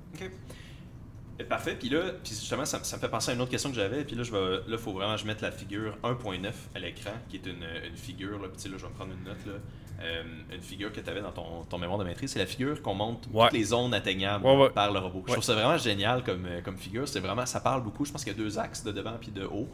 Eh, 1.40 1.44
Parfait. 1.46 1.76
Puis 1.80 1.90
là, 1.90 2.02
puis 2.24 2.34
justement, 2.34 2.66
ça, 2.66 2.84
ça 2.84 2.98
me 2.98 3.02
fait 3.02 3.08
penser 3.10 3.32
à 3.32 3.34
une 3.34 3.42
autre 3.42 3.52
question 3.52 3.70
que 3.70 3.76
j'avais. 3.76 4.04
Puis 4.04 4.16
là, 4.16 4.24
je 4.24 4.32
vais, 4.32 4.60
là, 4.68 4.78
faut 4.78 4.92
vraiment 4.92 5.16
que 5.16 5.22
je 5.22 5.26
mette 5.26 5.42
la 5.42 5.52
figure 5.52 5.98
1.9 6.04 6.52
à 6.76 6.80
l'écran, 6.80 7.12
qui 7.30 7.38
est 7.38 7.46
une, 7.46 7.64
une 7.90 7.96
figure. 7.96 8.40
Là, 8.42 8.48
puis 8.50 8.70
là, 8.70 8.78
je 8.78 8.84
vais 8.84 8.90
me 8.90 8.96
prendre 8.96 9.14
une 9.14 9.24
note 9.24 9.46
là. 9.46 9.54
Euh, 10.02 10.24
une 10.54 10.62
figure 10.62 10.94
que 10.94 11.02
tu 11.02 11.10
avais 11.10 11.22
dans 11.22 11.32
ton, 11.34 11.64
ton 11.70 11.78
mémoire 11.78 12.00
de 12.00 12.06
maîtrise, 12.06 12.32
c'est 12.32 12.40
la 12.40 12.46
figure 12.46 12.82
qu'on 12.82 12.94
montre 12.94 13.28
Ouais. 13.34 13.48
toutes 13.50 13.58
les 13.58 13.66
zones 13.66 13.94
atteignables 13.94 14.46
Ouais, 14.46 14.56
ouais. 14.56 14.70
par 14.70 14.94
le 14.94 15.00
robot. 15.00 15.24
Je 15.28 15.34
trouve 15.34 15.44
ça 15.44 15.54
vraiment 15.54 15.78
génial 15.78 16.24
comme, 16.24 16.46
euh, 16.46 16.62
comme 16.62 16.78
figure. 16.78 17.06
C'est 17.08 17.20
vraiment, 17.20 17.46
ça 17.46 17.60
parle 17.60 17.84
beaucoup. 17.84 18.06
Je 18.06 18.12
pense 18.14 18.24
qu'il 18.24 18.32
y 18.32 18.36
a 18.36 18.40
deux 18.40 18.58
axes 18.60 18.84
de 18.84 18.92
devant 18.94 19.18
puis 19.20 19.32
de 19.32 19.44
haut. 19.44 19.68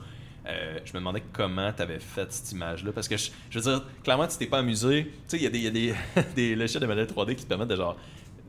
Euh, 0.48 0.80
je 0.84 0.94
me 0.94 1.00
demandais 1.00 1.24
comment 1.34 1.72
tu 1.74 1.82
avais 1.84 2.00
fait 2.00 2.32
cette 2.32 2.52
image-là. 2.52 2.92
Parce 2.92 3.08
que 3.08 3.18
je, 3.18 3.30
je 3.52 3.60
veux 3.60 3.72
dire, 3.72 3.86
clairement, 4.04 4.28
tu 4.28 4.38
t'es 4.38 4.46
pas 4.48 4.60
amusé. 4.60 5.06
Tu 5.06 5.12
sais, 5.28 5.38
il 5.38 5.44
y 5.44 5.48
a 5.48 5.50
des, 5.52 5.60
y 5.60 5.68
a 5.68 5.72
des, 5.72 5.94
des 6.36 6.56
logiciels 6.56 6.82
de 6.82 6.88
modèle 6.88 7.06
3D 7.08 7.36
qui 7.36 7.44
te 7.44 7.50
permettent 7.50 7.68
de 7.70 7.76
genre 7.76 7.96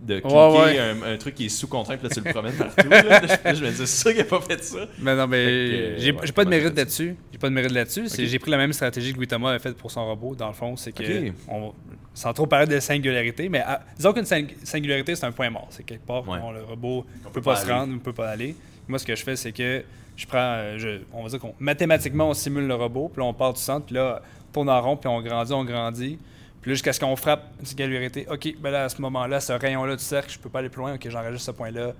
de 0.07 0.20
cliquer 0.20 0.34
ouais. 0.34 0.78
Un, 0.78 1.02
un 1.14 1.16
truc 1.18 1.34
qui 1.34 1.46
est 1.46 1.48
sous 1.50 1.66
contrainte, 1.66 1.98
puis 2.00 2.09
là 2.09 2.14
tu 2.14 2.20
le 2.24 2.32
promènes 2.32 2.54
partout. 2.54 2.88
là. 2.88 3.02
Là, 3.44 3.54
je 3.54 3.64
me 3.64 3.70
dis, 3.70 3.76
c'est 3.76 3.86
sûr 3.86 4.12
qu'il 4.12 4.20
a 4.20 4.24
pas 4.24 4.40
fait 4.40 4.62
ça. 4.64 4.78
Mais 5.00 5.14
non, 5.16 5.26
mais 5.26 5.98
j'ai 5.98 6.12
ouais, 6.12 6.32
pas 6.32 6.44
de 6.44 6.50
mérite 6.50 6.76
là-dessus. 6.76 7.16
J'ai 7.32 7.38
pas 7.38 7.48
de 7.48 7.54
mérite 7.54 7.72
là-dessus. 7.72 8.07
J'ai 8.16 8.38
pris 8.38 8.50
la 8.50 8.57
même 8.57 8.72
stratégie 8.72 9.12
que 9.12 9.16
Louis 9.18 9.26
Thomas 9.26 9.52
a 9.52 9.59
faite 9.59 9.76
pour 9.76 9.90
son 9.90 10.04
robot. 10.07 10.34
Dans 10.34 10.48
le 10.48 10.54
fond, 10.54 10.76
c'est 10.76 10.92
que 10.92 11.30
on- 11.48 11.72
sans 12.14 12.32
trop 12.32 12.46
parler 12.46 12.66
de 12.66 12.80
singularité, 12.80 13.48
mais 13.50 13.62
disons 13.96 14.12
qu'une 14.14 14.24
sing- 14.24 14.54
singularité 14.64 15.14
c'est 15.14 15.26
un 15.26 15.32
point 15.32 15.50
mort. 15.50 15.66
C'est 15.70 15.84
quelque 15.84 16.07
part 16.07 16.26
où 16.26 16.32
le 16.52 16.62
robot 16.64 17.04
On 17.24 17.28
ne 17.28 17.34
peut 17.34 17.42
pas, 17.42 17.54
pas 17.54 17.61
se 17.61 17.70
rendre, 17.70 17.92
ne 17.92 17.98
peut 17.98 18.12
pas 18.14 18.28
aller. 18.30 18.54
Moi, 18.88 18.98
ce 18.98 19.04
que 19.04 19.14
je 19.14 19.22
fais, 19.22 19.36
c'est 19.36 19.52
que 19.52 19.82
je 20.16 20.26
prends, 20.26 20.38
euh, 20.38 20.78
je- 20.78 21.02
on 21.12 21.22
va 21.24 21.28
dire 21.28 21.38
qu'on 21.40 21.54
mathématiquement 21.59 22.30
on 22.30 22.34
simule 22.34 22.66
le 22.66 22.74
robot, 22.74 23.11
puis 23.12 23.20
là 23.22 23.26
on 23.28 23.34
part 23.34 23.52
du 23.52 23.61
centre, 23.61 23.84
puis 23.86 23.96
là 23.96 24.22
on 24.48 24.52
tourne 24.52 24.70
en 24.70 24.80
rond, 24.80 24.96
puis 24.96 25.09
on 25.09 25.20
grandit, 25.20 25.52
on 25.52 25.64
grandit. 25.64 26.18
Puis 26.66 26.72
là, 26.72 26.74
jusqu'à 26.74 26.92
ce 26.92 26.98
qu'on 26.98 27.14
frappe 27.14 27.44
une 27.60 27.64
singularité. 27.64 28.26
OK, 28.28 28.56
ben 28.58 28.72
là, 28.72 28.82
à 28.86 28.88
ce 28.88 29.00
moment-là, 29.00 29.38
ce 29.38 29.52
rayon-là 29.52 29.94
du 29.94 30.02
cercle, 30.02 30.32
je 30.32 30.38
peux 30.40 30.48
pas 30.48 30.58
aller 30.58 30.68
plus 30.68 30.80
loin. 30.80 30.94
OK, 30.96 31.08
j'enregistre 31.08 31.46
ce 31.46 31.50
point-là. 31.52 31.92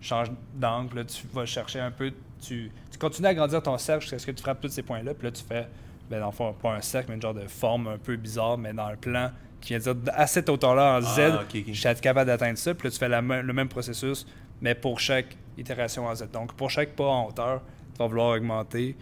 change 0.00 0.28
d'angle, 0.54 1.04
tu 1.04 1.26
vas 1.34 1.44
chercher 1.44 1.80
un 1.80 1.90
peu, 1.90 2.10
tu, 2.40 2.72
tu 2.90 2.98
continues 2.98 3.26
à 3.26 3.32
agrandir 3.32 3.62
ton 3.62 3.76
cercle 3.76 4.00
jusqu'à 4.00 4.18
ce 4.18 4.24
que 4.24 4.30
tu 4.30 4.42
frappes 4.42 4.62
tous 4.62 4.70
ces 4.70 4.82
points-là, 4.82 5.12
puis 5.12 5.26
là, 5.26 5.32
tu 5.32 5.42
fais, 5.46 5.68
ben, 6.08 6.20
dans 6.20 6.28
le 6.28 6.32
fond, 6.32 6.54
pas 6.54 6.72
un 6.72 6.80
cercle, 6.80 7.10
mais 7.10 7.16
une 7.16 7.20
genre 7.20 7.34
de 7.34 7.46
forme 7.46 7.88
un 7.88 7.98
peu 7.98 8.16
bizarre, 8.16 8.56
mais 8.56 8.72
dans 8.72 8.88
le 8.88 8.96
plan, 8.96 9.32
qui 9.60 9.76
vient 9.76 9.92
dire 9.92 9.94
à 10.14 10.26
cette 10.26 10.48
hauteur-là, 10.48 10.96
en 10.96 11.00
Z, 11.02 11.18
Ah, 11.20 11.42
ok, 11.42 11.54
ok. 11.54 11.64
je 11.66 11.72
suis 11.72 11.94
capable 11.96 12.28
d'atteindre 12.28 12.56
ça, 12.56 12.72
puis 12.72 12.88
là, 12.88 12.92
tu 12.92 12.98
fais 12.98 13.10
la 13.10 13.20
le 13.20 13.52
même 13.52 13.68
processus, 13.68 14.26
mais 14.62 14.74
pour 14.74 14.98
chaque 14.98 15.36
itération 15.58 16.06
en 16.06 16.14
Z. 16.14 16.30
Donc, 16.32 16.54
pour 16.54 16.70
chaque 16.70 16.96
pas 16.96 17.04
en 17.04 17.28
hauteur, 17.28 17.60
tu 17.92 17.98
vas 17.98 18.06
vouloir 18.06 18.28
augmenter 18.34 18.96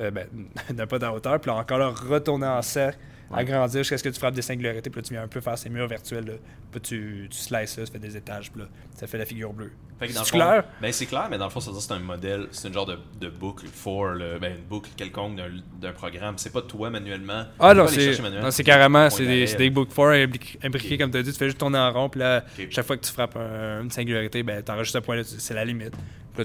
euh, 0.00 0.10
ben, 0.10 0.26
d'un 0.70 0.86
pas 0.86 1.02
en 1.08 1.14
hauteur, 1.14 1.40
puis 1.40 1.50
là, 1.50 1.56
encore 1.56 1.78
là, 1.78 1.88
retourner 1.88 2.46
en 2.46 2.60
cercle. 2.60 2.98
Agrandir 3.32 3.80
jusqu'à 3.82 3.98
ce 3.98 4.02
que 4.04 4.08
tu 4.08 4.18
frappes 4.18 4.34
des 4.34 4.42
singularités, 4.42 4.90
puis 4.90 5.00
là, 5.00 5.06
tu 5.06 5.14
viens 5.14 5.22
un 5.22 5.28
peu 5.28 5.40
faire 5.40 5.56
ces 5.58 5.68
murs 5.70 5.86
virtuels, 5.88 6.24
là. 6.26 6.32
puis 6.72 6.80
tu, 6.80 7.28
tu 7.30 7.36
slices 7.38 7.70
ça, 7.74 7.86
ça 7.86 7.92
fait 7.92 7.98
des 7.98 8.16
étages, 8.16 8.50
puis 8.50 8.62
là, 8.62 8.68
ça 8.96 9.06
fait 9.06 9.18
la 9.18 9.26
figure 9.26 9.52
bleue. 9.52 9.72
C'est 10.02 10.30
clair? 10.30 10.64
Ben 10.80 10.90
c'est 10.92 11.04
clair, 11.04 11.28
mais 11.30 11.36
dans 11.36 11.44
le 11.44 11.50
fond, 11.50 11.60
ça 11.60 11.66
veut 11.70 11.76
dire 11.76 11.82
que 11.86 11.86
c'est 11.88 12.00
un 12.00 12.04
modèle, 12.04 12.46
c'est 12.52 12.68
une 12.68 12.74
genre 12.74 12.86
de, 12.86 12.96
de 13.20 13.28
boucle 13.28 13.66
for, 13.66 14.06
le- 14.12 14.38
ben, 14.38 14.56
une 14.56 14.64
boucle 14.64 14.88
quelconque 14.96 15.36
d'un, 15.78 15.92
programme. 15.92 16.38
C'est 16.38 16.52
pas 16.52 16.62
toi 16.62 16.88
manuellement. 16.88 17.44
Ah 17.58 17.74
non, 17.74 17.86
c'est 17.86 18.64
carrément, 18.64 19.00
Point 19.00 19.10
c'est 19.10 19.26
des, 19.26 19.44
des 19.56 19.68
book 19.68 19.90
4 19.94 20.22
imbriqués, 20.22 20.58
imbriqués, 20.62 20.94
Ok. 20.94 21.00
comme 21.00 21.10
tu 21.10 21.18
as 21.18 21.22
dit. 21.22 21.32
Tu 21.32 21.38
fais 21.38 21.44
juste 21.46 21.58
tourner 21.58 21.78
en 21.78 21.92
rond, 21.92 22.08
puis 22.08 22.20
là, 22.20 22.44
chaque 22.70 22.86
fois 22.86 22.96
que 22.96 23.04
tu 23.04 23.12
frappes 23.12 23.36
un- 23.36 23.82
une 23.82 23.90
singularité, 23.90 24.42
ben, 24.42 24.62
tu 24.64 24.72
enregistres 24.72 24.98
ce 25.00 25.04
point-là, 25.04 25.22
tu- 25.22 25.34
c'est 25.38 25.52
la 25.54 25.66
limite. 25.66 25.92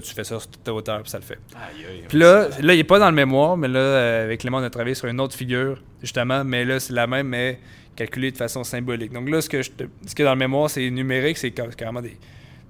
là, 0.02 0.08
tu 0.08 0.14
fais 0.14 0.24
ça 0.24 0.38
sur 0.40 0.48
toute 0.50 0.62
ta 0.64 0.74
hauteur, 0.74 1.00
puis 1.02 1.10
ça 1.10 1.18
le 1.18 1.24
fait. 1.24 1.38
Aïe, 1.54 1.84
aïe, 1.88 2.04
Puis 2.08 2.18
là, 2.18 2.48
là, 2.60 2.74
il 2.74 2.76
n'est 2.76 2.84
pas 2.84 2.98
dans 2.98 3.08
le 3.08 3.14
mémoire, 3.16 3.56
mais 3.56 3.68
là, 3.68 3.78
euh, 3.78 4.24
avec 4.24 4.40
Clément, 4.40 4.58
on 4.58 4.62
a 4.62 4.70
travaillé 4.70 4.94
sur 4.94 5.06
une 5.08 5.20
autre 5.20 5.34
figure, 5.34 5.82
justement, 6.02 6.44
mais 6.44 6.64
là, 6.64 6.78
c'est 6.80 6.92
la 6.92 7.06
même, 7.06 7.28
mais 7.28 7.58
calculée 7.94 8.30
de 8.30 8.36
façon 8.36 8.62
symbolique. 8.64 9.12
Donc 9.12 9.28
là, 9.30 9.40
ce 9.40 9.48
que 9.48 9.62
je 9.62 9.70
te- 9.70 9.84
ce 10.06 10.22
a 10.22 10.24
dans 10.26 10.32
le 10.34 10.38
mémoire, 10.38 10.68
c'est 10.68 10.90
numérique, 10.90 11.38
c'est 11.38 11.52
ca- 11.56 11.68
carrément 11.68 12.02
des, 12.02 12.16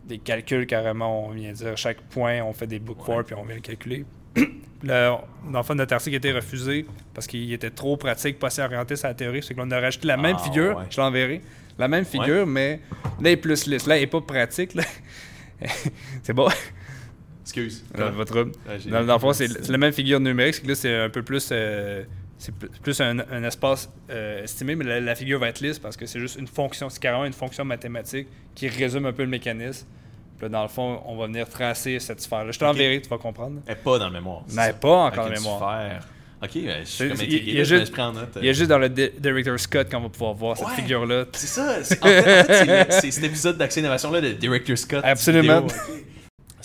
des 0.05 0.19
calculs, 0.19 0.67
carrément, 0.67 1.27
on 1.29 1.31
vient 1.33 1.53
dire 1.53 1.77
chaque 1.77 2.01
point, 2.03 2.43
on 2.43 2.53
fait 2.53 2.67
des 2.69 2.79
book 2.79 2.99
Ouais. 3.09 3.15
for, 3.17 3.25
puis 3.25 3.35
on 3.35 3.45
vient 3.45 3.57
le 3.57 3.61
calculer. 3.61 4.05
Là, 4.85 5.21
on- 5.47 5.51
dans 5.51 5.59
le 5.61 5.65
fond, 5.65 5.75
notre 5.75 5.95
article 5.95 6.15
a 6.15 6.19
été 6.19 6.31
refusé 6.33 6.87
parce 7.15 7.27
qu'il 7.27 7.51
était 7.53 7.71
trop 7.71 7.97
pratique, 7.97 8.39
pas 8.39 8.49
assez 8.49 8.63
orienté 8.63 8.95
sur 8.95 9.09
la 9.09 9.15
théorie. 9.15 9.43
C'est 9.43 9.55
qu'on 9.55 9.71
a 9.71 9.81
rajouté 9.81 10.07
la 10.07 10.17
même 10.19 10.37
Ah, 10.39 10.43
figure, 10.45 10.77
ouais. 10.77 10.85
je 10.91 11.01
l'enverrai, 11.01 11.41
la 11.79 11.89
même 11.89 12.05
figure, 12.05 12.47
mais 12.47 12.81
là, 13.21 13.31
il 13.31 13.33
est 13.33 13.37
plus 13.37 13.67
lisse. 13.67 13.87
Là, 13.87 13.97
il 13.97 14.01
n'est 14.03 14.07
pas 14.07 14.21
pratique. 14.21 14.75
là. 14.75 14.85
c'est 16.23 16.35
bon. 16.35 16.49
Excuse. 17.57 17.85
Dans 17.97 18.11
votre 18.13 18.33
trouble. 18.35 18.53
Ouais, 18.69 18.79
j'ai- 18.79 18.91
Dans, 18.91 19.05
dans 19.05 19.15
le 19.15 19.19
fond, 19.21 19.33
c'est 19.33 19.69
la 19.69 19.79
même 19.79 19.93
figure 19.93 20.21
numérique, 20.21 20.55
c'est 20.57 20.63
que 20.63 20.69
là, 20.69 20.75
c'est 20.75 20.95
un 20.95 21.09
peu 21.11 21.23
plus. 21.23 21.49
euh, 21.53 22.05
c'est 22.39 22.53
plus- 22.55 23.01
un, 23.01 23.19
un 23.19 23.45
espace 23.45 23.91
euh, 24.11 24.43
estimé, 24.45 24.77
mais 24.77 24.85
la, 24.85 25.01
la 25.01 25.15
figure 25.15 25.39
va 25.39 25.49
être 25.49 25.61
lisse 25.61 25.79
parce 25.79 25.97
que 25.97 26.05
c'est 26.05 26.21
juste 26.21 26.37
une 26.39 26.47
fonction, 26.47 26.91
c'est 26.91 27.01
carrément 27.01 27.25
une 27.25 27.33
fonction 27.33 27.65
mathématique 27.65 28.29
qui 28.55 28.69
résume 28.69 29.07
un 29.07 29.13
peu 29.13 29.23
le 29.23 29.29
mécanisme. 29.31 29.87
Puis 30.37 30.43
là, 30.45 30.49
dans 30.51 30.63
le 30.63 30.69
fond, 30.69 31.01
on 31.07 31.17
va 31.17 31.27
venir 31.29 31.49
tracer 31.49 31.99
cette 31.99 32.21
sphère-là. 32.21 32.51
Je 32.53 32.59
te 32.59 32.65
l'enverrai, 32.65 33.01
tu 33.01 33.09
vas 33.09 33.17
comprendre. 33.17 33.63
Elle 33.67 33.73
est 33.73 33.77
pas 33.77 33.99
dans 33.99 34.09
le 34.09 34.13
mémoire. 34.13 34.43
Mais 34.49 34.67
ça. 34.67 34.73
pas 34.75 34.89
encore 35.07 35.25
dans 35.25 35.31
le 35.31 35.37
mémoire. 35.37 35.59
sphère. 35.81 36.07
Ok, 36.43 36.51
ben, 36.63 36.81
je 36.85 36.85
suis 36.91 37.09
comme 37.09 37.17
il- 37.17 37.23
intrigué. 37.25 37.43
il 37.47 37.55
y 37.57 37.61
a 37.61 37.65
juste- 37.65 37.87
je 37.87 37.93
prends 37.93 38.13
note. 38.13 38.37
Il 38.37 38.45
y 38.45 38.49
a 38.51 38.53
juste 38.53 38.69
dans 38.69 38.77
le 38.79 38.91
Di- 38.91 39.09
Director 39.19 39.59
Scott 39.59 39.91
qu'on 39.91 40.01
va 40.03 40.09
pouvoir 40.11 40.35
voir 40.35 40.57
cette 40.59 40.67
Ouais. 40.69 40.75
figure-là. 40.75 41.25
C'est 41.33 41.47
ça. 41.47 41.83
c'est- 41.83 42.05
En 42.05 42.07
fait, 42.07 42.87
c'est 43.01 43.11
cet 43.11 43.25
épisode 43.25 43.57
d'Action 43.57 43.81
Innovation-là 43.81 44.21
de 44.21 44.33
Director 44.33 44.77
Scott. 44.77 45.01
Absolument. 45.03 45.63
vidéo. 45.63 45.79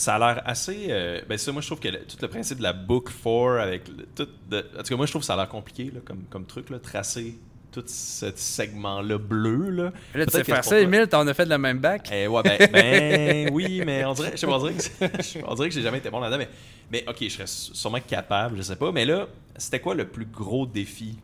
Ça 0.02 0.16
a 0.16 0.20
l'air 0.20 0.41
assez. 0.45 0.88
euh, 0.89 1.22
ben, 1.30 1.38
ça, 1.38 1.52
moi, 1.52 1.62
je 1.62 1.68
trouve 1.68 1.80
que 1.80 1.88
le- 1.89 1.99
tout 1.99 2.18
le 2.22 2.28
principe 2.28 2.58
de 2.58 2.64
la 2.64 2.74
book 2.74 3.10
4 3.24 3.60
avec. 3.60 3.88
le- 3.88 4.06
tout 4.16 4.28
de- 4.49 4.66
en 4.78 4.82
tout 4.82 4.89
cas, 4.89 4.95
moi, 4.95 5.06
je 5.06 5.12
trouve 5.12 5.22
que 5.22 5.26
ça 5.28 5.34
a 5.34 5.38
l'air 5.38 5.47
compliqué 5.49 5.86
là, 5.93 5.99
comme, 6.04 6.24
comme 6.30 6.45
truc, 6.45 6.70
là, 6.72 6.80
tracer 6.80 7.36
tout 7.72 7.84
ce 7.88 8.26
segment-là 8.36 9.18
bleu. 9.18 9.70
Là, 9.70 9.91
Là, 10.16 10.26
tu 10.26 10.32
sais 10.32 10.43
faire 10.43 10.64
c'est 10.64 10.70
ça, 10.72 10.80
Emile, 10.82 11.08
t'en 11.08 11.26
as 11.28 11.34
fait 11.34 11.45
de 11.45 11.49
la 11.52 11.58
même 11.58 11.78
bac. 11.80 12.10
Eh 12.12 12.28
ouais, 12.28 12.41
ben, 12.43 12.58
ben 12.74 13.49
oui, 13.54 13.82
mais 13.86 14.04
on 14.06 14.14
dirait, 14.14 14.32
je 14.34 14.38
sais 14.38 14.47
pas, 14.47 14.58
on 14.58 14.68
dirait 14.68 14.74
que, 14.74 15.39
on 15.47 15.54
dirait 15.56 15.70
que 15.70 15.76
j'ai 15.76 15.82
jamais 15.84 15.99
été 15.99 16.10
bon 16.10 16.20
là-dedans. 16.20 16.39
Mais, 16.39 16.49
mais 16.91 17.06
ok, 17.08 17.18
je 17.22 17.30
serais 17.30 17.47
sûrement 17.47 17.99
capable, 18.06 18.58
je 18.58 18.64
sais 18.64 18.76
pas. 18.76 18.91
Mais 18.91 19.06
là, 19.06 19.28
c'était 19.56 19.80
quoi 19.80 19.93
le 19.95 20.06
plus 20.08 20.26
gros 20.26 20.66
défi 20.66 21.18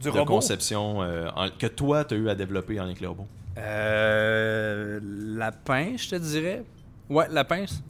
Du 0.00 0.04
de 0.04 0.10
robot? 0.10 0.24
conception 0.34 1.02
euh, 1.02 1.28
en- 1.34 1.48
que 1.50 1.66
toi, 1.66 2.04
tu 2.04 2.14
as 2.14 2.18
eu 2.18 2.28
à 2.28 2.34
développer 2.34 2.78
en 2.78 2.82
lien 2.84 2.90
avec 2.90 3.00
les 3.00 3.06
robots? 3.08 3.26
Euh, 3.58 5.00
la 5.02 5.50
pince, 5.52 6.04
je 6.04 6.10
te 6.10 6.16
dirais. 6.16 6.62
Ouais, 7.10 7.26
la 7.30 7.44
pince. 7.44 7.82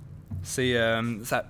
C'est. 0.42 0.74
euh, 0.76 1.22
ça, 1.24 1.44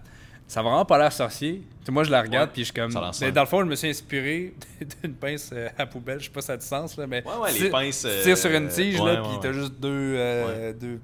ça 0.47 0.61
a 0.61 0.63
vraiment 0.65 0.85
pas 0.85 0.99
l'air 0.99 1.13
sorcier. 1.13 1.63
Moi, 1.91 2.05
je 2.05 2.11
la 2.11 2.23
regarde, 2.23 2.51
puis 2.53 2.63
je 2.63 2.67
suis 2.67 2.75
comme. 2.75 2.93
Mais 3.21 3.33
dans 3.33 3.41
le 3.43 3.47
fond, 3.47 3.61
je 3.61 3.67
me 3.67 3.75
suis 3.77 3.89
inspiré 3.89 4.53
d'une 5.03 5.15
pince 5.15 5.51
euh, 5.53 5.69
à 5.79 5.87
poubelle. 5.87 6.19
Je 6.21 6.25
sais 6.25 6.31
pas 6.31 6.41
si 6.41 6.47
ça 6.49 6.53
a 6.55 6.57
du 6.57 6.67
sens, 6.67 6.97
là, 6.97 7.07
mais. 7.07 7.23
Ouais, 7.25 7.53
les 7.53 7.71
pinces. 7.71 8.07
Tu 8.07 8.23
tires 8.25 8.37
sur 8.39 8.51
une 8.51 8.69
tige, 8.69 9.01
ouais, 9.01 9.15
là, 9.15 9.23
puis 9.23 9.39
t'as 9.41 9.53
juste 9.53 9.75
deux, 9.81 9.89
euh, 10.17 10.73
deux, 10.73 11.01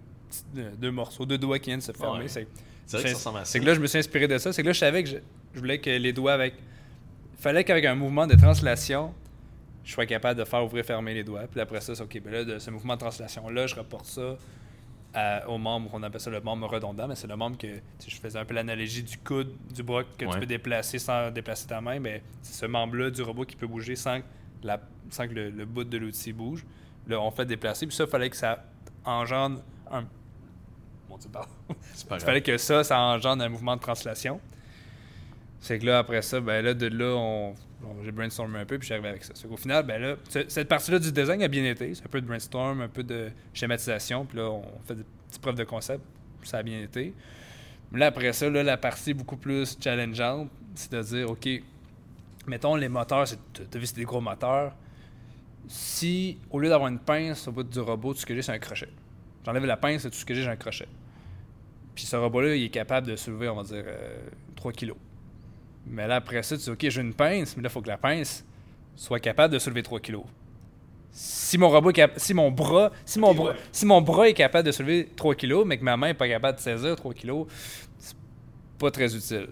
euh, 0.58 0.70
deux 0.76 0.90
morceaux, 0.90 1.24
deux 1.26 1.38
doigts 1.38 1.58
qui 1.58 1.70
viennent 1.70 1.80
se 1.80 1.92
fermer. 1.92 2.28
C'est 2.28 2.46
C'est 2.86 2.96
vrai 2.98 3.04
que 3.04 3.08
ça 3.10 3.16
ressemble 3.16 3.38
à 3.38 3.44
ça. 3.44 3.50
c'est 3.52 3.60
que 3.60 3.64
là, 3.64 3.74
je 3.74 3.80
me 3.80 3.86
suis 3.86 3.98
inspiré 3.98 4.28
de 4.28 4.38
ça. 4.38 4.52
C'est 4.52 4.62
que 4.62 4.66
là, 4.68 4.72
je 4.72 4.78
savais 4.78 5.02
que 5.04 5.08
je, 5.10 5.16
je 5.54 5.58
voulais 5.60 5.78
que 5.78 5.90
les 5.90 6.12
doigts 6.12 6.32
avec. 6.34 6.54
Il 7.38 7.42
fallait 7.42 7.64
qu'avec 7.64 7.84
un 7.84 7.94
mouvement 7.94 8.26
de 8.26 8.34
translation, 8.36 9.12
je 9.84 9.92
sois 9.92 10.06
capable 10.06 10.38
de 10.38 10.44
faire 10.44 10.64
ouvrir 10.64 10.84
fermer 10.84 11.14
les 11.14 11.24
doigts. 11.24 11.44
Puis 11.50 11.60
après 11.60 11.80
ça, 11.80 11.94
c'est 11.94 12.02
OK. 12.02 12.20
Ben 12.24 12.32
là, 12.32 12.44
de 12.44 12.58
ce 12.58 12.70
mouvement 12.70 12.94
de 12.94 13.00
translation-là, 13.00 13.66
je 13.66 13.74
reporte 13.76 14.06
ça 14.06 14.36
à- 15.18 15.48
au 15.48 15.56
membre, 15.58 15.90
on 15.94 16.02
appelle 16.02 16.20
ça 16.20 16.30
le 16.30 16.40
membre 16.40 16.68
redondant, 16.68 17.08
mais 17.08 17.14
c'est 17.16 17.26
le 17.26 17.36
membre 17.36 17.56
que 17.58 17.66
je 18.06 18.16
faisais 18.16 18.38
un 18.38 18.44
peu 18.44 18.54
l'analogie 18.54 19.02
du 19.02 19.16
coude, 19.18 19.52
du 19.74 19.82
bras 19.82 20.02
que 20.04 20.24
Ouais. 20.26 20.32
tu 20.32 20.38
peux 20.40 20.46
déplacer 20.46 20.98
sans 20.98 21.30
déplacer 21.30 21.66
ta 21.66 21.80
main. 21.80 21.98
Mais 21.98 22.22
c'est 22.42 22.52
ce 22.54 22.66
membre-là 22.66 23.10
du 23.10 23.22
robot 23.22 23.44
qui 23.44 23.56
peut 23.56 23.66
bouger 23.66 23.96
sans 23.96 24.20
que, 24.20 24.24
la, 24.62 24.78
sans 25.10 25.26
que 25.26 25.32
le, 25.32 25.50
le 25.50 25.64
bout 25.64 25.84
de 25.84 25.96
l'outil 25.98 26.32
bouge. 26.32 26.64
Là, 27.08 27.20
on 27.20 27.30
fait 27.30 27.46
déplacer. 27.46 27.86
Puis 27.86 27.96
ça, 27.96 28.04
il 28.04 28.10
fallait 28.10 28.28
que 28.30 28.36
ça 28.36 28.62
engendre 29.04 29.62
un. 29.90 30.04
Mon 31.08 31.16
Dieu, 31.18 31.30
pardon. 31.32 31.48
Il 32.10 32.20
fallait 32.20 32.42
que 32.42 32.58
ça, 32.58 32.84
ça 32.84 33.00
engendre 33.00 33.42
un 33.44 33.48
mouvement 33.48 33.76
de 33.76 33.80
translation. 33.80 34.40
C'est 35.60 35.78
que 35.78 35.86
là, 35.86 35.98
après 36.00 36.20
ça, 36.22 36.40
ben 36.40 36.64
là, 36.64 36.74
de 36.74 36.86
là, 36.88 37.14
on- 37.16 37.54
j'ai 38.04 38.12
brainstormé 38.12 38.58
un 38.60 38.64
peu, 38.66 38.78
puis 38.78 38.88
j'arrive 38.88 39.06
avec 39.06 39.24
ça. 39.24 39.32
Qu'au 39.48 39.56
final, 39.56 39.84
ben 39.86 40.00
là, 40.00 40.16
ce- 40.28 40.48
cette 40.48 40.68
partie-là 40.68 40.98
du 40.98 41.12
design 41.12 41.42
a 41.42 41.48
bien 41.48 41.64
été. 41.64 41.94
C'est 41.94 42.04
un 42.04 42.08
peu 42.08 42.20
de 42.20 42.26
brainstorm, 42.26 42.80
un 42.80 42.88
peu 42.88 43.02
de 43.02 43.30
schématisation, 43.54 44.24
puis 44.24 44.38
là, 44.38 44.50
on 44.50 44.62
fait 44.86 44.94
des 44.94 45.04
petites 45.28 45.42
preuves 45.42 45.54
de 45.56 45.64
concept. 45.64 46.02
Ça 46.42 46.58
a 46.58 46.62
bien 46.62 46.80
été. 46.80 47.12
Mais 47.92 47.98
là, 48.00 48.06
après 48.06 48.32
ça, 48.32 48.48
là, 48.50 48.62
la 48.62 48.76
partie 48.76 49.14
beaucoup 49.14 49.36
plus 49.36 49.76
challengeante, 49.80 50.50
c'est 50.74 50.92
de 50.92 51.02
dire, 51.02 51.30
OK, 51.30 51.48
mettons, 52.46 52.76
les 52.76 52.88
moteurs, 52.88 53.26
c'est- 53.28 53.38
t'as 53.70 53.78
vu, 53.78 53.86
c'est 53.86 53.96
des 53.96 54.04
gros 54.04 54.20
moteurs. 54.20 54.74
Si, 55.68 56.38
au 56.50 56.60
lieu 56.60 56.68
d'avoir 56.68 56.88
une 56.88 56.98
pince 57.00 57.48
au 57.48 57.52
bout 57.52 57.64
du 57.64 57.80
robot, 57.80 58.14
tout 58.14 58.20
ce 58.20 58.26
que 58.26 58.34
j'ai, 58.34 58.42
c'est 58.42 58.52
un 58.52 58.58
crochet. 58.58 58.88
J'enlève 59.44 59.64
la 59.64 59.76
pince, 59.76 60.04
et 60.04 60.10
tout 60.10 60.16
ce 60.16 60.24
que 60.24 60.34
j'ai, 60.34 60.42
j'ai 60.42 60.48
un 60.50 60.56
crochet. 60.56 60.86
Puis 61.94 62.04
ce 62.04 62.14
robot-là, 62.16 62.54
il 62.54 62.64
est 62.64 62.68
capable 62.68 63.06
de 63.06 63.16
soulever, 63.16 63.48
on 63.48 63.56
va 63.56 63.62
dire, 63.64 63.84
euh, 63.86 64.28
3 64.54 64.72
kilos. 64.72 64.96
Mais 65.88 66.06
là, 66.06 66.16
après 66.16 66.42
ça, 66.42 66.56
tu 66.56 66.62
dis, 66.64 66.70
OK, 66.70 66.86
j'ai 66.88 67.00
une 67.00 67.14
pince, 67.14 67.56
mais 67.56 67.62
là, 67.62 67.68
il 67.68 67.72
faut 67.72 67.80
que 67.80 67.88
la 67.88 67.96
pince 67.98 68.44
soit 68.94 69.20
capable 69.20 69.54
de 69.54 69.58
soulever 69.58 69.82
3 69.82 70.00
kilos. 70.00 70.24
Si 71.10 71.56
mon 71.56 71.68
robot 71.70 71.90
est 71.90 71.94
cap- 71.94 72.12
si 72.18 72.34
mon 72.34 72.50
bras, 72.50 72.90
si 73.04 73.18
mon 73.18 73.32
bras, 73.34 73.50
ouais. 73.52 73.56
si 73.72 73.86
mon 73.86 74.02
bras 74.02 74.28
est 74.28 74.34
capable 74.34 74.66
de 74.66 74.72
soulever 74.72 75.08
3 75.16 75.34
kilos, 75.34 75.64
mais 75.66 75.78
que 75.78 75.84
ma 75.84 75.96
main 75.96 76.08
n'est 76.08 76.14
pas 76.14 76.28
capable 76.28 76.58
de 76.58 76.62
saisir 76.62 76.94
3 76.96 77.14
kilos, 77.14 77.46
c'est 77.98 78.16
pas 78.78 78.90
très 78.90 79.14
utile. 79.14 79.48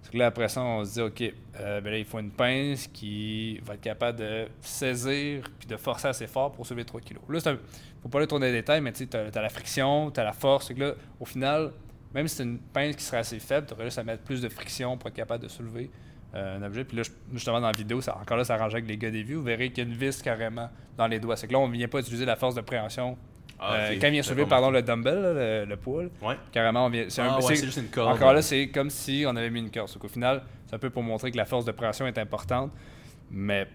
Parce 0.00 0.12
que 0.12 0.18
là, 0.18 0.26
après 0.26 0.48
ça, 0.48 0.62
on 0.62 0.84
se 0.84 0.92
dit, 0.92 1.00
OK, 1.00 1.22
euh, 1.58 1.80
ben 1.80 1.90
là, 1.90 1.98
il 1.98 2.04
faut 2.04 2.20
une 2.20 2.30
pince 2.30 2.86
qui 2.86 3.58
va 3.64 3.74
être 3.74 3.80
capable 3.80 4.18
de 4.20 4.46
saisir 4.60 5.42
puis 5.58 5.66
de 5.66 5.76
forcer 5.76 6.06
assez 6.08 6.28
fort 6.28 6.52
pour 6.52 6.64
soulever 6.64 6.84
3 6.84 7.00
kilos. 7.00 7.22
Là, 7.28 7.38
il 7.44 7.58
faut 8.02 8.08
pas 8.08 8.18
aller 8.18 8.28
tourner 8.28 8.46
les 8.52 8.58
détails, 8.60 8.80
mais 8.80 8.92
tu 8.92 9.08
as, 9.12 9.40
la 9.42 9.48
friction, 9.48 10.12
tu 10.12 10.20
as 10.20 10.24
la 10.24 10.32
force. 10.32 10.70
Là, 10.70 10.92
au 11.18 11.24
final, 11.24 11.72
même 12.14 12.28
si 12.28 12.36
c'est 12.36 12.42
une 12.44 12.58
pince 12.58 12.96
qui 12.96 13.02
serait 13.04 13.18
assez 13.18 13.38
faible, 13.38 13.66
tu 13.66 13.74
aurais 13.74 13.84
juste 13.84 13.98
à 13.98 14.04
mettre 14.04 14.22
plus 14.22 14.40
de 14.40 14.48
friction 14.48 14.96
pour 14.96 15.08
être 15.08 15.14
capable 15.14 15.42
de 15.44 15.48
soulever 15.48 15.90
euh, 16.34 16.58
un 16.58 16.62
objet. 16.62 16.84
Puis 16.84 16.96
là, 16.96 17.02
justement, 17.32 17.60
dans 17.60 17.66
la 17.68 17.72
vidéo, 17.76 18.00
ça, 18.00 18.16
encore 18.20 18.36
là, 18.36 18.44
ça 18.44 18.54
arrange 18.54 18.74
avec 18.74 18.86
les 18.88 18.96
gars 18.96 19.10
des 19.10 19.22
vues. 19.22 19.34
Vous 19.36 19.42
verrez 19.42 19.70
qu'il 19.70 19.84
y 19.84 19.86
a 19.86 19.90
une 19.90 19.96
vis 19.96 20.20
carrément 20.22 20.68
dans 20.96 21.06
les 21.06 21.18
doigts. 21.20 21.36
C'est 21.36 21.46
que 21.46 21.52
là, 21.52 21.58
on 21.58 21.68
ne 21.68 21.72
vient 21.72 21.88
pas 21.88 22.00
utiliser 22.00 22.24
la 22.24 22.36
force 22.36 22.54
de 22.54 22.60
préhension. 22.60 23.16
Ah, 23.58 23.74
Euh, 23.74 23.96
quand 24.00 24.08
il 24.08 24.12
vient 24.12 24.22
soulever, 24.22 24.44
pardon, 24.44 24.70
le 24.70 24.82
dumbbell, 24.82 25.14
là, 25.22 25.32
le, 25.32 25.64
le 25.64 25.76
poids, 25.76 26.02
Ouais. 26.20 26.36
carrément, 26.52 26.84
on 26.86 26.90
vient. 26.90 27.06
c'est 27.08 27.22
un- 27.22 27.28
Ah, 27.30 27.36
ouais, 27.36 27.42
c'est- 27.42 27.56
c'est 27.56 27.64
juste 27.66 27.78
une 27.78 27.88
corde. 27.88 28.14
encore 28.14 28.34
là, 28.34 28.42
c'est 28.42 28.68
comme 28.68 28.90
si 28.90 29.24
on 29.26 29.34
avait 29.34 29.48
mis 29.48 29.60
une 29.60 29.70
corde. 29.70 29.90
Donc, 29.94 30.04
au 30.04 30.08
final, 30.08 30.42
c'est 30.66 30.74
un 30.74 30.78
peu 30.78 30.90
pour 30.90 31.02
montrer 31.02 31.30
que 31.30 31.36
la 31.38 31.46
force 31.46 31.64
de 31.64 31.72
pression 31.72 32.06
est 32.06 32.18
importante, 32.18 32.70
mais 33.30 33.66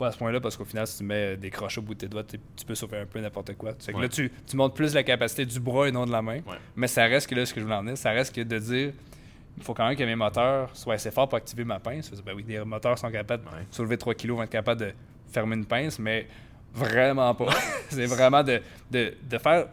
pas 0.00 0.08
à 0.08 0.12
ce 0.12 0.18
point-là, 0.18 0.40
parce 0.40 0.56
qu'au 0.56 0.64
final, 0.64 0.86
si 0.86 0.98
tu 0.98 1.04
mets 1.04 1.36
des 1.36 1.50
crochets 1.50 1.78
au 1.78 1.82
bout 1.82 1.94
de 1.94 1.98
tes 2.00 2.08
doigts, 2.08 2.24
tu 2.24 2.64
peux 2.66 2.74
sauver 2.74 2.98
un 2.98 3.06
peu 3.06 3.20
n'importe 3.20 3.54
quoi. 3.56 3.72
C'est 3.78 3.92
que 3.92 3.96
Ouais. 3.98 4.02
là, 4.04 4.08
tu, 4.08 4.32
tu 4.46 4.56
montres 4.56 4.74
plus 4.74 4.94
la 4.94 5.02
capacité 5.02 5.44
du 5.46 5.60
bras 5.60 5.86
et 5.88 5.92
non 5.92 6.06
de 6.06 6.10
la 6.12 6.22
main. 6.22 6.36
Ouais. 6.46 6.56
Mais 6.74 6.86
ça 6.88 7.04
reste 7.04 7.28
que 7.28 7.34
là, 7.34 7.44
ce 7.46 7.52
que 7.54 7.60
je 7.60 7.64
voulais 7.66 7.76
en 7.76 7.84
dire, 7.84 7.96
ça 7.98 8.10
reste 8.10 8.34
que 8.34 8.40
de 8.40 8.58
dire 8.58 8.92
il 9.56 9.62
faut 9.62 9.74
quand 9.74 9.86
même 9.86 9.96
que 9.96 10.04
mes 10.04 10.16
moteurs 10.16 10.74
soient 10.74 10.94
assez 10.94 11.10
forts 11.10 11.28
pour 11.28 11.36
activer 11.36 11.64
ma 11.64 11.78
pince. 11.78 12.10
Ben 12.24 12.32
oui, 12.34 12.44
les 12.48 12.64
moteurs 12.64 12.98
sont 12.98 13.10
capables 13.10 13.44
Ouais. 13.48 13.64
de 13.70 13.74
soulever 13.74 13.98
3 13.98 14.14
kg, 14.14 14.30
vont 14.30 14.42
être 14.42 14.50
capables 14.50 14.80
de 14.80 14.92
fermer 15.30 15.56
une 15.56 15.66
pince, 15.66 15.98
mais 15.98 16.26
vraiment 16.72 17.34
pas. 17.34 17.48
c'est 17.90 18.06
vraiment 18.06 18.42
de, 18.42 18.60
de, 18.90 19.12
de 19.28 19.38
faire 19.38 19.66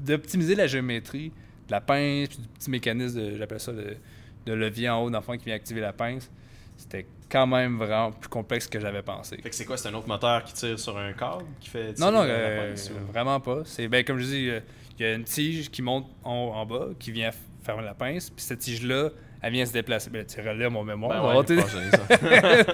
d'optimiser 0.00 0.54
la 0.54 0.66
géométrie 0.66 1.30
de 1.66 1.72
la 1.72 1.80
pince, 1.80 2.28
puis 2.28 2.38
du 2.38 2.48
petit 2.48 2.70
mécanisme, 2.70 3.36
j'appelle 3.36 3.58
ça 3.60 3.72
le, 3.72 3.96
de 4.44 4.52
levier 4.52 4.88
en 4.88 5.02
haut 5.02 5.10
d'enfant 5.10 5.36
qui 5.36 5.46
vient 5.46 5.54
activer 5.56 5.80
la 5.80 5.92
pince. 5.92 6.30
C'était 6.76 7.06
quand 7.30 7.46
même 7.46 7.78
vraiment 7.78 8.12
plus 8.12 8.28
complexe 8.28 8.66
que 8.68 8.78
j'avais 8.78 9.02
pensé. 9.02 9.36
Fait 9.38 9.50
que 9.50 9.54
c'est 9.54 9.64
quoi? 9.64 9.76
C'est 9.76 9.88
un 9.88 9.94
autre 9.94 10.08
moteur 10.08 10.44
qui 10.44 10.52
tire 10.54 10.78
sur 10.78 10.96
un 10.96 11.12
câble 11.12 11.44
qui 11.60 11.68
fait 11.70 11.98
Non, 11.98 12.10
non, 12.12 12.22
euh, 12.22 12.74
ou- 12.74 13.12
vraiment 13.12 13.40
pas. 13.40 13.62
C'est 13.64 13.88
ben, 13.88 14.04
comme 14.04 14.18
je 14.18 14.24
dis, 14.26 14.48
euh, 14.50 14.60
il 14.98 15.02
y 15.02 15.08
a 15.08 15.14
une 15.14 15.24
tige 15.24 15.70
qui 15.70 15.82
monte 15.82 16.06
en, 16.22 16.34
haut, 16.46 16.52
en 16.52 16.66
bas, 16.66 16.88
qui 16.98 17.10
vient 17.10 17.30
fermer 17.64 17.82
la 17.82 17.94
pince, 17.94 18.30
puis 18.30 18.44
cette 18.44 18.60
tige-là, 18.60 19.10
elle 19.42 19.52
vient 19.52 19.66
se 19.66 19.72
déplacer. 19.72 20.10
Ben, 20.10 20.24
tu 20.24 20.40
relèves 20.40 20.70
mon 20.70 20.84
mémoire. 20.84 21.34
Ben 21.34 21.40
ouais, 21.40 21.60
ça. 21.62 22.72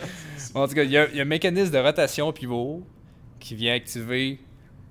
en 0.54 0.68
tout 0.68 0.74
cas, 0.74 0.82
il 0.82 0.90
y, 0.90 0.98
a, 0.98 1.08
il 1.08 1.16
y 1.16 1.18
a 1.20 1.22
un 1.22 1.26
mécanisme 1.26 1.72
de 1.72 1.78
rotation 1.78 2.30
pivot 2.32 2.86
qui 3.40 3.54
vient 3.54 3.74
activer 3.74 4.38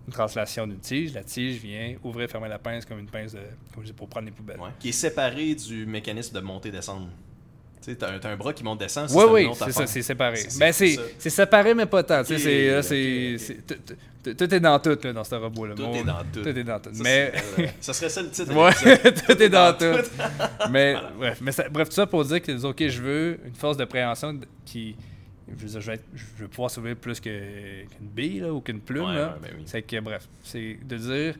une 0.07 0.13
translation 0.13 0.65
d'une 0.67 0.79
tige. 0.79 1.13
La 1.13 1.23
tige 1.23 1.57
vient 1.61 1.95
ouvrir 2.03 2.25
et 2.25 2.27
fermer 2.27 2.49
la 2.49 2.59
pince 2.59 2.85
comme 2.85 2.99
une 2.99 3.09
pince 3.09 3.33
de, 3.33 3.39
comme 3.73 3.83
je 3.83 3.87
dis, 3.89 3.93
pour 3.93 4.09
prendre 4.09 4.25
les 4.25 4.31
poubelles. 4.31 4.59
Ouais. 4.59 4.69
Qui 4.79 4.89
est 4.89 4.93
séparé 4.93 5.53
du 5.55 5.85
mécanisme 5.85 6.35
de 6.35 6.41
monter-descendre. 6.41 7.07
Tu 7.83 7.95
t'as 7.95 8.11
un, 8.29 8.35
bras 8.37 8.53
qui 8.53 8.63
monte 8.63 8.79
descend. 8.79 9.09
Oui, 9.11 9.23
oui, 9.31 9.49
c'est 9.57 9.71
ça, 9.71 9.87
c'est 9.87 10.01
séparé. 10.03 10.35
C'est- 10.37 10.59
Ben, 10.59 10.71
c'est 10.71 11.29
séparé, 11.29 11.73
mais 11.73 11.85
pas 11.87 12.03
tant. 12.03 12.23
tu 12.23 12.37
sais, 12.37 12.81
c'est- 12.83 13.65
tout- 14.23 14.53
est 14.53 14.59
dans 14.59 14.79
tout, 14.79 14.97
là, 15.03 15.13
dans 15.13 15.23
ce 15.23 15.33
robot-là. 15.35 15.73
Tout 15.73 15.83
est 15.95 16.03
dans 16.03 16.23
tout. 16.31 16.41
Tout 16.43 16.49
est 16.49 16.63
dans 16.63 16.79
tout. 16.79 16.93
Ça, 16.93 17.03
Mais. 17.03 17.33
euh, 17.57 17.65
ça 17.79 17.93
serait 17.93 18.09
ça 18.09 18.21
le 18.21 18.29
titre. 18.29 18.53
Ouais, 18.55 18.71
tout 19.13 19.41
est 19.41 19.49
dans 19.49 19.73
tout. 19.75 20.11
mais 20.69 20.95
bref, 21.17 21.39
mais 21.41 21.51
ça- 21.51 21.69
bref, 21.69 21.89
tout 21.89 21.95
ça 21.95 22.05
pour 22.05 22.23
dire 22.23 22.41
que 22.41 22.51
ok, 22.65 22.87
je 22.87 23.01
veux 23.01 23.39
une 23.45 23.55
force 23.55 23.77
de 23.77 23.85
préhension 23.85 24.39
qui, 24.63 24.95
je 25.47 25.53
veux, 25.63 25.69
dire, 25.69 25.81
je 25.81 25.87
vais, 25.87 25.93
être- 25.95 26.05
je 26.13 26.43
veux 26.43 26.47
pouvoir 26.47 26.69
soulever 26.69 26.93
plus 26.93 27.19
qu'une 27.19 27.87
bille 27.99 28.41
là, 28.41 28.53
ou 28.53 28.61
qu'une 28.61 28.79
plume. 28.81 29.05
Ouais, 29.05 29.15
là. 29.15 29.27
ouais, 29.41 29.47
ben 29.49 29.55
oui. 29.57 29.63
C'est 29.65 29.81
que 29.81 29.99
bref, 29.99 30.27
c'est 30.43 30.77
de 30.83 30.97
dire 30.97 31.35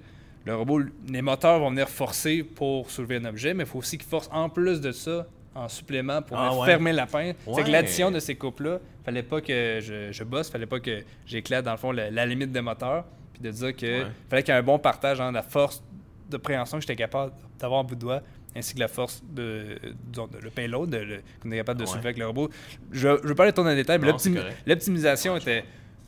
le 0.45 0.55
robot, 0.55 0.81
les 1.07 1.21
moteurs 1.21 1.59
vont 1.59 1.69
venir 1.69 1.87
forcer 1.87 2.41
pour 2.43 2.89
soulever 2.89 3.17
un 3.17 3.25
objet, 3.25 3.53
mais 3.53 3.63
il 3.63 3.69
faut 3.69 3.77
aussi 3.79 3.99
qu'il 3.99 4.07
force 4.09 4.27
en 4.31 4.49
plus 4.49 4.81
de 4.81 4.91
ça 4.91 5.27
en 5.53 5.67
supplément 5.67 6.21
pour 6.21 6.37
Ah, 6.37 6.55
ouais? 6.57 6.65
fermer 6.65 6.93
la. 6.93 7.07
C'est 7.07 7.35
Ouais. 7.47 7.63
que 7.63 7.69
l'addition 7.69 8.09
de 8.11 8.19
ces 8.19 8.35
coupes-là, 8.35 8.79
fallait 9.03 9.23
pas 9.23 9.41
que 9.41 9.79
je, 9.81 10.11
je 10.11 10.23
bosse, 10.23 10.49
fallait 10.49 10.65
pas 10.65 10.79
que 10.79 11.03
j'éclate 11.25 11.65
dans 11.65 11.71
le 11.71 11.77
fond 11.77 11.91
la, 11.91 12.09
la 12.09 12.25
limite 12.25 12.51
des 12.51 12.61
moteurs, 12.61 13.03
puis 13.33 13.41
de 13.41 13.51
dire 13.51 13.75
que 13.75 14.03
Ouais. 14.03 14.07
fallait 14.29 14.43
qu'il 14.43 14.53
y 14.53 14.57
ait 14.57 14.59
un 14.59 14.63
bon 14.63 14.79
partage 14.79 15.19
entre 15.19 15.33
la 15.33 15.41
force 15.43 15.83
de 16.29 16.37
préhension 16.37 16.77
que 16.77 16.81
j'étais 16.81 16.95
capable 16.95 17.33
d'avoir 17.59 17.81
en 17.81 17.83
bout 17.83 17.95
de 17.95 17.99
doigt, 17.99 18.21
ainsi 18.55 18.73
que 18.75 18.79
la 18.79 18.87
force 18.87 19.21
de, 19.29 19.77
disons, 20.05 20.27
de- 20.27 20.37
le 20.37 20.49
payload 20.49 20.89
de, 20.89 21.21
qu'on 21.41 21.51
est 21.51 21.57
capable 21.57 21.81
de 21.81 21.85
soulever 21.85 22.07
avec 22.07 22.17
le 22.17 22.27
robot. 22.27 22.49
Je 22.91 23.07
ne 23.09 23.15
veux 23.27 23.35
pas 23.35 23.43
aller 23.43 23.51
tourner 23.53 23.71
dans 23.71 23.75
les 23.75 23.81
détails, 23.83 23.99
mais 23.99 24.11
c'est 24.17 24.31
l'optimisation 24.65 25.35
était 25.37 25.65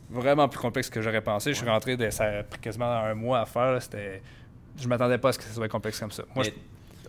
vraiment 0.10 0.48
plus 0.48 0.60
complexe 0.60 0.90
que 0.90 1.02
j'aurais 1.02 1.22
pensé. 1.22 1.52
Je 1.54 1.58
suis 1.58 1.68
rentré, 1.68 1.98
de, 1.98 2.10
ça 2.10 2.26
a 2.26 2.44
pris 2.44 2.60
quasiment 2.60 2.86
un 2.92 3.14
mois 3.14 3.42
à 3.42 3.46
faire. 3.46 3.74
là, 3.74 3.80
C'était, 3.82 4.22
je 4.80 4.88
m'attendais 4.88 5.18
pas 5.18 5.30
à 5.30 5.32
ce 5.34 5.40
que 5.40 5.44
ça 5.44 5.54
soit 5.54 5.68
complexe 5.68 6.00
comme 6.00 6.12
ça. 6.12 6.24
Moi, 6.36 6.46
Mais- 6.46 6.54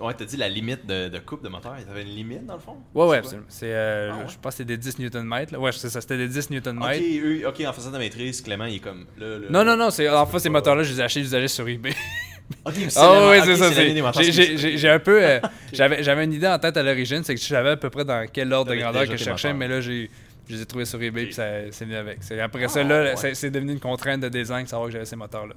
Ouais, 0.01 0.13
t'as 0.15 0.25
dit 0.25 0.37
la 0.37 0.49
limite 0.49 0.87
de, 0.87 1.09
de 1.09 1.19
coupe 1.21 1.43
de 1.45 1.49
moteur. 1.49 1.77
Il 1.79 1.87
y 1.87 1.91
avait 1.91 2.03
une 2.03 2.15
limite 2.17 2.47
dans 2.47 2.55
le 2.55 2.61
fond? 2.61 2.77
Je- 2.95 2.99
ouais, 3.01 3.07
ouais, 3.07 3.21
C'est 3.23 3.37
absolument. 3.37 3.47
Euh, 3.63 4.11
Ah 4.13 4.17
ouais? 4.19 4.25
Je 4.29 4.39
pense 4.41 4.53
que 4.55 4.57
c'était 4.59 4.77
des 4.77 4.79
10 4.79 4.99
Nm. 4.99 5.47
Ouais, 5.59 5.73
c'est 5.73 5.89
ça, 5.89 6.01
c'était 6.01 6.17
des 6.19 6.29
10 6.29 6.51
Nm. 6.51 6.79
quoi? 6.79 7.49
Ok, 7.49 7.61
en 7.67 7.73
faisant 7.73 7.93
ta 7.93 7.99
maîtrise, 7.99 8.43
Clément, 8.43 8.65
il 8.65 8.77
est 8.77 8.81
comme. 8.81 9.07
Là, 9.19 9.39
là, 9.39 9.47
Non, 9.51 9.65
non, 9.65 9.77
non, 9.77 9.91
c'est, 9.91 10.09
en 10.09 10.27
fait, 10.27 10.41
ces 10.41 10.49
moteurs-là, 10.49 10.83
je 10.83 10.93
les 10.93 11.01
ai 11.01 11.05
achetés 11.05 11.21
usagés 11.21 11.49
sur 11.49 11.69
eBay. 11.69 11.95
Ok, 12.65 12.75
c'est 12.89 12.99
Ah 12.99 13.15
la- 13.21 13.31
oui, 13.31 13.37
c'est 13.45 13.57
ça. 13.57 13.71
j'ai- 14.77 14.89
un 14.91 14.99
peu. 14.99 15.23
euh, 15.23 15.41
j'avais 15.73 16.03
J'avais 16.03 16.25
une 16.25 16.33
idée 16.33 16.49
en 16.49 16.59
tête 16.59 16.77
à 16.77 16.83
l'origine, 16.83 17.23
c'est 17.23 17.35
que 17.35 17.41
je 17.41 17.47
savais 17.47 17.71
à 17.71 17.77
peu 17.77 17.89
près 17.91 18.05
dans 18.05 18.27
quel 18.33 18.53
ordre 18.53 18.73
de 18.73 18.77
grandeur 18.77 19.05
que 19.07 19.17
je 19.17 19.25
cherchais, 19.25 19.53
moteurs. 19.53 19.59
mais 19.59 19.69
là, 19.69 19.81
j'ai. 19.81 20.11
Je 20.47 20.57
les 20.57 20.61
ai 20.63 20.67
trouvés 20.67 20.85
sur 20.85 21.01
eBay, 21.03 21.25
puis 21.25 21.33
ça 21.35 21.45
c'est 21.71 21.85
venu 21.87 21.97
avec. 21.97 22.19
Après 22.43 22.65
Ah, 22.65 22.69
ça, 22.69 22.83
là, 22.83 23.15
ouais. 23.15 23.35
c'est 23.35 23.51
devenu 23.51 23.73
une 23.73 23.81
contrainte 23.81 24.21
de 24.21 24.29
design 24.29 24.65
de 24.65 24.69
savoir 24.69 24.89
que 24.89 24.93
j'avais 24.93 25.07
ces 25.07 25.17
moteurs-là. 25.17 25.55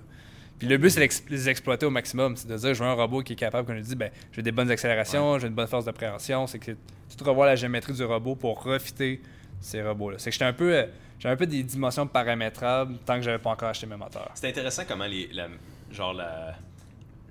Puis 0.59 0.67
le 0.67 0.77
but, 0.77 0.89
c'est 0.89 0.99
de 1.07 1.29
les 1.29 1.49
exploiter 1.49 1.85
au 1.85 1.89
maximum. 1.91 2.35
C'est 2.35 2.47
de 2.47 2.57
dire, 2.57 2.73
je 2.73 2.83
veux 2.83 2.89
un 2.89 2.93
robot 2.93 3.21
qui 3.21 3.33
est 3.33 3.37
capable, 3.37 3.67
comme 3.67 3.77
je 3.77 3.81
dis, 3.83 3.95
ben, 3.95 4.09
j'ai 4.31 4.41
des 4.41 4.51
bonnes 4.51 4.71
accélérations, 4.71 5.37
j'ai 5.39 5.47
une 5.47 5.53
bonne 5.53 5.67
force 5.67 5.85
de 5.85 5.91
préhension. 5.91 6.47
C'est 6.47 6.59
que 6.59 6.71
tu 6.71 7.15
te 7.15 7.23
revois 7.23 7.45
la 7.45 7.55
géométrie 7.55 7.93
du 7.93 8.03
robot 8.03 8.35
pour 8.35 8.55
profiter 8.55 9.21
ces 9.61 9.81
robots-là. 9.83 10.17
C'est 10.19 10.29
que 10.29 10.33
j'étais 10.33 10.45
un 10.45 10.53
peu. 10.53 10.73
euh, 10.75 10.85
J'avais 11.19 11.33
un 11.33 11.37
peu 11.37 11.47
des 11.47 11.63
dimensions 11.63 12.05
paramétrables 12.07 12.97
tant 13.05 13.15
que 13.17 13.21
j'avais 13.23 13.39
pas 13.39 13.49
encore 13.51 13.69
acheté 13.69 13.87
mes 13.87 13.95
moteurs. 13.97 14.29
C'est 14.35 14.47
intéressant 14.49 14.83
comment 14.87 15.05
les, 15.07 15.27
la, 15.33 15.47
genre 15.91 16.13
la, 16.13 16.55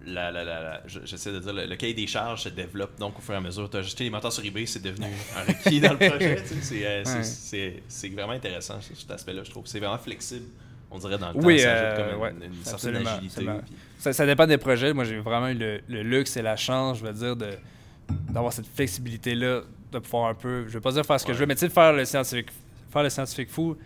la, 0.05 0.31
la, 0.31 0.45
la- 0.45 0.61
la- 0.63 0.83
je- 0.87 1.01
j'essaie 1.05 1.33
de 1.33 1.39
dire, 1.41 1.53
le, 1.53 1.67
le 1.67 1.77
cahier 1.77 1.95
des 1.95 2.07
charges 2.07 2.43
se 2.43 2.49
développe 2.49 2.97
donc 2.99 3.19
au 3.19 3.21
fur 3.21 3.35
et 3.35 3.39
à 3.39 3.41
mesure. 3.41 3.69
Tu 3.71 3.77
as 3.77 3.81
acheté 3.81 4.05
les 4.05 4.11
moteurs 4.11 4.33
sur 4.33 4.45
eBay, 4.45 4.67
c'est 4.67 4.83
devenu 4.83 5.07
un 5.37 5.43
requis 5.53 5.81
dans 5.81 5.93
le 5.93 5.99
projet. 6.11 6.43
tu 6.43 6.49
sais. 6.49 6.63
C'est, 6.63 6.87
euh, 6.87 7.23
c'est- 7.89 8.09
Ouais. 8.09 8.15
vraiment 8.15 8.33
intéressant 8.35 8.81
ce- 8.81 8.95
cet 8.95 9.11
aspect-là, 9.11 9.43
je 9.45 9.51
trouve. 9.51 9.67
C'est 9.67 9.79
vraiment 9.81 9.99
flexible, 9.99 10.47
on 10.97 10.99
dirait 10.99 11.19
dans 11.19 11.33
le 11.33 11.39
Oui, 11.45 11.57
temps. 11.57 11.63
Ça 11.63 11.69
euh, 11.69 11.93
ajoute 11.95 12.11
comme 12.13 12.21
ouais, 12.23 12.31
une, 12.31 12.37
une 12.45 12.53
certaine 12.65 12.75
absolument, 12.75 13.11
agilité. 13.11 13.27
absolument. 13.41 13.61
puis- 13.65 13.75
Ça, 13.99 14.13
ça 14.13 14.27
dépend 14.27 14.47
des 14.47 14.59
projets. 14.59 14.93
Moi, 14.93 15.05
j'ai 15.05 15.19
vraiment 15.19 15.49
eu 15.49 15.55
le, 15.55 15.81
le 15.89 16.03
luxe 16.03 16.37
et 16.37 16.43
la 16.43 16.57
chance, 16.57 16.99
je 16.99 17.05
veux 17.07 17.13
dire, 17.13 17.37
de, 17.37 17.51
d'avoir 18.31 18.53
cette 18.53 18.67
flexibilité-là, 18.67 19.63
de 19.93 19.99
pouvoir 19.99 20.31
un 20.31 20.35
peu, 20.35 20.65
je 20.69 20.75
veux 20.75 20.81
pas 20.81 20.93
dire 20.93 21.05
faire 21.05 21.19
ce 21.21 21.27
que 21.27 21.33
je 21.33 21.39
veux, 21.39 21.47
mais 21.47 21.55
tu 21.55 21.61
sais, 21.61 21.69
faire 21.69 21.93
le 21.93 22.05
scientifique, 22.05 22.49
faire 22.93 23.03
le 23.03 23.11
scientifique 23.11 23.51
fou, 23.51 23.77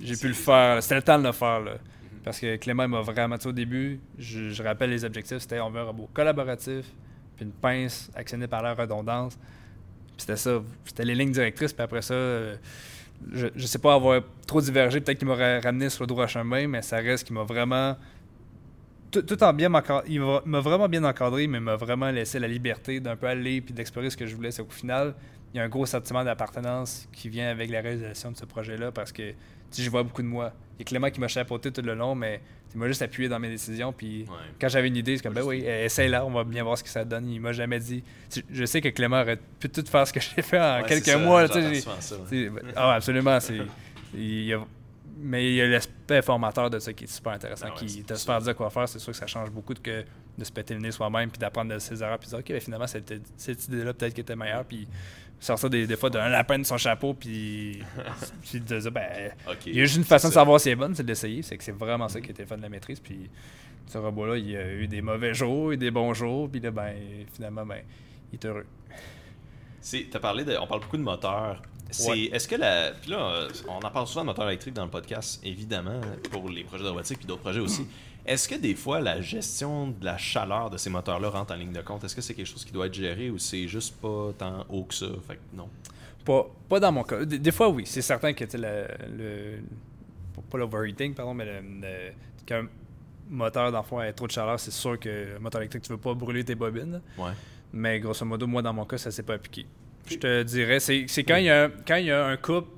j'ai 0.00 0.16
pu 0.16 0.28
le 0.28 0.34
faire. 0.34 0.82
C'était 0.82 0.96
le 0.96 1.02
temps 1.02 1.18
de 1.18 1.24
le 1.24 1.32
faire. 1.32 1.60
Là. 1.60 1.72
Mhm. 1.72 2.20
Parce 2.24 2.38
que 2.38 2.56
Clément 2.56 2.84
il 2.84 2.88
m'a 2.90 3.00
vraiment, 3.00 3.36
sais, 3.38 3.48
au 3.48 3.52
début, 3.52 3.98
je, 4.18 4.50
je 4.50 4.62
rappelle 4.62 4.90
les 4.90 5.04
objectifs, 5.04 5.38
c'était 5.38 5.60
on 5.60 5.70
veut 5.70 5.80
un 5.80 5.84
robot 5.84 6.08
collaboratif, 6.14 6.84
puis 7.36 7.44
une 7.44 7.52
pince 7.52 8.10
actionnée 8.14 8.46
par 8.46 8.62
la 8.62 8.74
redondance. 8.74 9.34
Puis 9.36 10.24
c'était 10.26 10.36
ça, 10.36 10.60
c'était 10.84 11.04
les 11.04 11.14
lignes 11.14 11.32
directrices, 11.32 11.72
puis 11.72 11.82
après 11.82 12.02
ça, 12.02 12.14
euh, 12.14 12.56
je, 13.32 13.48
je 13.54 13.66
sais 13.66 13.78
pas 13.78 13.94
avoir 13.94 14.22
trop 14.46 14.60
divergé, 14.60 15.00
peut-être 15.00 15.18
qu'il 15.18 15.28
m'aurait 15.28 15.60
ramené 15.60 15.88
sur 15.90 16.04
le 16.04 16.08
droit 16.08 16.26
chemin, 16.26 16.66
mais 16.66 16.82
ça 16.82 16.96
reste 16.96 17.26
qu'il 17.26 17.34
m'a 17.34 17.44
vraiment 17.44 17.96
tout, 19.10 19.42
en 19.42 19.52
bien 19.52 19.70
il 20.06 20.20
m'a 20.20 20.60
vraiment 20.60 20.88
bien 20.88 21.04
encadré, 21.04 21.46
mais 21.46 21.60
m'a 21.60 21.76
vraiment 21.76 22.10
laissé 22.10 22.38
la 22.38 22.48
liberté 22.48 23.00
d'un 23.00 23.16
peu 23.16 23.26
aller 23.26 23.60
puis 23.60 23.72
d'explorer 23.72 24.10
ce 24.10 24.16
que 24.16 24.26
je 24.26 24.34
voulais. 24.34 24.50
C'est 24.50 24.62
qu'au 24.62 24.70
final, 24.70 25.14
il 25.52 25.56
y 25.56 25.60
a 25.60 25.64
un 25.64 25.68
gros 25.68 25.86
sentiment 25.86 26.24
d'appartenance 26.24 27.08
qui 27.12 27.28
vient 27.28 27.48
avec 27.48 27.70
la 27.70 27.80
réalisation 27.80 28.32
de 28.32 28.36
ce 28.36 28.44
projet-là 28.44 28.92
parce 28.92 29.12
que 29.12 29.32
je 29.76 29.90
vois 29.90 30.02
beaucoup 30.02 30.22
de 30.22 30.26
moi. 30.26 30.52
Il 30.76 30.80
y 30.80 30.82
a 30.82 30.84
Clément 30.84 31.10
qui 31.10 31.20
m'a 31.20 31.28
chapeauté 31.28 31.72
tout 31.72 31.82
le 31.82 31.94
long, 31.94 32.14
mais 32.14 32.42
il 32.74 32.78
m'a 32.78 32.86
juste 32.86 33.02
appuyé 33.02 33.28
dans 33.28 33.38
mes 33.38 33.48
décisions. 33.48 33.92
Puis 33.92 34.22
Ouais. 34.22 34.36
quand 34.60 34.68
j'avais 34.68 34.88
une 34.88 34.96
idée, 34.96 35.16
c'est 35.16 35.22
comme, 35.22 35.34
ben 35.34 35.42
oui, 35.44 35.64
essaye-la, 35.64 36.24
on 36.24 36.30
va 36.30 36.44
bien 36.44 36.62
voir 36.64 36.76
ce 36.78 36.82
que 36.84 36.90
ça 36.90 37.04
donne. 37.04 37.28
Il 37.30 37.40
m'a 37.40 37.52
jamais 37.52 37.78
dit. 37.80 38.02
Je 38.50 38.64
sais 38.64 38.80
que 38.80 38.88
Clément 38.88 39.20
aurait 39.20 39.38
pu 39.60 39.68
tout 39.68 39.84
faire 39.86 40.06
ce 40.06 40.12
que 40.12 40.20
j'ai 40.20 40.42
fait 40.42 40.60
en 40.60 40.82
Ouais, 40.82 40.88
quelques 40.88 41.06
ça, 41.06 41.18
mois. 41.18 41.42
là, 41.42 41.48
ça, 41.48 41.58
ouais. 41.58 42.50
ben, 42.50 42.60
Ah, 42.76 42.94
absolument. 42.94 43.40
c'est 43.40 43.58
il 44.14 44.44
y 44.44 44.52
a- 44.54 44.64
mais 45.20 45.50
il 45.50 45.54
y 45.56 45.60
a 45.62 45.66
l'aspect 45.66 46.22
formateur 46.22 46.70
de 46.70 46.78
ça 46.78 46.92
qui 46.92 47.04
est 47.04 47.08
super 47.08 47.32
intéressant, 47.32 47.66
ouais, 47.66 47.72
qui 47.74 48.04
te 48.04 48.14
faire 48.14 48.40
dire 48.40 48.54
quoi 48.54 48.70
faire. 48.70 48.88
C'est 48.88 49.00
sûr 49.00 49.10
que 49.12 49.18
ça 49.18 49.26
change 49.26 49.50
beaucoup 49.50 49.74
de, 49.74 49.80
que 49.80 50.04
de 50.38 50.44
se 50.44 50.52
péter 50.52 50.74
le 50.74 50.80
nez 50.80 50.92
soi-même, 50.92 51.28
puis 51.30 51.38
d'apprendre 51.40 51.74
de 51.74 51.78
ses 51.80 52.00
erreurs, 52.02 52.18
puis 52.20 52.26
de 52.26 52.30
dire, 52.30 52.38
OK, 52.38 52.48
ben, 52.50 52.60
finalement, 52.60 52.86
cette, 52.86 53.12
cette 53.36 53.64
idée-là, 53.66 53.92
peut-être 53.94 54.14
qu'elle 54.14 54.22
était 54.22 54.36
meilleure, 54.36 54.64
puis 54.64 54.86
sortir 55.40 55.70
des, 55.70 55.86
des 55.86 55.96
fois 55.96 56.10
d'un 56.10 56.28
lapin 56.28 56.58
de 56.58 56.64
son 56.64 56.76
chapeau, 56.78 57.14
puis, 57.14 57.82
puis 58.42 58.60
de 58.60 58.78
dire, 58.78 58.92
ben, 58.92 59.32
il 59.66 59.76
y 59.76 59.80
a 59.80 59.84
juste 59.84 59.96
une 59.96 60.04
façon 60.04 60.28
de 60.28 60.32
savoir 60.34 60.60
si 60.60 60.68
elle 60.68 60.72
est 60.72 60.76
bonne, 60.76 60.94
c'est 60.94 61.04
d'essayer. 61.06 61.42
C'est 61.42 61.56
que 61.56 61.64
c'est 61.64 61.72
vraiment 61.72 62.08
ça 62.08 62.20
qui 62.20 62.30
était 62.30 62.42
le 62.42 62.48
fun 62.48 62.56
de 62.56 62.62
la 62.62 62.68
maîtrise. 62.68 63.00
Puis 63.00 63.30
ce 63.86 63.98
robot-là, 63.98 64.36
il 64.36 64.56
a 64.56 64.72
eu 64.72 64.86
des 64.88 65.00
mauvais 65.00 65.34
jours 65.34 65.72
et 65.72 65.76
des 65.76 65.90
bons 65.90 66.14
jours, 66.14 66.48
puis 66.50 66.60
là, 66.60 66.70
ben, 66.70 66.94
finalement, 67.32 67.64
ben, 67.64 67.82
il 68.32 68.36
est 68.36 68.44
heureux. 68.46 68.66
Parlé 70.20 70.44
de. 70.44 70.56
On 70.60 70.66
parle 70.66 70.80
beaucoup 70.80 70.96
de. 70.96 71.04
C'est, 71.90 72.10
Ouais. 72.10 72.24
Est-ce 72.32 72.46
que 72.46 72.56
la. 72.56 72.92
Puis 72.92 73.10
là, 73.10 73.48
on 73.66 73.78
en 73.78 73.90
parle 73.90 74.06
souvent 74.06 74.22
de 74.22 74.26
moteurs 74.26 74.48
électriques 74.48 74.74
dans 74.74 74.84
le 74.84 74.90
podcast, 74.90 75.40
évidemment, 75.44 76.00
pour 76.30 76.48
les 76.50 76.64
projets 76.64 76.84
de 76.84 76.88
robotique 76.88 77.18
puis 77.18 77.26
d'autres 77.26 77.40
projets 77.40 77.60
aussi. 77.60 77.86
Est-ce 78.28 78.48
que 78.48 78.54
des 78.56 78.74
fois, 78.74 79.00
la 79.00 79.20
gestion 79.20 79.88
de 79.88 80.04
la 80.04 80.18
chaleur 80.18 80.68
de 80.70 80.76
ces 80.76 80.90
moteurs-là 80.90 81.30
rentre 81.30 81.52
en 81.54 81.56
ligne 81.56 81.72
de 81.72 81.80
compte? 81.80 82.04
Est-ce 82.04 82.14
que 82.14 82.20
c'est 82.20 82.34
quelque 82.34 82.46
chose 82.46 82.64
qui 82.64 82.72
doit 82.72 82.86
être 82.86 82.94
géré 82.94 83.30
ou 83.30 83.38
c'est 83.38 83.66
juste 83.66 83.96
pas 84.00 84.32
tant 84.36 84.66
haut 84.68 84.84
que 84.84 84.94
ça? 84.94 85.06
Fait 85.26 85.36
que 85.36 85.56
non. 85.56 85.68
Pas, 86.24 86.46
pas 86.68 86.78
dans 86.78 86.92
mon 86.92 87.02
cas. 87.04 87.24
Des, 87.24 87.38
des 87.38 87.52
fois, 87.52 87.68
oui. 87.70 87.84
C'est 87.86 88.02
certain 88.02 88.32
que 88.34 88.44
tu 88.44 88.50
sais, 88.50 88.58
le, 88.58 88.86
le- 89.16 89.62
Pas 90.50 90.58
l'overheating, 90.58 91.14
pardon, 91.14 91.32
mais 91.34 91.46
le, 91.46 91.60
le- 91.80 92.12
qu'un 92.44 92.66
moteur, 93.30 93.72
dans 93.72 93.78
le 93.80 93.84
fond, 93.84 94.00
ait 94.02 94.12
trop 94.12 94.26
de 94.26 94.32
chaleur, 94.32 94.60
c'est 94.60 94.70
sûr 94.72 94.98
que 95.00 95.36
un 95.36 95.38
moteur 95.38 95.60
électrique, 95.62 95.82
tu 95.84 95.90
veux 95.92 95.98
pas 95.98 96.14
brûler 96.14 96.44
tes 96.44 96.54
bobines. 96.54 97.00
Ouais. 97.16 97.30
Mais 97.72 97.98
grosso 98.00 98.24
modo, 98.26 98.46
moi, 98.46 98.60
dans 98.62 98.72
mon 98.74 98.84
cas, 98.84 98.98
ça 98.98 99.10
s'est 99.10 99.22
pas 99.22 99.34
appliqué. 99.34 99.66
Je 100.06 100.16
te 100.16 100.42
dirais, 100.42 100.80
c'est 100.80 101.04
c'est 101.08 101.24
quand 101.24 101.36
il 101.36 101.44
y, 101.44 101.50
a 101.50 101.64
un- 101.64 101.70
quand 101.86 101.96
il 101.96 102.06
y 102.06 102.10
a 102.12 102.26
un 102.26 102.36
couple 102.36 102.68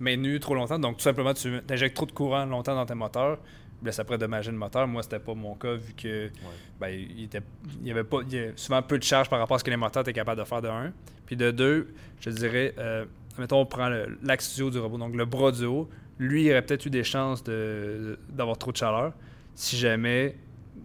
maintenu 0.00 0.40
trop 0.40 0.54
longtemps, 0.54 0.78
donc 0.78 0.96
tout 0.96 1.02
simplement, 1.02 1.34
tu 1.34 1.60
injectes 1.68 1.94
trop 1.96 2.06
de 2.06 2.12
courant 2.12 2.44
longtemps 2.46 2.74
dans 2.74 2.86
tes 2.86 2.94
moteurs, 2.94 3.38
ben, 3.82 3.92
ça 3.92 4.04
pourrait 4.04 4.18
dommager 4.18 4.50
le 4.50 4.56
moteur. 4.58 4.86
Moi, 4.86 5.02
c'était 5.02 5.18
pas 5.18 5.34
mon 5.34 5.54
cas, 5.54 5.74
vu 5.74 5.92
que 5.94 6.30
ben, 6.78 6.88
il, 6.88 7.24
était, 7.24 7.40
il 7.80 7.88
y 7.88 7.90
avait 7.90 8.04
pas, 8.04 8.18
il 8.26 8.34
y 8.34 8.38
a 8.38 8.50
souvent 8.56 8.82
peu 8.82 8.98
de 8.98 9.04
charge 9.04 9.28
par 9.30 9.38
rapport 9.38 9.54
à 9.56 9.58
ce 9.58 9.64
que 9.64 9.70
les 9.70 9.76
moteurs 9.76 10.02
étaient 10.02 10.12
capables 10.12 10.40
de 10.40 10.46
faire 10.46 10.62
de 10.62 10.68
un. 10.68 10.92
Puis 11.26 11.36
de 11.36 11.50
deux, 11.50 11.88
je 12.20 12.30
dirais, 12.30 12.74
euh, 12.78 13.04
mettons, 13.38 13.60
on 13.60 13.66
prend 13.66 13.88
l'axe 14.22 14.54
du 14.56 14.62
haut 14.62 14.70
du 14.70 14.78
robot, 14.78 14.98
donc 14.98 15.14
le 15.14 15.24
bras 15.24 15.52
du 15.52 15.64
haut. 15.64 15.88
Lui, 16.18 16.44
il 16.44 16.50
aurait 16.50 16.62
peut-être 16.62 16.84
eu 16.86 16.90
des 16.90 17.04
chances 17.04 17.42
de- 17.44 18.18
d'avoir 18.28 18.58
trop 18.58 18.72
de 18.72 18.76
chaleur. 18.76 19.12
Si 19.54 19.76
jamais, 19.76 20.36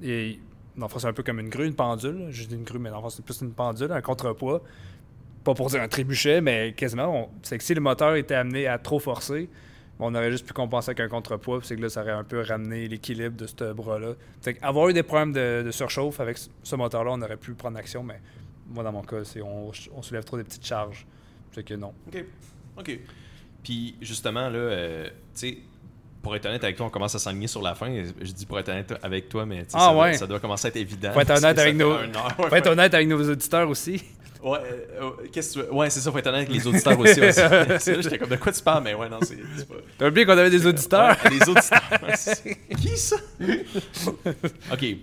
et, 0.02 0.40
dans 0.78 0.88
c'est 0.90 1.08
un 1.08 1.14
peu 1.14 1.24
comme 1.24 1.40
une 1.40 1.50
grue, 1.50 1.66
une 1.66 1.74
pendule. 1.76 2.18
là. 2.20 2.26
Je 2.32 2.46
dis 2.46 2.56
une 2.56 2.64
grue, 2.64 2.80
mais 2.80 2.90
dans 2.90 3.10
c'est 3.10 3.24
plus 3.26 3.42
une 3.42 3.52
pendule, 3.52 3.92
un 3.92 4.02
contrepoids. 4.02 4.62
Pas 5.44 5.54
pour 5.54 5.68
dire 5.70 5.82
un 5.82 5.88
trébuchet, 5.88 6.42
mais 6.42 6.74
quasiment. 6.74 7.30
C'est 7.44 7.58
que 7.58 7.64
si 7.64 7.74
le 7.74 7.82
moteur 7.82 8.16
était 8.16 8.34
amené 8.36 8.68
à 8.68 8.78
trop 8.80 9.00
forcer, 9.00 9.50
on 10.00 10.14
aurait 10.14 10.32
juste 10.32 10.46
pu 10.46 10.54
compenser 10.54 10.90
avec 10.92 11.00
un 11.00 11.08
contrepoids. 11.10 11.60
C'est 11.64 11.76
que 11.76 11.82
là, 11.82 11.90
ça 11.90 12.02
aurait 12.02 12.12
un 12.12 12.24
peu 12.24 12.42
ramené 12.42 12.88
l'équilibre 12.88 13.36
de 13.38 13.48
ce 13.48 13.74
bras-là. 13.74 14.14
Avoir 14.62 14.90
eu 14.90 14.94
des 14.94 15.04
problèmes 15.04 15.32
de, 15.34 15.70
surchauffe 15.72 16.20
avec 16.20 16.38
ce- 16.38 16.50
ce 16.64 16.76
moteur-là, 16.76 17.12
on 17.14 17.22
aurait 17.22 17.38
pu 17.38 17.54
prendre 17.54 17.78
action, 17.78 18.04
mais 18.04 18.20
moi, 18.68 18.84
dans 18.84 18.92
mon 18.92 19.04
cas, 19.04 19.24
c'est 19.24 19.42
on, 19.42 19.72
on 19.96 20.02
soulève 20.02 20.24
trop 20.24 20.38
des 20.38 20.44
petites 20.44 20.66
charges. 20.66 21.06
C'est 21.52 21.64
que 21.64 21.74
non. 21.76 21.94
OK. 22.08 22.26
OK. 22.80 23.00
Puis 23.64 23.96
justement, 24.02 24.50
là, 24.50 24.58
euh, 24.60 25.08
tu 25.08 25.12
sais, 25.34 25.58
pour 26.26 26.36
être 26.36 26.48
honnête 26.48 26.64
avec 26.64 26.76
toi, 26.76 26.88
on 26.88 26.90
commence 26.90 27.14
à 27.14 27.20
s'enligner 27.20 27.46
sur 27.46 27.62
la 27.62 27.76
fin. 27.76 27.86
Je 28.20 28.32
dis 28.32 28.48
pour 28.48 28.58
être 28.58 28.70
honnête 28.70 28.92
avec 29.04 29.30
toi, 29.30 29.46
mais 29.46 29.62
Ah 29.74 29.80
ça, 29.80 29.92
doit- 29.94 30.02
ouais. 30.06 30.14
ça 30.18 30.26
doit 30.26 30.40
commencer 30.40 30.66
à 30.66 30.70
être 30.70 30.76
évident. 30.78 31.12
Faut 31.14 31.20
être 31.20 31.30
honnête 31.38 31.60
avec 31.60 31.76
nos-. 31.76 31.98
Faut 32.50 32.56
être 32.56 32.68
honnête 32.72 32.92
avec 32.96 33.08
nos 33.08 33.30
auditeurs 33.30 33.70
aussi. 33.70 34.04
Ouais, 34.42 34.58
euh, 35.00 35.12
qu'est-ce 35.32 35.50
que 35.54 35.60
tu 35.62 35.66
veux? 35.68 35.74
Ouais, 35.74 35.90
c'est 35.92 36.00
ça, 36.00 36.12
faut 36.12 36.18
être 36.18 36.26
honnête 36.28 36.48
avec 36.48 36.54
les 36.58 36.66
auditeurs 36.68 37.00
aussi. 37.00 37.14
C'est- 37.14 37.50
là, 37.50 37.78
j'étais 38.02 38.18
comme 38.18 38.30
de 38.30 38.36
quoi 38.38 38.52
tu 38.52 38.62
parles, 38.64 38.84
mais 38.84 38.96
ouais, 38.96 39.08
non, 39.08 39.20
c'est 39.22 39.36
pas. 39.68 39.76
T'as 40.00 40.08
oublié 40.08 40.26
qu'on 40.26 40.38
avait 40.38 40.50
des 40.50 40.66
auditeurs? 40.66 41.16
Ouais, 41.24 41.30
les 41.30 41.48
auditeurs. 41.50 41.82
Qui 42.82 42.98
ça? 42.98 43.16
ok. 44.72 44.84
Euh, 44.84 44.96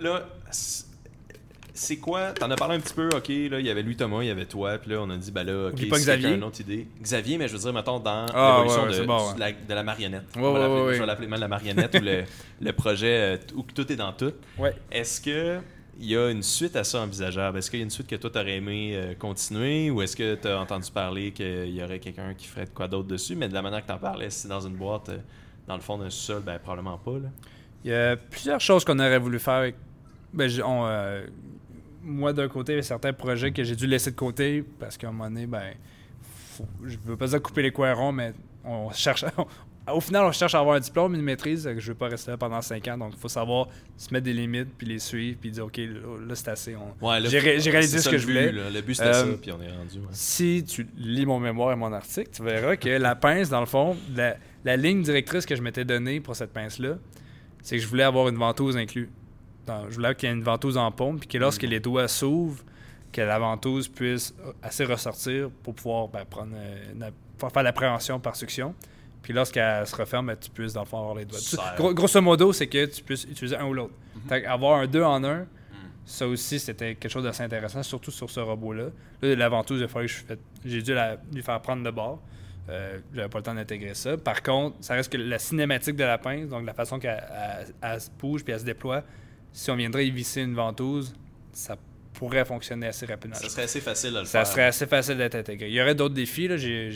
Là, 0.00 0.26
c'est- 1.80 1.86
c'est 1.94 1.96
quoi? 1.98 2.32
T'en 2.32 2.50
as 2.50 2.56
parlé 2.56 2.76
un 2.76 2.80
petit 2.80 2.94
peu, 2.94 3.08
ok, 3.08 3.28
là, 3.28 3.58
il 3.60 3.66
y 3.66 3.70
avait 3.70 3.82
lui 3.82 3.96
Thomas, 3.96 4.22
il 4.22 4.26
y 4.26 4.30
avait 4.30 4.46
toi, 4.46 4.78
puis 4.78 4.90
là, 4.90 4.98
on 5.00 5.10
a 5.10 5.16
dit, 5.16 5.30
ben 5.32 5.44
là, 5.44 5.68
ok, 5.68 5.72
pas 5.72 5.78
quelqu'un 5.78 5.96
Xavier. 5.98 6.26
a 6.28 6.30
une 6.34 6.44
autre 6.44 6.60
idée. 6.60 6.86
Xavier, 7.02 7.38
mais 7.38 7.48
je 7.48 7.54
veux 7.54 7.58
dire, 7.60 7.72
mettons, 7.72 7.98
dans 7.98 8.26
Ah, 8.34 8.52
l'évolution 8.58 8.82
ouais, 8.82 8.86
ouais, 8.88 8.92
de, 8.92 9.00
c'est 9.00 9.06
bon, 9.06 9.34
de 9.34 9.40
la, 9.40 9.52
de 9.52 9.74
la 9.74 9.82
marionnette. 9.82 10.24
Ouais, 10.36 10.42
On 10.42 10.52
va 10.52 10.60
ouais, 10.60 10.66
ouais, 10.74 10.86
ouais. 10.88 10.94
Je 10.94 11.00
vais 11.00 11.06
l'appeler 11.06 11.28
mal 11.28 11.40
la 11.40 11.48
marionnette 11.48 11.94
ou 11.94 12.04
le, 12.04 12.24
le 12.60 12.72
projet 12.72 13.36
euh, 13.36 13.36
où 13.56 13.62
tout 13.62 13.90
est 13.92 13.96
dans 13.96 14.12
tout. 14.12 14.32
Ouais. 14.58 14.74
Est-ce 14.90 15.20
que 15.20 15.58
il 16.02 16.06
y 16.10 16.16
a 16.16 16.30
une 16.30 16.42
suite 16.42 16.76
à 16.76 16.84
ça 16.84 17.00
envisageable? 17.02 17.58
Est-ce 17.58 17.70
qu'il 17.70 17.78
y 17.80 17.82
a 17.82 17.84
une 17.84 17.90
suite 17.90 18.06
que 18.06 18.16
toi, 18.16 18.30
t'aurais 18.30 18.56
aimé 18.56 18.92
euh, 18.94 19.14
continuer 19.18 19.90
ou 19.90 20.00
est-ce 20.00 20.16
que 20.16 20.34
tu 20.34 20.48
as 20.48 20.58
entendu 20.58 20.90
parler 20.90 21.30
qu'il 21.32 21.74
y 21.74 21.82
aurait 21.82 21.98
quelqu'un 21.98 22.32
qui 22.32 22.46
ferait 22.46 22.64
de 22.64 22.70
quoi 22.70 22.88
d'autre 22.88 23.08
dessus? 23.08 23.36
Mais 23.36 23.48
de 23.48 23.54
la 23.54 23.60
manière 23.60 23.82
que 23.82 23.86
tu 23.86 23.92
en 23.92 23.98
parlais, 23.98 24.30
si 24.30 24.40
c'est 24.40 24.48
dans 24.48 24.60
une 24.66 24.76
boîte, 24.76 25.10
euh, 25.10 25.18
dans 25.68 25.74
le 25.74 25.82
fond 25.82 25.98
d'un 25.98 26.08
sol, 26.08 26.42
ben 26.44 26.58
probablement 26.58 26.96
pas. 26.96 27.12
Là. 27.18 27.28
Il 27.84 27.90
y 27.90 27.94
a 27.94 28.16
plusieurs 28.16 28.60
choses 28.60 28.82
qu'on 28.84 28.98
aurait 28.98 29.18
voulu 29.18 29.38
faire. 29.38 29.54
avec- 29.54 29.76
Ben, 30.32 30.48
j'ai- 30.48 30.62
on, 30.62 30.86
euh, 30.86 31.26
moi, 32.02 32.32
d'un 32.32 32.48
côté, 32.48 32.72
il 32.72 32.76
y 32.76 32.78
a 32.78 32.82
certains 32.82 33.12
projets 33.12 33.52
que 33.52 33.62
j'ai 33.64 33.76
dû 33.76 33.86
laisser 33.86 34.10
de 34.10 34.16
côté 34.16 34.64
parce 34.78 34.96
qu'à 34.96 35.08
un 35.08 35.12
moment 35.12 35.28
donné, 35.28 35.46
ben, 35.46 35.72
faut- 36.56 36.66
je 36.86 36.96
veux 37.04 37.16
pas 37.16 37.26
dire 37.26 37.42
couper 37.42 37.62
les 37.62 37.72
coins 37.72 37.92
ronds, 37.94 38.12
mais 38.12 38.32
on 38.64 38.90
cherche. 38.92 39.24
au 39.92 40.00
final, 40.00 40.24
on 40.24 40.32
cherche 40.32 40.54
à 40.54 40.60
avoir 40.60 40.76
un 40.76 40.80
diplôme, 40.80 41.14
une 41.14 41.22
maîtrise. 41.22 41.64
que 41.64 41.80
Je 41.80 41.88
veux 41.88 41.94
pas 41.94 42.08
rester 42.08 42.30
là 42.30 42.36
pendant 42.36 42.60
5 42.62 42.86
ans, 42.88 42.96
donc 42.98 43.12
il 43.14 43.18
faut 43.18 43.28
savoir 43.28 43.68
se 43.96 44.12
mettre 44.12 44.24
des 44.24 44.32
limites, 44.32 44.68
puis 44.78 44.86
les 44.86 44.98
suivre, 44.98 45.38
puis 45.40 45.50
dire, 45.50 45.66
OK, 45.66 45.76
là, 45.78 45.86
là, 46.28 46.34
c'est 46.34 46.48
assez. 46.48 46.76
on- 46.76 47.06
Ouais, 47.06 47.18
là, 47.20 47.28
J'ai 47.28 47.38
ré- 47.38 47.60
j'ai 47.60 47.70
réalisé 47.70 47.98
ce 47.98 48.08
que 48.08 48.18
je 48.18 48.26
voulais. 48.26 48.52
Le 48.52 48.80
but, 48.82 48.94
c'était 48.94 49.08
Euh, 49.08 49.32
ça, 49.32 49.38
puis 49.40 49.52
on 49.52 49.60
est 49.60 49.70
rendu. 49.70 49.98
ouais. 49.98 50.06
Si 50.12 50.64
tu 50.66 50.86
lis 50.96 51.26
mon 51.26 51.40
mémoire 51.40 51.72
et 51.72 51.76
mon 51.76 51.92
article, 51.92 52.30
tu 52.32 52.42
verras 52.42 52.76
que 52.76 52.88
la 52.88 53.14
pince, 53.16 53.48
dans 53.48 53.60
le 53.60 53.66
fond, 53.66 53.96
la, 54.14 54.36
la 54.64 54.76
ligne 54.76 55.02
directrice 55.02 55.44
que 55.46 55.56
je 55.56 55.62
m'étais 55.62 55.84
donnée 55.84 56.20
pour 56.20 56.36
cette 56.36 56.52
pince-là, 56.52 56.98
c'est 57.62 57.76
que 57.76 57.82
je 57.82 57.88
voulais 57.88 58.04
avoir 58.04 58.28
une 58.28 58.36
ventouse 58.36 58.76
inclue. 58.76 59.10
Dans- 59.70 59.88
je 59.90 59.94
voulais 59.94 60.14
qu'il 60.14 60.28
y 60.28 60.32
ait 60.32 60.34
une 60.34 60.42
ventouse 60.42 60.76
en 60.76 60.90
pompe, 60.90 61.20
puis 61.20 61.28
que 61.28 61.38
lorsque 61.38 61.62
les 61.62 61.80
doigts 61.80 62.08
s'ouvrent, 62.08 62.62
que 63.12 63.20
la 63.20 63.38
ventouse 63.38 63.88
puisse 63.88 64.34
euh, 64.46 64.52
assez 64.62 64.84
ressortir 64.84 65.50
pour 65.62 65.74
pouvoir 65.74 66.08
ben, 66.08 66.24
prendre, 66.24 66.52
euh, 66.54 66.92
une- 66.92 67.10
pour 67.38 67.50
faire 67.50 67.62
la 67.62 67.72
préhension 67.72 68.18
par 68.20 68.36
succion. 68.36 68.74
Puis 69.22 69.32
lorsqu'elle 69.32 69.86
se 69.86 69.94
referme, 69.96 70.26
ben, 70.28 70.36
tu 70.40 70.50
puisses 70.50 70.72
dans 70.72 70.80
le 70.82 70.86
fond 70.86 70.98
avoir 70.98 71.14
les 71.14 71.24
doigts. 71.24 71.38
Gros- 71.76 71.92
grosso 71.94 72.20
modo, 72.20 72.52
c'est 72.52 72.66
que 72.68 72.86
tu 72.86 73.02
puisses 73.02 73.24
utiliser 73.24 73.56
un 73.56 73.66
ou 73.66 73.74
l'autre. 73.74 73.94
Fait 74.28 74.44
Avoir 74.46 74.80
un 74.80 74.86
deux 74.86 75.02
en 75.02 75.22
un, 75.24 75.46
ça 76.04 76.26
aussi, 76.26 76.58
c'était 76.58 76.94
quelque 76.94 77.10
chose 77.12 77.24
d'assez 77.24 77.42
intéressant, 77.42 77.82
surtout 77.82 78.10
sur 78.10 78.28
ce 78.30 78.40
robot-là. 78.40 78.86
Là, 79.22 79.34
la 79.36 79.48
ventouse, 79.48 79.84
j'ai 80.64 80.82
dû 80.82 80.94
la- 80.94 81.16
lui 81.32 81.42
faire 81.42 81.60
prendre 81.60 81.82
de 81.84 81.90
bord. 81.90 82.20
Euh, 82.68 82.98
J'avais 83.14 83.28
pas 83.28 83.38
le 83.38 83.44
temps 83.44 83.54
d'intégrer 83.54 83.94
ça. 83.94 84.16
Par 84.16 84.42
contre, 84.42 84.76
ça 84.80 84.94
reste 84.94 85.10
que 85.12 85.16
la 85.18 85.38
cinématique 85.38 85.96
de 85.96 86.04
la 86.04 86.18
pince, 86.18 86.48
donc 86.48 86.64
la 86.64 86.74
façon 86.74 86.98
qu'elle 87.00 87.22
elle- 87.32 87.74
elle 87.82 88.00
se 88.00 88.10
bouge 88.18 88.44
puis 88.44 88.52
elle 88.52 88.60
se 88.60 88.64
déploie, 88.64 89.02
si 89.52 89.70
on 89.70 89.76
viendrait 89.76 90.06
y 90.06 90.10
visser 90.10 90.42
une 90.42 90.54
ventouse, 90.54 91.14
ça 91.52 91.76
pourrait 92.14 92.44
fonctionner 92.44 92.86
assez 92.88 93.06
rapidement. 93.06 93.36
Ça 93.36 93.48
serait 93.48 93.62
assez 93.62 93.80
facile 93.80 94.12
de 94.12 94.18
le 94.20 94.24
Ça 94.24 94.40
faire. 94.44 94.46
serait 94.52 94.64
assez 94.64 94.86
facile 94.86 95.16
d'être 95.16 95.34
intégré. 95.36 95.68
Il 95.68 95.74
y 95.74 95.80
aurait 95.80 95.94
d'autres 95.94 96.14
défis, 96.14 96.48
là, 96.48 96.56
je 96.56 96.88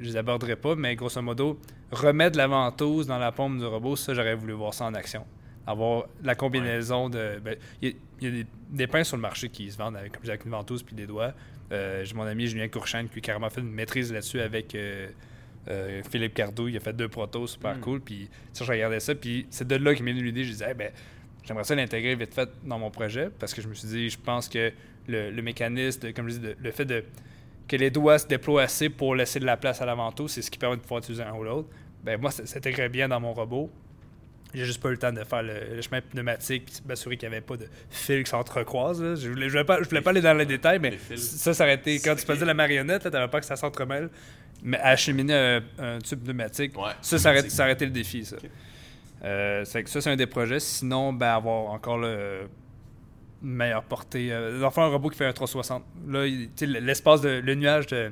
les 0.00 0.16
aborderai 0.16 0.56
pas, 0.56 0.74
mais 0.74 0.96
grosso 0.96 1.20
modo, 1.22 1.60
remettre 1.92 2.36
la 2.36 2.46
ventouse 2.48 3.06
dans 3.06 3.18
la 3.18 3.32
pompe 3.32 3.58
du 3.58 3.64
robot, 3.64 3.96
ça, 3.96 4.12
j'aurais 4.14 4.34
voulu 4.34 4.54
voir 4.54 4.74
ça 4.74 4.84
en 4.86 4.94
action. 4.94 5.24
Avoir 5.66 6.06
la 6.22 6.34
combinaison 6.36 7.08
de. 7.08 7.40
ben, 7.42 7.56
Il 7.82 7.88
y 7.88 7.92
a, 7.92 7.94
il 8.20 8.24
y 8.24 8.28
a 8.28 8.30
des, 8.42 8.46
des 8.70 8.86
pinces 8.86 9.08
sur 9.08 9.16
le 9.16 9.22
marché 9.22 9.48
qui 9.48 9.70
se 9.70 9.76
vendent 9.76 9.96
avec, 9.96 10.12
avec 10.24 10.44
une 10.44 10.50
ventouse 10.52 10.82
puis 10.82 10.94
des 10.94 11.06
doigts. 11.06 11.32
Euh, 11.72 12.04
j'ai 12.04 12.14
mon 12.14 12.22
ami 12.22 12.46
Julien 12.46 12.68
Courchaine 12.68 13.08
qui 13.08 13.18
a 13.18 13.20
carrément 13.20 13.50
fait 13.50 13.60
une 13.60 13.72
maîtrise 13.72 14.12
là-dessus 14.12 14.40
avec 14.40 14.74
euh, 14.76 15.08
euh, 15.68 16.02
Philippe 16.08 16.34
Cardou. 16.34 16.68
Il 16.68 16.76
a 16.76 16.80
fait 16.80 16.92
deux 16.92 17.08
protos 17.08 17.48
super 17.48 17.76
Mm. 17.76 17.80
cool. 17.80 18.00
Puis 18.00 18.28
ça, 18.52 18.64
je 18.64 18.70
regardais 18.70 19.00
ça. 19.00 19.14
Puis 19.16 19.46
c'est 19.50 19.66
de 19.66 19.74
là 19.74 19.92
qu'il 19.94 20.04
m'est 20.04 20.12
venu 20.12 20.22
l'idée. 20.24 20.44
Je 20.44 20.52
disais, 20.52 20.68
Eh 20.70 20.74
ben, 20.74 20.92
j'aimerais 21.46 21.64
ça 21.64 21.74
l'intégrer 21.74 22.14
vite 22.14 22.34
fait 22.34 22.48
dans 22.64 22.78
mon 22.78 22.90
projet 22.90 23.30
parce 23.38 23.54
que 23.54 23.62
je 23.62 23.68
me 23.68 23.74
suis 23.74 23.88
dit, 23.88 24.10
je 24.10 24.18
pense 24.18 24.48
que 24.48 24.72
le, 25.08 25.30
le 25.30 25.42
mécanisme, 25.42 26.00
de- 26.00 26.10
comme 26.10 26.28
je 26.28 26.34
dis, 26.34 26.40
de- 26.40 26.56
le 26.60 26.70
fait 26.72 26.84
de 26.84 27.04
que 27.68 27.76
les 27.76 27.90
doigts 27.90 28.18
se 28.18 28.26
déploient 28.26 28.62
assez 28.62 28.88
pour 28.88 29.14
laisser 29.16 29.40
de 29.40 29.44
la 29.44 29.56
place 29.56 29.80
à 29.82 29.86
la 29.86 29.94
ventouse, 29.94 30.30
c'est 30.32 30.42
ce 30.42 30.50
qui 30.50 30.58
permet 30.58 30.76
de 30.76 30.82
pouvoir 30.82 31.00
utiliser 31.00 31.22
un 31.24 31.32
ou 31.34 31.42
l'autre. 31.44 31.68
Ben 32.04 32.20
moi, 32.20 32.30
ça 32.30 32.46
s'intégrait 32.46 32.88
bien 32.88 33.08
dans 33.08 33.18
mon 33.20 33.32
robot. 33.32 33.70
J'ai 34.54 34.64
juste 34.64 34.80
pas 34.80 34.88
eu 34.88 34.92
le 34.92 34.98
temps 34.98 35.12
de 35.12 35.22
faire 35.24 35.42
le, 35.42 35.74
le 35.74 35.82
chemin 35.82 36.00
pneumatique 36.00 36.64
puis 36.66 36.74
m'assurer 36.86 37.16
qu'il 37.16 37.28
n'y 37.28 37.34
avait 37.34 37.44
pas 37.44 37.56
de 37.56 37.66
fils 37.90 38.22
qui 38.24 38.30
s'entrecroisent. 38.30 39.02
là. 39.02 39.16
Je 39.16 39.28
voulais, 39.28 39.46
je 39.48 39.50
voulais 39.50 39.64
pas, 39.64 39.82
je 39.82 39.88
voulais 39.88 40.00
pas 40.00 40.10
aller 40.10 40.20
dans 40.20 40.32
les 40.34 40.46
détails, 40.46 40.78
mais 40.78 40.96
Les 41.10 41.16
ça, 41.16 41.52
ça 41.52 41.64
aurait 41.64 41.74
été 41.74 41.98
quand 41.98 42.14
tu 42.14 42.24
faisais 42.24 42.44
la 42.44 42.54
marionnette, 42.54 43.02
tu 43.02 43.08
n'avais 43.10 43.28
pas 43.28 43.40
que 43.40 43.46
ça 43.46 43.56
s'entremêle. 43.56 44.08
Mais 44.62 44.78
acheminer 44.78 45.34
un, 45.34 45.62
un 45.78 45.98
tube 45.98 46.22
pneumatique, 46.22 46.78
Ouais. 46.78 46.92
ça, 47.02 47.18
ça 47.18 47.30
aurait, 47.30 47.42
C'est- 47.42 47.50
ça 47.50 47.64
aurait 47.64 47.72
été 47.72 47.84
le 47.84 47.90
défi, 47.90 48.24
ça. 48.24 48.36
Euh, 49.24 49.64
c'est 49.64 49.82
que 49.82 49.90
ça, 49.90 50.00
c'est 50.00 50.10
un 50.10 50.16
des 50.16 50.26
projets. 50.26 50.60
Sinon, 50.60 51.12
ben, 51.12 51.28
avoir 51.28 51.70
encore 51.72 51.98
le 51.98 52.48
une 53.42 53.50
meilleure 53.52 53.84
portée. 53.84 54.32
Euh, 54.32 54.58
le 54.60 54.70
fond, 54.70 54.82
un 54.82 54.88
robot 54.88 55.10
qui 55.10 55.18
fait 55.18 55.26
un 55.26 55.32
360. 55.32 55.84
Là, 56.08 56.24
l'espace 56.80 57.20
de 57.20 57.28
le 57.44 57.54
nuage 57.54 57.86
de 57.88 58.10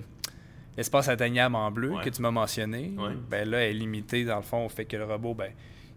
l'espace 0.76 1.08
atteignable 1.08 1.56
en 1.56 1.70
bleu 1.70 1.92
Ouais. 1.92 2.04
que 2.04 2.10
tu 2.10 2.20
m'as 2.20 2.30
mentionné, 2.30 2.92
Ouais. 2.98 3.14
ben 3.30 3.48
là, 3.48 3.64
est 3.66 3.72
limité 3.72 4.24
dans 4.24 4.36
le 4.36 4.42
fond 4.42 4.64
au 4.66 4.68
fait 4.68 4.84
que 4.84 4.96
le 4.96 5.04
robot, 5.04 5.34
ben, 5.34 5.50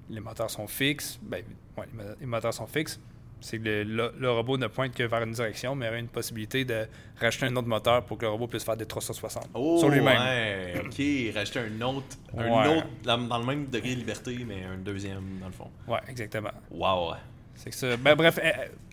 les 0.10 0.20
moteurs 0.22 0.50
sont 0.50 0.68
fixes. 0.68 1.20
Ben, 1.22 1.44
ouais, 1.78 1.86
les 2.20 2.26
moteurs 2.26 2.54
sont 2.54 2.68
fixes. 2.68 3.00
C'est 3.40 3.60
que 3.60 3.64
le, 3.66 3.84
le- 3.84 4.14
le 4.20 4.32
robot 4.32 4.58
ne 4.58 4.68
pointe 4.68 4.94
que 4.94 5.04
vers 5.04 5.22
une 5.22 5.32
direction, 5.32 5.76
mais 5.76 5.86
il 5.86 5.88
y 5.88 5.92
aurait 5.92 6.00
une 6.00 6.08
possibilité 6.08 6.66
de 6.66 6.88
rajouter 7.22 7.46
un 7.46 7.56
autre 7.56 7.68
moteur 7.68 8.04
pour 8.04 8.18
que 8.18 8.26
le 8.26 8.32
robot 8.32 8.48
puisse 8.48 8.64
faire 8.64 8.76
des 8.78 8.86
360 8.86 9.50
Oh, 9.54 9.78
sur 9.80 9.90
lui-même. 9.90 10.18
ouais, 10.18 10.74
ok. 10.84 11.36
Rajouter 11.36 11.60
un 11.60 11.82
autre, 11.82 12.06
un 12.38 12.44
Ouais. 12.50 12.78
autre 12.78 12.88
dans, 13.04 13.38
le 13.38 13.46
même 13.46 13.66
degré 13.68 13.92
de 13.94 14.00
liberté, 14.00 14.38
mais 14.48 14.64
un 14.64 14.78
deuxième 14.78 15.40
dans 15.40 15.48
le 15.48 15.54
fond. 15.54 15.70
Ouais, 15.88 16.00
exactement. 16.10 16.50
Wow. 16.72 17.14
C'est 17.56 17.70
que 17.70 17.76
ça. 17.76 17.96
Ben, 17.98 18.16
bref, 18.16 18.40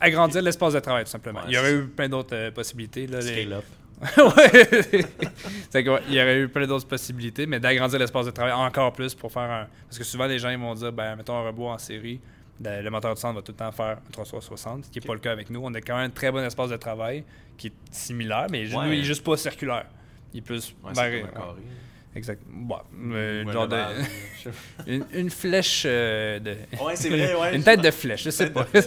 agrandir 0.01 0.43
l'espace 0.43 0.75
de 0.75 0.81
travail, 0.81 1.05
tout 1.05 1.11
simplement. 1.11 1.41
Ouais, 1.41 1.47
il 1.49 1.55
y 1.55 1.59
aurait 1.59 1.75
eu 1.75 1.87
plein 1.87 2.09
d'autres 2.09 2.35
euh, 2.35 2.51
possibilités. 2.51 3.07
Là, 3.07 3.21
les- 3.21 3.43
Scale 3.45 3.53
up. 3.55 3.65
ouais. 4.19 5.05
C'est 5.71 5.85
que, 5.85 5.91
ouais, 5.91 6.01
il 6.09 6.15
y 6.15 6.21
aurait 6.21 6.39
eu 6.41 6.49
plein 6.49 6.67
d'autres 6.67 6.87
possibilités, 6.89 7.47
mais 7.47 7.61
d'agrandir 7.61 7.99
l'espace 7.99 8.27
de 8.27 8.31
travail 8.31 8.53
encore 8.53 8.93
plus 8.93 9.15
pour 9.15 9.33
faire 9.33 9.43
un. 9.51 9.67
Parce 9.89 9.99
que 9.99 10.05
souvent, 10.05 10.27
les 10.27 10.39
gens 10.39 10.51
ils 10.51 10.59
vont 10.59 10.75
dire, 10.75 10.93
ben, 10.93 11.17
mettons 11.17 11.37
un 11.37 11.43
robot 11.45 11.69
en 11.69 11.79
série, 11.79 12.21
le, 12.63 12.89
moteur 12.91 13.15
de 13.15 13.19
centre 13.19 13.35
va 13.37 13.43
tout 13.43 13.53
le 13.53 13.57
temps 13.59 13.73
faire 13.73 13.99
un 14.07 14.11
360, 14.13 14.85
ce 14.85 14.91
qui 14.91 15.01
n'est 15.01 15.07
pas 15.07 15.15
le 15.15 15.21
cas 15.21 15.33
avec 15.33 15.51
nous. 15.51 15.61
On 15.63 15.73
a 15.75 15.81
quand 15.81 15.97
même 15.97 16.07
un 16.07 16.11
très 16.11 16.31
bon 16.31 16.45
espace 16.45 16.71
de 16.71 16.77
travail 16.77 17.25
qui 17.57 17.69
est 17.69 17.73
similaire, 17.91 18.47
mais 18.51 18.73
Ouais. 18.75 18.89
lui, 18.89 18.99
il 18.99 19.01
est 19.01 19.05
juste 19.05 19.25
pas 19.25 19.37
circulaire. 19.37 19.87
Il 20.33 20.39
est 20.39 20.43
plus. 20.43 20.75
Ouais, 20.85 20.93
barré, 20.93 21.25
carré. 21.33 21.47
Exact. 22.17 22.43
Bon, 22.47 22.79
euh, 23.13 23.53
genre 23.53 23.67
de- 23.67 23.77
une, 24.87 25.05
une 25.13 25.31
flèche 25.31 25.83
euh, 25.85 26.39
de. 26.39 26.57
Ouais, 26.81 26.95
c'est 26.95 27.09
vrai, 27.09 27.35
ouais. 27.35 27.55
une 27.57 27.63
tête 27.65 27.81
de 27.81 27.91
flèche, 27.91 28.23
je 28.25 28.31
sais 28.31 28.51
pas. 28.51 28.67
On. 28.73 28.79
Ouais. 28.79 28.85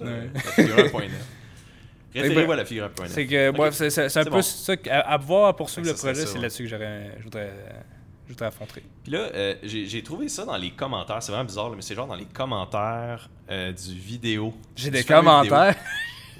La 0.34 0.40
figure 0.40 0.76
1.9. 0.76 1.08
Référez-vous 2.14 2.52
à 2.52 2.56
la 2.56 2.64
figure 2.66 2.86
1.9. 2.88 3.08
C'est 3.08 3.26
que, 3.26 3.48
Ok. 3.48 3.56
bref, 3.56 3.74
c'est 3.74 4.16
un 4.18 4.24
peu 4.24 4.42
ça. 4.42 4.74
À, 4.90 4.98
à 5.14 5.16
voir, 5.16 5.48
à 5.48 5.56
poursuivre 5.56 5.88
le 5.88 5.94
projet, 5.94 6.26
c'est 6.26 6.38
là-dessus 6.38 6.64
que 6.64 6.68
je 6.68 6.76
voudrais, 7.22 7.50
affronter. 8.40 8.82
Puis 9.02 9.12
là, 9.12 9.30
euh, 9.34 9.54
j'ai 9.62 10.02
trouvé 10.02 10.28
ça 10.28 10.44
dans 10.44 10.56
les 10.56 10.70
commentaires. 10.70 11.22
C'est 11.22 11.32
vraiment 11.32 11.46
bizarre, 11.46 11.70
là, 11.70 11.76
mais 11.76 11.82
c'est 11.82 11.94
genre 11.94 12.06
dans 12.06 12.14
les 12.14 12.24
commentaires 12.26 13.28
euh, 13.50 13.72
du 13.72 13.94
vidéo. 13.94 14.54
J'ai 14.76 14.90
des 14.90 15.04
commentaires. 15.04 15.76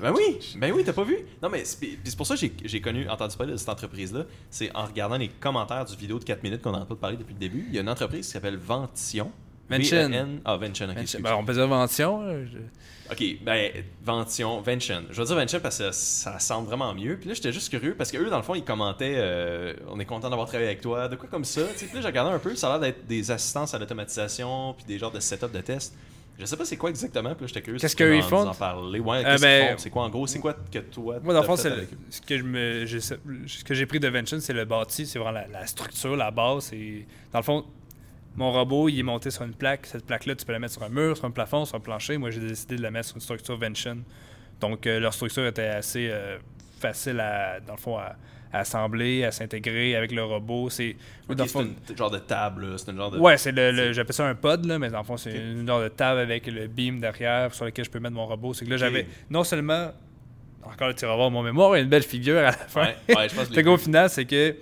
Ben 0.01 0.11
oui, 0.16 0.38
ben 0.57 0.72
oui, 0.72 0.82
t'as 0.84 0.95
pas 0.95 1.05
vu? 1.05 1.16
Non, 1.40 1.49
mais 1.49 1.64
c'est 1.64 2.16
pour 2.16 2.26
ça 2.26 2.34
que 2.34 2.40
j'ai- 2.64 2.80
connu, 2.80 3.09
entendu 3.09 3.36
parler 3.36 3.53
de 3.53 3.57
cette 3.59 3.68
entreprise-là. 3.68 4.24
C'est 4.51 4.74
en 4.74 4.86
regardant 4.86 5.16
les 5.16 5.28
commentaires 5.28 5.84
du 5.84 5.95
vidéo 5.95 6.18
de 6.18 6.24
4 6.24 6.43
minutes 6.43 6.61
qu'on 6.62 6.72
n'arrête 6.72 6.88
pas 6.88 6.95
de 6.95 6.99
parler 6.99 7.16
depuis 7.18 7.34
le 7.34 7.38
début. 7.38 7.66
Il 7.68 7.74
y 7.74 7.78
a 7.78 7.82
une 7.82 7.88
entreprise 7.90 8.26
qui 8.26 8.32
s'appelle 8.32 8.57
Vention. 8.57 9.30
Vention. 9.79 10.09
V-E-N- 10.09 10.41
Ah, 10.45 10.57
Vention, 10.57 10.87
ok. 10.89 10.95
Ben, 10.95 11.23
ben, 11.23 11.35
on 11.35 11.45
peut 11.45 11.53
dire 11.55 11.66
Vention. 11.68 12.23
je- 12.47 12.59
Ok, 13.11 13.23
ben, 13.43 13.70
Vention, 14.05 14.61
Vention. 14.62 15.03
Je 15.11 15.20
vais 15.20 15.27
dire 15.27 15.37
Vention 15.37 15.61
parce 15.61 15.79
que 15.79 15.91
ça 15.93 16.39
semble 16.39 16.66
vraiment 16.68 16.95
mieux. 16.95 17.16
Puis 17.18 17.29
là, 17.29 17.35
j'étais 17.35 17.53
juste 17.53 17.68
curieux 17.68 17.95
parce 17.97 18.11
qu'eux, 18.11 18.31
dans 18.31 18.37
le 18.39 18.43
fond, 18.43 18.55
ils 18.55 18.64
commentaient 18.64 19.14
euh, 19.16 19.75
On 19.91 19.99
est 20.01 20.05
content 20.07 20.31
d'avoir 20.31 20.49
travaillé 20.49 20.68
avec 20.70 20.81
toi, 20.81 21.09
de 21.09 21.16
quoi 21.16 21.29
comme 21.31 21.45
ça. 21.45 21.62
Puis 21.77 21.87
là, 21.95 22.01
j'ai 22.01 22.07
regardé 22.07 22.33
un 22.33 22.39
peu, 22.39 22.55
ça 22.55 22.68
a 22.68 22.70
l'air 22.73 22.81
d'être 22.81 23.07
des 23.07 23.31
assistances 23.31 23.75
à 23.75 23.79
l'automatisation, 23.79 24.73
puis 24.75 24.85
des 24.87 24.99
genres 24.99 25.11
de 25.12 25.20
setup 25.20 25.53
de 25.53 25.61
tests. 25.61 25.95
Je 26.39 26.47
sais 26.47 26.57
pas 26.57 26.64
c'est 26.64 26.79
quoi 26.79 26.89
exactement, 26.89 27.35
puis 27.35 27.43
là, 27.43 27.47
j'étais 27.49 27.61
curieux. 27.61 27.79
Qu'est-ce 27.79 27.91
si 27.91 27.97
tu 27.97 28.03
peux 28.05 28.09
qu'eux, 28.11 28.16
ils 28.16 28.23
en- 28.23 28.29
font? 28.29 28.49
en 28.49 28.55
parler. 28.55 29.01
Ouais, 29.01 29.18
Euh, 29.18 29.23
qu'est-ce 29.33 29.43
ben- 29.43 29.61
qu'ils 29.66 29.70
font? 29.73 29.79
C'est 29.79 29.91
quoi 29.91 30.03
en 30.05 30.09
gros 30.09 30.27
C'est 30.27 30.39
quoi 30.39 30.55
que 30.55 30.79
toi. 30.79 31.16
Moi, 31.23 31.35
dans 31.35 31.41
le 31.41 31.47
fond, 31.47 31.57
c'est 31.57 31.68
eux? 31.68 31.87
ce 32.09 32.20
que 32.23 32.39
je 32.39 32.43
me, 32.43 32.87
j'ai- 32.87 33.01
ce 33.01 33.14
que 33.64 33.75
j'ai 33.75 33.85
pris 33.85 34.01
de 34.01 34.09
Vention, 34.09 34.39
c'est 34.41 34.55
le 34.55 34.64
bâti, 34.64 35.05
c'est 35.07 35.18
vraiment 35.18 35.33
la, 35.41 35.47
la 35.49 35.66
structure, 35.66 36.16
la 36.16 36.31
base. 36.31 36.73
Et 36.73 37.07
dans 37.33 37.41
le 37.41 37.45
fond, 37.45 37.64
mon 38.37 38.51
robot, 38.53 38.89
il 38.89 38.99
est 38.99 39.03
monté 39.03 39.30
sur 39.30 39.43
une 39.45 39.55
plaque. 39.55 39.87
Cette 39.87 40.07
plaque-là, 40.07 40.35
tu 40.35 40.45
peux 40.47 40.53
la 40.53 40.59
mettre 40.59 40.72
sur 40.74 40.83
un 40.83 40.89
mur, 40.89 41.16
sur 41.16 41.26
un 41.26 41.30
plafond, 41.30 41.64
sur 41.64 41.76
un 41.76 41.80
plancher. 41.80 42.16
Moi, 42.18 42.30
j'ai 42.30 42.41
décidé 42.41 42.76
de 42.76 42.83
la 42.83 42.91
mettre 42.91 43.09
sur 43.09 43.16
une 43.16 43.20
structure 43.22 43.59
Vention. 43.59 43.99
Donc, 44.61 44.87
euh, 44.87 45.01
leur 45.01 45.12
structure 45.12 45.47
était 45.47 45.66
assez 45.66 46.09
euh, 46.11 46.39
facile 46.80 47.20
à, 47.20 47.61
dans 47.61 47.74
le 47.74 47.78
fond, 47.80 47.99
à, 47.99 48.16
à 48.53 48.61
assembler, 48.61 49.24
à 49.24 49.33
s'intégrer 49.33 49.97
avec 49.97 50.12
le 50.12 50.22
robot. 50.24 50.70
C'est, 50.70 50.97
Ok, 51.28 51.37
dans 51.37 51.45
le 51.45 51.49
c'est 51.49 51.53
fond, 51.53 51.68
une 51.91 51.97
genre 51.97 52.11
de 52.11 52.18
table, 52.18 52.78
c'est 52.78 52.91
une 52.91 52.97
genre 52.97 53.11
de. 53.11 53.18
Ouais, 53.18 53.37
c'est 53.39 53.53
le, 53.53 53.70
le- 53.72 53.93
j'appelle 53.93 54.14
ça 54.14 54.26
un 54.28 54.35
pod, 54.35 54.64
là, 54.64 54.78
mais 54.78 54.89
dans 54.91 54.99
le 54.99 55.05
fond, 55.05 55.16
c'est 55.16 55.35
une 55.35 55.66
genre 55.66 55.80
de 55.83 55.89
table 55.89 56.20
avec 56.20 56.47
le 56.47 56.66
beam 56.68 57.01
derrière 57.01 57.53
sur 57.55 57.64
lequel 57.64 57.85
je 57.85 57.91
peux 57.91 57.99
mettre 58.01 58.14
mon 58.14 58.26
robot. 58.26 58.55
C'est 58.55 58.64
que 58.64 58.70
là, 58.70 58.76
j'avais 58.76 59.07
non 59.30 59.45
seulement. 59.45 59.93
Encore, 60.64 60.95
tu 60.95 61.05
vas 61.07 61.16
voir 61.16 61.30
mon 61.30 61.43
mémoire, 61.43 61.74
il 61.74 61.78
y 61.78 61.80
a 61.80 61.83
une 61.83 61.89
belle 61.91 62.05
figure 62.05 62.39
à 62.39 62.43
la 62.43 62.53
fin. 62.53 62.83
Ouais, 62.85 62.97
ouais, 63.16 63.28
je 63.28 63.35
pense 63.35 63.49
que 63.49 63.61
qu'au 63.64 63.76
vu. 63.76 63.83
final, 63.83 64.09
c'est 64.09 64.24
que 64.24 64.55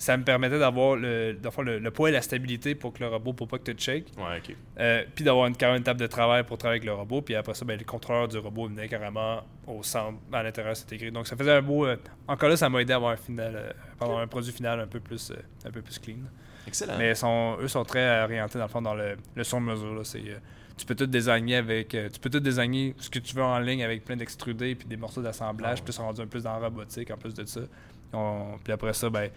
ça 0.00 0.16
me 0.16 0.24
permettait 0.24 0.58
d'avoir 0.58 0.96
le, 0.96 1.32
le, 1.32 1.78
le, 1.78 1.90
poids 1.90 2.08
et 2.08 2.12
la 2.12 2.22
stabilité 2.22 2.74
pour 2.74 2.94
que 2.94 3.00
le 3.04 3.08
robot, 3.10 3.34
pour 3.34 3.46
pas 3.46 3.58
que 3.58 3.64
tu 3.64 3.76
te 3.76 3.82
shake. 3.82 4.06
Ouais. 4.16 4.40
Euh, 4.78 5.04
puis 5.14 5.22
d'avoir 5.26 5.46
une, 5.46 5.54
même 5.60 5.76
une 5.76 5.82
table 5.82 6.00
de 6.00 6.06
travail 6.06 6.42
pour 6.42 6.56
travailler 6.56 6.78
avec 6.80 6.86
le 6.86 6.94
robot. 6.94 7.20
Puis 7.20 7.34
après 7.34 7.52
ça, 7.52 7.66
ben, 7.66 7.78
le 7.78 7.84
contrôleur 7.84 8.26
du 8.26 8.38
robot 8.38 8.68
venait 8.68 8.88
carrément 8.88 9.42
au 9.66 9.82
centre, 9.82 10.18
à 10.32 10.42
l'intérieur, 10.42 10.74
c'est 10.74 10.90
écrit. 10.94 11.12
Donc 11.12 11.26
ça 11.26 11.36
faisait 11.36 11.52
un 11.52 11.60
beau. 11.60 11.84
euh, 11.84 11.96
encore 12.26 12.48
là, 12.48 12.56
ça 12.56 12.70
m'a 12.70 12.80
aidé 12.80 12.94
à 12.94 12.96
avoir 12.96 13.12
un, 13.12 13.16
final, 13.18 13.52
euh, 13.54 13.70
pardon, 13.98 14.16
un 14.16 14.26
produit 14.26 14.52
final 14.52 14.80
un 14.80 14.86
peu 14.86 15.00
plus, 15.00 15.32
un 15.66 15.70
peu 15.70 15.82
plus 15.82 15.98
clean. 15.98 16.16
Excellent. 16.66 16.94
Mais 16.96 17.14
sont, 17.14 17.58
eux 17.60 17.68
sont 17.68 17.84
très 17.84 18.22
orientés 18.22 18.56
dans 18.58 18.64
le 18.64 18.70
fond 18.70 18.80
dans 18.80 18.94
le, 18.94 19.18
le 19.34 19.44
son 19.44 19.60
de 19.60 19.66
mesure. 19.66 19.94
là. 19.94 20.04
C'est, 20.04 20.20
euh, 20.20 20.38
tu 20.78 20.86
peux 20.86 20.94
tout 20.94 21.06
designer 21.06 21.56
avec. 21.58 21.88
tu 21.88 22.20
peux 22.22 22.30
tout 22.30 22.40
designer 22.40 22.94
ce 22.98 23.10
que 23.10 23.18
tu 23.18 23.36
veux 23.36 23.42
en 23.42 23.58
ligne 23.58 23.84
avec 23.84 24.02
plein 24.06 24.16
d'extrudés 24.16 24.74
puis 24.74 24.88
des 24.88 24.96
morceaux 24.96 25.20
d'assemblage. 25.20 25.80
Ils 25.86 25.92
sont 25.92 26.04
rendus 26.04 26.22
un 26.22 26.26
peu 26.26 26.40
dans 26.40 26.58
la 26.58 26.68
robotique 26.68 27.10
en 27.10 27.18
plus 27.18 27.34
de 27.34 27.44
ça. 27.44 27.60
On- 28.14 28.56
puis 28.64 28.72
après 28.72 28.94
ça, 28.94 29.10
ben, 29.10 29.28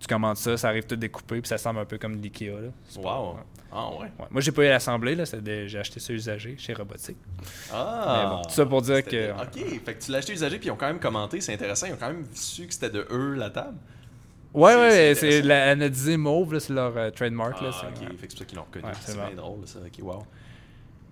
tu 0.00 0.06
commandes 0.06 0.36
ça, 0.36 0.56
ça 0.56 0.68
arrive 0.68 0.84
tout 0.86 0.96
découpé, 0.96 1.40
puis 1.40 1.48
ça 1.48 1.58
semble 1.58 1.80
un 1.80 1.84
peu 1.84 1.98
comme 1.98 2.16
de 2.16 2.22
l'IKEA. 2.22 2.52
Là. 2.60 2.68
Pas- 3.02 3.20
Wow. 3.20 3.36
Ah, 3.72 3.90
ouais. 3.90 3.98
Ouais. 4.18 4.26
Moi, 4.30 4.40
j'ai 4.40 4.52
pas 4.52 4.62
eu 4.62 4.66
à 4.66 4.70
l'assembler, 4.70 5.14
là, 5.16 5.24
j'ai 5.66 5.78
acheté 5.78 6.00
ça 6.00 6.12
usagé 6.12 6.54
chez 6.56 6.72
Robotique. 6.72 7.16
Ah! 7.72 8.22
Mais 8.22 8.30
bon, 8.36 8.42
tout 8.42 8.50
ça 8.54 8.64
pour 8.64 8.80
dire 8.80 9.04
que- 9.04 9.32
Ok, 9.32 9.80
fait 9.84 9.94
que 9.94 10.02
tu 10.04 10.10
l'as 10.12 10.18
acheté 10.18 10.32
usagé, 10.34 10.58
puis 10.58 10.68
ils 10.68 10.70
ont 10.70 10.76
quand 10.76 10.86
même 10.86 11.00
commenté, 11.00 11.40
c'est 11.40 11.52
intéressant, 11.52 11.86
ils 11.86 11.92
ont 11.92 11.98
quand 11.98 12.06
même 12.08 12.24
su 12.32 12.66
que 12.66 12.72
c'était 12.72 12.90
de 12.90 13.06
eux 13.10 13.34
la 13.34 13.50
table. 13.50 13.76
Ouais, 14.54 14.74
ouais, 14.74 15.14
c'est 15.14 15.42
la 15.42 15.70
anodisé 15.72 16.16
mauve, 16.16 16.54
là, 16.54 16.60
c'est 16.60 16.72
leur 16.72 16.96
euh, 16.96 17.10
trademark. 17.10 17.56
Ah, 17.60 17.64
là, 17.64 17.70
c'est- 17.72 17.86
ok, 17.86 18.10
ouais. 18.10 18.16
fait 18.16 18.26
que 18.28 18.32
c'est 18.32 18.36
pour 18.36 18.38
ça 18.38 18.44
qu'ils 18.46 18.56
l'ont 18.56 18.64
reconnu. 18.64 18.84
Ouais, 18.86 18.92
c'est 19.00 19.14
bien 19.16 19.34
drôle, 19.36 19.66
ça. 19.66 19.80
Ok, 19.80 19.98
wow. 20.02 20.24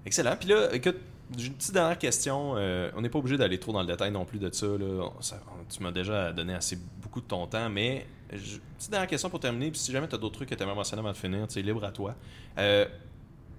Excellent. 0.06 0.36
Puis 0.38 0.48
là, 0.48 0.68
écoute, 0.72 0.96
j'ai 1.36 1.46
une 1.48 1.54
petite 1.54 1.72
dernière 1.74 1.98
question. 1.98 2.54
Euh, 2.56 2.90
on 2.96 3.00
n'est 3.02 3.08
pas 3.10 3.18
obligé 3.18 3.36
d'aller 3.36 3.58
trop 3.58 3.72
dans 3.72 3.80
le 3.80 3.86
détail 3.86 4.10
non 4.12 4.24
plus 4.24 4.38
de 4.38 4.50
ça. 4.52 4.66
Là. 4.66 5.10
On- 5.18 5.20
ça- 5.22 5.40
on- 5.48 5.64
tu 5.70 5.82
m'as 5.82 5.90
déjà 5.92 6.32
donné 6.32 6.54
assez 6.54 6.78
beaucoup 7.02 7.20
de 7.20 7.26
ton 7.26 7.46
temps, 7.46 7.68
mais 7.68 8.06
je- 8.32 8.58
petite 8.78 8.90
dernière 8.90 9.08
question 9.08 9.30
pour 9.30 9.40
terminer. 9.40 9.70
Puis 9.70 9.80
si 9.80 9.92
jamais 9.92 10.08
tu 10.08 10.14
as 10.14 10.18
d'autres 10.18 10.34
trucs 10.36 10.48
que 10.48 10.54
tu 10.54 10.62
aimerais 10.62 10.74
mentionner 10.76 11.00
avant 11.00 11.12
de 11.12 11.16
finir, 11.16 11.46
tu 11.48 11.58
es 11.58 11.62
libre 11.62 11.84
à 11.84 11.90
toi. 11.92 12.14
Euh, 12.58 12.86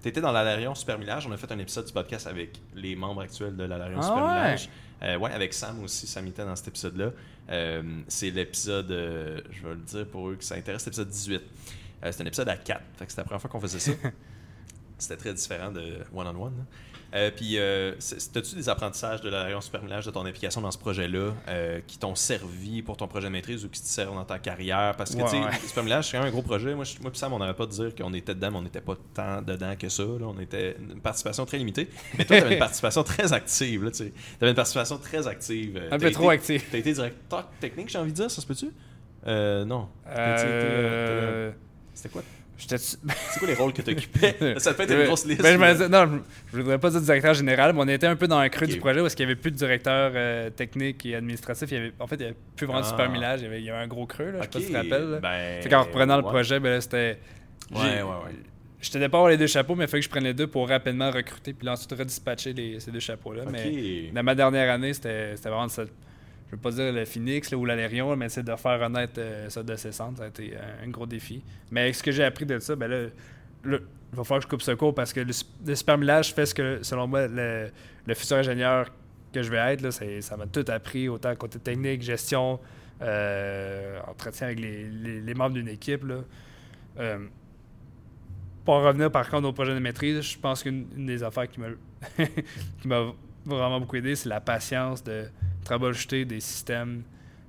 tu 0.02 0.08
étais 0.08 0.20
dans 0.20 0.32
l'Alarion 0.32 0.74
Supermillage. 0.74 1.26
On 1.26 1.32
a 1.32 1.36
fait 1.36 1.50
un 1.52 1.58
épisode 1.58 1.86
du 1.86 1.92
podcast 1.92 2.26
avec 2.26 2.60
les 2.74 2.94
membres 2.96 3.22
actuels 3.22 3.56
de 3.56 3.64
l'Alarion 3.64 3.98
Ah 4.00 4.02
Supermillage. 4.02 4.68
Euh, 5.02 5.18
ouais, 5.18 5.30
avec 5.32 5.52
Sam 5.54 5.82
aussi. 5.82 6.06
Sam 6.06 6.26
était 6.26 6.44
dans 6.44 6.56
cet 6.56 6.68
épisode-là. 6.68 7.10
Euh, 7.50 7.82
c'est 8.08 8.30
l'épisode, 8.30 8.90
euh, 8.90 9.40
je 9.50 9.62
vais 9.62 9.74
le 9.74 9.80
dire 9.80 10.06
pour 10.08 10.28
eux 10.30 10.36
que 10.36 10.44
ça 10.44 10.54
intéresse, 10.54 10.84
l'épisode 10.86 11.08
18. 11.08 11.42
Euh, 12.04 12.12
c'est 12.12 12.22
un 12.22 12.26
épisode 12.26 12.48
à 12.48 12.56
4. 12.56 12.80
Fait 12.96 13.04
que 13.04 13.10
c'était 13.10 13.20
la 13.20 13.24
première 13.24 13.40
fois 13.40 13.50
qu'on 13.50 13.60
faisait 13.60 13.78
ça. 13.78 13.92
C'était 14.98 15.16
très 15.18 15.34
différent 15.34 15.70
de 15.70 15.98
one-on-one. 16.14 16.54
là. 16.56 16.64
Euh, 17.14 17.30
puis, 17.34 17.56
euh, 17.58 17.92
as-tu 17.96 18.54
des 18.56 18.68
apprentissages 18.68 19.20
de 19.20 19.30
la 19.30 19.60
supermillage 19.60 20.04
de 20.06 20.10
ton 20.10 20.26
implication 20.26 20.60
dans 20.60 20.70
ce 20.70 20.78
projet-là 20.78 21.32
euh, 21.48 21.80
qui 21.86 21.98
t'ont 21.98 22.14
servi 22.14 22.82
pour 22.82 22.96
ton 22.96 23.06
projet 23.08 23.28
de 23.28 23.32
maîtrise 23.32 23.64
ou 23.64 23.68
qui 23.68 23.80
te 23.80 23.86
servent 23.86 24.14
dans 24.14 24.24
ta 24.24 24.38
carrière? 24.38 24.94
Parce 24.96 25.14
que, 25.14 25.18
Ouais, 25.22 25.24
tu 25.24 25.30
sais, 25.30 25.42
ouais. 25.44 25.50
supermillage, 25.66 26.06
c'est 26.06 26.12
quand 26.16 26.18
même 26.24 26.28
un 26.28 26.32
gros 26.32 26.42
projet. 26.42 26.74
Moi, 26.74 26.84
je- 26.84 27.00
moi 27.00 27.10
puis 27.10 27.18
Sam, 27.18 27.32
on 27.32 27.38
n'arrête 27.38 27.56
pas 27.56 27.66
de 27.66 27.70
dire 27.70 27.94
qu'on 27.94 28.12
était 28.12 28.34
dedans, 28.34 28.50
mais 28.50 28.56
on 28.58 28.62
n'était 28.62 28.80
pas 28.80 28.96
tant 29.14 29.40
dedans 29.40 29.74
que 29.78 29.88
ça. 29.88 30.02
là. 30.02 30.26
On 30.26 30.38
était 30.40 30.76
une 30.78 31.00
participation 31.00 31.46
très 31.46 31.58
limitée. 31.58 31.88
Mais 32.18 32.24
toi, 32.24 32.36
tu 32.40 32.42
avais 32.44 32.54
une 32.54 32.58
participation 32.58 33.04
très 33.04 33.32
active. 33.32 33.90
Tu 33.92 34.12
avais 34.40 34.50
une 34.50 34.54
participation 34.56 34.98
très 34.98 35.26
active. 35.26 35.80
Un 35.90 35.98
peu 35.98 36.06
été- 36.06 36.14
trop 36.14 36.30
actif. 36.30 36.68
T'as 36.70 36.78
été 36.78 36.92
directeur 36.92 37.48
technique, 37.60 37.88
j'ai 37.88 37.98
envie 37.98 38.10
de 38.10 38.16
dire, 38.16 38.30
ça 38.30 38.42
se 38.42 38.46
peut-tu? 38.46 38.70
Euh, 39.28 39.64
non. 39.64 39.88
Euh, 40.08 41.50
C'était 41.94 42.08
quoi? 42.10 42.22
C'est 42.58 42.98
quoi 43.38 43.48
les 43.48 43.54
rôles 43.54 43.72
que 43.72 43.82
tu 43.82 43.90
occupais? 43.90 44.34
ça 44.58 44.72
peut 44.74 44.84
être 44.84 44.92
une 44.92 45.04
grosse 45.04 45.26
liste. 45.26 45.42
Ben, 45.42 45.52
je, 45.52 45.58
me 45.82 45.88
non, 45.88 46.22
je, 46.52 46.56
je 46.56 46.62
voudrais 46.62 46.78
pas 46.78 46.90
dire 46.90 47.00
directeur 47.00 47.34
général, 47.34 47.72
mais 47.74 47.80
on 47.82 47.88
était 47.88 48.06
un 48.06 48.16
peu 48.16 48.26
dans 48.26 48.38
un 48.38 48.48
creux 48.48 48.66
du 48.66 48.78
projet 48.78 49.00
parce 49.00 49.14
qu'il 49.14 49.26
n'y 49.26 49.32
avait 49.32 49.40
plus 49.40 49.50
de 49.50 49.56
directeur 49.56 50.12
euh, 50.14 50.50
technique 50.50 51.04
et 51.06 51.14
administratif. 51.16 51.70
Il 51.70 51.74
y 51.74 51.80
avait, 51.80 51.92
en 52.00 52.06
fait, 52.06 52.16
il 52.16 52.20
n'y 52.20 52.24
avait 52.26 52.36
plus 52.56 52.66
vraiment 52.66 52.80
de 52.80 52.86
Ah. 52.86 52.90
super 52.90 53.10
millage. 53.10 53.40
Il 53.40 53.44
y 53.44 53.46
avait, 53.46 53.60
il 53.60 53.64
y 53.66 53.70
avait 53.70 53.82
un 53.84 53.86
gros 53.86 54.06
creux, 54.06 54.30
là, 54.30 54.38
je 54.38 54.42
sais 54.44 54.48
pas 54.48 54.58
si 54.60 54.66
tu 54.66 54.72
te 54.72 54.76
rappelles. 54.76 55.18
Ben, 55.22 55.68
qu'en 55.68 55.82
reprenant 55.82 56.16
le 56.16 56.22
projet, 56.22 56.58
ben 56.60 56.80
c'était. 56.80 57.18
Ouais, 57.72 57.78
ouais, 57.80 58.02
ouais. 58.02 58.34
J'étais 58.80 59.00
pas 59.08 59.16
avoir 59.18 59.30
les 59.30 59.36
deux 59.38 59.46
chapeaux, 59.48 59.74
mais 59.74 59.84
il 59.84 59.88
fallait 59.88 60.00
que 60.00 60.04
je 60.04 60.10
prenne 60.10 60.24
les 60.24 60.34
deux 60.34 60.46
pour 60.46 60.68
rapidement 60.68 61.10
recruter, 61.10 61.52
puis 61.52 61.66
là, 61.66 61.72
ensuite 61.72 61.92
redispatcher 61.92 62.52
les, 62.52 62.78
ces 62.78 62.90
deux 62.90 63.00
chapeaux-là. 63.00 63.42
Mais 63.50 64.10
dans 64.14 64.22
ma 64.22 64.34
dernière 64.34 64.70
année, 64.72 64.92
c'était 64.92 65.34
vraiment 65.44 65.68
ça. 65.68 65.84
Je 66.48 66.54
veux 66.54 66.60
pas 66.60 66.70
dire 66.70 66.92
le 66.92 67.04
Phoenix 67.04 67.52
ou 67.52 67.64
l'Alérion, 67.64 68.14
mais 68.16 68.28
c'est 68.28 68.44
de 68.44 68.54
faire 68.54 68.80
honnête 68.80 69.18
euh, 69.18 69.48
ça 69.48 69.62
de 69.62 69.74
ses 69.74 69.92
centres. 69.92 70.18
Ça 70.18 70.24
a 70.24 70.28
été 70.28 70.52
euh, 70.54 70.84
un 70.84 70.88
gros 70.88 71.06
défi. 71.06 71.42
Mais 71.70 71.92
ce 71.92 72.02
que 72.02 72.12
j'ai 72.12 72.24
appris 72.24 72.46
de 72.46 72.58
ça, 72.60 72.76
ben 72.76 72.88
là, 72.88 73.08
il 73.64 73.80
va 74.12 74.22
falloir 74.22 74.38
que 74.38 74.44
je 74.44 74.48
coupe 74.48 74.62
ce 74.62 74.72
cours 74.72 74.94
parce 74.94 75.12
que 75.12 75.20
le, 75.20 75.26
le 75.26 76.22
fait 76.22 76.46
ce 76.46 76.54
que, 76.54 76.82
selon 76.82 77.08
moi, 77.08 77.26
le, 77.26 77.70
futur 78.14 78.36
ingénieur 78.36 78.86
que 79.32 79.42
je 79.42 79.50
vais 79.50 79.56
être, 79.56 79.90
ça 79.90 80.36
m'a 80.36 80.46
tout 80.46 80.64
appris, 80.68 81.08
autant 81.08 81.34
côté 81.34 81.58
technique, 81.58 82.02
gestion, 82.02 82.60
euh, 83.02 83.98
entretien 84.06 84.46
avec 84.46 84.60
les, 84.60 85.34
membres 85.34 85.54
d'une 85.54 85.68
équipe. 85.68 86.04
Pour 88.64 88.74
en 88.74 88.82
revenir 88.84 89.10
par 89.10 89.28
contre 89.28 89.48
au 89.48 89.52
projet 89.52 89.74
de 89.74 89.80
maîtrise, 89.80 90.20
je 90.22 90.38
pense 90.38 90.62
qu'une 90.62 90.86
une 90.96 91.06
des 91.06 91.24
affaires 91.24 91.48
qui 91.48 91.60
m'a 92.84 93.12
vraiment 93.46 93.80
beaucoup 93.80 93.96
aidé, 93.96 94.14
c'est 94.16 94.28
la 94.28 94.40
patience 94.40 95.02
de 95.04 95.26
troubleshooter 95.64 96.24
des 96.24 96.40
systèmes 96.40 97.02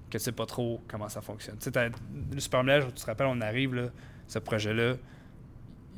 que 0.10 0.18
tu 0.18 0.24
sais 0.24 0.32
pas 0.32 0.46
trop 0.46 0.82
comment 0.88 1.10
ça 1.10 1.22
fonctionne. 1.22 1.58
Tu 1.60 1.70
sais, 1.72 1.90
le 2.34 2.40
super 2.40 2.64
millage, 2.64 2.86
tu 2.88 2.94
te 3.02 3.06
rappelles, 3.06 3.28
on 3.28 3.42
arrive, 3.42 3.76
là, 3.76 3.84
ce 4.28 4.40
projet-là, 4.40 4.94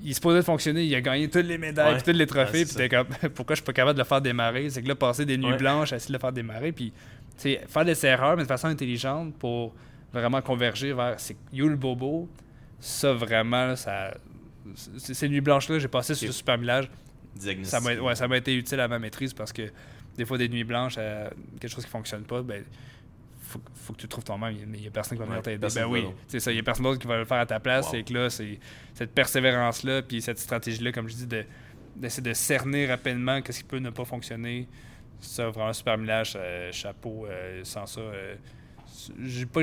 il 0.02 0.16
se 0.16 0.22
posait 0.22 0.39
de 0.39 0.43
fonctionner, 0.45 0.84
il 0.86 0.95
a 0.95 1.02
gagné 1.02 1.30
toutes 1.30 1.45
les 1.45 1.58
médailles, 1.58 1.95
puis 1.95 2.04
tous 2.14 2.18
les 2.18 2.26
trophées, 2.26 2.60
Ouais, 2.60 2.66
puis 2.66 2.76
t'es 2.76 2.89
comme, 2.89 3.08
pourquoi 3.36 3.56
je 3.56 3.60
suis 3.62 3.66
pas 3.66 3.74
capable 3.74 3.97
de 3.97 4.02
le 4.04 4.08
faire 4.08 4.22
démarrer? 4.22 4.70
C'est 4.70 4.82
que 4.82 4.88
là, 4.88 4.95
passer 4.95 5.26
des 5.26 5.38
nuits 5.38 5.52
Ouais. 5.52 5.58
blanches, 5.58 5.91
à 5.93 5.97
essayer 5.97 6.14
de 6.14 6.18
le 6.18 6.20
faire 6.22 6.32
démarrer, 6.32 6.72
puis 6.72 6.93
faire 7.38 7.86
des 7.86 8.06
erreurs, 8.06 8.36
mais 8.38 8.43
de 8.43 8.47
façon 8.47 8.68
intelligente 8.68 9.36
pour 9.38 9.76
vraiment 10.14 10.41
converger 10.41 10.93
vers 10.93 11.20
c'est 11.20 11.36
you 11.54 11.68
le 11.68 11.76
bobo, 11.76 12.28
ça 12.80 13.14
vraiment, 13.14 13.68
là, 13.68 13.76
ça. 13.76 14.14
Ces 14.97 15.28
nuits 15.30 15.41
blanches-là, 15.41 15.80
j'ai 15.80 15.88
passé 15.88 16.14
sur 16.16 16.28
le 16.28 16.34
super 16.34 16.58
millage. 16.58 16.89
Ça 17.64 17.80
m'a 17.80 17.94
ouais, 17.96 18.38
été 18.38 18.56
utile 18.56 18.80
à 18.80 18.88
ma 18.88 19.00
maîtrise 19.00 19.34
parce 19.34 19.52
que 19.54 19.72
des 20.18 20.26
fois, 20.26 20.38
des 20.38 20.50
nuits 20.50 20.64
blanches, 20.64 20.96
euh, 20.98 21.30
quelque 21.60 21.72
chose 21.72 21.86
qui 21.86 21.90
fonctionne 21.92 22.24
pas, 22.24 22.42
ben, 22.42 22.64
faut, 23.42 23.62
faut 23.74 23.94
que 23.94 24.00
tu 24.02 24.08
trouves 24.08 24.24
toi-même. 24.24 24.56
Mais 24.68 24.78
il 24.78 24.82
n'y 24.82 24.88
a 24.88 24.92
personne 24.92 25.18
qui 25.18 25.20
va 25.20 25.26
venir 25.26 25.38
Ouais, 25.40 25.44
t'aider. 25.44 25.68
Ben 25.74 25.86
oui, 25.86 26.06
c'est 26.28 26.40
ça. 26.40 26.52
Il 26.52 26.56
n'y 26.56 26.60
a 26.60 26.64
personne 26.64 26.84
d'autre 26.84 27.00
qui 27.00 27.08
va 27.08 27.18
le 27.18 27.26
faire 27.26 27.38
à 27.40 27.46
ta 27.46 27.60
place. 27.60 27.86
Wow. 27.86 27.92
C'est 27.92 28.04
que 28.04 28.14
là, 28.14 28.30
c'est 28.30 28.60
cette 28.94 29.12
persévérance-là, 29.14 30.02
puis 30.02 30.22
cette 30.22 30.40
stratégie-là, 30.40 30.92
comme 30.92 31.08
je 31.08 31.16
dis, 31.16 31.28
de- 31.28 31.46
d'essayer 31.96 32.22
de, 32.24 32.34
cerner 32.34 32.86
rapidement 32.88 33.42
qu'est-ce 33.42 33.60
qui 33.60 33.64
peut 33.66 33.80
ne 33.80 33.90
pas 33.90 34.06
fonctionner. 34.06 34.68
Ça, 35.22 35.50
vraiment, 35.50 35.74
super 35.74 35.98
millage, 35.98 36.34
euh, 36.38 36.72
chapeau. 36.72 37.26
euh, 37.26 37.62
sans 37.64 37.86
ça, 37.86 38.00
euh, 38.02 38.36
j'ai 39.24 39.46
pas, 39.46 39.62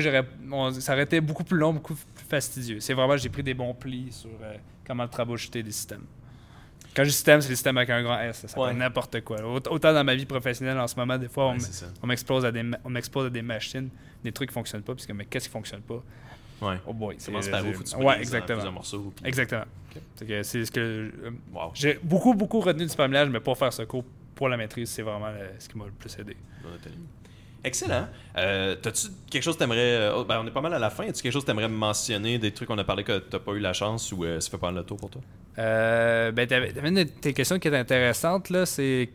on- 0.51 0.71
ça 0.71 0.93
aurait 0.93 1.03
été 1.03 1.21
beaucoup 1.21 1.43
plus 1.43 1.57
long, 1.57 1.73
beaucoup 1.73 1.93
plus 1.95 2.25
fastidieux. 2.29 2.79
C'est 2.79 2.93
vraiment, 2.93 3.15
j'ai 3.17 3.29
pris 3.29 3.43
des 3.43 3.53
bons 3.53 3.73
plis 3.73 4.07
sur 4.11 4.29
comment 4.85 5.03
le 5.03 5.09
troubleshooter 5.09 5.63
des 5.63 5.71
systèmes. 5.71 6.05
Quand 6.97 7.03
je 7.03 7.09
dis 7.09 7.13
système, 7.15 7.39
c'est 7.41 7.49
des 7.49 7.55
systèmes 7.55 7.77
avec 7.77 7.91
un 7.91 8.01
grand 8.01 8.19
S. 8.19 8.43
Ça 8.47 8.59
Ouais. 8.59 8.69
fait 8.69 8.73
n'importe 8.75 9.21
quoi. 9.21 9.37
Aut- 9.43 9.67
Autant 9.69 9.93
dans 9.93 10.03
ma 10.03 10.15
vie 10.15 10.25
professionnelle 10.25 10.79
en 10.79 10.87
ce 10.87 10.95
moment, 10.95 11.15
des 11.17 11.29
fois, 11.29 11.45
on 11.49 11.53
Ouais, 11.53 11.59
ça. 11.59 11.85
m'expose 12.03 12.43
à 12.43 12.51
des 12.51 12.63
ma- 12.63 12.79
on 12.83 12.89
m'expose 12.89 13.27
à 13.27 13.29
des 13.29 13.43
machines, 13.43 13.89
des 14.23 14.31
trucs 14.31 14.49
qui 14.49 14.53
fonctionnent 14.55 14.81
pas, 14.81 14.93
parce 14.95 15.05
que 15.05 15.13
mais 15.13 15.25
qu'est-ce 15.25 15.45
qui 15.47 15.51
fonctionne 15.53 15.81
pas? 15.81 16.03
Ouais. 16.59 16.77
Oh 16.87 16.93
boy, 16.93 17.15
par 17.51 17.63
où? 17.65 17.71
Faut 17.73 17.83
que 17.83 17.87
tu 17.89 17.95
Ouais, 17.97 18.17
exactement. 18.17 18.57
plusieurs 18.57 18.73
morceaux. 18.73 19.13
puis- 19.15 19.27
Exactement. 19.27 19.65
C'est 20.15 20.25
que 20.27 20.41
c'est 20.43 20.65
ce 20.65 20.71
que 20.71 20.79
euh, 20.79 21.31
Wow. 21.53 21.71
j'ai 21.75 21.99
beaucoup 22.01 22.33
beaucoup 22.33 22.59
retenu 22.61 22.83
du 22.83 22.89
spamlage, 22.89 23.29
mais 23.29 23.39
pour 23.39 23.55
faire 23.57 23.71
ce 23.71 23.83
cours 23.83 24.03
pour 24.33 24.49
la 24.49 24.57
maîtrise, 24.57 24.89
c'est 24.89 25.03
vraiment 25.03 25.27
euh, 25.27 25.49
ce 25.59 25.69
qui 25.69 25.77
m'a 25.77 25.85
le 25.85 25.91
plus 25.91 26.17
aidé. 26.17 26.35
Excellent. 27.63 28.07
Euh, 28.37 28.75
T'as-tu 28.75 29.07
quelque 29.29 29.43
chose 29.43 29.55
que 29.55 29.59
t'aimerais. 29.59 29.77
euh, 29.79 30.23
ben, 30.23 30.39
on 30.43 30.47
est 30.47 30.51
pas 30.51 30.61
mal 30.61 30.73
à 30.73 30.79
la 30.79 30.89
fin. 30.89 31.03
As-tu 31.07 31.21
quelque 31.21 31.33
chose 31.33 31.43
que 31.43 31.47
t'aimerais 31.47 31.67
mentionner, 31.67 32.37
des 32.37 32.51
trucs 32.51 32.67
qu'on 32.67 32.77
a 32.77 32.83
parlé 32.83 33.03
que 33.03 33.17
t'as 33.19 33.39
pas 33.39 33.51
eu 33.53 33.59
la 33.59 33.73
chance 33.73 34.11
ou 34.11 34.23
euh, 34.23 34.39
ça 34.39 34.49
fait 34.49 34.57
pas 34.57 34.67
mal 34.71 34.75
le 34.81 34.83
tour 34.83 34.97
pour 34.97 35.09
toi? 35.09 35.21
Euh, 35.59 36.31
ben, 36.31 36.47
t'avais, 36.47 36.71
une 36.83 36.95
de 36.95 37.03
tes 37.03 37.33
questions 37.33 37.57
qui 37.57 37.67
est 37.67 37.75
intéressante, 37.75 38.49
là, 38.49 38.65
c'est 38.65 39.09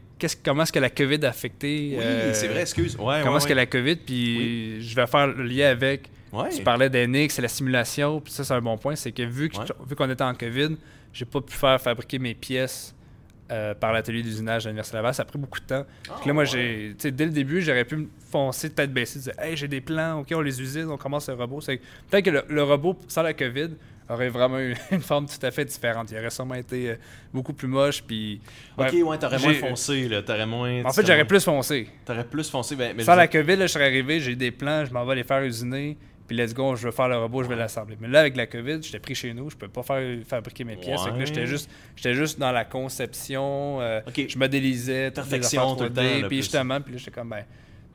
comment 0.45 0.63
est-ce 0.63 0.73
que 0.73 0.79
la 0.79 0.91
COVID 0.91 1.25
a 1.25 1.29
affecté... 1.29 1.95
Oui, 1.97 2.03
euh, 2.03 2.35
c'est 2.35 2.49
vrai, 2.49 2.63
excuse. 2.63 2.97
Ouais, 2.97 3.21
Comment 3.21 3.33
ouais, 3.33 3.39
est-ce 3.39 3.47
que 3.47 3.53
la 3.53 3.67
COVID, 3.67 3.97
puis 3.97 4.81
je 4.81 4.95
vais 4.95 5.07
faire 5.07 5.29
le 5.29 5.43
lien 5.45 5.69
avec... 5.69 6.09
Ouais. 6.33 6.49
Tu 6.49 6.63
parlais 6.63 6.89
d'NX, 6.89 7.35
c'est 7.35 7.43
la 7.43 7.49
simulation, 7.49 8.21
puis 8.21 8.33
ça, 8.33 8.43
c'est 8.43 8.55
un 8.55 8.61
bon 8.61 8.79
point, 8.79 8.97
c'est 8.97 9.13
que 9.13 9.23
vu, 9.23 9.51
qu'on 9.51 10.11
était 10.11 10.25
en 10.25 10.35
COVID, 10.35 10.77
j'ai 11.13 11.25
pas 11.27 11.41
pu 11.41 11.53
faire 11.53 11.81
fabriquer 11.81 12.19
mes 12.19 12.35
pièces 12.35 12.95
euh, 13.51 13.75
par 13.75 13.93
l'atelier 13.93 14.23
d'usinage 14.23 14.65
de 14.65 14.71
l'Université 14.71 14.97
Laval. 14.97 15.13
Ça 15.13 15.23
a 15.23 15.27
pris 15.27 15.39
beaucoup 15.39 15.61
de 15.61 15.67
temps. 15.67 15.85
Ah, 16.09 16.15
Puis 16.19 16.29
là, 16.29 16.33
moi, 16.33 16.47
j'ai, 16.47 16.95
dès 16.95 17.27
le 17.27 17.33
début, 17.33 17.61
j'aurais 17.61 17.85
pu 17.85 17.97
me 17.97 18.07
foncer, 18.31 18.71
tête 18.71 18.95
baissée, 18.95 19.19
dire 19.19 19.35
Hey, 19.39 19.59
j'ai 19.59 19.69
des 19.69 19.83
plans, 19.83 20.21
ok, 20.21 20.29
on 20.35 20.41
les 20.41 20.59
usine, 20.59 20.87
on 20.89 20.97
commence 20.97 21.29
le 21.29 21.35
robot. 21.35 21.61
C'est... 21.61 21.79
Peut-être 22.09 22.25
que 22.25 22.31
le, 22.31 22.45
le 22.49 22.63
robot, 22.63 22.99
sans 23.09 23.21
la 23.21 23.35
COVID, 23.35 23.73
aurait 24.13 24.29
vraiment 24.29 24.59
eu 24.61 24.75
une 24.91 25.01
forme 25.01 25.27
tout 25.27 25.45
à 25.45 25.51
fait 25.51 25.65
différente. 25.65 26.11
Il 26.11 26.19
aurait 26.19 26.31
sûrement 26.31 26.55
été 26.55 26.91
euh, 26.91 26.97
beaucoup 27.33 27.53
plus 27.53 27.69
moche. 27.69 28.03
Puis, 28.03 28.41
Ok, 28.79 28.89
Ouais, 28.93 29.03
ouais, 29.03 29.19
t'aurais 29.19 29.39
moins 29.39 29.55
foncé, 29.55 30.09
là. 30.09 30.23
T'aurais 30.23 30.47
moins. 30.47 30.85
En 30.85 30.93
fait, 30.93 31.07
j'aurais 31.07 31.25
plus 31.27 31.45
foncé. 31.45 31.89
T'aurais 32.05 32.25
plus 32.25 32.49
foncé. 32.51 32.77
Ben, 32.77 32.95
mais 32.97 33.05
Sans 33.05 33.13
je- 33.13 33.19
la 33.19 33.29
COVID, 33.29 33.57
là, 33.57 33.67
je 33.67 33.73
serais 33.73 33.87
arrivé, 33.87 34.21
j'ai 34.21 34.37
des 34.37 34.51
plans, 34.51 34.85
je 34.85 34.93
m'en 34.93 35.05
vais 35.05 35.17
les 35.17 35.25
faire 35.25 35.43
usiner, 35.43 35.97
puis 36.27 36.37
let's 36.37 36.55
go, 36.55 36.77
je 36.77 36.85
veux 36.87 36.93
faire 36.93 37.09
le 37.09 37.19
robot, 37.19 37.43
je 37.43 37.49
vais 37.49 37.57
l'assembler. 37.57 37.97
Mais 38.01 38.09
là, 38.09 38.21
avec 38.21 38.37
la 38.37 38.47
COVID, 38.47 38.83
j'étais 38.83 38.99
pris 39.01 39.15
chez 39.15 39.35
nous, 39.35 39.51
je 39.51 39.57
peux 39.57 39.69
pas 39.69 39.83
faire 39.83 40.03
fabriquer 40.27 40.65
mes 40.65 40.77
pièces. 40.77 41.01
J'étais 41.25 41.47
juste, 41.47 41.69
j'étais 41.97 42.15
juste 42.15 42.39
dans 42.39 42.53
la 42.53 42.65
conception, 42.65 43.81
euh, 43.81 44.01
je 44.17 44.39
modélisais, 44.39 45.11
Perfection 45.11 45.77
tout 45.77 45.85
le 45.85 45.91
3D, 45.91 46.21
temps, 46.23 46.29
puis 46.29 46.37
justement, 46.39 46.81
puis 46.81 46.93
là, 46.93 46.99
j'étais 46.99 47.11
comme, 47.11 47.29
ben, 47.31 47.45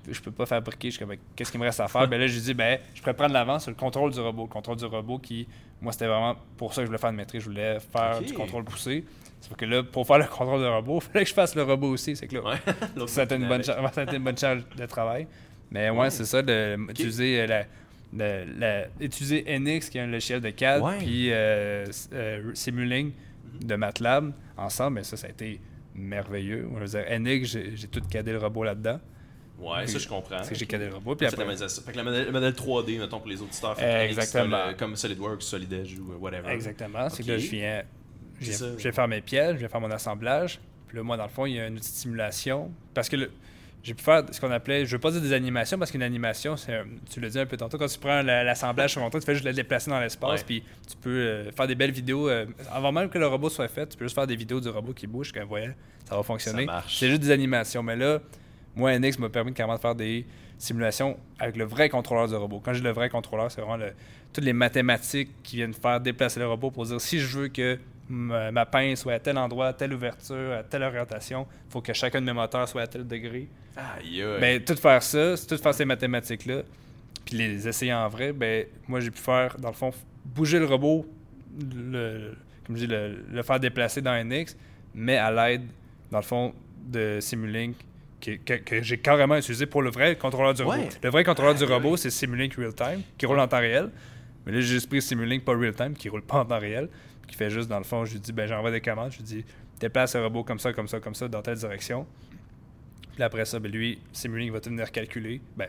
je 0.10 0.22
peux 0.22 0.32
pas 0.32 0.46
fabriquer, 0.46 0.88
je 0.90 0.92
suis 0.96 1.00
comme, 1.00 1.10
ben, 1.10 1.20
qu'est-ce 1.36 1.52
qu'il 1.52 1.60
me 1.60 1.66
reste 1.66 1.80
à 1.80 1.88
faire? 1.88 2.08
ben 2.08 2.20
là, 2.20 2.28
j'ai 2.28 2.40
dit, 2.40 2.54
ben, 2.54 2.80
je 2.94 3.02
pourrais 3.02 3.14
prendre 3.14 3.34
l'avance 3.34 3.64
sur 3.64 3.72
le 3.72 3.76
contrôle 3.78 4.12
du 4.12 4.20
robot. 4.20 4.44
Le 4.44 4.48
contrôle 4.50 4.78
du 4.78 4.86
robot 4.86 5.20
qui, 5.20 5.48
moi, 5.82 5.92
c'était 5.92 6.08
vraiment 6.08 6.36
pour 6.58 6.74
ça 6.74 6.82
que 6.82 6.86
je 6.86 6.88
voulais 6.88 6.98
faire 7.00 7.10
une 7.12 7.16
maîtrise, 7.18 7.42
je 7.42 7.50
voulais 7.50 7.80
faire 7.80 8.20
du 8.22 8.34
contrôle 8.34 8.64
poussé. 8.64 9.06
C'est 9.40 9.56
que 9.56 9.66
là, 9.66 9.84
pour 9.84 10.06
faire 10.08 10.18
le 10.18 10.26
contrôle 10.26 10.60
du 10.62 10.68
robot, 10.68 11.00
il 11.02 11.12
fallait 11.12 11.24
que 11.26 11.30
je 11.30 11.34
fasse 11.36 11.56
le 11.56 11.64
robot 11.64 11.90
aussi. 11.90 12.16
C'est 12.16 12.28
que 12.28 12.36
là, 12.36 12.42
Ouais. 12.44 13.08
Ça 13.08 13.24
a 13.30 13.34
une 13.36 13.48
bonne, 13.48 13.64
charge, 13.64 13.92
ça 13.94 14.02
a 14.02 14.04
été 14.04 14.16
une 14.18 14.24
bonne 14.24 14.38
charge 14.38 14.64
de 14.76 14.86
travail. 14.86 15.28
Mais 15.72 15.90
ouais, 15.90 15.98
Ouais. 16.00 16.10
c'est 16.10 16.26
ça, 16.26 16.42
de 16.42 16.78
utiliser 16.90 17.42
euh, 17.42 17.48
la, 17.48 17.66
la- 18.14 18.46
la- 18.46 18.88
utiliser 19.00 19.44
NX, 19.60 19.90
qui 19.90 19.98
est 19.98 20.02
un 20.02 20.08
logiciel 20.08 20.42
de 20.42 20.50
CAD, 20.50 20.82
Ouais. 20.82 20.98
puis 20.98 21.28
euh, 21.32 21.86
euh, 22.14 22.52
Simulink 22.56 23.14
de 23.62 23.76
MATLAB 23.76 24.34
ensemble. 24.58 24.96
Mais 24.96 25.04
ça, 25.04 25.18
ça 25.18 25.28
a 25.28 25.30
été 25.30 25.60
merveilleux. 25.94 26.68
On 26.74 26.80
va 26.80 26.86
dire, 26.86 27.04
NX, 27.20 27.46
j'ai 27.76 27.88
tout 27.88 28.02
cadé 28.10 28.32
le 28.32 28.38
robot 28.40 28.64
là-dedans. 28.64 29.00
Ouais, 29.60 29.88
ça, 29.88 29.98
je 29.98 30.08
comprends. 30.08 30.38
Parce 30.38 30.50
que 30.50 30.56
j'ai 30.56 30.66
le 30.66 30.94
robot. 30.94 31.16
Puis 31.16 31.26
Fait 31.28 31.34
après, 31.34 31.46
que 31.94 31.98
le 31.98 32.04
modèle, 32.04 32.26
le 32.28 32.32
modèle 32.32 32.54
3D, 32.54 33.00
mettons, 33.00 33.20
pour 33.20 33.28
les 33.28 33.42
auditeurs, 33.42 33.76
fait 33.76 33.84
Euh, 33.86 34.04
que 34.06 34.10
exactement. 34.10 34.58
c'est 34.66 34.72
le- 34.72 34.78
comme 34.78 34.96
SolidWorks, 34.96 35.42
Solid 35.42 35.74
Edge 35.74 35.96
ou 36.00 36.12
euh, 36.14 36.18
whatever. 36.18 36.50
Exactement. 36.52 37.10
C'est 37.10 37.24
que 37.24 37.32
là, 37.32 37.38
je 37.40 37.48
viens, 37.48 37.84
je 38.40 38.52
C'est 38.52 38.66
viens- 38.66 38.76
je 38.78 38.92
faire 38.92 39.08
mes 39.08 39.22
pièces, 39.22 39.56
je 39.56 39.62
vais 39.62 39.68
faire 39.68 39.82
mon 39.82 39.90
assemblage. 39.92 40.60
Puis 40.88 40.98
là, 40.98 41.04
moi, 41.04 41.18
dans 41.18 41.24
le 41.24 41.30
fond, 41.30 41.46
il 41.48 41.56
y 41.56 41.60
a 41.60 41.64
un 41.66 41.72
outil 41.76 41.80
de 41.92 41.96
simulation. 41.98 42.72
Parce 42.94 43.10
que 43.10 43.18
j'ai 43.84 43.94
pu 43.94 44.04
faire 44.04 44.24
ce 44.32 44.40
qu'on 44.40 44.52
appelait, 44.52 44.86
je 44.86 44.92
veux 44.96 45.00
pas 45.00 45.10
dire 45.12 45.22
des 45.22 45.34
animations, 45.34 45.78
parce 45.80 45.90
qu'une 45.92 46.04
animation, 46.04 46.56
c'est, 46.56 46.80
tu 47.10 47.20
le 47.20 47.30
dis 47.30 47.40
un 47.40 47.46
peu 47.48 47.58
tantôt, 47.58 47.78
quand 47.80 47.88
tu 47.88 47.98
prends 48.00 48.22
la- 48.22 48.44
l'assemblage 48.44 48.92
sur 48.92 49.02
ton 49.02 49.10
truc, 49.10 49.22
tu 49.22 49.26
fais 49.26 49.34
juste 49.34 49.46
le 49.46 49.54
déplacer 49.54 49.90
dans 49.90 50.00
l'espace, 50.00 50.42
Ouais. 50.42 50.46
puis 50.46 50.64
tu 50.88 50.96
peux 50.98 51.10
euh, 51.10 51.52
faire 51.52 51.68
des 51.68 51.76
belles 51.76 51.92
vidéos. 51.92 52.30
euh, 52.30 52.46
avant 52.72 52.92
même 52.92 53.10
que 53.10 53.18
le 53.18 53.28
robot 53.28 53.50
soit 53.50 53.68
fait, 53.70 53.88
tu 53.88 53.98
peux 53.98 54.06
juste 54.06 54.16
faire 54.16 54.28
des 54.28 54.36
vidéos 54.36 54.60
du 54.62 54.70
robot 54.70 54.94
qui 54.94 55.08
bouge, 55.08 55.32
comme 55.32 55.46
voyez, 55.46 55.70
ça 56.06 56.16
va 56.16 56.22
fonctionner. 56.24 56.66
Ça 56.66 56.72
marche. 56.74 56.98
C'est 57.00 57.10
juste 57.10 57.22
des 57.22 57.32
animations. 57.32 57.82
Mais 57.82 57.96
là, 57.96 58.20
moi, 58.78 58.98
NX 58.98 59.20
m'a 59.20 59.30
permis 59.30 59.52
de 59.52 59.58
carrément 59.58 59.76
de 59.76 59.82
faire 59.82 59.96
des 59.96 60.26
simulations 60.58 61.18
avec 61.40 61.56
le 61.58 61.66
vrai 61.66 61.90
contrôleur 61.90 62.28
du 62.28 62.36
robot. 62.36 62.62
Quand 62.64 62.74
je 62.74 62.80
dis 62.80 62.84
le 62.86 62.92
vrai 62.92 63.10
contrôleur, 63.10 63.52
c'est 63.52 63.62
vraiment 63.62 63.78
le- 63.78 63.94
toutes 64.34 64.44
les 64.44 64.54
mathématiques 64.54 65.30
qui 65.44 65.58
viennent 65.58 65.74
faire 65.74 66.00
déplacer 66.00 66.40
le 66.40 66.48
robot 66.48 66.72
pour 66.72 66.86
dire 66.86 67.00
si 67.02 67.20
je 67.20 67.38
veux 67.38 67.48
que 67.48 67.78
ma, 68.10 68.52
ma 68.52 68.66
pince 68.66 69.02
soit 69.02 69.14
à 69.14 69.20
tel 69.20 69.38
endroit, 69.38 69.68
à 69.68 69.74
telle 69.74 69.94
ouverture, 69.94 70.54
à 70.54 70.64
telle 70.64 70.84
orientation, 70.84 71.46
il 71.68 71.72
faut 71.72 71.82
que 71.82 71.94
chacun 71.94 72.22
de 72.22 72.26
mes 72.26 72.34
moteurs 72.34 72.68
soit 72.68 72.84
à 72.84 72.88
tel 72.88 73.06
degré. 73.08 73.48
Aïe, 73.76 74.22
aïe. 74.24 74.40
Ben, 74.42 74.64
tout 74.64 74.76
faire 74.76 75.04
ça, 75.04 75.36
tout 75.48 75.58
faire 75.58 75.74
ces 75.74 75.86
mathématiques-là, 75.86 76.62
puis 77.26 77.36
les 77.38 77.68
essayer 77.68 77.94
en 77.94 78.08
vrai, 78.10 78.32
ben, 78.34 78.66
moi, 78.88 79.00
j'ai 79.00 79.12
pu 79.12 79.20
faire, 79.20 79.58
dans 79.60 79.70
le 79.70 79.76
fond, 79.76 79.92
bouger 80.26 80.60
le 80.60 80.66
robot, 80.66 81.06
le, 81.76 82.34
comme 82.66 82.76
je 82.78 82.86
dis, 82.86 82.88
le, 82.88 83.24
le 83.32 83.44
faire 83.44 83.60
déplacer 83.60 84.02
dans 84.02 84.14
NX, 84.24 84.56
mais 84.96 85.18
à 85.18 85.32
l'aide, 85.32 85.64
dans 86.12 86.20
le 86.20 86.24
fond, 86.24 86.54
de 86.86 87.20
Simulink 87.20 87.76
que, 88.22 88.32
que- 88.32 88.54
que 88.56 88.82
j'ai 88.82 88.98
carrément 88.98 89.36
utilisé 89.36 89.66
pour 89.66 89.82
le 89.82 89.90
vrai 89.92 90.16
contrôleur 90.18 90.54
du 90.54 90.64
robot. 90.64 90.78
Ouais. 90.78 90.90
Le 91.04 91.10
vrai 91.10 91.24
contrôleur 91.24 91.54
Ah, 91.56 91.66
du 91.66 91.72
robot, 91.72 91.98
c'est 91.98 92.10
Simulink 92.10 92.56
Real 92.56 92.74
Time, 92.74 93.02
qui 93.18 93.26
roule 93.26 93.40
en 93.40 93.48
temps 93.48 93.60
réel. 93.60 93.90
Mais 94.46 94.52
là, 94.54 94.60
j'ai 94.62 94.68
juste 94.68 94.88
pris 94.90 95.02
Simulink 95.02 95.44
pas 95.44 95.56
Real 95.56 95.74
Time, 95.76 95.94
qui 95.94 96.10
roule 96.10 96.22
pas 96.24 96.40
en 96.40 96.46
temps 96.46 96.60
réel, 96.60 96.90
qui 97.28 97.36
fait 97.36 97.50
juste, 97.50 97.68
dans 97.70 97.78
le 97.78 97.84
fond, 97.84 98.06
je 98.06 98.14
lui 98.14 98.20
dis, 98.20 98.32
ben 98.32 98.48
j'envoie 98.48 98.72
des 98.72 98.82
commandes, 98.82 99.12
je 99.12 99.18
lui 99.18 99.24
dis, 99.24 99.46
déplace 99.80 100.16
le 100.16 100.24
robot 100.24 100.44
comme 100.44 100.60
ça, 100.60 100.72
comme 100.74 100.88
ça, 100.88 101.00
comme 101.00 101.14
ça, 101.16 101.28
dans 101.28 101.42
telle 101.42 101.58
direction. 101.58 102.08
Puis 103.14 103.24
après 103.24 103.46
ça, 103.46 103.60
ben 103.60 103.72
lui, 103.72 104.00
Simulink 104.12 104.52
va 104.52 104.60
te 104.60 104.70
venir 104.70 104.92
calculer. 104.92 105.42
Ben, 105.56 105.68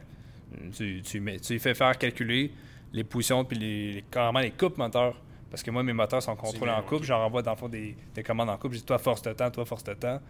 tu, 0.76 1.02
tu, 1.02 1.20
mets- 1.20 1.40
tu 1.40 1.54
lui 1.54 1.60
fais 1.60 1.74
faire 1.74 1.96
calculer 1.98 2.52
les 2.92 3.04
positions 3.04 3.44
puis 3.44 3.58
les, 3.58 3.92
les- 3.94 4.04
carrément 4.10 4.38
les 4.40 4.50
coupes 4.50 4.78
moteurs. 4.78 5.20
Parce 5.50 5.62
que 5.62 5.70
moi, 5.70 5.82
mes 5.82 5.94
moteurs 5.94 6.22
sont 6.22 6.36
contrôlés 6.36 6.70
en 6.72 6.82
coupe. 6.82 7.04
J'en 7.04 7.18
renvoie 7.20 7.40
dans 7.42 7.52
le 7.52 7.56
fond 7.56 7.68
des, 7.68 7.96
des 8.14 8.22
commandes 8.22 8.50
en 8.50 8.58
coupe. 8.58 8.72
Je 8.74 8.78
dis 8.78 8.84
toi 8.84 8.98
force 8.98 9.22
de 9.22 9.32
temps, 9.32 9.50
toi 9.50 9.64
force 9.64 9.82
de 9.84 9.94
temps. 9.94 10.20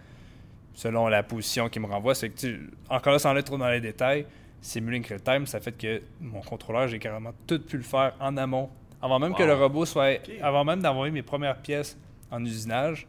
Selon 0.78 1.08
la 1.08 1.24
position 1.24 1.68
qu'il 1.68 1.82
me 1.82 1.88
renvoie. 1.88 2.14
C'est 2.14 2.30
que 2.30 2.38
tu, 2.38 2.70
encore 2.88 3.12
là, 3.12 3.18
sans 3.18 3.30
aller 3.30 3.42
trop 3.42 3.58
dans 3.58 3.68
les 3.68 3.80
détails, 3.80 4.24
Simulink 4.60 5.08
Real 5.08 5.20
Time, 5.20 5.44
ça 5.44 5.58
fait 5.58 5.72
que 5.72 6.00
mon 6.20 6.40
contrôleur, 6.40 6.86
j'ai 6.86 7.00
carrément 7.00 7.32
tout 7.48 7.58
pu 7.58 7.78
le 7.78 7.82
faire 7.82 8.14
en 8.20 8.36
amont. 8.36 8.70
Avant 9.02 9.18
même 9.18 9.34
que 9.34 9.42
le 9.42 9.54
robot 9.54 9.86
soit. 9.86 10.20
Avant 10.40 10.64
même 10.64 10.80
d'envoyer 10.80 11.12
mes 11.12 11.22
premières 11.22 11.56
pièces 11.56 11.98
en 12.30 12.44
usinage, 12.44 13.08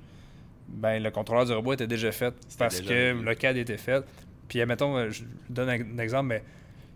ben, 0.68 1.04
le 1.04 1.12
contrôleur 1.12 1.46
du 1.46 1.54
robot 1.54 1.74
était 1.74 1.86
déjà 1.86 2.12
fait 2.12 2.34
parce 2.58 2.82
déjà 2.82 2.90
que 2.90 3.22
le 3.22 3.36
CAD 3.36 3.58
était 3.58 3.78
fait. 3.78 4.04
Puis, 4.48 4.60
admettons, 4.62 4.98
euh, 4.98 5.12
je 5.12 5.22
donne 5.48 5.70
un, 5.70 6.00
exemple, 6.00 6.30
mais 6.30 6.44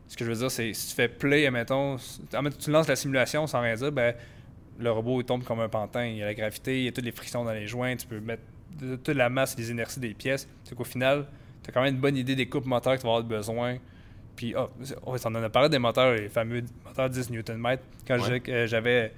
ce 0.08 0.18
que 0.18 0.26
je 0.26 0.32
veux 0.32 0.38
dire, 0.38 0.50
c'est 0.50 0.74
si 0.74 0.90
tu 0.90 0.96
fais 0.96 1.08
play, 1.08 1.46
admettons, 1.46 1.98
tu 2.60 2.72
lances 2.72 2.88
la 2.88 2.96
simulation 2.96 3.46
sans 3.46 3.62
rien 3.62 3.76
dire, 3.76 3.92
ben, 3.92 4.16
le 4.80 4.92
robot 4.92 5.22
il 5.22 5.26
tombe 5.26 5.44
comme 5.44 5.60
un 5.60 5.70
pantin. 5.70 6.04
Il 6.04 6.18
y 6.18 6.24
a 6.24 6.26
la 6.26 6.34
gravité, 6.34 6.80
il 6.80 6.86
y 6.86 6.88
a 6.88 6.92
toutes 6.92 7.06
les 7.06 7.12
frictions 7.12 7.46
dans 7.46 7.54
les 7.54 7.68
joints, 7.68 7.96
tu 7.96 8.08
peux 8.08 8.20
mettre 8.20 8.42
de- 8.80 8.96
toute 8.96 9.16
la 9.16 9.30
masse 9.30 9.56
et 9.56 9.62
les 9.62 9.72
inerties 9.72 10.00
des 10.00 10.14
pièces. 10.14 10.48
C'est 10.64 10.76
qu'au 10.76 10.84
final, 10.84 11.26
tu 11.64 11.70
as 11.70 11.74
quand 11.74 11.82
même 11.82 11.96
une 11.96 12.02
bonne 12.02 12.18
idée 12.18 12.36
des 12.36 12.48
coupes 12.48 12.66
moteurs 12.66 12.94
que 12.96 13.02
tu 13.02 13.04
vas 13.08 13.14
avoir 13.16 13.24
besoin. 13.24 13.78
Puis, 14.36 14.54
ah, 14.58 14.68
on 15.06 15.14
en 15.16 15.36
a 15.36 15.50
parlé 15.50 15.70
des 15.70 15.80
moteurs, 15.80 16.14
les 16.14 16.30
fameux 16.30 16.64
moteurs 16.86 17.10
10 17.10 17.30
Nm. 17.30 17.78
Quand 18.08 18.20
Ouais. 18.30 18.42
euh, 18.50 18.68
j'avais 18.68 19.12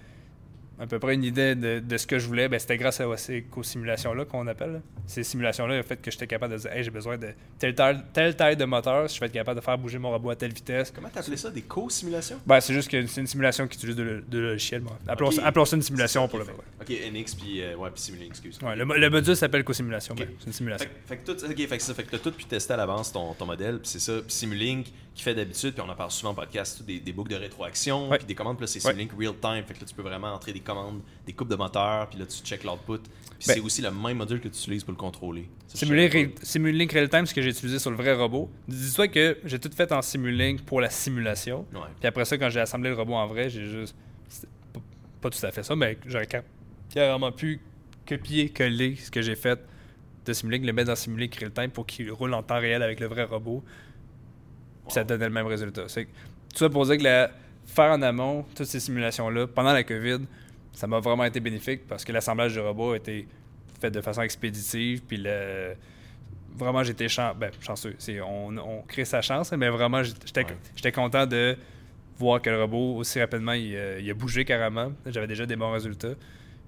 à 0.80 0.88
peu 0.88 1.00
près 1.00 1.14
une 1.14 1.24
idée 1.24 1.56
de, 1.56 1.80
de 1.80 1.98
ce 1.98 2.06
que 2.06 2.20
je 2.20 2.28
voulais, 2.28 2.48
ben, 2.50 2.60
c'était 2.60 2.78
grâce 2.78 3.00
à 3.02 3.18
ces 3.18 3.44
co-simulations-là 3.44 4.26
qu'on 4.26 4.46
appelle. 4.48 4.82
Ces 5.08 5.24
simulations-là, 5.24 5.78
le 5.78 5.84
fait 5.84 5.98
que 5.98 6.12
j'étais 6.12 6.28
capable 6.28 6.54
de 6.54 6.60
dire 6.60 6.72
hey, 6.72 6.84
j'ai 6.84 6.92
besoin 6.92 7.18
de 7.18 7.30
telle 7.60 7.76
taille, 7.76 8.02
telle 8.14 8.36
taille 8.36 8.58
de 8.58 8.66
moteur, 8.66 9.10
si 9.10 9.16
je 9.16 9.20
vais 9.22 9.28
être 9.28 9.32
capable 9.34 9.60
de 9.60 9.64
faire 9.64 9.78
bouger 9.78 9.98
mon 10.00 10.10
robot 10.12 10.32
à 10.32 10.36
telle 10.36 10.54
vitesse. 10.54 10.92
Comment 10.94 11.10
t'appelais 11.10 11.38
ça 11.38 11.50
Des 11.50 11.62
co-simulations? 11.62 12.40
Ben, 12.46 12.60
c'est 12.60 12.74
juste 12.74 12.90
que 12.90 13.06
c'est 13.08 13.22
une 13.22 13.28
simulation 13.28 13.68
qui 13.68 13.78
utilise 13.78 13.96
de, 13.96 14.04
le- 14.04 14.22
de 14.22 14.40
logiciel. 14.40 14.82
moi. 14.82 14.98
Appelons, 15.08 15.30
appelons 15.44 15.66
ça 15.66 15.76
une 15.76 15.82
simulation 15.82 16.24
ça, 16.24 16.28
pour 16.28 16.40
le 16.40 16.46
fait- 16.46 16.52
Ok, 16.82 16.90
NX 17.14 17.36
puis 17.36 17.62
euh, 17.62 17.76
ouais, 17.76 17.90
puis 17.92 18.02
Simulink, 18.02 18.30
excuse. 18.32 18.60
Ouais, 18.62 18.76
le, 18.76 18.84
le 18.86 19.10
module 19.10 19.36
s'appelle 19.36 19.64
co-simulation. 19.64 20.14
Ok. 20.14 20.20
ben, 20.20 20.30
c'est 20.40 20.48
une 20.48 20.54
simulation. 20.54 20.90
Fait, 21.06 21.18
que 21.18 21.32
tout, 21.32 21.46
ok, 21.46 21.56
fait 21.68 21.78
que 21.78 21.84
ça, 21.84 21.94
fait 21.94 22.04
que 22.04 22.12
t'as 22.12 22.18
tout 22.20 22.32
pu 22.32 22.46
tester 22.46 22.74
à 22.74 22.78
l'avance 22.78 23.12
ton, 23.12 23.34
ton 23.34 23.46
modèle, 23.46 23.80
puis 23.80 23.88
c'est 23.90 24.00
ça. 24.00 24.14
Puis 24.22 24.32
Simulink 24.34 24.88
qui 25.14 25.24
fait 25.24 25.34
d'habitude, 25.34 25.74
puis 25.74 25.82
on 25.86 25.90
en 25.90 25.96
parle 25.96 26.12
souvent 26.12 26.32
en 26.32 26.36
podcast, 26.36 26.84
des, 26.84 27.00
des 27.00 27.14
boucles 27.14 27.32
de 27.32 27.38
rétroaction, 27.38 28.10
Ouais. 28.10 28.18
puis 28.18 28.28
des 28.28 28.36
commandes, 28.36 28.58
puis 28.58 28.64
là 28.64 28.68
c'est 28.68 28.84
Ouais. 28.86 28.92
Simulink 28.92 29.12
real 29.18 29.34
time, 29.40 29.64
fait 29.66 29.74
que 29.74 29.80
là 29.80 29.86
tu 29.88 29.96
peux 29.96 30.02
vraiment 30.02 30.34
entrer 30.34 30.52
des 30.52 30.60
commandes, 30.66 31.02
des 31.26 31.34
coupes 31.34 31.48
de 31.50 31.56
moteur, 31.56 32.10
puis 32.10 32.20
là 32.20 32.26
tu 32.26 32.44
check 32.44 32.64
l'output. 32.64 33.00
Puis 33.38 33.48
Ben- 33.48 33.54
c'est 33.56 33.60
aussi 33.60 33.82
le 33.82 33.92
même 33.92 34.18
module 34.18 34.40
que 34.40 34.48
tu 34.48 34.56
utilises 34.58 34.84
pour 34.84 34.92
le 34.94 34.98
contrôler. 34.98 35.48
Simulink, 35.68 36.12
savais 36.12 36.24
Real- 36.26 36.34
Simulink 36.42 36.92
Real 36.94 37.10
Time, 37.10 37.26
ce 37.26 37.34
que 37.34 37.42
j'ai 37.42 37.50
utilisé 37.50 37.80
sur 37.80 37.92
le 37.92 37.98
vrai 37.98 38.14
robot. 38.14 38.50
Dis-toi 38.68 39.08
que 39.10 39.38
j'ai 39.44 39.60
tout 39.60 39.70
fait 39.76 39.92
en 39.92 40.02
Simulink 40.02 40.62
pour 40.64 40.80
la 40.82 40.90
simulation. 40.90 41.66
Ouais. 41.74 41.80
Puis 42.00 42.08
après 42.08 42.24
ça, 42.26 42.38
quand 42.38 42.50
j'ai 42.50 42.62
assemblé 42.62 42.90
le 42.90 42.96
robot 42.96 43.14
en 43.16 43.28
vrai, 43.28 43.50
j'ai 43.50 43.66
juste. 43.66 43.96
Pas, 44.74 44.80
pas 45.22 45.30
tout 45.30 45.46
à 45.46 45.52
fait 45.52 45.64
ça, 45.64 45.76
mais 45.76 45.98
j'aurais 46.06 46.28
ca- 46.32 46.44
carrément 46.90 47.32
pu 47.32 47.60
copier, 48.08 48.50
coller 48.50 48.96
ce 48.96 49.12
que 49.12 49.22
j'ai 49.22 49.36
fait 49.36 49.60
de 50.26 50.34
Simulink, 50.34 50.66
le 50.66 50.72
mettre 50.74 50.88
dans 50.88 50.96
Simulink 50.96 51.36
Real 51.36 51.52
Time 51.52 51.70
pour 51.72 51.86
qu'il 51.86 52.10
roule 52.12 52.34
en 52.34 52.42
temps 52.42 52.60
réel 52.60 52.82
avec 52.84 53.00
le 53.00 53.08
vrai 53.08 53.24
robot. 53.26 53.64
Puis 54.86 54.94
ça 54.94 55.04
donnait 55.04 55.26
le 55.26 55.32
même 55.34 55.48
résultat. 55.48 55.84
C'est 55.88 56.06
tout 56.06 56.10
ça 56.58 56.70
pour 56.70 56.86
dire 56.86 56.98
que 56.98 57.04
la, 57.04 57.32
faire 57.66 57.92
en 57.92 58.02
amont 58.02 58.46
toutes 58.56 58.68
ces 58.68 58.80
simulations-là 58.80 59.48
pendant 59.48 59.74
la 59.74 59.84
COVID, 59.84 60.20
ça 60.76 60.86
m'a 60.88 61.00
vraiment 61.00 61.24
été 61.24 61.40
bénéfique 61.40 61.88
parce 61.88 62.06
que 62.06 62.12
l'assemblage 62.12 62.54
du 62.54 62.60
robot 62.60 62.92
a 62.94 62.98
été 62.98 63.28
fait 63.82 63.90
de 63.90 64.02
façon 64.02 64.22
expéditive. 64.22 65.02
Puis 65.08 65.18
le, 65.18 65.74
vraiment, 66.56 66.84
j'étais 66.84 67.08
chan- 67.10 67.34
ben, 67.36 67.50
chanceux. 67.62 67.96
C'est, 67.98 68.22
on, 68.22 68.50
on 68.58 68.82
crée 68.84 69.06
sa 69.06 69.22
chance, 69.22 69.52
mais 69.54 69.70
vraiment, 69.70 70.04
j'étais, 70.04 70.46
Ouais. 70.46 70.92
content 70.92 71.26
de 71.26 71.58
voir 72.20 72.42
que 72.42 72.50
le 72.50 72.62
robot, 72.62 72.96
aussi 72.98 73.20
rapidement, 73.20 73.54
il, 73.54 73.76
euh, 73.76 74.00
il 74.00 74.10
a 74.10 74.14
bougé 74.14 74.46
carrément. 74.46 74.92
J'avais 75.08 75.28
déjà 75.28 75.46
des 75.46 75.56
bons 75.56 75.72
résultats. 75.72 76.14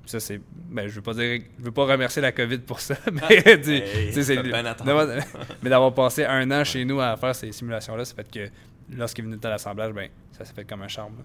Puis 0.02 0.12
ça, 0.12 0.20
c'est. 0.22 0.40
Ben, 0.70 0.88
je 0.88 0.96
veux 0.96 1.02
pas 1.02 1.14
dire. 1.14 1.42
Je 1.60 1.64
veux 1.66 1.72
pas 1.72 1.86
remercier 1.86 2.22
la 2.22 2.32
COVID 2.32 2.60
pour 2.60 2.80
ça, 2.80 2.96
mais. 3.12 3.62
tu- 3.62 3.72
Hey, 3.72 4.12
tu 4.14 4.24
sais, 4.24 4.36
mais 5.62 5.70
d'avoir 5.70 5.94
passé 5.94 6.24
un 6.26 6.50
an 6.52 6.64
chez 6.64 6.84
nous 6.86 7.00
à 7.02 7.16
faire 7.18 7.36
ces 7.36 7.52
simulations-là, 7.52 8.06
ça 8.06 8.16
fait 8.16 8.30
que 8.32 8.50
lorsqu'il 8.96 9.26
est 9.26 9.28
venu 9.28 9.40
à 9.44 9.50
l'assemblage, 9.50 9.92
ben, 9.94 10.10
ça 10.32 10.46
s'est 10.46 10.54
fait 10.54 10.64
comme 10.66 10.82
un 10.82 10.88
charme. 10.88 11.18
là. 11.18 11.24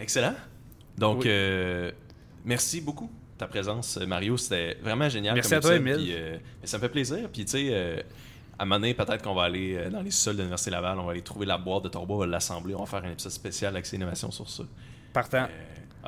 Excellent. 0.00 0.34
Donc, 0.98 1.18
Oui. 1.20 1.26
euh, 1.28 1.90
merci 2.44 2.80
beaucoup 2.80 3.06
de 3.06 3.38
ta 3.38 3.46
présence, 3.46 3.98
Mario. 3.98 4.36
C'était 4.36 4.76
vraiment 4.82 5.08
génial. 5.08 5.34
Merci 5.34 5.50
comme 5.50 5.58
à 5.58 5.60
toi, 5.62 5.78
puis, 5.78 6.12
euh, 6.14 6.36
ça 6.64 6.78
me 6.78 6.82
fait 6.82 6.88
plaisir. 6.88 7.28
Puis, 7.32 7.44
tu 7.44 7.50
sais, 7.52 7.68
euh, 7.70 8.00
à 8.58 8.62
un 8.62 8.66
moment 8.66 8.80
donné, 8.80 8.94
peut-être 8.94 9.22
qu'on 9.22 9.34
va 9.34 9.42
aller 9.44 9.74
euh, 9.76 9.90
dans 9.90 10.00
les 10.00 10.10
sols 10.10 10.34
de 10.36 10.40
l'Université 10.40 10.70
Laval, 10.70 10.98
on 10.98 11.04
va 11.04 11.12
aller 11.12 11.22
trouver 11.22 11.44
la 11.46 11.58
boîte 11.58 11.84
de 11.84 11.88
ton 11.88 12.00
robot, 12.00 12.14
on 12.14 12.18
va 12.18 12.26
l'assembler, 12.26 12.74
on 12.74 12.80
va 12.80 12.86
faire 12.86 13.04
un 13.04 13.12
épisode 13.12 13.32
spécial 13.32 13.76
Accès 13.76 13.96
Innovation 13.96 14.30
sur 14.30 14.48
ça. 14.48 14.62
Partant. 15.12 15.42
Euh, 15.44 15.48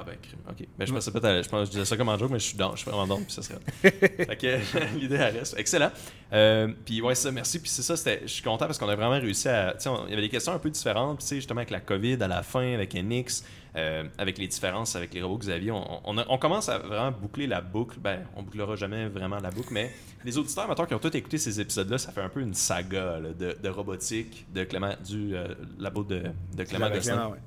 ah 0.01 0.05
ben, 0.07 0.15
ok. 0.49 0.67
Ben, 0.79 0.87
je 0.87 0.93
pensais 0.95 1.11
peut-être, 1.11 1.43
je 1.45 1.49
pense, 1.49 1.67
je 1.67 1.73
disais 1.73 1.85
ça 1.85 1.97
comme 1.97 2.09
un 2.09 2.17
joke, 2.17 2.31
mais 2.31 2.39
je 2.39 2.45
suis 2.47 2.57
dans, 2.57 2.71
je 2.77 2.83
suis 2.83 2.91
vraiment 2.91 3.07
dans, 3.07 3.17
puis 3.17 3.33
ça 3.33 3.43
serait. 3.43 3.59
fait 3.83 4.37
que 4.41 4.97
l'idée 4.99 5.17
elle 5.17 5.39
reste. 5.39 5.59
Excellent. 5.59 5.91
Euh, 6.33 6.69
puis 6.87 7.03
ouais, 7.03 7.15
ça, 7.17 7.31
merci. 7.33 7.59
Puis 7.59 7.69
c'est 7.69 7.83
ça, 7.83 7.97
je 8.23 8.27
suis 8.29 8.43
content 8.45 8.67
parce 8.67 8.79
qu'on 8.79 8.89
a 8.89 8.95
vraiment 8.95 9.19
réussi 9.21 9.49
à, 9.49 9.73
tu 9.77 9.83
sais, 9.83 9.89
on- 9.89 10.05
il 10.07 10.11
y 10.11 10.13
avait 10.13 10.23
des 10.23 10.29
questions 10.29 10.53
un 10.53 10.59
peu 10.61 10.71
différentes. 10.71 11.17
Puis 11.19 11.25
tu 11.25 11.29
sais, 11.31 11.35
justement 11.37 11.59
avec 11.59 11.71
la 11.71 11.81
COVID 11.81 12.23
à 12.23 12.29
la 12.29 12.43
fin, 12.45 12.75
avec 12.75 12.95
NX, 12.95 13.43
euh, 13.79 14.05
avec 14.19 14.37
les 14.39 14.47
différences 14.49 14.97
avec 14.97 15.15
les 15.15 15.23
robots 15.23 15.39
que 15.39 15.45
vous 15.45 15.51
aviez, 15.51 15.71
on, 15.71 16.01
on, 16.05 16.19
a- 16.19 16.27
on 16.29 16.37
commence 16.37 16.69
à 16.69 16.79
vraiment 16.79 17.13
boucler 17.13 17.47
la 17.47 17.61
boucle. 17.61 17.99
Ben, 18.01 18.25
on 18.37 18.43
bouclera 18.43 18.77
jamais 18.77 19.09
vraiment 19.09 19.39
la 19.39 19.51
boucle, 19.51 19.73
mais 19.73 19.91
les 20.25 20.37
auditeurs, 20.37 20.67
maintenant 20.69 20.85
qui 20.85 20.95
ont 20.95 20.99
tous 20.99 21.17
écouté 21.17 21.39
ces 21.39 21.61
épisodes-là, 21.61 21.97
ça 21.97 22.13
fait 22.13 22.21
un 22.23 22.29
peu 22.29 22.41
une 22.41 22.55
saga 22.55 23.21
là, 23.21 23.33
de, 23.33 23.57
de 23.63 23.69
robotique, 23.69 24.47
de 24.53 24.65
Clément, 24.65 24.95
du 25.07 25.35
euh, 25.37 25.55
labo 25.79 26.03
de, 26.05 26.25
de 26.57 26.65
Clément 26.65 26.91
Gosselin. 26.91 27.29
Ouais. 27.31 27.39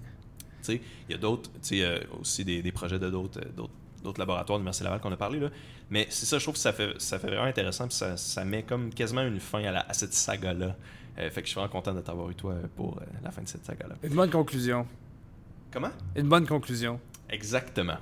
Il 1.08 1.12
y 1.12 1.14
a 1.16 1.18
d'autres, 1.18 1.49
tu 1.53 1.60
sais, 1.62 1.82
euh, 1.84 1.99
aussi 2.20 2.45
des, 2.45 2.62
des 2.62 2.72
projets 2.72 2.99
de 2.99 3.10
d'autres, 3.10 3.40
euh, 3.40 3.68
d'autres, 4.03 4.20
laboratoires 4.20 4.58
de 4.60 4.64
Merci 4.64 4.84
Laval 4.84 4.99
qu'on 4.99 5.12
a 5.12 5.18
parlé 5.18 5.40
là. 5.40 5.49
Mais 5.90 6.08
c'est 6.10 6.26
ça, 6.26 6.38
je 6.38 6.44
trouve 6.44 6.53
que 6.56 6.60
ça 6.62 6.72
fait, 6.72 6.94
ça 6.99 7.20
fait 7.20 7.28
vraiment 7.28 7.44
intéressant, 7.44 7.88
puis 7.88 7.95
ça, 7.98 8.16
ça 8.16 8.45
met 8.45 8.64
comme 8.64 8.94
quasiment 8.94 9.24
une 9.24 9.40
fin 9.40 9.64
à, 9.66 9.72
la- 9.72 9.86
à 9.90 9.94
cette 9.94 10.14
saga-là. 10.14 10.76
Euh, 11.20 11.30
fait 11.30 11.41
que 11.41 11.48
je 11.48 11.52
suis 11.52 11.56
vraiment 11.60 11.72
content 11.72 11.94
de 11.94 11.99
t'avoir 11.99 12.30
eu 12.30 12.36
toi 12.36 12.56
pour 12.78 12.98
euh, 12.98 13.02
la 13.24 13.32
fin 13.32 13.41
de 13.41 13.48
cette 13.48 13.66
saga-là. 13.66 13.95
Une 14.02 14.14
bonne 14.16 14.30
conclusion. 14.30 14.88
Comment? 15.72 15.91
Une 16.15 16.27
bonne 16.27 16.45
conclusion. 16.45 16.99
Exactement. 17.30 17.98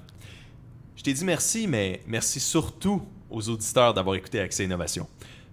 Je 0.96 1.04
t'ai 1.04 1.14
dit 1.14 1.24
merci, 1.24 1.68
mais 1.68 2.02
merci 2.08 2.40
surtout 2.40 3.04
aux 3.30 3.48
auditeurs 3.48 3.94
d'avoir 3.94 4.16
écouté 4.16 4.40
Accès 4.40 4.66
Innovation. 4.66 5.08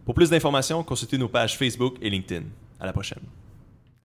Pour 0.05 0.15
plus 0.15 0.31
d'informations, 0.31 0.83
consultez 0.83 1.19
nos 1.19 1.29
pages 1.29 1.59
Facebook 1.59 1.97
et 2.01 2.09
LinkedIn. 2.09 2.47
À 2.81 2.87
la 2.87 2.93
prochaine. 2.93 3.23